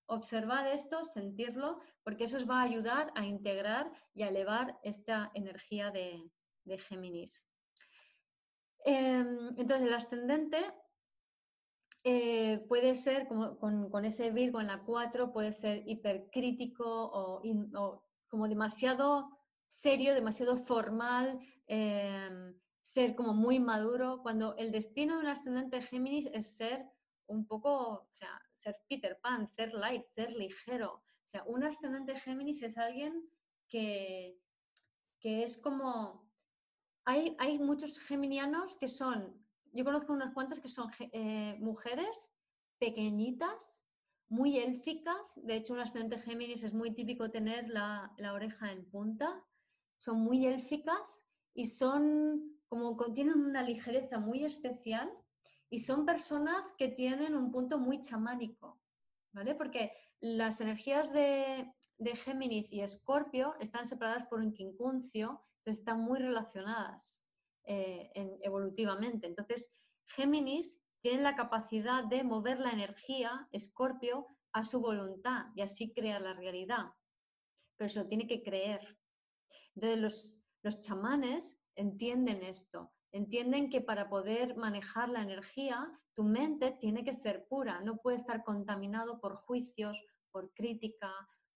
Observar 0.06 0.66
esto, 0.68 1.04
sentirlo, 1.04 1.80
porque 2.02 2.24
eso 2.24 2.38
os 2.38 2.48
va 2.48 2.60
a 2.60 2.64
ayudar 2.64 3.12
a 3.14 3.26
integrar 3.26 3.92
y 4.14 4.22
a 4.22 4.28
elevar 4.28 4.78
esta 4.82 5.30
energía 5.34 5.90
de, 5.90 6.30
Géminis. 6.88 7.44
Em, 8.84 9.48
entonces, 9.58 9.86
el 9.86 9.94
ascendente 9.94 10.58
eh, 12.04 12.64
puede 12.68 12.94
ser, 12.94 13.26
como, 13.26 13.58
con, 13.58 14.04
ese 14.04 14.30
Virgo 14.30 14.60
en 14.60 14.68
la 14.68 14.82
4, 14.82 15.32
puede 15.32 15.52
ser 15.52 15.82
hipercrítico 15.86 16.84
o, 16.86 17.42
o 17.74 18.07
como 18.28 18.48
demasiado 18.48 19.38
serio, 19.66 20.14
demasiado 20.14 20.56
formal, 20.56 21.38
em, 21.66 22.54
ser 22.80 23.14
como 23.14 23.34
muy 23.34 23.60
maduro, 23.60 24.20
cuando 24.22 24.56
el 24.56 24.72
destino 24.72 25.16
de 25.16 25.20
un 25.20 25.26
ascendente 25.28 25.82
Géminis 25.82 26.26
es 26.32 26.56
ser 26.56 26.86
un 27.26 27.46
poco, 27.46 27.70
o 27.70 28.10
sea, 28.12 28.40
ser 28.52 28.76
Peter 28.88 29.18
Pan, 29.20 29.48
ser 29.48 29.72
light, 29.74 30.06
ser 30.14 30.32
ligero. 30.32 30.94
O 30.94 31.28
sea, 31.28 31.44
un 31.44 31.62
ascendente 31.62 32.16
Géminis 32.16 32.62
es 32.62 32.78
alguien 32.78 33.28
que, 33.68 34.40
que 35.20 35.42
es 35.42 35.58
como... 35.58 36.26
Hay, 37.04 37.36
hay, 37.38 37.58
muchos 37.58 38.00
geminianos 38.00 38.76
que 38.76 38.88
son, 38.88 39.34
yo 39.72 39.82
conozco 39.82 40.12
unas 40.12 40.34
cuantas 40.34 40.60
que 40.60 40.68
son 40.68 40.90
eh, 40.98 41.56
mujeres 41.58 42.30
pequeñitas, 42.78 43.86
muy 44.28 44.58
élficas. 44.58 45.40
De 45.42 45.56
hecho, 45.56 45.74
un 45.74 45.80
ascendente 45.80 46.18
Géminis 46.18 46.64
es 46.64 46.72
muy 46.72 46.92
típico 46.92 47.30
tener 47.30 47.68
la, 47.68 48.12
oreja 48.32 48.72
en 48.72 48.84
punta. 48.90 49.44
Son 49.96 50.20
muy 50.20 50.46
élficas 50.46 51.26
y 51.54 51.66
son 51.66 52.54
como 52.68 52.96
tienen 53.12 53.38
una 53.38 53.62
ligereza 53.62 54.18
muy 54.18 54.44
especial 54.44 55.10
y 55.70 55.80
son 55.80 56.04
personas 56.04 56.74
que 56.78 56.88
tienen 56.88 57.34
un 57.34 57.50
punto 57.50 57.78
muy 57.78 58.00
chamánico, 58.00 58.78
¿vale? 59.32 59.54
Porque 59.54 59.92
las 60.20 60.60
energías 60.60 61.12
de, 61.12 61.72
Géminis 62.24 62.72
y 62.72 62.82
Escorpio 62.82 63.54
están 63.58 63.86
separadas 63.86 64.26
por 64.26 64.40
un 64.40 64.52
quincuncio, 64.52 65.42
entonces 65.58 65.80
están 65.80 66.00
muy 66.00 66.20
relacionadas 66.20 67.24
eh, 67.64 68.10
evolutivamente. 68.42 69.26
Entonces, 69.26 69.72
Géminis 70.04 70.80
tienen 71.00 71.22
la 71.22 71.36
capacidad 71.36 72.04
de 72.04 72.24
mover 72.24 72.58
la 72.60 72.70
energía, 72.70 73.48
Escorpio, 73.52 74.26
a 74.52 74.64
su 74.64 74.80
voluntad 74.80 75.46
y 75.54 75.62
así 75.62 75.92
crear 75.92 76.20
la 76.20 76.34
realidad. 76.34 76.92
Pero 77.76 77.88
se 77.88 78.00
lo 78.00 78.08
tiene 78.08 78.26
que 78.26 78.42
creer. 78.42 78.98
Entonces 79.74 80.00
los, 80.00 80.38
los 80.62 80.80
chamanes 80.80 81.60
entienden 81.76 82.42
esto, 82.42 82.92
entienden 83.12 83.70
que 83.70 83.80
para 83.80 84.08
poder 84.08 84.56
manejar 84.56 85.08
la 85.08 85.22
energía, 85.22 85.88
tu 86.14 86.24
mente 86.24 86.72
tiene 86.80 87.04
que 87.04 87.14
ser 87.14 87.46
pura, 87.46 87.80
no 87.80 87.98
puede 87.98 88.18
estar 88.18 88.42
contaminado 88.42 89.20
por 89.20 89.36
juicios, 89.36 90.02
por 90.32 90.52
crítica, 90.52 91.12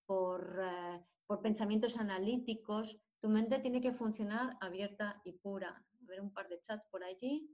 por, 0.06 0.60
eh, 0.62 1.04
por 1.26 1.42
pensamientos 1.42 1.96
analíticos. 1.98 2.96
Tu 3.20 3.28
mente 3.28 3.58
tiene 3.58 3.80
que 3.80 3.92
funcionar 3.92 4.56
abierta 4.60 5.20
y 5.24 5.32
pura. 5.32 5.70
A 5.70 6.04
ver 6.06 6.20
un 6.20 6.32
par 6.32 6.48
de 6.48 6.60
chats 6.60 6.86
por 6.86 7.02
allí. 7.02 7.48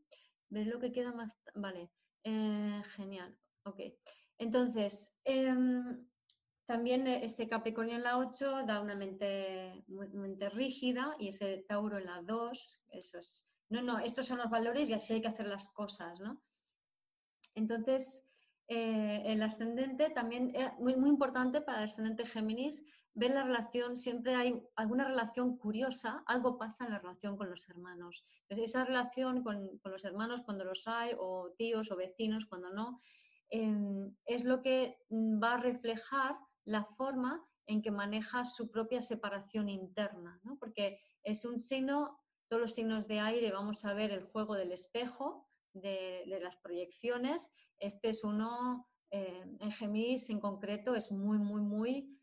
¿Ves 0.51 0.67
lo 0.67 0.79
que 0.79 0.93
queda 0.93 1.13
más? 1.13 1.37
Vale, 1.55 1.91
eh, 2.25 2.83
genial, 2.97 3.37
ok. 3.65 3.81
Entonces, 4.39 5.15
em, 5.25 6.07
también 6.67 7.07
ese 7.07 7.49
Capricornio 7.49 7.97
en 7.97 8.03
la 8.03 8.19
8 8.19 8.65
da 8.67 8.81
una 8.81 8.95
mente, 8.95 9.85
mente 9.87 10.49
rígida 10.51 11.15
y 11.19 11.29
ese 11.29 11.65
Tauro 11.69 11.99
en 11.99 12.07
la 12.07 12.23
2, 12.23 12.83
eso 12.89 13.19
es, 13.19 13.55
no, 13.69 13.83
no, 13.83 13.99
estos 13.99 14.27
son 14.27 14.39
los 14.39 14.51
valores 14.51 14.89
y 14.89 14.95
así 14.95 15.15
hay 15.15 15.23
que 15.23 15.29
hacer 15.29 15.47
las 15.47 15.69
cosas, 15.69 16.21
¿no? 16.21 16.43
Entonces, 17.55 18.25
eh, 18.69 19.23
el 19.27 19.43
ascendente 19.43 20.11
también, 20.11 20.53
es 20.55 20.73
muy, 20.79 20.95
muy 20.97 21.11
importante 21.11 21.61
para 21.61 21.79
el 21.79 21.85
ascendente 21.85 22.27
Géminis, 22.27 22.85
ver 23.19 23.33
la 23.33 23.43
relación, 23.43 23.97
siempre 23.97 24.37
hay 24.37 24.63
alguna 24.77 25.05
relación 25.05 25.57
curiosa, 25.59 26.23
algo 26.27 26.57
pasa 26.57 26.85
en 26.85 26.93
la 26.93 27.01
relación 27.01 27.37
con 27.37 27.51
los 27.51 27.69
hermanos. 27.69 28.25
Entonces, 28.43 28.71
esa 28.71 28.85
relación 28.85 29.43
con, 29.43 29.81
los 29.85 30.05
hermanos 30.05 30.43
cuando 30.43 30.65
los 30.65 30.87
hay, 30.87 31.17
o 31.19 31.53
tíos 31.59 31.91
o 31.91 31.97
vecinos 31.97 32.47
cuando 32.47 32.71
no, 32.71 33.01
em, 33.51 34.15
es 34.25 34.45
lo 34.45 34.63
que 34.63 34.99
mm, 35.11 35.43
va 35.43 35.55
a 35.55 35.61
reflejar 35.61 36.37
la 36.65 36.85
forma 36.85 37.45
en 37.67 37.83
que 37.83 37.91
maneja 37.91 38.45
su 38.45 38.71
propia 38.71 39.01
separación 39.01 39.69
interna, 39.69 40.39
¿no? 40.45 40.57
porque 40.57 41.01
es 41.25 41.45
un 41.45 41.59
signo, 41.59 42.21
todos 42.49 42.63
los 42.63 42.75
signos 42.75 43.09
de 43.09 43.19
aire, 43.19 43.51
vamos 43.51 43.85
a 43.85 43.95
ver 43.95 44.13
el 44.13 44.25
juego 44.27 44.55
del 44.55 44.71
espejo, 44.71 45.49
de, 45.75 46.25
las 46.41 46.57
proyecciones, 46.57 47.53
este 47.79 48.11
es 48.11 48.23
uno, 48.23 48.87
eh, 49.11 49.45
en 49.59 49.73
Géminis 49.73 50.31
en 50.31 50.41
concreto, 50.41 50.95
es 50.95 51.11
muy, 51.11 51.39
muy, 51.39 51.61
muy 51.61 52.18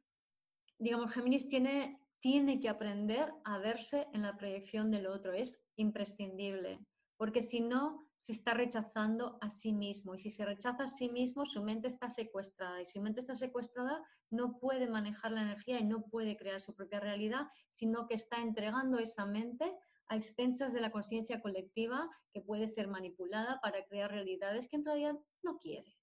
digamos, 0.78 1.12
Géminis 1.12 1.50
tiene, 1.50 2.00
tiene 2.20 2.60
que 2.60 2.70
aprender 2.70 3.34
a 3.44 3.58
verse 3.60 4.08
en 4.14 4.22
la 4.22 4.38
proyección 4.38 4.92
del 4.92 5.08
otro, 5.08 5.34
es 5.34 5.66
imprescindible, 5.76 6.80
porque 7.18 7.42
si 7.42 7.62
no, 7.62 8.06
se 8.18 8.32
está 8.32 8.54
rechazando 8.54 9.38
a 9.42 9.50
sí 9.50 9.74
mismo 9.74 10.16
y 10.16 10.20
si 10.20 10.30
se 10.30 10.46
rechaza 10.46 10.84
a 10.84 10.88
sí 10.88 11.10
mismo, 11.10 11.46
su 11.46 11.64
mente 11.64 11.88
está 11.88 12.10
secuestrada 12.10 12.82
y 12.82 12.86
si 12.86 12.94
su 12.94 13.02
mente 13.02 13.20
está 13.20 13.36
secuestrada, 13.36 14.02
no 14.30 14.58
puede 14.58 14.88
manejar 14.88 15.32
la 15.32 15.42
energía 15.42 15.80
y 15.80 15.86
no 15.86 16.06
puede 16.06 16.38
crear 16.38 16.62
su 16.62 16.74
propia 16.76 17.00
realidad, 17.00 17.48
sino 17.70 18.08
que 18.08 18.16
está 18.16 18.42
entregando 18.42 19.00
esa 19.00 19.26
mente 19.26 19.72
a 20.08 20.16
expensas 20.16 20.72
de 20.74 20.82
la 20.82 20.92
conciencia 20.92 21.42
colectiva 21.42 22.10
que 22.32 22.42
puede 22.42 22.68
ser 22.68 22.88
manipulada 22.88 23.60
para 23.62 23.84
crear 23.86 24.12
realidades 24.12 24.68
que 24.68 24.78
en 24.78 24.86
realidad 24.86 25.16
no 25.44 25.58
quiere. 25.58 25.96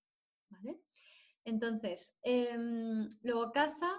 ¿vale? 0.51 0.81
Entonces, 1.45 2.17
em, 2.23 3.09
luego 3.23 3.53
casa. 3.53 3.91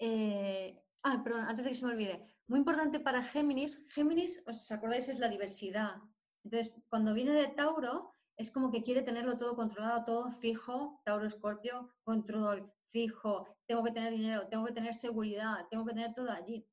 Eh, 0.00 0.82
ah, 1.04 1.22
perdón, 1.22 1.42
antes 1.42 1.64
de 1.64 1.70
que 1.70 1.76
se 1.76 1.86
me 1.86 1.92
olvide. 1.92 2.26
Muy 2.48 2.58
importante 2.58 2.98
para 2.98 3.22
Géminis. 3.22 3.86
Géminis, 3.92 4.42
os 4.48 4.70
acordáis, 4.72 5.08
es 5.08 5.20
la 5.20 5.28
diversidad. 5.28 5.94
Entonces, 6.42 6.84
cuando 6.88 7.14
viene 7.14 7.32
de 7.32 7.48
Tauro, 7.48 8.14
es 8.36 8.50
como 8.50 8.72
que 8.72 8.82
quiere 8.82 9.02
tenerlo 9.02 9.36
todo 9.36 9.54
controlado, 9.54 10.04
todo 10.04 10.30
fijo. 10.30 11.00
Tauro, 11.04 11.26
Escorpio, 11.26 11.90
control, 12.02 12.72
fijo. 12.90 13.46
Tengo 13.68 13.84
que 13.84 13.92
tener 13.92 14.12
dinero, 14.12 14.48
tengo 14.48 14.64
que 14.64 14.72
tener 14.72 14.94
seguridad, 14.94 15.68
tengo 15.70 15.86
que 15.86 15.94
tener 15.94 16.14
todo 16.14 16.30
allí. 16.30 16.66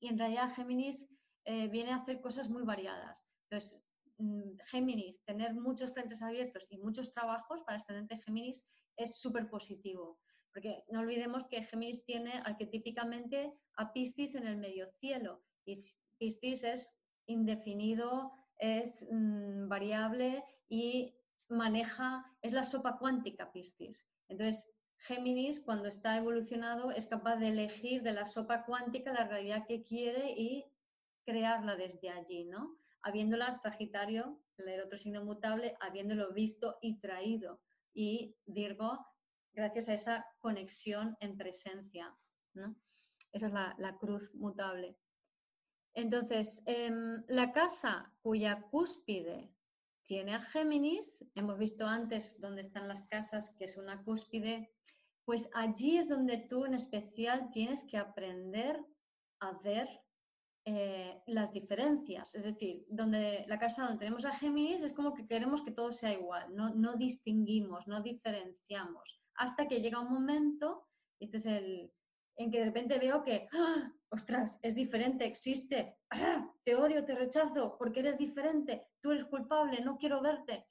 Y 0.00 0.08
en 0.08 0.18
realidad 0.18 0.54
Géminis 0.54 1.08
eh, 1.44 1.68
viene 1.68 1.90
a 1.90 1.96
hacer 1.96 2.20
cosas 2.20 2.48
muy 2.48 2.62
variadas. 2.62 3.28
Entonces, 3.50 3.84
Mm, 4.22 4.56
Géminis, 4.66 5.24
tener 5.24 5.52
muchos 5.54 5.92
frentes 5.92 6.22
abiertos 6.22 6.66
y 6.70 6.78
muchos 6.78 7.12
trabajos 7.12 7.60
para 7.62 7.78
ascendente 7.78 8.18
Géminis 8.18 8.64
es 8.96 9.20
súper 9.20 9.50
positivo. 9.50 10.20
Porque 10.52 10.84
no 10.90 11.00
olvidemos 11.00 11.46
que 11.46 11.62
Géminis 11.62 12.04
tiene 12.04 12.32
arquetípicamente 12.44 13.52
a 13.76 13.92
Piscis 13.92 14.34
en 14.34 14.46
el 14.46 14.56
medio 14.56 14.88
cielo. 15.00 15.42
Y 15.64 15.74
Piscis 16.18 16.64
es 16.64 16.94
indefinido, 17.26 18.32
es 18.58 19.06
mm, 19.10 19.68
variable 19.68 20.44
y 20.68 21.14
maneja, 21.48 22.24
es 22.42 22.52
la 22.52 22.64
sopa 22.64 22.98
cuántica 22.98 23.50
Piscis. 23.52 24.06
Entonces, 24.28 24.68
Géminis, 24.98 25.60
cuando 25.60 25.88
está 25.88 26.16
evolucionado, 26.16 26.90
es 26.90 27.06
capaz 27.06 27.36
de 27.36 27.48
elegir 27.48 28.02
de 28.02 28.12
la 28.12 28.26
sopa 28.26 28.64
cuántica 28.64 29.12
la 29.12 29.26
realidad 29.26 29.66
que 29.66 29.82
quiere 29.82 30.32
y 30.32 30.64
crearla 31.24 31.76
desde 31.76 32.10
allí, 32.10 32.44
¿no? 32.44 32.76
habiéndola 33.02 33.52
Sagitario, 33.52 34.38
el 34.56 34.80
otro 34.80 34.96
signo 34.96 35.24
mutable, 35.24 35.76
habiéndolo 35.80 36.32
visto 36.32 36.78
y 36.80 36.98
traído. 36.98 37.60
Y 37.92 38.36
Virgo, 38.46 39.04
gracias 39.52 39.88
a 39.88 39.94
esa 39.94 40.26
conexión 40.38 41.16
en 41.20 41.36
presencia. 41.36 42.14
¿no? 42.54 42.74
Esa 43.32 43.46
es 43.46 43.52
la, 43.52 43.96
cruz 43.98 44.30
mutable. 44.34 44.96
Entonces, 45.94 46.62
em, 46.66 47.22
la 47.28 47.52
casa 47.52 48.12
cuya 48.22 48.62
cúspide 48.70 49.50
tiene 50.04 50.34
a 50.34 50.42
Géminis, 50.42 51.24
hemos 51.34 51.58
visto 51.58 51.86
antes 51.86 52.40
dónde 52.40 52.62
están 52.62 52.88
las 52.88 53.04
casas, 53.04 53.54
que 53.56 53.64
es 53.64 53.76
una 53.76 54.02
cúspide, 54.04 54.70
pues 55.24 55.48
allí 55.54 55.98
es 55.98 56.08
donde 56.08 56.38
tú 56.38 56.64
en 56.64 56.74
especial 56.74 57.50
tienes 57.52 57.84
que 57.84 57.96
aprender 57.96 58.78
a 59.40 59.52
ver 59.62 59.88
eh, 60.64 61.22
las 61.26 61.52
diferencias. 61.52 62.34
Es 62.34 62.44
decir, 62.44 62.84
donde 62.88 63.44
la 63.48 63.58
casa 63.58 63.84
donde 63.84 63.98
tenemos 63.98 64.24
a 64.24 64.34
Géminis 64.34 64.82
es 64.82 64.92
como 64.92 65.14
que 65.14 65.26
queremos 65.26 65.62
que 65.62 65.72
todo 65.72 65.92
sea 65.92 66.12
igual, 66.12 66.54
no, 66.54 66.74
no 66.74 66.96
distinguimos, 66.96 67.86
no 67.86 68.02
diferenciamos, 68.02 69.21
hasta 69.36 69.68
que 69.68 69.80
llega 69.80 70.00
un 70.00 70.12
momento, 70.12 70.88
este 71.20 71.36
es 71.36 71.46
el, 71.46 71.92
en 72.36 72.50
que 72.50 72.58
de 72.58 72.64
repente 72.66 72.98
veo 72.98 73.22
que, 73.22 73.48
¡ah! 73.52 73.92
ostras, 74.10 74.58
es 74.62 74.74
diferente, 74.74 75.24
existe, 75.24 75.96
¡ah! 76.10 76.52
te 76.64 76.74
odio, 76.74 77.04
te 77.04 77.14
rechazo, 77.14 77.76
porque 77.78 78.00
eres 78.00 78.18
diferente, 78.18 78.88
tú 79.00 79.12
eres 79.12 79.24
culpable, 79.24 79.80
no 79.82 79.96
quiero 79.98 80.20
verte. 80.20 80.66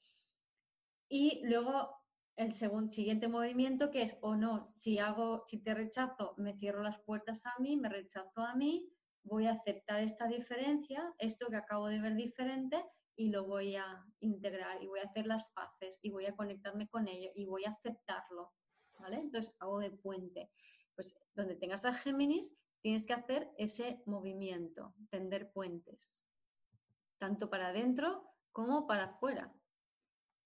Y 1.10 1.42
luego 1.46 2.02
el 2.38 2.54
segundo, 2.54 2.92
siguiente 2.92 3.28
movimiento 3.28 3.92
que 3.92 4.04
es, 4.04 4.18
o 4.22 4.36
no, 4.36 4.66
si 4.66 5.00
hago, 5.00 5.44
si 5.46 5.58
te 5.58 5.74
rechazo, 5.74 6.34
me 6.38 6.54
cierro 6.58 6.82
las 6.82 6.98
puertas 7.00 7.46
a 7.46 7.54
mí, 7.60 7.78
me 7.78 7.90
rechazo 7.90 8.42
a 8.42 8.56
mí, 8.56 8.90
voy 9.24 9.48
a 9.48 9.54
aceptar 9.54 10.02
esta 10.02 10.28
diferencia, 10.28 11.14
esto 11.20 11.48
que 11.50 11.58
acabo 11.58 11.88
de 11.88 12.00
ver 12.00 12.16
diferente, 12.16 12.84
y 13.22 13.30
lo 13.30 13.46
voy 13.46 13.76
a 13.76 14.04
integrar 14.20 14.82
y 14.82 14.88
voy 14.88 15.00
a 15.00 15.04
hacer 15.04 15.28
las 15.28 15.52
paces 15.52 16.00
y 16.02 16.10
voy 16.10 16.26
a 16.26 16.36
conectarme 16.36 16.88
con 16.88 17.08
ello 17.08 17.30
y 17.36 17.46
voy 17.46 17.66
a 17.66 17.70
aceptarlo. 17.70 18.52
¿Vale? 18.98 19.18
Entonces 19.18 19.54
hago 19.60 19.78
de 19.78 19.92
puente. 19.92 20.50
Pues 20.96 21.16
donde 21.36 21.56
tengas 21.56 21.86
a 21.86 21.94
Géminis, 21.94 22.56
tienes 22.82 23.06
que 23.06 23.14
hacer 23.14 23.52
ese 23.58 24.02
movimiento, 24.08 24.96
tender 25.12 25.52
puentes, 25.52 26.24
tanto 27.20 27.48
para 27.50 27.68
adentro 27.68 28.28
como 28.52 28.88
para 28.88 29.04
afuera. 29.04 29.54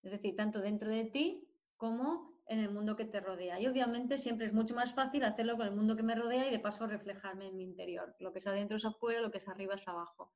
Es 0.03 0.11
decir, 0.11 0.35
tanto 0.35 0.59
dentro 0.59 0.89
de 0.89 1.05
ti 1.05 1.47
como 1.77 2.35
en 2.47 2.59
el 2.59 2.71
mundo 2.71 2.97
que 2.97 3.05
te 3.05 3.21
rodea. 3.21 3.57
Y 3.57 3.67
obviamente 3.67 4.17
siempre 4.17 4.47
es 4.47 4.53
mucho 4.53 4.75
más 4.75 4.93
fácil 4.93 5.23
hacerlo 5.23 5.55
con 5.55 5.65
el 5.65 5.73
mundo 5.73 5.95
que 5.95 6.03
me 6.03 6.13
rodea 6.13 6.45
y 6.45 6.51
de 6.51 6.59
paso 6.59 6.87
reflejarme 6.87 7.47
en 7.47 7.55
mi 7.55 7.63
interior. 7.63 8.15
Lo 8.19 8.33
que 8.33 8.39
es 8.39 8.47
adentro 8.47 8.75
es 8.75 8.85
afuera, 8.85 9.21
lo 9.21 9.31
que 9.31 9.37
es 9.37 9.47
arriba 9.47 9.75
es 9.75 9.87
abajo. 9.87 10.33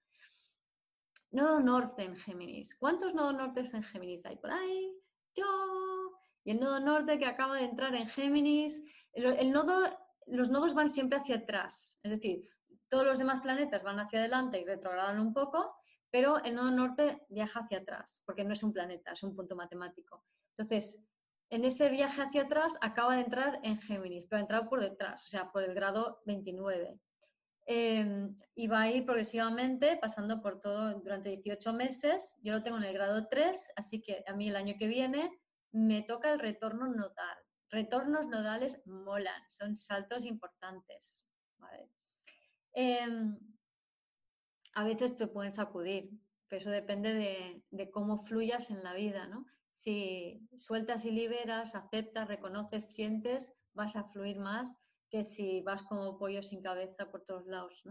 Nodo 1.31 1.59
norte 1.59 2.03
en 2.03 2.15
Géminis. 2.15 2.75
¿Cuántos 2.75 3.13
nodos 3.13 3.35
nortes 3.35 3.73
en 3.73 3.83
Géminis 3.83 4.25
hay 4.25 4.37
por 4.37 4.51
ahí? 4.51 4.97
Yo. 5.35 5.45
Y 6.43 6.51
el 6.51 6.59
nodo 6.59 6.79
norte 6.79 7.19
que 7.19 7.25
acaba 7.25 7.57
de 7.57 7.65
entrar 7.65 7.95
en 7.95 8.07
Géminis. 8.07 8.83
El, 9.13 9.51
nodo, 9.51 9.89
los 10.25 10.49
nodos 10.49 10.73
van 10.73 10.89
siempre 10.89 11.19
hacia 11.19 11.37
atrás. 11.37 11.99
Es 12.03 12.11
decir, 12.11 12.49
todos 12.89 13.05
los 13.05 13.19
demás 13.19 13.41
planetas 13.41 13.83
van 13.83 13.99
hacia 13.99 14.19
adelante 14.19 14.59
y 14.59 14.65
retrogradan 14.65 15.19
un 15.19 15.33
poco, 15.33 15.75
pero 16.09 16.43
el 16.43 16.55
nodo 16.55 16.71
norte 16.71 17.25
viaja 17.29 17.59
hacia 17.59 17.79
atrás, 17.79 18.23
porque 18.25 18.43
no 18.43 18.53
es 18.53 18.63
un 18.63 18.73
planeta, 18.73 19.11
es 19.11 19.21
un 19.21 19.35
punto 19.35 19.55
matemático. 19.55 20.23
Entonces, 20.57 21.03
en 21.51 21.65
ese 21.65 21.89
viaje 21.89 22.21
hacia 22.21 22.43
atrás 22.43 22.77
acaba 22.81 23.15
de 23.15 23.21
entrar 23.21 23.59
en 23.63 23.79
Géminis, 23.79 24.25
pero 24.25 24.37
ha 24.37 24.41
entrado 24.41 24.69
por 24.69 24.81
detrás, 24.81 25.25
o 25.25 25.29
sea, 25.29 25.51
por 25.51 25.63
el 25.63 25.75
grado 25.75 26.21
29. 26.25 26.99
Em, 27.71 28.35
y 28.55 28.65
va 28.65 28.81
a 28.81 28.89
ir 28.89 29.05
progresivamente 29.05 29.95
pasando 29.97 30.41
por 30.41 30.59
todo 30.59 30.91
durante 31.01 31.29
18 31.29 31.71
meses. 31.71 32.35
Yo 32.41 32.53
lo 32.53 32.63
tengo 32.63 32.77
en 32.77 32.83
el 32.83 32.93
grado 32.93 33.27
3, 33.27 33.69
así 33.75 34.01
que 34.01 34.23
a 34.25 34.33
mí 34.33 34.49
el 34.49 34.55
año 34.55 34.73
que 34.79 34.87
viene 34.87 35.39
me 35.71 36.01
toca 36.01 36.33
el 36.33 36.39
retorno 36.39 36.87
nodal. 36.87 37.37
Retornos 37.69 38.27
nodales 38.27 38.81
molan, 38.85 39.43
son 39.49 39.75
saltos 39.75 40.25
importantes. 40.25 41.23
Em, 42.73 43.37
a 44.73 44.83
veces 44.83 45.15
te 45.15 45.27
pueden 45.27 45.51
sacudir, 45.51 46.09
pero 46.47 46.61
eso 46.61 46.71
depende 46.71 47.13
de, 47.13 47.63
de 47.69 47.91
cómo 47.91 48.25
fluyas 48.25 48.71
en 48.71 48.83
la 48.83 48.95
vida, 48.95 49.27
¿no? 49.27 49.45
si 49.75 50.41
sueltas 50.55 51.05
y 51.05 51.11
liberas, 51.11 51.75
aceptas, 51.75 52.27
reconoces, 52.27 52.93
sientes, 52.93 53.53
vas 53.73 53.95
a 53.95 54.03
fluir 54.05 54.39
más 54.39 54.75
que 55.09 55.23
si 55.23 55.61
vas 55.61 55.83
como 55.83 56.17
pollo 56.17 56.43
sin 56.43 56.61
cabeza 56.61 57.09
por 57.11 57.25
todos 57.25 57.45
lados. 57.47 57.83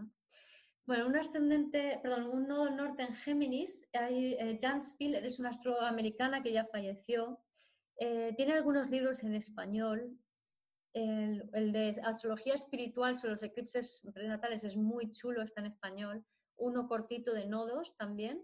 Bueno, 0.85 1.07
un 1.07 1.15
ascendente, 1.15 1.99
perdón, 2.01 2.27
un 2.27 2.47
nodo 2.47 2.69
norte 2.71 3.03
en 3.03 3.13
Géminis, 3.13 3.87
hay, 3.93 4.33
eh, 4.33 4.57
Jan 4.59 4.83
Spiller 4.83 5.23
es 5.25 5.39
una 5.39 5.49
astróloga 5.49 5.87
americana 5.87 6.41
que 6.41 6.51
ya 6.51 6.65
falleció. 6.65 7.39
Eh, 7.97 8.33
tiene 8.35 8.53
algunos 8.53 8.89
libros 8.89 9.23
en 9.23 9.35
español. 9.35 10.17
El, 10.93 11.47
el, 11.53 11.71
de 11.71 12.01
astrología 12.03 12.55
espiritual 12.55 13.15
sobre 13.15 13.33
los 13.33 13.43
eclipses 13.43 14.09
prenatales 14.13 14.63
es 14.63 14.75
muy 14.75 15.11
chulo, 15.11 15.43
está 15.43 15.61
en 15.61 15.67
español. 15.67 16.25
Uno 16.57 16.87
cortito 16.87 17.33
de 17.33 17.45
nodos 17.45 17.95
también. 17.97 18.43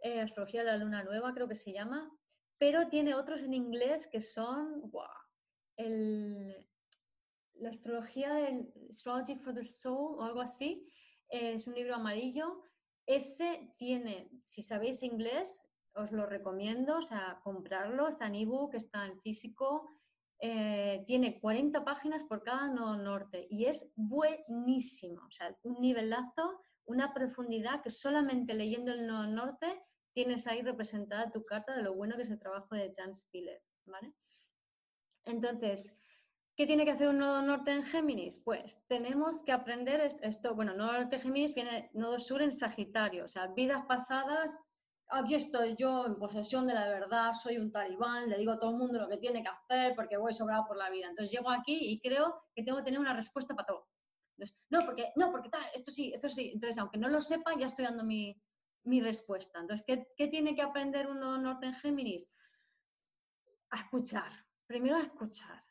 Eh, 0.00 0.20
astrología 0.20 0.60
de 0.62 0.70
la 0.70 0.76
luna 0.76 1.02
nueva 1.02 1.34
creo 1.34 1.48
que 1.48 1.56
se 1.56 1.72
llama 1.72 2.12
pero 2.58 2.88
tiene 2.88 3.14
otros 3.14 3.42
en 3.42 3.54
inglés 3.54 4.06
que 4.06 4.20
son, 4.20 4.90
wow, 4.90 5.04
la 7.60 7.70
astrología 7.70 8.32
del 8.34 8.72
Astrology 8.90 9.36
for 9.36 9.54
the 9.54 9.64
Soul 9.64 10.18
o 10.18 10.22
algo 10.22 10.40
así, 10.40 10.88
es 11.28 11.66
un 11.66 11.74
libro 11.74 11.94
amarillo. 11.94 12.62
Ese 13.06 13.74
tiene, 13.76 14.30
si 14.42 14.62
sabéis 14.62 15.02
inglés, 15.02 15.66
os 15.94 16.12
lo 16.12 16.26
recomiendo, 16.26 16.98
o 16.98 17.02
sea, 17.02 17.40
comprarlo, 17.42 18.08
está 18.08 18.26
en 18.26 18.34
ebook, 18.36 18.74
está 18.74 19.06
en 19.06 19.20
físico, 19.20 19.88
eh, 20.40 21.04
tiene 21.06 21.40
40 21.40 21.84
páginas 21.84 22.24
por 22.24 22.42
cada 22.42 22.68
nodo 22.68 22.96
norte 22.96 23.46
y 23.48 23.66
es 23.66 23.86
buenísimo, 23.94 25.22
o 25.26 25.30
sea, 25.30 25.56
un 25.62 25.80
nivelazo, 25.80 26.60
una 26.86 27.14
profundidad 27.14 27.82
que 27.82 27.90
solamente 27.90 28.54
leyendo 28.54 28.92
el 28.92 29.06
nodo 29.06 29.26
norte 29.28 29.82
tienes 30.12 30.46
ahí 30.46 30.62
representada 30.62 31.30
tu 31.30 31.44
carta 31.44 31.76
de 31.76 31.82
lo 31.82 31.94
bueno 31.94 32.16
que 32.16 32.22
es 32.22 32.30
el 32.30 32.38
trabajo 32.38 32.74
de 32.74 32.92
Jan 32.94 33.14
Spiller, 33.14 33.62
¿vale? 33.86 34.12
Entonces, 35.24 35.94
¿qué 36.56 36.66
tiene 36.66 36.84
que 36.84 36.92
hacer 36.92 37.08
un 37.08 37.18
nodo 37.18 37.42
norte 37.42 37.72
en 37.72 37.84
Géminis? 37.84 38.38
Pues 38.38 38.80
tenemos 38.86 39.42
que 39.44 39.52
aprender 39.52 40.00
esto, 40.00 40.54
bueno, 40.54 40.74
nodo 40.74 40.92
norte 40.92 41.16
en 41.16 41.22
Géminis 41.22 41.54
viene 41.54 41.90
nodo 41.94 42.18
sur 42.18 42.42
en 42.42 42.52
Sagitario, 42.52 43.24
o 43.24 43.28
sea, 43.28 43.48
vidas 43.48 43.84
pasadas, 43.86 44.60
aquí 45.08 45.34
estoy 45.34 45.74
yo 45.76 46.06
en 46.06 46.16
posesión 46.16 46.66
de 46.66 46.74
la 46.74 46.88
verdad, 46.88 47.32
soy 47.32 47.58
un 47.58 47.70
talibán, 47.70 48.28
le 48.28 48.38
digo 48.38 48.52
a 48.52 48.58
todo 48.58 48.70
el 48.70 48.76
mundo 48.76 48.98
lo 48.98 49.08
que 49.08 49.18
tiene 49.18 49.42
que 49.42 49.48
hacer 49.48 49.94
porque 49.94 50.16
voy 50.16 50.32
sobrado 50.32 50.66
por 50.66 50.76
la 50.76 50.90
vida. 50.90 51.08
Entonces 51.08 51.32
llego 51.32 51.50
aquí 51.50 51.76
y 51.76 52.00
creo 52.00 52.42
que 52.54 52.62
tengo 52.62 52.78
que 52.78 52.84
tener 52.84 53.00
una 53.00 53.14
respuesta 53.14 53.54
para 53.54 53.66
todo. 53.66 53.88
no, 54.70 54.80
porque, 54.84 55.12
no, 55.16 55.30
porque 55.30 55.48
tal, 55.48 55.62
esto 55.74 55.90
sí, 55.90 56.12
esto 56.12 56.28
sí. 56.28 56.50
Entonces, 56.54 56.78
aunque 56.78 56.98
no 56.98 57.08
lo 57.08 57.20
sepa, 57.20 57.56
ya 57.58 57.66
estoy 57.66 57.84
dando 57.84 58.04
mi, 58.04 58.40
respuesta. 59.00 59.60
Entonces, 59.60 59.86
¿qué, 59.86 60.28
tiene 60.28 60.54
que 60.54 60.62
aprender 60.62 61.08
uno 61.08 61.38
norte 61.38 61.66
en 61.66 61.74
Géminis? 61.74 62.28
A 63.70 63.78
escuchar. 63.78 64.30
Primero 64.66 64.96
a 64.96 65.02
escuchar. 65.02 65.62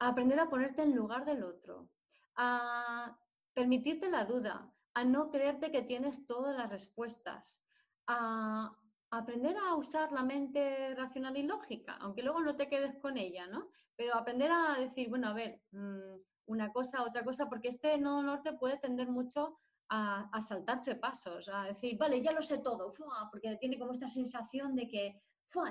A 0.00 0.08
aprender 0.08 0.40
a 0.40 0.50
ponerte 0.50 0.82
en 0.82 0.96
lugar 0.96 1.24
del 1.24 1.44
otro. 1.44 1.88
A 2.36 3.16
permitirte 3.54 4.10
la 4.10 4.24
duda. 4.24 4.70
A 4.94 5.04
no 5.04 5.30
creerte 5.30 5.70
que 5.70 5.82
tienes 5.82 6.26
todas 6.26 6.56
las 6.56 6.68
respuestas. 6.68 7.62
A 8.06 8.76
aprender 9.10 9.56
a 9.56 9.74
usar 9.74 10.12
la 10.12 10.22
mente 10.22 10.94
racional 10.94 11.36
y 11.36 11.42
lógica, 11.42 11.96
aunque 12.00 12.22
luego 12.22 12.40
no 12.40 12.56
te 12.56 12.68
quedes 12.68 12.96
con 12.98 13.16
ella, 13.16 13.46
¿no? 13.46 13.68
Pero 13.96 14.14
aprender 14.14 14.50
a 14.52 14.78
decir, 14.78 15.08
bueno, 15.08 15.28
a 15.28 15.32
ver, 15.32 15.60
mm, 15.72 16.16
una 16.46 16.72
cosa, 16.72 17.02
otra 17.02 17.24
cosa, 17.24 17.48
porque 17.48 17.68
este 17.68 17.98
no 17.98 18.22
norte 18.22 18.52
puede 18.52 18.78
tender 18.78 19.08
mucho 19.08 19.58
a, 19.88 20.40
saltarse 20.40 20.94
pasos, 20.94 21.48
a 21.48 21.64
decir, 21.64 21.98
vale, 21.98 22.22
ya 22.22 22.32
lo 22.32 22.42
sé 22.42 22.58
todo, 22.58 22.92
porque 23.30 23.56
tiene 23.56 23.76
como 23.76 23.90
esta 23.90 24.06
sensación 24.06 24.76
de 24.76 24.88
que 24.88 25.20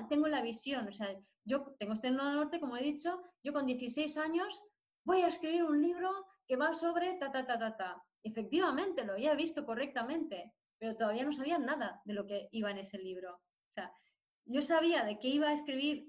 tengo 0.09 0.27
la 0.27 0.41
visión. 0.41 0.87
O 0.87 0.91
sea, 0.91 1.07
yo 1.45 1.75
tengo 1.79 1.93
este 1.93 2.11
norte, 2.11 2.59
como 2.59 2.77
he 2.77 2.83
dicho, 2.83 3.21
yo 3.43 3.53
con 3.53 3.65
16 3.65 4.17
años 4.17 4.63
voy 5.03 5.21
a 5.21 5.27
escribir 5.27 5.63
un 5.63 5.81
libro 5.81 6.09
que 6.47 6.55
va 6.55 6.73
sobre 6.73 7.13
ta, 7.15 7.31
ta, 7.31 7.45
ta, 7.45 7.57
ta, 7.57 7.77
ta. 7.77 8.03
Efectivamente, 8.23 9.05
lo 9.05 9.13
había 9.13 9.33
visto 9.33 9.65
correctamente, 9.65 10.53
pero 10.77 10.95
todavía 10.95 11.23
no 11.23 11.31
sabía 11.31 11.57
nada 11.57 12.01
de 12.05 12.13
lo 12.13 12.25
que 12.25 12.49
iba 12.51 12.71
en 12.71 12.79
ese 12.79 12.97
libro. 12.97 13.35
O 13.35 13.71
sea, 13.71 13.93
yo 14.45 14.61
sabía 14.61 15.03
de 15.03 15.19
qué 15.19 15.29
iba 15.29 15.49
a 15.49 15.53
escribir 15.53 16.07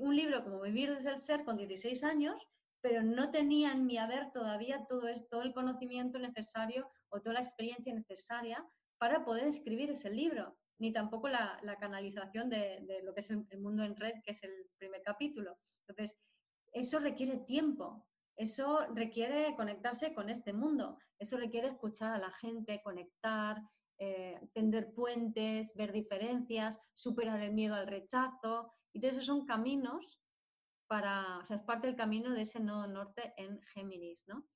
un 0.00 0.16
libro 0.16 0.42
como 0.42 0.62
Vivir 0.62 0.94
desde 0.94 1.10
el 1.10 1.18
Ser 1.18 1.44
con 1.44 1.56
16 1.56 2.02
años, 2.04 2.36
pero 2.80 3.02
no 3.02 3.30
tenía 3.30 3.72
en 3.72 3.86
mi 3.86 3.98
haber 3.98 4.30
todavía 4.32 4.86
todo, 4.88 5.08
todo 5.30 5.42
el 5.42 5.52
conocimiento 5.52 6.18
necesario 6.18 6.88
o 7.10 7.20
toda 7.20 7.34
la 7.34 7.40
experiencia 7.40 7.92
necesaria 7.92 8.64
para 8.98 9.24
poder 9.24 9.48
escribir 9.48 9.90
ese 9.90 10.10
libro, 10.10 10.56
ni 10.78 10.92
tampoco 10.92 11.28
la, 11.28 11.60
canalización 11.80 12.48
de, 12.48 13.00
lo 13.02 13.14
que 13.14 13.20
es 13.20 13.30
el, 13.30 13.46
mundo 13.58 13.82
en 13.84 13.96
red, 13.96 14.14
que 14.24 14.32
es 14.32 14.42
el 14.42 14.70
primer 14.78 15.02
capítulo. 15.02 15.58
Entonces, 15.86 16.18
eso 16.72 16.98
requiere 16.98 17.38
tiempo, 17.38 18.06
eso 18.36 18.86
requiere 18.94 19.54
conectarse 19.56 20.14
con 20.14 20.28
este 20.28 20.52
mundo, 20.52 20.98
eso 21.18 21.38
requiere 21.38 21.68
escuchar 21.68 22.14
a 22.14 22.18
la 22.18 22.30
gente, 22.32 22.82
conectar, 22.82 23.62
eh, 23.98 24.38
tender 24.52 24.92
puentes, 24.92 25.74
ver 25.74 25.92
diferencias, 25.92 26.78
superar 26.94 27.40
el 27.40 27.54
miedo 27.54 27.74
al 27.74 27.86
rechazo. 27.86 28.72
Y 28.92 29.00
todos 29.00 29.14
esos 29.14 29.26
son 29.26 29.46
caminos 29.46 30.20
para, 30.86 31.38
o 31.38 31.44
sea, 31.46 31.56
es 31.56 31.62
parte 31.62 31.86
del 31.86 31.96
camino 31.96 32.32
de 32.32 32.42
ese 32.42 32.60
nodo 32.60 32.86
norte 32.86 33.32
en 33.36 33.60
Géminis, 33.62 34.24
¿no? 34.28 34.46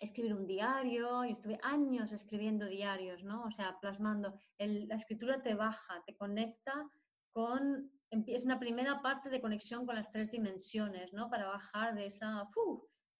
Escribir 0.00 0.34
un 0.34 0.46
diario, 0.46 1.24
yo 1.24 1.32
estuve 1.32 1.58
años 1.62 2.12
escribiendo 2.12 2.66
diarios, 2.66 3.22
¿no? 3.24 3.44
O 3.44 3.50
sea, 3.50 3.78
plasmando. 3.80 4.34
la 4.58 4.94
escritura 4.94 5.42
te 5.42 5.54
baja, 5.54 6.02
te 6.06 6.16
conecta 6.16 6.88
con, 7.32 7.90
es 8.10 8.44
una 8.44 8.58
primera 8.58 9.02
parte 9.02 9.28
de 9.28 9.40
conexión 9.40 9.86
con 9.86 9.96
las 9.96 10.10
tres 10.10 10.30
dimensiones, 10.30 11.12
¿no? 11.12 11.28
Para 11.30 11.46
bajar 11.46 11.94
de 11.94 12.06
esa, 12.06 12.42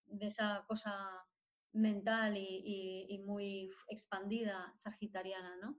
de 0.06 0.26
esa 0.26 0.64
cosa 0.66 1.24
mental 1.72 2.34
y, 2.36 3.22
muy 3.24 3.70
expandida 3.88 4.72
sagitariana, 4.76 5.56
¿no? 5.56 5.78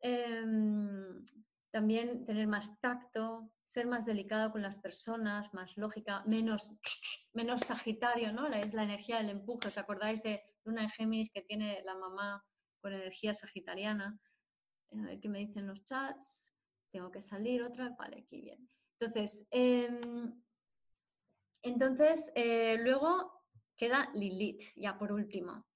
Em, 0.00 1.24
también 1.70 2.24
tener 2.26 2.46
más 2.46 2.78
tacto, 2.80 3.50
ser 3.64 3.86
más 3.86 4.04
delicado 4.04 4.50
con 4.50 4.62
las 4.62 4.78
personas, 4.78 5.52
más 5.54 5.76
lógica, 5.76 6.24
menos, 6.26 6.72
menos 7.32 7.60
sagitario, 7.60 8.32
¿no? 8.32 8.46
Es 8.48 8.74
la 8.74 8.84
energía 8.84 9.18
del 9.18 9.30
empuje. 9.30 9.68
¿Os 9.68 9.78
acordáis 9.78 10.22
de 10.22 10.42
Luna 10.64 10.82
en 10.82 10.90
Géminis 10.90 11.30
que 11.30 11.42
tiene 11.42 11.82
la 11.84 11.94
mamá 11.94 12.44
con 12.80 12.92
energía 12.92 13.34
sagitariana? 13.34 14.18
A 14.92 15.02
ver 15.02 15.20
qué 15.20 15.28
me 15.28 15.38
dicen 15.38 15.66
los 15.66 15.84
chats. 15.84 16.52
Tengo 16.90 17.10
que 17.10 17.20
salir 17.20 17.62
otra. 17.62 17.90
Vale, 17.90 18.24
aquí 18.26 18.42
bien. 18.42 18.68
Entonces, 18.98 19.46
em, 19.50 20.42
entonces 21.62 22.32
eh, 22.34 22.78
luego 22.80 23.32
queda 23.76 24.10
Lilith, 24.14 24.62
ya 24.76 24.98
por 24.98 25.12
último. 25.12 25.66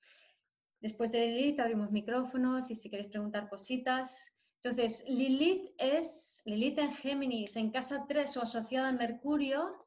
Después 0.80 1.12
de 1.12 1.26
Lilith 1.26 1.60
abrimos 1.60 1.92
micrófonos 1.92 2.70
y 2.70 2.74
si 2.74 2.90
queréis 2.90 3.08
preguntar 3.08 3.48
cositas. 3.48 4.33
Entonces, 4.64 5.04
Lilith 5.10 5.74
es, 5.76 6.40
Lilith 6.46 6.78
en 6.78 6.92
Géminis, 6.92 7.54
en 7.56 7.70
casa 7.70 8.06
3 8.08 8.38
o 8.38 8.42
asociada 8.42 8.88
a 8.88 8.92
Mercurio, 8.92 9.86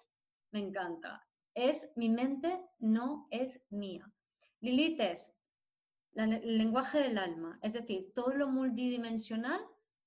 me 0.51 0.59
encanta. 0.59 1.25
Es 1.55 1.93
mi 1.95 2.09
mente, 2.09 2.61
no 2.77 3.27
es 3.31 3.59
mía. 3.71 4.07
Lilith 4.61 4.99
es 5.01 5.35
el 6.13 6.59
lenguaje 6.59 6.99
del 6.99 7.17
alma, 7.17 7.57
es 7.63 7.73
decir, 7.73 8.13
todo 8.13 8.35
lo 8.35 8.49
multidimensional 8.49 9.59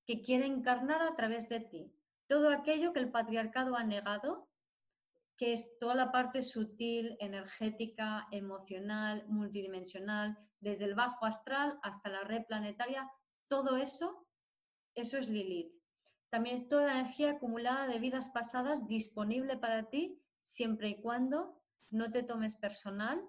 que 0.06 0.22
quiere 0.22 0.47
encarnar 0.47 1.02
a 1.02 1.16
través 1.16 1.48
de 1.48 1.60
ti. 1.60 1.92
Todo 2.28 2.51
aquello 2.51 2.92
que 2.92 3.01
el 3.01 3.10
patriarcado 3.10 3.74
ha 3.74 3.82
negado 3.82 4.48
que 5.36 5.52
es 5.52 5.78
toda 5.80 5.97
la 5.97 6.12
parte 6.12 6.42
sutil, 6.42 7.16
energética, 7.18 8.28
emocional, 8.30 9.24
multidimensional, 9.26 10.38
desde 10.60 10.84
el 10.84 10.94
bajo 10.94 11.24
astral 11.24 11.80
hasta 11.82 12.09
la 12.09 12.22
red 12.22 12.44
planetaria, 12.44 13.10
todo 13.48 13.76
eso, 13.76 14.28
eso 14.95 15.19
es 15.19 15.29
Lilith. 15.29 15.73
También 16.29 16.57
es 16.57 16.69
toda 16.69 16.87
la 16.87 17.01
energía 17.01 17.33
acumulada 17.33 17.87
de 17.89 17.99
vidas 17.99 18.29
pasadas 18.29 18.87
disponible 18.87 19.57
para 19.57 19.89
ti 19.89 20.23
siempre 20.45 20.91
y 20.91 21.01
cuando 21.01 21.61
no 21.91 22.11
te 22.11 22.23
tomes 22.23 22.57
personal 22.57 23.21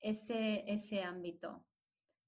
ese, 0.00 0.64
ese 0.70 1.02
ámbito. 1.02 1.64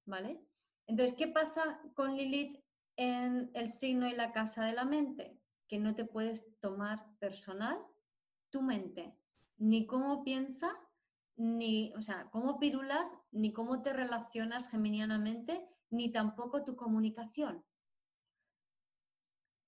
¿Vale? 0.05 0.41
Entonces, 0.87 1.17
¿qué 1.17 1.27
pasa 1.27 1.81
con 1.93 2.15
Lilith 2.15 2.63
en 2.95 3.51
el 3.53 3.67
signo 3.67 4.07
y 4.07 4.15
la 4.15 4.31
casa 4.31 4.65
de 4.65 4.73
la 4.73 4.85
mente? 4.85 5.37
Que 5.67 5.79
no 5.79 5.95
te 5.95 6.05
puedes 6.05 6.45
tomar 6.59 7.05
personal 7.19 7.77
tu 8.49 8.61
mente 8.61 9.17
ni 9.57 9.87
cómo 9.87 10.23
piensa, 10.23 10.71
ni, 11.35 11.93
o 11.95 12.01
sea, 12.01 12.29
cómo 12.31 12.59
pirulas, 12.59 13.11
ni 13.31 13.53
cómo 13.53 13.81
te 13.81 13.93
relacionas 13.93 14.69
geminianamente, 14.69 15.67
ni 15.89 16.11
tampoco 16.11 16.63
tu 16.63 16.75
comunicación. 16.75 17.63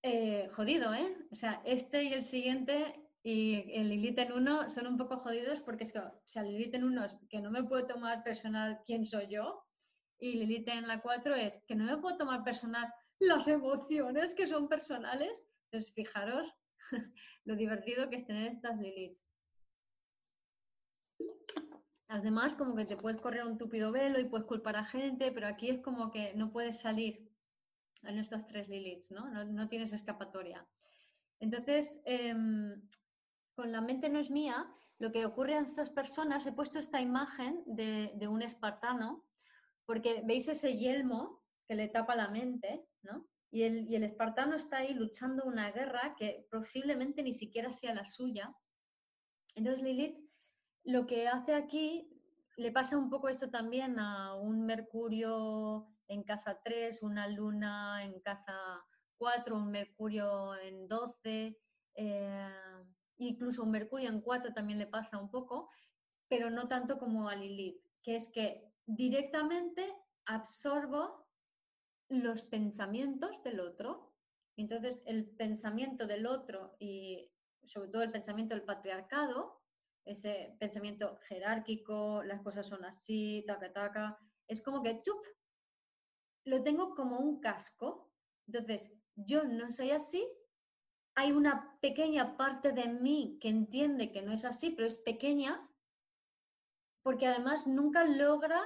Eh, 0.01 0.49
jodido, 0.53 0.93
¿eh? 0.93 1.15
O 1.31 1.35
sea, 1.35 1.61
este 1.65 2.03
y 2.03 2.13
el 2.13 2.21
siguiente 2.21 2.95
y 3.21 3.69
el 3.73 3.89
Lilith 3.89 4.19
en 4.19 4.31
uno 4.31 4.69
son 4.69 4.87
un 4.87 4.97
poco 4.97 5.17
jodidos 5.17 5.59
porque 5.59 5.83
es 5.83 5.91
que, 5.91 5.99
o 5.99 6.21
sea, 6.23 6.43
Lilith 6.43 6.73
en 6.75 6.85
uno 6.85 7.03
es 7.03 7.17
que 7.29 7.41
no 7.41 7.51
me 7.51 7.63
puedo 7.63 7.85
tomar 7.85 8.23
personal 8.23 8.79
quién 8.85 9.05
soy 9.05 9.27
yo 9.27 9.65
y 10.19 10.33
Lilith 10.33 10.69
en 10.69 10.87
la 10.87 11.01
4 11.01 11.35
es 11.35 11.61
que 11.67 11.75
no 11.75 11.85
me 11.85 11.97
puedo 11.97 12.17
tomar 12.17 12.43
personal 12.43 12.87
las 13.19 13.47
emociones 13.47 14.33
que 14.35 14.47
son 14.47 14.69
personales. 14.69 15.47
Entonces, 15.65 15.93
fijaros 15.93 16.55
lo 17.45 17.55
divertido 17.55 18.09
que 18.09 18.17
es 18.17 18.25
tener 18.25 18.47
estas 18.47 18.77
Liliths. 18.79 19.25
Las 22.07 22.23
demás 22.23 22.55
como 22.55 22.75
que 22.75 22.85
te 22.85 22.97
puedes 22.97 23.21
correr 23.21 23.45
un 23.45 23.57
tupido 23.57 23.91
velo 23.91 24.19
y 24.19 24.25
puedes 24.25 24.47
culpar 24.47 24.77
a 24.77 24.85
gente, 24.85 25.31
pero 25.31 25.47
aquí 25.47 25.69
es 25.69 25.81
como 25.81 26.09
que 26.11 26.33
no 26.35 26.51
puedes 26.51 26.79
salir 26.79 27.28
en 28.03 28.17
estos 28.17 28.45
tres 28.47 28.69
Liliths, 28.69 29.11
¿no? 29.11 29.29
No, 29.45 29.67
tienes 29.67 29.93
escapatoria. 29.93 30.65
Entonces, 31.39 32.01
em, 32.05 32.81
con 33.55 33.71
la 33.71 33.81
mente 33.81 34.09
no 34.09 34.19
es 34.19 34.29
mía, 34.31 34.67
lo 34.99 35.11
que 35.11 35.25
ocurre 35.25 35.55
a 35.55 35.61
estas 35.61 35.89
personas, 35.89 36.45
he 36.45 36.51
puesto 36.51 36.79
esta 36.79 37.01
imagen 37.01 37.63
de, 37.65 38.27
un 38.27 38.41
espartano, 38.41 39.25
porque 39.85 40.21
veis 40.25 40.47
ese 40.47 40.77
yelmo 40.77 41.43
que 41.67 41.75
le 41.75 41.87
tapa 41.87 42.15
la 42.15 42.29
mente, 42.29 42.85
¿no? 43.03 43.27
Y 43.51 43.63
el, 43.63 43.89
y 43.89 43.95
el 43.95 44.03
espartano 44.03 44.55
está 44.55 44.77
ahí 44.77 44.93
luchando 44.93 45.45
una 45.45 45.71
guerra 45.71 46.15
que 46.17 46.47
posiblemente 46.51 47.23
ni 47.23 47.33
siquiera 47.33 47.71
sea 47.71 47.95
la 47.95 48.05
suya. 48.05 48.53
Entonces 49.55 49.81
Lilith 49.83 50.29
lo 50.83 51.05
que 51.05 51.27
hace 51.27 51.53
aquí, 51.53 52.09
le 52.57 52.71
pasa 52.71 52.97
un 52.97 53.09
poco 53.09 53.29
esto 53.29 53.49
también 53.49 53.99
a 53.99 54.35
un 54.35 54.65
Mercurio 54.65 55.87
en 56.09 56.23
casa 56.23 56.59
3, 56.61 57.01
una 57.03 57.27
Luna 57.27 58.03
en 58.03 58.19
casa 58.19 58.53
4, 59.17 59.55
un 59.55 59.71
Mercurio 59.71 60.55
en 60.55 60.87
12, 60.87 61.57
eh, 61.95 62.49
incluso 63.17 63.63
un 63.63 63.71
Mercurio 63.71 64.09
en 64.09 64.19
4 64.19 64.53
también 64.53 64.79
le 64.79 64.87
pasa 64.87 65.17
un 65.17 65.31
poco, 65.31 65.69
pero 66.27 66.49
no 66.49 66.67
tanto 66.67 66.99
como 66.99 67.29
a 67.29 67.35
Lilith, 67.35 67.81
que 68.03 68.15
es 68.17 68.27
que 68.27 68.69
directamente 68.85 69.95
absorbo 70.25 71.25
los 72.09 72.43
pensamientos 72.43 73.41
del 73.43 73.61
otro. 73.61 74.13
Entonces, 74.57 75.01
el 75.05 75.29
pensamiento 75.29 76.05
del 76.05 76.25
otro 76.25 76.75
y 76.79 77.31
sobre 77.65 77.89
todo 77.89 78.01
el 78.01 78.11
pensamiento 78.11 78.55
del 78.55 78.65
patriarcado 78.65 79.59
ese 80.09 80.55
pensamiento 80.59 81.19
jerárquico, 81.27 82.23
las 82.23 82.41
cosas 82.41 82.67
son 82.67 82.83
así, 82.83 83.43
taca, 83.45 83.71
taca, 83.71 84.17
es 84.47 84.61
como 84.61 84.81
que 84.81 85.01
chup, 85.01 85.23
lo 86.49 86.63
tengo 86.63 86.95
como 86.95 87.19
un 87.19 87.39
casco. 87.39 88.11
Entonces, 88.47 88.91
yo 89.15 89.43
no 89.43 89.69
soy 89.71 89.91
así, 89.91 90.27
hay 91.15 91.31
una 91.31 91.77
pequeña 91.81 92.37
parte 92.37 92.71
de 92.71 92.87
mí 92.87 93.37
que 93.41 93.49
entiende 93.49 94.11
que 94.11 94.21
no 94.21 94.31
es 94.31 94.45
así, 94.45 94.71
pero 94.71 94.87
es 94.87 94.97
pequeña, 94.97 95.69
porque 97.03 97.27
además 97.27 97.67
nunca 97.67 98.03
logra 98.05 98.61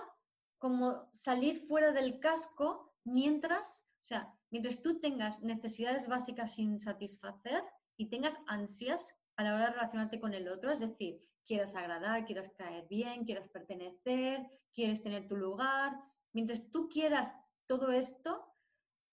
como 0.59 1.09
salir 1.11 1.67
fuera 1.67 1.91
del 1.91 2.19
casco 2.19 2.93
mientras, 3.03 3.85
o 4.03 4.05
sea, 4.05 4.33
mientras 4.49 4.81
tú 4.81 4.99
tengas 4.99 5.41
necesidades 5.41 6.07
básicas 6.07 6.53
sin 6.53 6.79
satisfacer 6.79 7.63
y 7.97 8.09
tengas 8.09 8.39
ansias 8.47 9.19
a 9.35 9.43
la 9.43 9.55
hora 9.55 9.65
de 9.65 9.71
relacionarte 9.71 10.19
con 10.19 10.33
el 10.33 10.47
otro, 10.47 10.71
es 10.71 10.79
decir, 10.79 11.19
quieras 11.45 11.75
agradar, 11.75 12.25
quieras 12.25 12.49
caer 12.57 12.87
bien, 12.87 13.25
quieras 13.25 13.49
pertenecer, 13.49 14.47
quieres 14.73 15.01
tener 15.01 15.27
tu 15.27 15.35
lugar, 15.35 15.99
mientras 16.33 16.69
tú 16.71 16.87
quieras 16.87 17.42
todo 17.67 17.91
esto, 17.91 18.45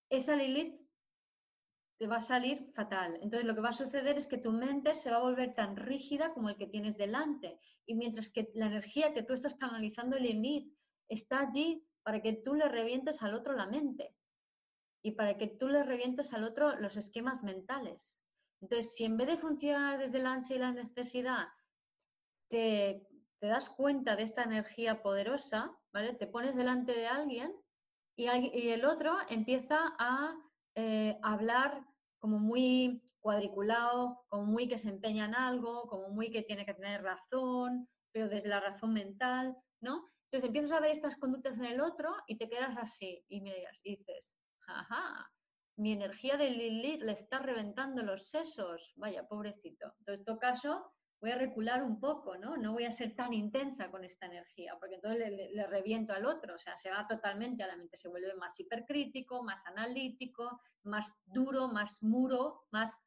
esa 0.09 0.35
Lilith 0.35 0.81
te 1.97 2.07
va 2.07 2.17
a 2.17 2.21
salir 2.21 2.71
fatal. 2.73 3.15
Entonces 3.21 3.45
lo 3.45 3.53
que 3.53 3.61
va 3.61 3.69
a 3.69 3.73
suceder 3.73 4.17
es 4.17 4.27
que 4.27 4.37
tu 4.37 4.51
mente 4.51 4.93
se 4.95 5.11
va 5.11 5.17
a 5.17 5.21
volver 5.21 5.53
tan 5.53 5.75
rígida 5.75 6.33
como 6.33 6.49
el 6.49 6.57
que 6.57 6.67
tienes 6.67 6.97
delante. 6.97 7.59
Y 7.85 7.95
mientras 7.95 8.29
que 8.29 8.51
la 8.55 8.65
energía 8.67 9.13
que 9.13 9.23
tú 9.23 9.33
estás 9.33 9.55
canalizando, 9.55 10.17
Lilith, 10.17 10.73
está 11.07 11.41
allí 11.41 11.85
para 12.03 12.21
que 12.21 12.33
tú 12.33 12.55
le 12.55 12.67
revientes 12.67 13.21
al 13.21 13.33
otro 13.33 13.53
la 13.53 13.67
mente 13.67 14.15
y 15.03 15.11
para 15.11 15.37
que 15.37 15.47
tú 15.47 15.67
le 15.67 15.83
revientes 15.83 16.33
al 16.33 16.43
otro 16.43 16.75
los 16.79 16.97
esquemas 16.97 17.43
mentales. 17.43 18.23
Entonces, 18.61 18.93
si 18.93 19.05
en 19.05 19.17
vez 19.17 19.27
de 19.27 19.37
funcionar 19.37 19.99
desde 19.99 20.19
la 20.19 20.33
ansia 20.33 20.55
y 20.55 20.59
la 20.59 20.71
necesidad, 20.71 21.47
te, 22.49 23.07
das 23.39 23.69
cuenta 23.69 24.15
de 24.15 24.23
esta 24.23 24.43
energía 24.43 25.01
poderosa, 25.01 25.75
¿vale? 25.91 26.13
Te 26.13 26.27
pones 26.27 26.55
delante 26.55 26.93
de 26.93 27.07
alguien 27.07 27.51
y, 28.25 28.69
el 28.69 28.85
otro 28.85 29.15
empieza 29.29 29.95
a 29.97 30.35
eh, 30.75 31.17
hablar 31.23 31.85
como 32.19 32.37
muy 32.37 33.03
cuadriculado, 33.19 34.25
como 34.29 34.45
muy 34.45 34.67
que 34.67 34.77
se 34.77 34.89
empeña 34.89 35.25
en 35.25 35.35
algo, 35.35 35.87
como 35.87 36.09
muy 36.09 36.31
que 36.31 36.43
tiene 36.43 36.65
que 36.65 36.75
tener 36.75 37.01
razón, 37.01 37.87
pero 38.11 38.29
desde 38.29 38.49
la 38.49 38.59
razón 38.59 38.93
mental, 38.93 39.57
¿no? 39.81 40.05
Entonces 40.25 40.47
empiezas 40.47 40.71
a 40.71 40.79
ver 40.79 40.91
estas 40.91 41.15
conductas 41.15 41.57
en 41.57 41.65
el 41.65 41.81
otro 41.81 42.15
y 42.27 42.37
te 42.37 42.47
quedas 42.47 42.77
así 42.77 43.25
y 43.27 43.41
miras 43.41 43.81
y 43.83 43.97
dices, 43.97 44.33
ajá, 44.67 45.29
mi 45.77 45.93
energía 45.93 46.37
de 46.37 46.51
Lilith 46.51 47.01
le 47.01 47.13
está 47.13 47.39
reventando 47.39 48.03
los 48.03 48.29
sesos, 48.29 48.93
vaya, 48.95 49.27
pobrecito. 49.27 49.93
Entonces, 49.97 50.19
en 50.19 50.25
todo 50.25 50.37
caso, 50.37 50.93
voy 51.21 51.31
a 51.31 51.37
recular 51.37 51.83
un 51.83 51.99
poco, 51.99 52.35
¿no? 52.35 52.57
No 52.57 52.73
voy 52.73 52.85
a 52.85 52.91
ser 52.91 53.15
tan 53.15 53.31
intensa 53.31 53.91
con 53.91 54.03
esta 54.03 54.25
energía, 54.25 54.75
porque 54.79 54.95
entonces 54.95 55.31
le, 55.53 55.67
reviento 55.67 56.13
al 56.13 56.25
otro, 56.25 56.55
o 56.55 56.57
sea, 56.57 56.77
se 56.77 56.89
va 56.89 57.05
totalmente 57.05 57.63
a 57.63 57.67
la 57.67 57.77
mente, 57.77 57.95
se 57.95 58.09
vuelve 58.09 58.33
más 58.35 58.59
hipercrítico, 58.59 59.43
más 59.43 59.65
analítico, 59.67 60.59
más 60.83 61.15
duro, 61.25 61.67
más 61.67 62.01
muro, 62.03 62.65
más... 62.71 62.97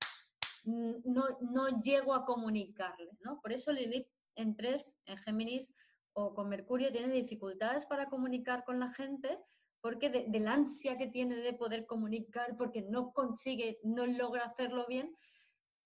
No, 0.64 1.26
no 1.42 1.80
llego 1.80 2.14
a 2.14 2.24
comunicarle, 2.24 3.10
¿no? 3.20 3.38
Por 3.42 3.52
eso 3.52 3.70
Lilith 3.70 4.08
en 4.36 4.56
tres, 4.56 4.96
en 5.04 5.18
Géminis 5.18 5.74
o 6.14 6.34
con 6.34 6.48
Mercurio, 6.48 6.90
tiene 6.90 7.12
dificultades 7.12 7.84
para 7.84 8.08
comunicar 8.08 8.64
con 8.64 8.80
la 8.80 8.90
gente 8.92 9.38
porque 9.82 10.08
de, 10.08 10.24
del 10.28 10.48
ansia 10.48 10.96
que 10.96 11.08
tiene 11.08 11.36
de 11.36 11.52
poder 11.52 11.84
comunicar, 11.84 12.56
porque 12.56 12.80
no 12.80 13.12
consigue, 13.12 13.78
no 13.82 14.06
logra 14.06 14.44
hacerlo 14.44 14.86
bien, 14.88 15.14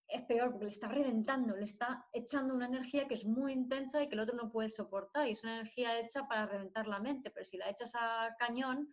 es 0.09 0.23
peor, 0.23 0.51
porque 0.51 0.67
le 0.67 0.71
está 0.71 0.89
reventando, 0.89 1.57
le 1.57 1.65
está 1.65 2.07
echando 2.13 2.55
una 2.55 2.67
energía 2.67 3.07
que 3.07 3.15
es 3.15 3.25
muy 3.27 3.53
intensa 3.53 4.03
y 4.03 4.09
que 4.09 4.15
el 4.15 4.21
otro 4.21 4.37
no 4.37 4.51
puede 4.51 4.71
soportar. 4.71 5.29
Y 5.29 5.33
es 5.33 5.43
una 5.43 5.57
energía 5.57 5.99
hecha 6.01 6.27
para 6.27 6.47
reventar 6.47 6.87
la 6.87 6.99
mente, 6.99 7.31
pero 7.31 7.45
si 7.45 7.59
la 7.59 7.69
echas 7.69 7.95
a 7.95 8.35
cañón, 8.39 8.93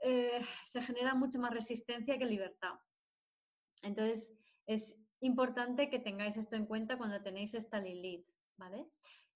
eh, 0.00 0.40
se 0.64 0.82
genera 0.82 1.14
mucha 1.14 1.38
más 1.38 1.52
resistencia 1.52 2.18
que 2.18 2.26
libertad. 2.26 2.74
Entonces, 3.82 4.32
es 4.66 4.98
importante 5.20 5.88
que 5.88 5.98
tengáis 5.98 6.36
esto 6.36 6.56
en 6.56 6.66
cuenta 6.66 6.98
cuando 6.98 7.22
tenéis 7.22 7.54
esta 7.54 7.80
Lilith, 7.80 8.26
¿vale? 8.58 8.86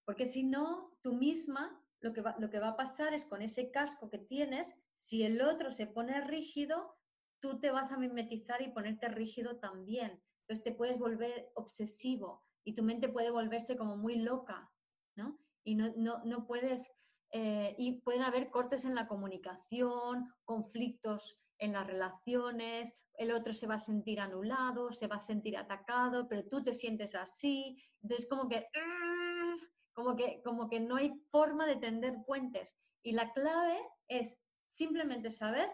Porque 0.04 0.26
si 0.26 0.42
no, 0.42 0.98
tú 1.02 1.14
misma 1.14 1.82
lo 2.00 2.12
que, 2.12 2.20
va, 2.20 2.36
lo 2.38 2.50
que 2.50 2.58
va 2.58 2.68
a 2.68 2.76
pasar 2.76 3.14
es 3.14 3.24
con 3.24 3.42
ese 3.42 3.70
casco 3.70 4.10
que 4.10 4.18
tienes, 4.18 4.82
si 4.94 5.22
el 5.22 5.40
otro 5.40 5.72
se 5.72 5.86
pone 5.86 6.20
rígido, 6.20 6.96
tú 7.40 7.58
te 7.58 7.70
vas 7.70 7.92
a 7.92 7.98
mimetizar 7.98 8.60
y 8.62 8.68
ponerte 8.68 9.08
rígido 9.08 9.58
también. 9.58 10.22
Entonces 10.50 10.64
te 10.64 10.76
puedes 10.76 10.98
volver 10.98 11.52
obsesivo 11.54 12.42
y 12.64 12.74
tu 12.74 12.82
mente 12.82 13.08
puede 13.08 13.30
volverse 13.30 13.76
como 13.76 13.96
muy 13.96 14.16
loca, 14.16 14.68
¿no? 15.14 15.38
Y 15.62 15.76
no, 15.76 15.92
no, 15.96 16.24
no 16.24 16.44
puedes, 16.44 16.90
eh, 17.30 17.76
y 17.78 18.00
pueden 18.00 18.22
haber 18.22 18.50
cortes 18.50 18.84
en 18.84 18.96
la 18.96 19.06
comunicación, 19.06 20.34
conflictos 20.44 21.38
en 21.58 21.74
las 21.74 21.86
relaciones, 21.86 22.92
el 23.14 23.30
otro 23.30 23.52
se 23.52 23.68
va 23.68 23.76
a 23.76 23.78
sentir 23.78 24.18
anulado, 24.18 24.90
se 24.90 25.06
va 25.06 25.16
a 25.16 25.20
sentir 25.20 25.56
atacado, 25.56 26.26
pero 26.28 26.44
tú 26.48 26.64
te 26.64 26.72
sientes 26.72 27.14
así, 27.14 27.80
entonces 28.02 28.28
como 28.28 28.48
que 28.48 28.66
como 29.92 30.16
que, 30.16 30.42
como 30.42 30.68
que 30.68 30.80
no 30.80 30.96
hay 30.96 31.12
forma 31.30 31.64
de 31.64 31.76
tender 31.76 32.24
puentes. 32.26 32.76
Y 33.04 33.12
la 33.12 33.32
clave 33.34 33.78
es 34.08 34.40
simplemente 34.66 35.30
saber 35.30 35.70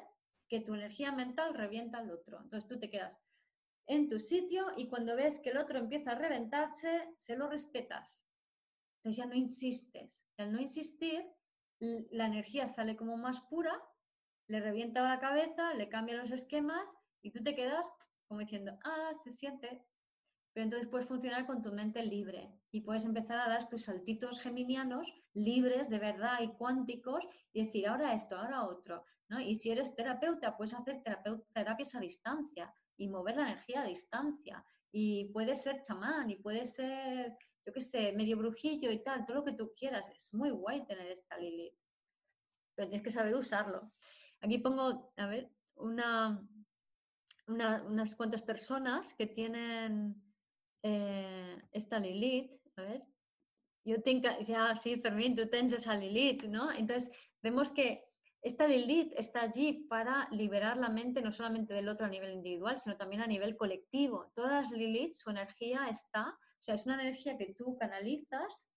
que 0.51 0.61
tu 0.61 0.75
energía 0.75 1.13
mental 1.13 1.55
revienta 1.55 1.97
al 1.97 2.11
otro. 2.11 2.43
Entonces 2.43 2.69
tú 2.69 2.79
te 2.79 2.91
quedas 2.91 3.19
en 3.87 4.09
tu 4.09 4.19
sitio 4.19 4.67
y 4.77 4.89
cuando 4.89 5.17
ves 5.17 5.39
que 5.39 5.51
el 5.51 5.59
otro 5.59 5.79
empieza 5.79 6.13
a 6.13 6.19
reventarse, 6.19 7.13
se 7.17 7.37
lo 7.37 7.49
respetas. 7.49 8.21
Entonces 8.99 9.23
ya 9.23 9.27
no 9.27 9.35
insistes. 9.35 10.27
al 10.39 10.53
no 10.53 10.61
insistir, 10.61 11.25
la 11.79 12.27
energía 12.27 12.67
sale 12.67 12.97
como 12.97 13.17
más 13.17 13.41
pura, 13.43 13.81
le 14.49 14.61
revienta 14.61 15.03
la 15.03 15.21
cabeza, 15.21 15.75
le 15.75 15.89
cambia 15.89 16.17
los 16.17 16.31
esquemas 16.31 16.91
y 17.23 17.31
tú 17.31 17.43
te 17.43 17.55
quedas 17.55 17.91
como 18.27 18.41
diciendo, 18.41 18.77
ah, 18.85 19.13
se 19.23 19.31
siente, 19.31 19.85
pero 20.53 20.65
entonces 20.65 20.89
puedes 20.89 21.07
funcionar 21.07 21.47
con 21.47 21.63
tu 21.63 21.73
mente 21.73 22.03
libre 22.03 22.51
y 22.73 22.81
puedes 22.81 23.05
empezar 23.05 23.39
a 23.39 23.49
dar 23.49 23.69
tus 23.69 23.85
saltitos 23.85 24.41
geminianos 24.41 25.13
libres 25.35 25.89
de 25.89 25.99
verdad 25.99 26.41
y 26.41 26.49
cuánticos 26.49 27.25
y 27.53 27.65
decir 27.65 27.87
ahora 27.87 28.15
esto, 28.15 28.37
ahora 28.37 28.65
otro. 28.65 29.05
¿no? 29.29 29.39
Y 29.39 29.55
si 29.55 29.71
eres 29.71 29.95
terapeuta, 29.95 30.57
puedes 30.57 30.75
hacer 30.75 31.03
terapias 31.53 31.95
a 31.95 32.01
distancia 32.01 32.75
y 32.97 33.09
mover 33.09 33.37
la 33.37 33.51
energía 33.51 33.83
a 33.83 33.87
distancia. 33.87 34.65
Y 34.93 35.27
puedes 35.33 35.63
ser 35.63 35.83
chamán 35.83 36.31
y 36.31 36.37
puedes 36.37 36.75
ser, 36.75 37.37
yo 37.65 37.73
qué 37.73 37.81
sé, 37.81 38.13
medio 38.13 38.39
brujillo 38.39 38.91
y 38.91 39.03
tal, 39.03 39.27
todo 39.27 39.39
lo 39.39 39.45
que 39.45 39.53
tú 39.53 39.73
quieras. 39.77 40.11
Es 40.17 40.33
muy 40.35 40.51
guay 40.51 40.87
tener 40.87 41.09
esta 41.09 41.37
Lili. 41.37 41.73
Pero 42.75 42.89
tienes 42.89 43.05
que 43.05 43.11
saber 43.11 43.35
usarlo. 43.35 43.93
Aquí 44.41 44.59
pongo, 44.59 45.13
a 45.17 45.27
ver, 45.27 45.51
una, 45.77 46.47
unas 47.47 48.17
cuantas 48.17 48.43
personas 48.43 49.15
que 49.15 49.27
tienen 49.27 50.23
eh, 50.83 51.63
esta 51.73 51.99
Lilith, 51.99 52.53
a 52.77 52.83
ver, 52.83 53.03
yo 53.85 54.03
tengo, 54.03 54.29
ya, 54.41 54.75
sí, 54.75 54.97
Fermín, 55.01 55.35
tú 55.35 55.47
tienes 55.49 55.73
esa 55.73 55.95
Lilith, 55.95 56.45
¿no? 56.45 56.73
Entonces, 56.73 57.11
vemos 57.43 57.71
que 57.71 58.05
esta 58.47 58.69
Lilith 58.69 59.13
está 59.17 59.43
allí 59.43 59.87
para 59.89 60.29
liberar 60.31 60.77
la 60.77 60.89
mente 60.89 61.21
no 61.21 61.33
solamente 61.33 61.75
del 61.75 61.89
otro 61.89 62.07
a 62.07 62.09
nivel 62.09 62.33
individual, 62.33 62.79
sino 62.79 62.97
también 62.97 63.23
a 63.23 63.27
nivel 63.27 63.57
colectivo. 63.57 64.31
Todas 64.35 64.71
Lilith, 64.71 65.15
su 65.15 65.31
energía 65.31 65.89
está, 65.89 66.29
o 66.31 66.63
sea, 66.63 66.77
es 66.77 66.87
una 66.87 67.01
energía 67.01 67.37
que 67.37 67.55
tú 67.55 67.77
canalizas, 67.77 68.71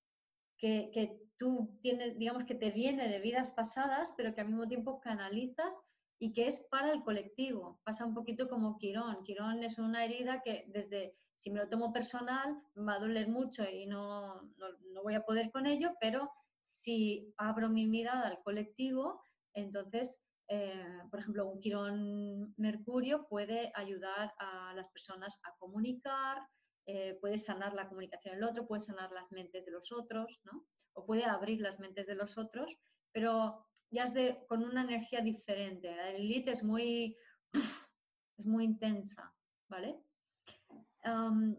que, 0.57 0.89
que 0.91 1.19
tú 1.37 1.77
tienes, 1.81 2.17
digamos 2.17 2.45
que 2.45 2.55
te 2.55 2.71
viene 2.71 3.07
de 3.07 3.19
vidas 3.19 3.51
pasadas, 3.51 4.13
pero 4.17 4.33
que 4.33 4.41
al 4.41 4.47
mismo 4.47 4.67
tiempo 4.67 4.99
canalizas 4.99 5.79
y 6.17 6.33
que 6.33 6.47
es 6.47 6.67
para 6.71 6.91
el 6.91 7.03
colectivo. 7.03 7.79
Pasa 7.83 8.05
un 8.05 8.13
poquito 8.13 8.49
como 8.49 8.77
Quirón. 8.77 9.23
Quirón 9.23 9.63
es 9.63 9.77
una 9.77 10.03
herida 10.03 10.41
que 10.41 10.65
desde 10.67 11.15
si 11.39 11.51
me 11.51 11.59
lo 11.59 11.69
tomo 11.69 11.93
personal, 11.93 12.61
me 12.75 12.85
va 12.85 12.95
a 12.95 12.99
doler 12.99 13.29
mucho 13.29 13.63
y 13.63 13.85
no, 13.85 14.41
no, 14.41 15.03
voy 15.03 15.15
a 15.15 15.23
poder 15.23 15.51
con 15.51 15.67
ello, 15.67 15.91
pero 16.01 16.29
si 16.71 17.33
abro 17.37 17.69
mi 17.69 17.87
mirada 17.87 18.27
al 18.27 18.41
colectivo, 18.43 19.21
entonces, 19.53 20.21
eh, 20.47 21.01
por 21.11 21.19
ejemplo, 21.19 21.47
un 21.47 21.59
quirón 21.59 22.53
mercurio 22.57 23.27
puede 23.27 23.71
ayudar 23.75 24.33
a 24.39 24.73
las 24.75 24.89
personas 24.89 25.39
a 25.43 25.55
comunicar, 25.59 26.39
eh, 26.87 27.17
puede 27.21 27.37
sanar 27.37 27.73
la 27.73 27.87
comunicación 27.87 28.35
del 28.35 28.43
otro, 28.43 28.65
puede 28.65 28.81
sanar 28.81 29.11
las 29.11 29.31
mentes 29.31 29.65
de 29.65 29.71
los 29.71 29.91
otros, 29.91 30.39
¿no? 30.43 30.65
O 30.93 31.05
puede 31.05 31.25
abrir 31.25 31.61
las 31.61 31.79
mentes 31.79 32.07
de 32.07 32.15
los 32.15 32.37
otros, 32.37 32.79
pero 33.11 33.67
ya 33.91 34.05
es 34.05 34.13
de, 34.13 34.43
con 34.47 34.63
una 34.63 34.81
energía 34.81 35.21
diferente. 35.21 35.95
La 35.95 36.09
elite 36.09 36.51
es 36.51 36.63
muy, 36.63 37.15
es 38.37 38.45
muy 38.45 38.65
intensa, 38.65 39.33
¿vale? 39.67 39.99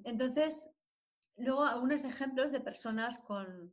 entonces, 0.05 0.71
luego 1.37 1.65
algunos 1.65 2.05
ejemplos 2.05 2.53
de 2.53 2.61
personas 2.61 3.19
con, 3.21 3.73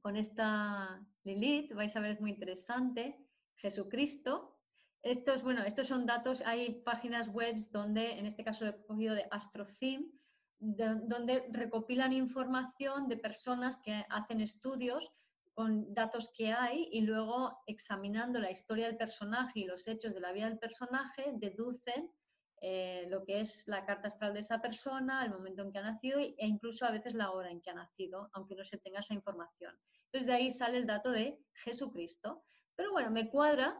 con 0.00 0.16
esta 0.16 1.00
Lilith, 1.22 1.72
vais 1.74 1.94
a 1.94 2.00
ver, 2.00 2.12
es 2.12 2.20
muy 2.20 2.30
interesante. 2.30 3.27
Jesucristo. 3.58 4.56
Estos, 5.02 5.42
bueno, 5.42 5.62
estos 5.64 5.86
son 5.86 6.06
datos, 6.06 6.42
hay 6.42 6.82
páginas 6.82 7.28
web 7.28 7.56
donde, 7.70 8.18
en 8.18 8.26
este 8.26 8.42
caso 8.42 8.64
lo 8.64 8.70
he 8.72 8.86
cogido 8.86 9.14
de 9.14 9.28
AstroTheme, 9.30 10.10
donde 10.58 11.46
recopilan 11.50 12.12
información 12.12 13.08
de 13.08 13.16
personas 13.16 13.76
que 13.76 14.04
hacen 14.08 14.40
estudios 14.40 15.12
con 15.54 15.92
datos 15.92 16.32
que 16.32 16.52
hay 16.52 16.88
y 16.90 17.02
luego 17.02 17.62
examinando 17.66 18.40
la 18.40 18.50
historia 18.50 18.86
del 18.86 18.96
personaje 18.96 19.60
y 19.60 19.64
los 19.64 19.86
hechos 19.86 20.14
de 20.14 20.20
la 20.20 20.32
vida 20.32 20.48
del 20.48 20.58
personaje, 20.58 21.32
deducen 21.34 22.12
eh, 22.60 23.06
lo 23.08 23.24
que 23.24 23.40
es 23.40 23.68
la 23.68 23.84
carta 23.84 24.08
astral 24.08 24.34
de 24.34 24.40
esa 24.40 24.60
persona, 24.60 25.24
el 25.24 25.30
momento 25.30 25.62
en 25.62 25.72
que 25.72 25.78
ha 25.78 25.82
nacido 25.82 26.18
e 26.18 26.34
incluso 26.38 26.84
a 26.86 26.90
veces 26.90 27.14
la 27.14 27.30
hora 27.30 27.50
en 27.50 27.60
que 27.60 27.70
ha 27.70 27.74
nacido, 27.74 28.30
aunque 28.32 28.56
no 28.56 28.64
se 28.64 28.78
tenga 28.78 29.00
esa 29.00 29.14
información. 29.14 29.78
Entonces 30.06 30.26
de 30.26 30.32
ahí 30.32 30.50
sale 30.50 30.78
el 30.78 30.86
dato 30.86 31.10
de 31.10 31.40
Jesucristo. 31.52 32.44
Pero 32.78 32.92
bueno, 32.92 33.10
me 33.10 33.28
cuadra 33.28 33.76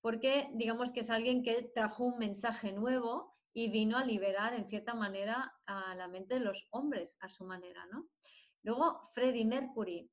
porque 0.00 0.48
digamos 0.54 0.90
que 0.90 1.00
es 1.00 1.10
alguien 1.10 1.42
que 1.42 1.70
trajo 1.74 2.04
un 2.04 2.18
mensaje 2.18 2.72
nuevo 2.72 3.36
y 3.52 3.68
vino 3.68 3.98
a 3.98 4.04
liberar 4.04 4.54
en 4.54 4.66
cierta 4.66 4.94
manera 4.94 5.52
a 5.66 5.94
la 5.94 6.08
mente 6.08 6.34
de 6.34 6.40
los 6.40 6.66
hombres 6.70 7.18
a 7.20 7.28
su 7.28 7.44
manera, 7.44 7.84
¿no? 7.92 8.08
Luego, 8.62 9.10
Freddie 9.12 9.44
Mercury. 9.44 10.10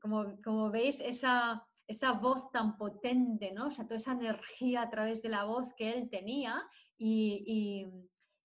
Como, 0.00 0.40
como 0.42 0.70
veis, 0.70 0.98
esa, 1.00 1.66
esa 1.86 2.12
voz 2.12 2.50
tan 2.52 2.78
potente, 2.78 3.52
¿no? 3.52 3.66
O 3.66 3.70
sea, 3.70 3.84
toda 3.84 3.96
esa 3.96 4.12
energía 4.12 4.80
a 4.80 4.90
través 4.90 5.20
de 5.22 5.28
la 5.28 5.44
voz 5.44 5.74
que 5.74 5.92
él 5.92 6.08
tenía 6.08 6.66
y, 6.96 7.86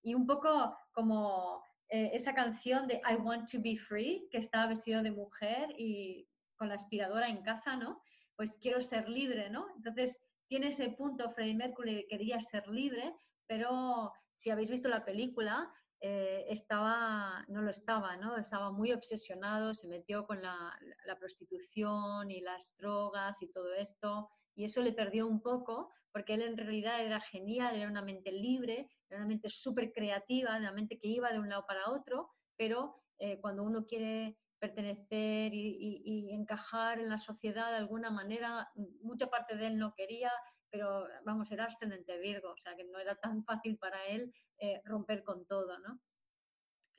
y, 0.02 0.14
un 0.14 0.26
poco 0.26 0.76
como 0.92 1.62
eh, 1.88 2.10
esa 2.12 2.34
canción 2.34 2.86
de 2.86 3.00
I 3.10 3.14
Want 3.14 3.50
to 3.50 3.58
Be 3.62 3.78
Free, 3.78 4.28
que 4.30 4.38
estaba 4.38 4.66
vestido 4.66 5.02
de 5.02 5.12
mujer 5.12 5.74
y 5.78 6.28
con 6.56 6.68
la 6.68 6.74
aspiradora 6.74 7.28
en 7.30 7.42
casa, 7.42 7.76
¿no? 7.76 8.02
Pues 8.40 8.56
quiero 8.56 8.80
ser 8.80 9.06
libre, 9.06 9.50
¿no? 9.50 9.66
Entonces, 9.76 10.26
tiene 10.48 10.68
ese 10.68 10.88
punto, 10.92 11.30
Freddie 11.30 11.56
Mercury 11.56 12.06
quería 12.08 12.40
ser 12.40 12.66
libre, 12.68 13.14
pero 13.46 14.14
si 14.32 14.48
habéis 14.48 14.70
visto 14.70 14.88
la 14.88 15.04
película, 15.04 15.70
eh, 16.00 16.46
estaba, 16.48 17.44
no 17.48 17.60
lo 17.60 17.68
estaba, 17.70 18.16
¿no? 18.16 18.38
Estaba 18.38 18.72
muy 18.72 18.92
obsesionado, 18.92 19.74
se 19.74 19.88
metió 19.88 20.26
con 20.26 20.40
la, 20.40 20.74
prostitución 21.18 22.30
y 22.30 22.40
las 22.40 22.74
drogas 22.78 23.42
y 23.42 23.52
todo 23.52 23.74
esto, 23.74 24.30
y 24.54 24.64
eso 24.64 24.82
le 24.82 24.94
perdió 24.94 25.26
un 25.26 25.42
poco, 25.42 25.92
porque 26.10 26.32
él 26.32 26.40
en 26.40 26.56
realidad 26.56 27.04
era 27.04 27.20
genial, 27.20 27.76
era 27.76 27.90
una 27.90 28.00
mente 28.00 28.32
libre, 28.32 28.88
era 29.10 29.18
una 29.18 29.28
mente 29.28 29.50
súper 29.50 29.92
creativa, 29.92 30.56
una 30.56 30.72
mente 30.72 30.98
que 30.98 31.08
iba 31.08 31.30
de 31.30 31.40
un 31.40 31.50
lado 31.50 31.66
para 31.66 31.90
otro, 31.90 32.30
pero 32.56 33.02
eh, 33.18 33.38
cuando 33.38 33.64
uno 33.64 33.84
quiere 33.84 34.38
pertenecer 34.60 35.54
y, 35.54 36.02
y, 36.04 36.34
encajar 36.34 37.00
en 37.00 37.08
la 37.08 37.18
sociedad 37.18 37.70
de 37.70 37.78
alguna 37.78 38.10
manera, 38.10 38.70
mucha 39.02 39.28
parte 39.28 39.56
de 39.56 39.68
él 39.68 39.78
no 39.78 39.94
quería, 39.94 40.30
pero 40.70 41.06
vamos, 41.24 41.50
era 41.50 41.64
ascendente 41.64 42.18
Virgo, 42.18 42.52
o 42.52 42.56
sea 42.58 42.76
que 42.76 42.84
no 42.84 42.98
era 42.98 43.16
tan 43.16 43.42
fácil 43.44 43.78
para 43.78 44.06
él 44.06 44.32
eh, 44.58 44.80
romper 44.84 45.24
con 45.24 45.46
todo, 45.46 45.78
¿no? 45.78 46.00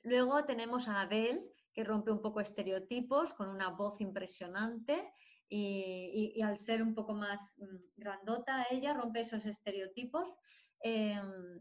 Luego 0.04 0.44
tenemos 0.46 0.88
a 0.88 1.02
Adele, 1.02 1.44
que 1.74 1.84
rompe 1.84 2.12
un 2.12 2.22
poco 2.22 2.42
estereotipos 2.42 3.34
con 3.34 3.48
una 3.48 3.70
voz 3.70 4.02
impresionante 4.02 5.14
y, 5.48 6.42
al 6.42 6.58
ser 6.58 6.82
un 6.82 6.96
poco 6.96 7.14
más 7.14 7.58
mm, 7.60 8.00
grandota 8.00 8.66
ella 8.72 8.94
rompe 8.94 9.20
esos 9.22 9.46
estereotipos. 9.46 10.34
Em, 10.82 11.60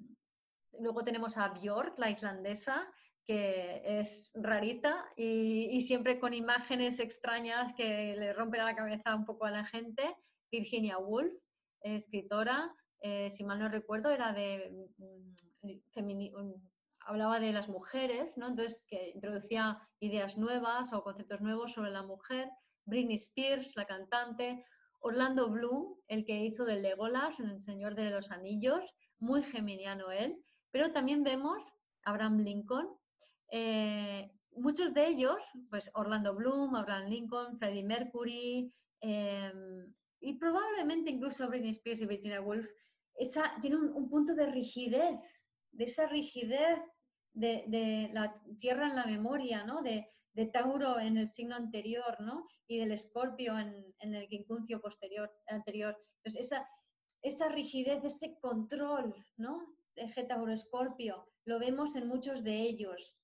luego 0.78 1.04
tenemos 1.04 1.36
a 1.36 1.48
Björk, 1.48 1.98
la 1.98 2.10
islandesa, 2.10 2.88
que 3.30 3.80
es 3.84 4.32
rarita 4.34 5.06
y, 5.14 5.80
siempre 5.82 6.18
con 6.18 6.34
imágenes 6.34 6.98
extrañas 6.98 7.72
que 7.74 8.16
le 8.18 8.32
rompen 8.32 8.64
la 8.64 8.74
cabeza 8.74 9.14
un 9.14 9.24
poco 9.24 9.44
a 9.44 9.52
la 9.52 9.64
gente. 9.64 10.02
Virginia 10.50 10.98
Woolf, 10.98 11.32
escritora, 11.80 12.74
eh, 13.00 13.30
si 13.30 13.44
mal 13.44 13.60
no 13.60 13.68
recuerdo, 13.68 14.10
era 14.10 14.32
de 14.32 14.88
mm, 14.98 16.54
hablaba 17.06 17.38
de 17.38 17.52
las 17.52 17.68
mujeres, 17.68 18.36
¿no? 18.36 18.48
Entonces 18.48 18.84
que 18.88 19.10
introducía 19.10 19.78
ideas 20.00 20.36
nuevas 20.36 20.92
o 20.92 21.04
conceptos 21.04 21.40
nuevos 21.40 21.74
sobre 21.74 21.92
la 21.92 22.02
mujer. 22.02 22.50
Britney 22.84 23.14
Spears, 23.14 23.76
la 23.76 23.84
cantante, 23.84 24.64
Orlando 24.98 25.48
Bloom, 25.50 25.94
el 26.08 26.24
que 26.24 26.40
hizo 26.40 26.64
de 26.64 26.80
Legolas 26.80 27.38
en 27.38 27.50
El 27.50 27.62
Señor 27.62 27.94
de 27.94 28.10
los 28.10 28.32
Anillos, 28.32 28.92
muy 29.20 29.44
geminiano 29.44 30.10
él, 30.10 30.42
pero 30.72 30.92
también 30.92 31.22
vemos 31.22 31.62
Abraham 32.02 32.38
Lincoln. 32.38 32.88
Eh, 33.50 34.30
muchos 34.52 34.94
de 34.94 35.08
ellos, 35.08 35.42
pues 35.70 35.90
Orlando 35.94 36.34
Bloom, 36.34 36.74
Abraham 36.76 37.10
Lincoln, 37.10 37.58
Freddie 37.58 37.84
Mercury, 37.84 38.72
em, 39.00 39.92
y 40.20 40.34
probablemente 40.34 41.10
incluso 41.10 41.48
Britney 41.48 41.70
Spears 41.70 42.02
y 42.02 42.06
Virginia 42.06 42.40
Woolf, 42.40 42.68
esa, 43.14 43.54
tiene 43.60 43.76
un, 43.76 44.08
punto 44.08 44.34
de 44.34 44.46
rigidez, 44.46 45.20
de 45.72 45.84
esa 45.84 46.06
rigidez 46.06 46.78
de, 47.32 48.08
la 48.12 48.34
Tierra 48.60 48.88
en 48.88 48.96
la 48.96 49.06
memoria, 49.06 49.64
¿no? 49.64 49.82
De, 49.82 50.06
Tauro 50.54 50.98
en 50.98 51.18
el 51.18 51.28
signo 51.28 51.54
anterior, 51.54 52.18
¿no? 52.20 52.46
Y 52.66 52.78
del 52.78 52.92
Escorpio 52.92 53.58
en, 53.58 54.14
el 54.14 54.26
quincuncio 54.28 54.80
posterior, 54.80 55.30
anterior. 55.48 55.98
Entonces, 56.16 56.46
esa, 56.46 56.66
esa 57.20 57.48
rigidez, 57.50 58.02
ese 58.04 58.38
control, 58.40 59.14
¿no? 59.36 59.76
De 59.96 60.08
Tauro 60.24 60.52
Escorpio, 60.52 61.26
lo 61.44 61.58
vemos 61.58 61.94
en 61.96 62.08
muchos 62.08 62.42
de 62.42 62.62
ellos, 62.62 63.19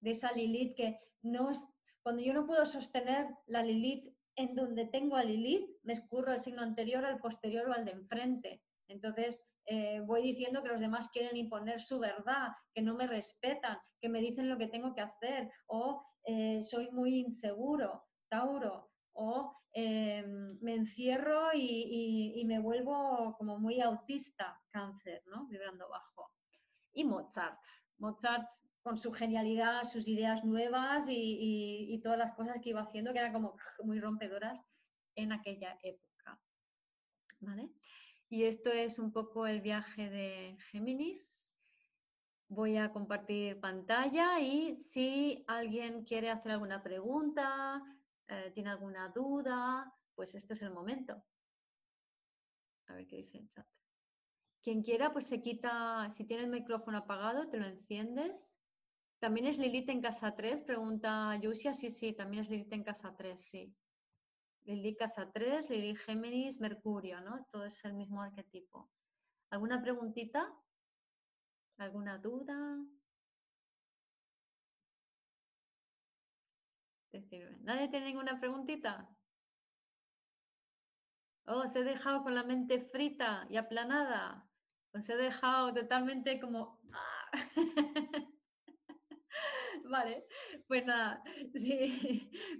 de 0.00 0.10
esa 0.10 0.32
Lilith 0.32 0.76
que 0.76 0.98
no 1.22 1.50
es, 1.50 1.66
cuando 2.02 2.22
yo 2.22 2.32
no 2.34 2.46
puedo 2.46 2.64
sostener 2.66 3.28
la 3.46 3.62
Lilith 3.62 4.14
en 4.36 4.54
donde 4.54 4.86
tengo 4.86 5.16
a 5.16 5.24
Lilith, 5.24 5.68
me 5.82 5.92
escurro 5.92 6.32
el 6.32 6.38
signo 6.38 6.62
anterior 6.62 7.04
al 7.04 7.18
posterior 7.18 7.68
o 7.68 7.72
al 7.72 7.84
de 7.84 7.92
enfrente. 7.92 8.62
Entonces, 8.86 9.54
eh, 9.66 10.00
voy 10.00 10.22
diciendo 10.22 10.62
que 10.62 10.68
los 10.70 10.80
demás 10.80 11.10
quieren 11.10 11.36
imponer 11.36 11.80
su 11.80 11.98
verdad, 11.98 12.48
que 12.72 12.80
no 12.80 12.94
me 12.94 13.06
respetan, 13.06 13.78
que 14.00 14.08
me 14.08 14.20
dicen 14.20 14.48
lo 14.48 14.56
que 14.56 14.68
tengo 14.68 14.94
que 14.94 15.02
hacer, 15.02 15.50
o 15.66 16.02
eh, 16.24 16.62
soy 16.62 16.90
muy 16.90 17.18
inseguro, 17.18 18.04
Tauro, 18.28 18.90
o 19.12 19.54
eh, 19.74 20.24
me 20.60 20.74
encierro 20.74 21.50
y, 21.52 22.32
y, 22.36 22.44
me 22.46 22.60
vuelvo 22.60 23.34
como 23.36 23.58
muy 23.58 23.80
autista, 23.80 24.58
cáncer, 24.70 25.22
¿no? 25.26 25.46
Vibrando 25.48 25.88
bajo. 25.88 26.30
Y 26.92 27.04
Mozart. 27.04 27.60
Mozart 27.98 28.48
con 28.82 28.96
su 28.96 29.12
genialidad, 29.12 29.84
sus 29.84 30.08
ideas 30.08 30.44
nuevas 30.44 31.06
y, 31.08 32.00
todas 32.02 32.18
las 32.18 32.34
cosas 32.34 32.58
que 32.62 32.70
iba 32.70 32.80
haciendo, 32.80 33.12
que 33.12 33.18
eran 33.18 33.32
como 33.32 33.56
muy 33.82 34.00
rompedoras 34.00 34.64
en 35.14 35.32
aquella 35.32 35.78
época. 35.82 36.40
¿Vale? 37.40 37.70
Y 38.28 38.44
esto 38.44 38.70
es 38.70 38.98
un 38.98 39.12
poco 39.12 39.46
el 39.46 39.60
viaje 39.60 40.10
de 40.10 40.56
Géminis. 40.70 41.52
Voy 42.48 42.76
a 42.76 42.92
compartir 42.92 43.60
pantalla 43.60 44.40
y 44.40 44.74
si 44.74 45.44
alguien 45.48 46.04
quiere 46.04 46.30
hacer 46.30 46.52
alguna 46.52 46.82
pregunta, 46.82 47.82
eh, 48.28 48.50
tiene 48.54 48.70
alguna 48.70 49.08
duda, 49.08 49.92
pues 50.14 50.34
este 50.34 50.54
es 50.54 50.62
el 50.62 50.70
momento. 50.70 51.22
A 52.86 52.94
ver 52.94 53.06
qué 53.06 53.16
dice 53.16 53.38
el 53.38 53.48
chat. 53.48 53.66
Quien 54.62 54.82
quiera, 54.82 55.12
pues 55.12 55.26
se 55.26 55.40
quita, 55.40 56.08
si 56.10 56.24
tiene 56.24 56.44
el 56.44 56.50
micrófono 56.50 56.98
apagado, 56.98 57.48
te 57.48 57.58
lo 57.58 57.66
enciendes 57.66 58.57
¿También 59.18 59.46
es 59.46 59.58
Lilith 59.58 59.88
en 59.88 60.00
casa 60.00 60.34
3? 60.34 60.62
Pregunta 60.62 61.36
Yusia. 61.36 61.74
Sí, 61.74 61.90
sí, 61.90 62.12
también 62.12 62.44
es 62.44 62.50
Lilith 62.50 62.72
en 62.72 62.84
casa 62.84 63.16
3, 63.16 63.40
sí. 63.40 63.74
Lilith 64.64 64.98
casa 64.98 65.30
3, 65.32 65.70
Lilith 65.70 65.98
Géminis, 65.98 66.60
Mercurio, 66.60 67.20
¿no? 67.20 67.46
Todo 67.50 67.64
es 67.64 67.84
el 67.84 67.94
mismo 67.94 68.22
arquetipo. 68.22 68.90
¿Alguna 69.50 69.82
preguntita? 69.82 70.54
¿Alguna 71.78 72.18
duda? 72.18 72.78
¿Nadie 77.62 77.88
tiene 77.88 78.06
ninguna 78.06 78.38
preguntita? 78.38 79.08
Oh, 81.46 81.62
os 81.64 81.74
he 81.74 81.82
dejado 81.82 82.22
con 82.22 82.34
la 82.34 82.44
mente 82.44 82.80
frita 82.80 83.46
y 83.50 83.56
aplanada. 83.56 84.48
Os 84.92 85.08
he 85.08 85.16
dejado 85.16 85.72
totalmente 85.74 86.38
como... 86.40 86.78
Vale, 89.88 90.26
pues 90.66 90.84
nada, 90.84 91.22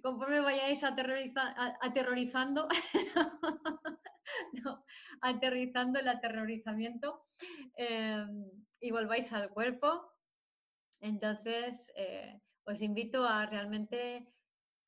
conforme 0.02 0.40
vayáis 0.40 0.82
aterrorizando, 0.82 2.68
aterrizando 5.20 5.98
el 5.98 6.08
aterrorizamiento 6.08 7.26
em, 7.76 8.50
y 8.80 8.90
volváis 8.92 9.30
al 9.32 9.50
cuerpo, 9.50 10.10
entonces 11.00 11.92
eh, 11.96 12.40
os 12.64 12.80
invito 12.80 13.26
a 13.26 13.44
realmente 13.44 14.26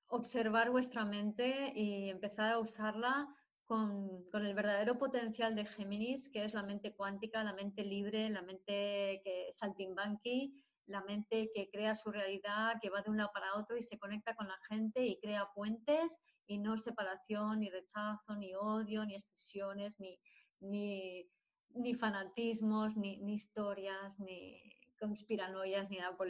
observar 0.08 0.70
vuestra 0.70 1.04
mente 1.04 1.72
y 1.74 2.08
empezar 2.08 2.52
a 2.52 2.58
usarla 2.58 3.28
con, 3.66 4.24
con, 4.30 4.46
el 4.46 4.54
verdadero 4.54 4.96
potencial 4.96 5.54
de 5.54 5.66
Géminis, 5.66 6.30
que 6.30 6.44
es 6.44 6.54
la 6.54 6.62
mente 6.62 6.94
cuántica, 6.94 7.44
la 7.44 7.52
mente 7.52 7.84
libre, 7.84 8.30
la 8.30 8.42
mente 8.42 9.20
que 9.22 9.48
saltimbanqui, 9.52 10.64
la 10.90 11.02
mente 11.02 11.50
que 11.54 11.70
crea 11.70 11.94
su 11.94 12.10
realidad, 12.10 12.76
que 12.80 12.90
va 12.90 13.02
de 13.02 13.10
un 13.10 13.16
lado 13.16 13.30
para 13.32 13.54
otro 13.54 13.76
y 13.76 13.82
se 13.82 13.98
conecta 13.98 14.34
con 14.34 14.48
la 14.48 14.58
gente 14.68 15.06
y 15.06 15.18
crea 15.20 15.48
puentes 15.54 16.18
y 16.46 16.58
no 16.58 16.76
separación, 16.76 17.60
ni 17.60 17.70
rechazo, 17.70 18.36
ni 18.36 18.54
odio, 18.54 19.04
ni 19.04 19.14
excisiones, 19.14 19.98
ni, 20.00 20.18
ni, 20.60 21.94
fanatismos, 21.94 22.96
ni, 22.96 23.18
ni, 23.18 23.34
historias, 23.34 24.18
ni 24.18 24.60
conspiranoias, 24.98 25.88
ni 25.90 25.98
nada 25.98 26.16
por 26.16 26.28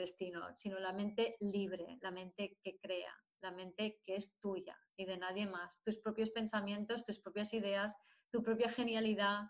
sino 0.57 0.79
la 0.79 0.93
mente 0.93 1.37
libre, 1.41 1.99
la 2.03 2.11
mente 2.11 2.59
que 2.63 2.79
crea, 2.79 3.13
la 3.41 3.51
mente 3.51 4.01
que 4.05 4.15
es 4.17 4.39
tuya 4.41 4.79
y 4.97 5.07
de 5.07 5.17
nadie 5.17 5.47
más. 5.47 5.81
Tus 5.83 5.97
propios 5.97 6.31
pensamientos, 6.31 7.05
tus 7.05 7.19
propias 7.19 7.55
ideas, 7.55 7.97
tu 8.31 8.43
propia 8.43 8.71
genialidad 8.71 9.49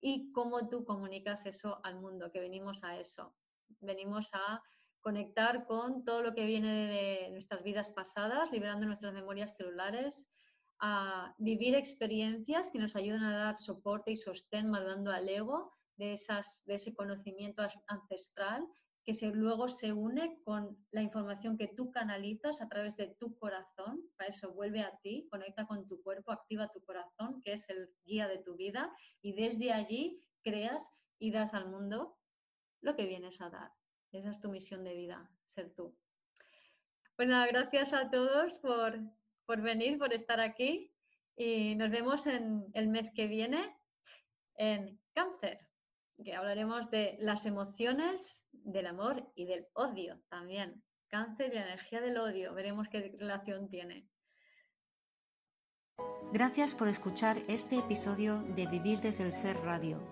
y 0.00 0.32
cómo 0.32 0.68
tú 0.68 0.84
comunicas 0.84 1.46
eso 1.46 1.80
al 1.84 2.00
mundo, 2.00 2.30
que 2.32 2.40
venimos 2.40 2.82
a 2.84 2.98
eso. 2.98 3.36
Venimos 3.80 4.30
a 4.32 4.62
conectar 5.00 5.66
con 5.66 6.04
todo 6.04 6.22
lo 6.22 6.34
que 6.34 6.46
viene 6.46 6.86
de 6.88 7.30
nuestras 7.30 7.62
vidas 7.62 7.90
pasadas, 7.90 8.52
liberando 8.52 8.86
nuestras 8.86 9.12
memorias 9.12 9.54
celulares, 9.56 10.28
a 10.80 11.34
vivir 11.38 11.74
experiencias 11.74 12.70
que 12.70 12.78
nos 12.78 12.96
ayuden 12.96 13.22
a 13.22 13.36
dar 13.36 13.58
soporte 13.58 14.10
y 14.12 14.16
sostén, 14.16 14.68
madurando 14.68 15.12
al 15.12 15.28
ego 15.28 15.72
de, 15.96 16.14
esas, 16.14 16.64
de 16.66 16.74
ese 16.74 16.94
conocimiento 16.94 17.62
ancestral 17.86 18.66
que 19.04 19.14
luego 19.32 19.68
se 19.68 19.92
une 19.92 20.40
con 20.44 20.78
la 20.92 21.02
información 21.02 21.58
que 21.58 21.68
tú 21.68 21.90
canalizas 21.90 22.60
a 22.60 22.68
través 22.68 22.96
de 22.96 23.16
tu 23.18 23.36
corazón. 23.36 24.00
Para 24.16 24.30
eso 24.30 24.52
vuelve 24.52 24.80
a 24.80 24.96
ti, 25.02 25.26
conecta 25.30 25.66
con 25.66 25.88
tu 25.88 26.00
cuerpo, 26.02 26.30
activa 26.30 26.70
tu 26.72 26.80
corazón, 26.84 27.42
que 27.42 27.54
es 27.54 27.68
el 27.68 27.90
guía 28.04 28.28
de 28.28 28.38
tu 28.38 28.54
vida, 28.54 28.90
y 29.20 29.32
desde 29.32 29.72
allí 29.72 30.20
creas 30.42 30.88
y 31.18 31.32
das 31.32 31.54
al 31.54 31.68
mundo 31.68 32.16
lo 32.82 32.94
que 32.94 33.06
vienes 33.06 33.40
a 33.40 33.50
dar. 33.50 33.72
Esa 34.12 34.30
es 34.30 34.40
tu 34.40 34.50
misión 34.50 34.84
de 34.84 34.94
vida, 34.94 35.30
ser 35.46 35.72
tú. 35.74 35.96
Bueno, 37.16 37.40
pues 37.40 37.52
gracias 37.52 37.92
a 37.92 38.10
todos 38.10 38.58
por, 38.58 38.98
por 39.46 39.62
venir, 39.62 39.98
por 39.98 40.12
estar 40.12 40.40
aquí 40.40 40.92
y 41.36 41.74
nos 41.76 41.90
vemos 41.90 42.26
en 42.26 42.66
el 42.74 42.88
mes 42.88 43.10
que 43.14 43.26
viene 43.26 43.74
en 44.56 45.00
cáncer, 45.14 45.58
que 46.22 46.34
hablaremos 46.34 46.90
de 46.90 47.16
las 47.18 47.46
emociones, 47.46 48.44
del 48.52 48.86
amor 48.86 49.32
y 49.34 49.46
del 49.46 49.66
odio 49.74 50.20
también. 50.28 50.82
Cáncer 51.08 51.52
y 51.52 51.56
la 51.56 51.64
energía 51.64 52.00
del 52.00 52.16
odio, 52.16 52.54
veremos 52.54 52.88
qué 52.88 53.14
relación 53.18 53.68
tiene. 53.68 54.08
Gracias 56.32 56.74
por 56.74 56.88
escuchar 56.88 57.36
este 57.48 57.76
episodio 57.76 58.42
de 58.42 58.66
Vivir 58.66 59.00
desde 59.00 59.24
el 59.24 59.32
Ser 59.32 59.56
Radio. 59.58 60.11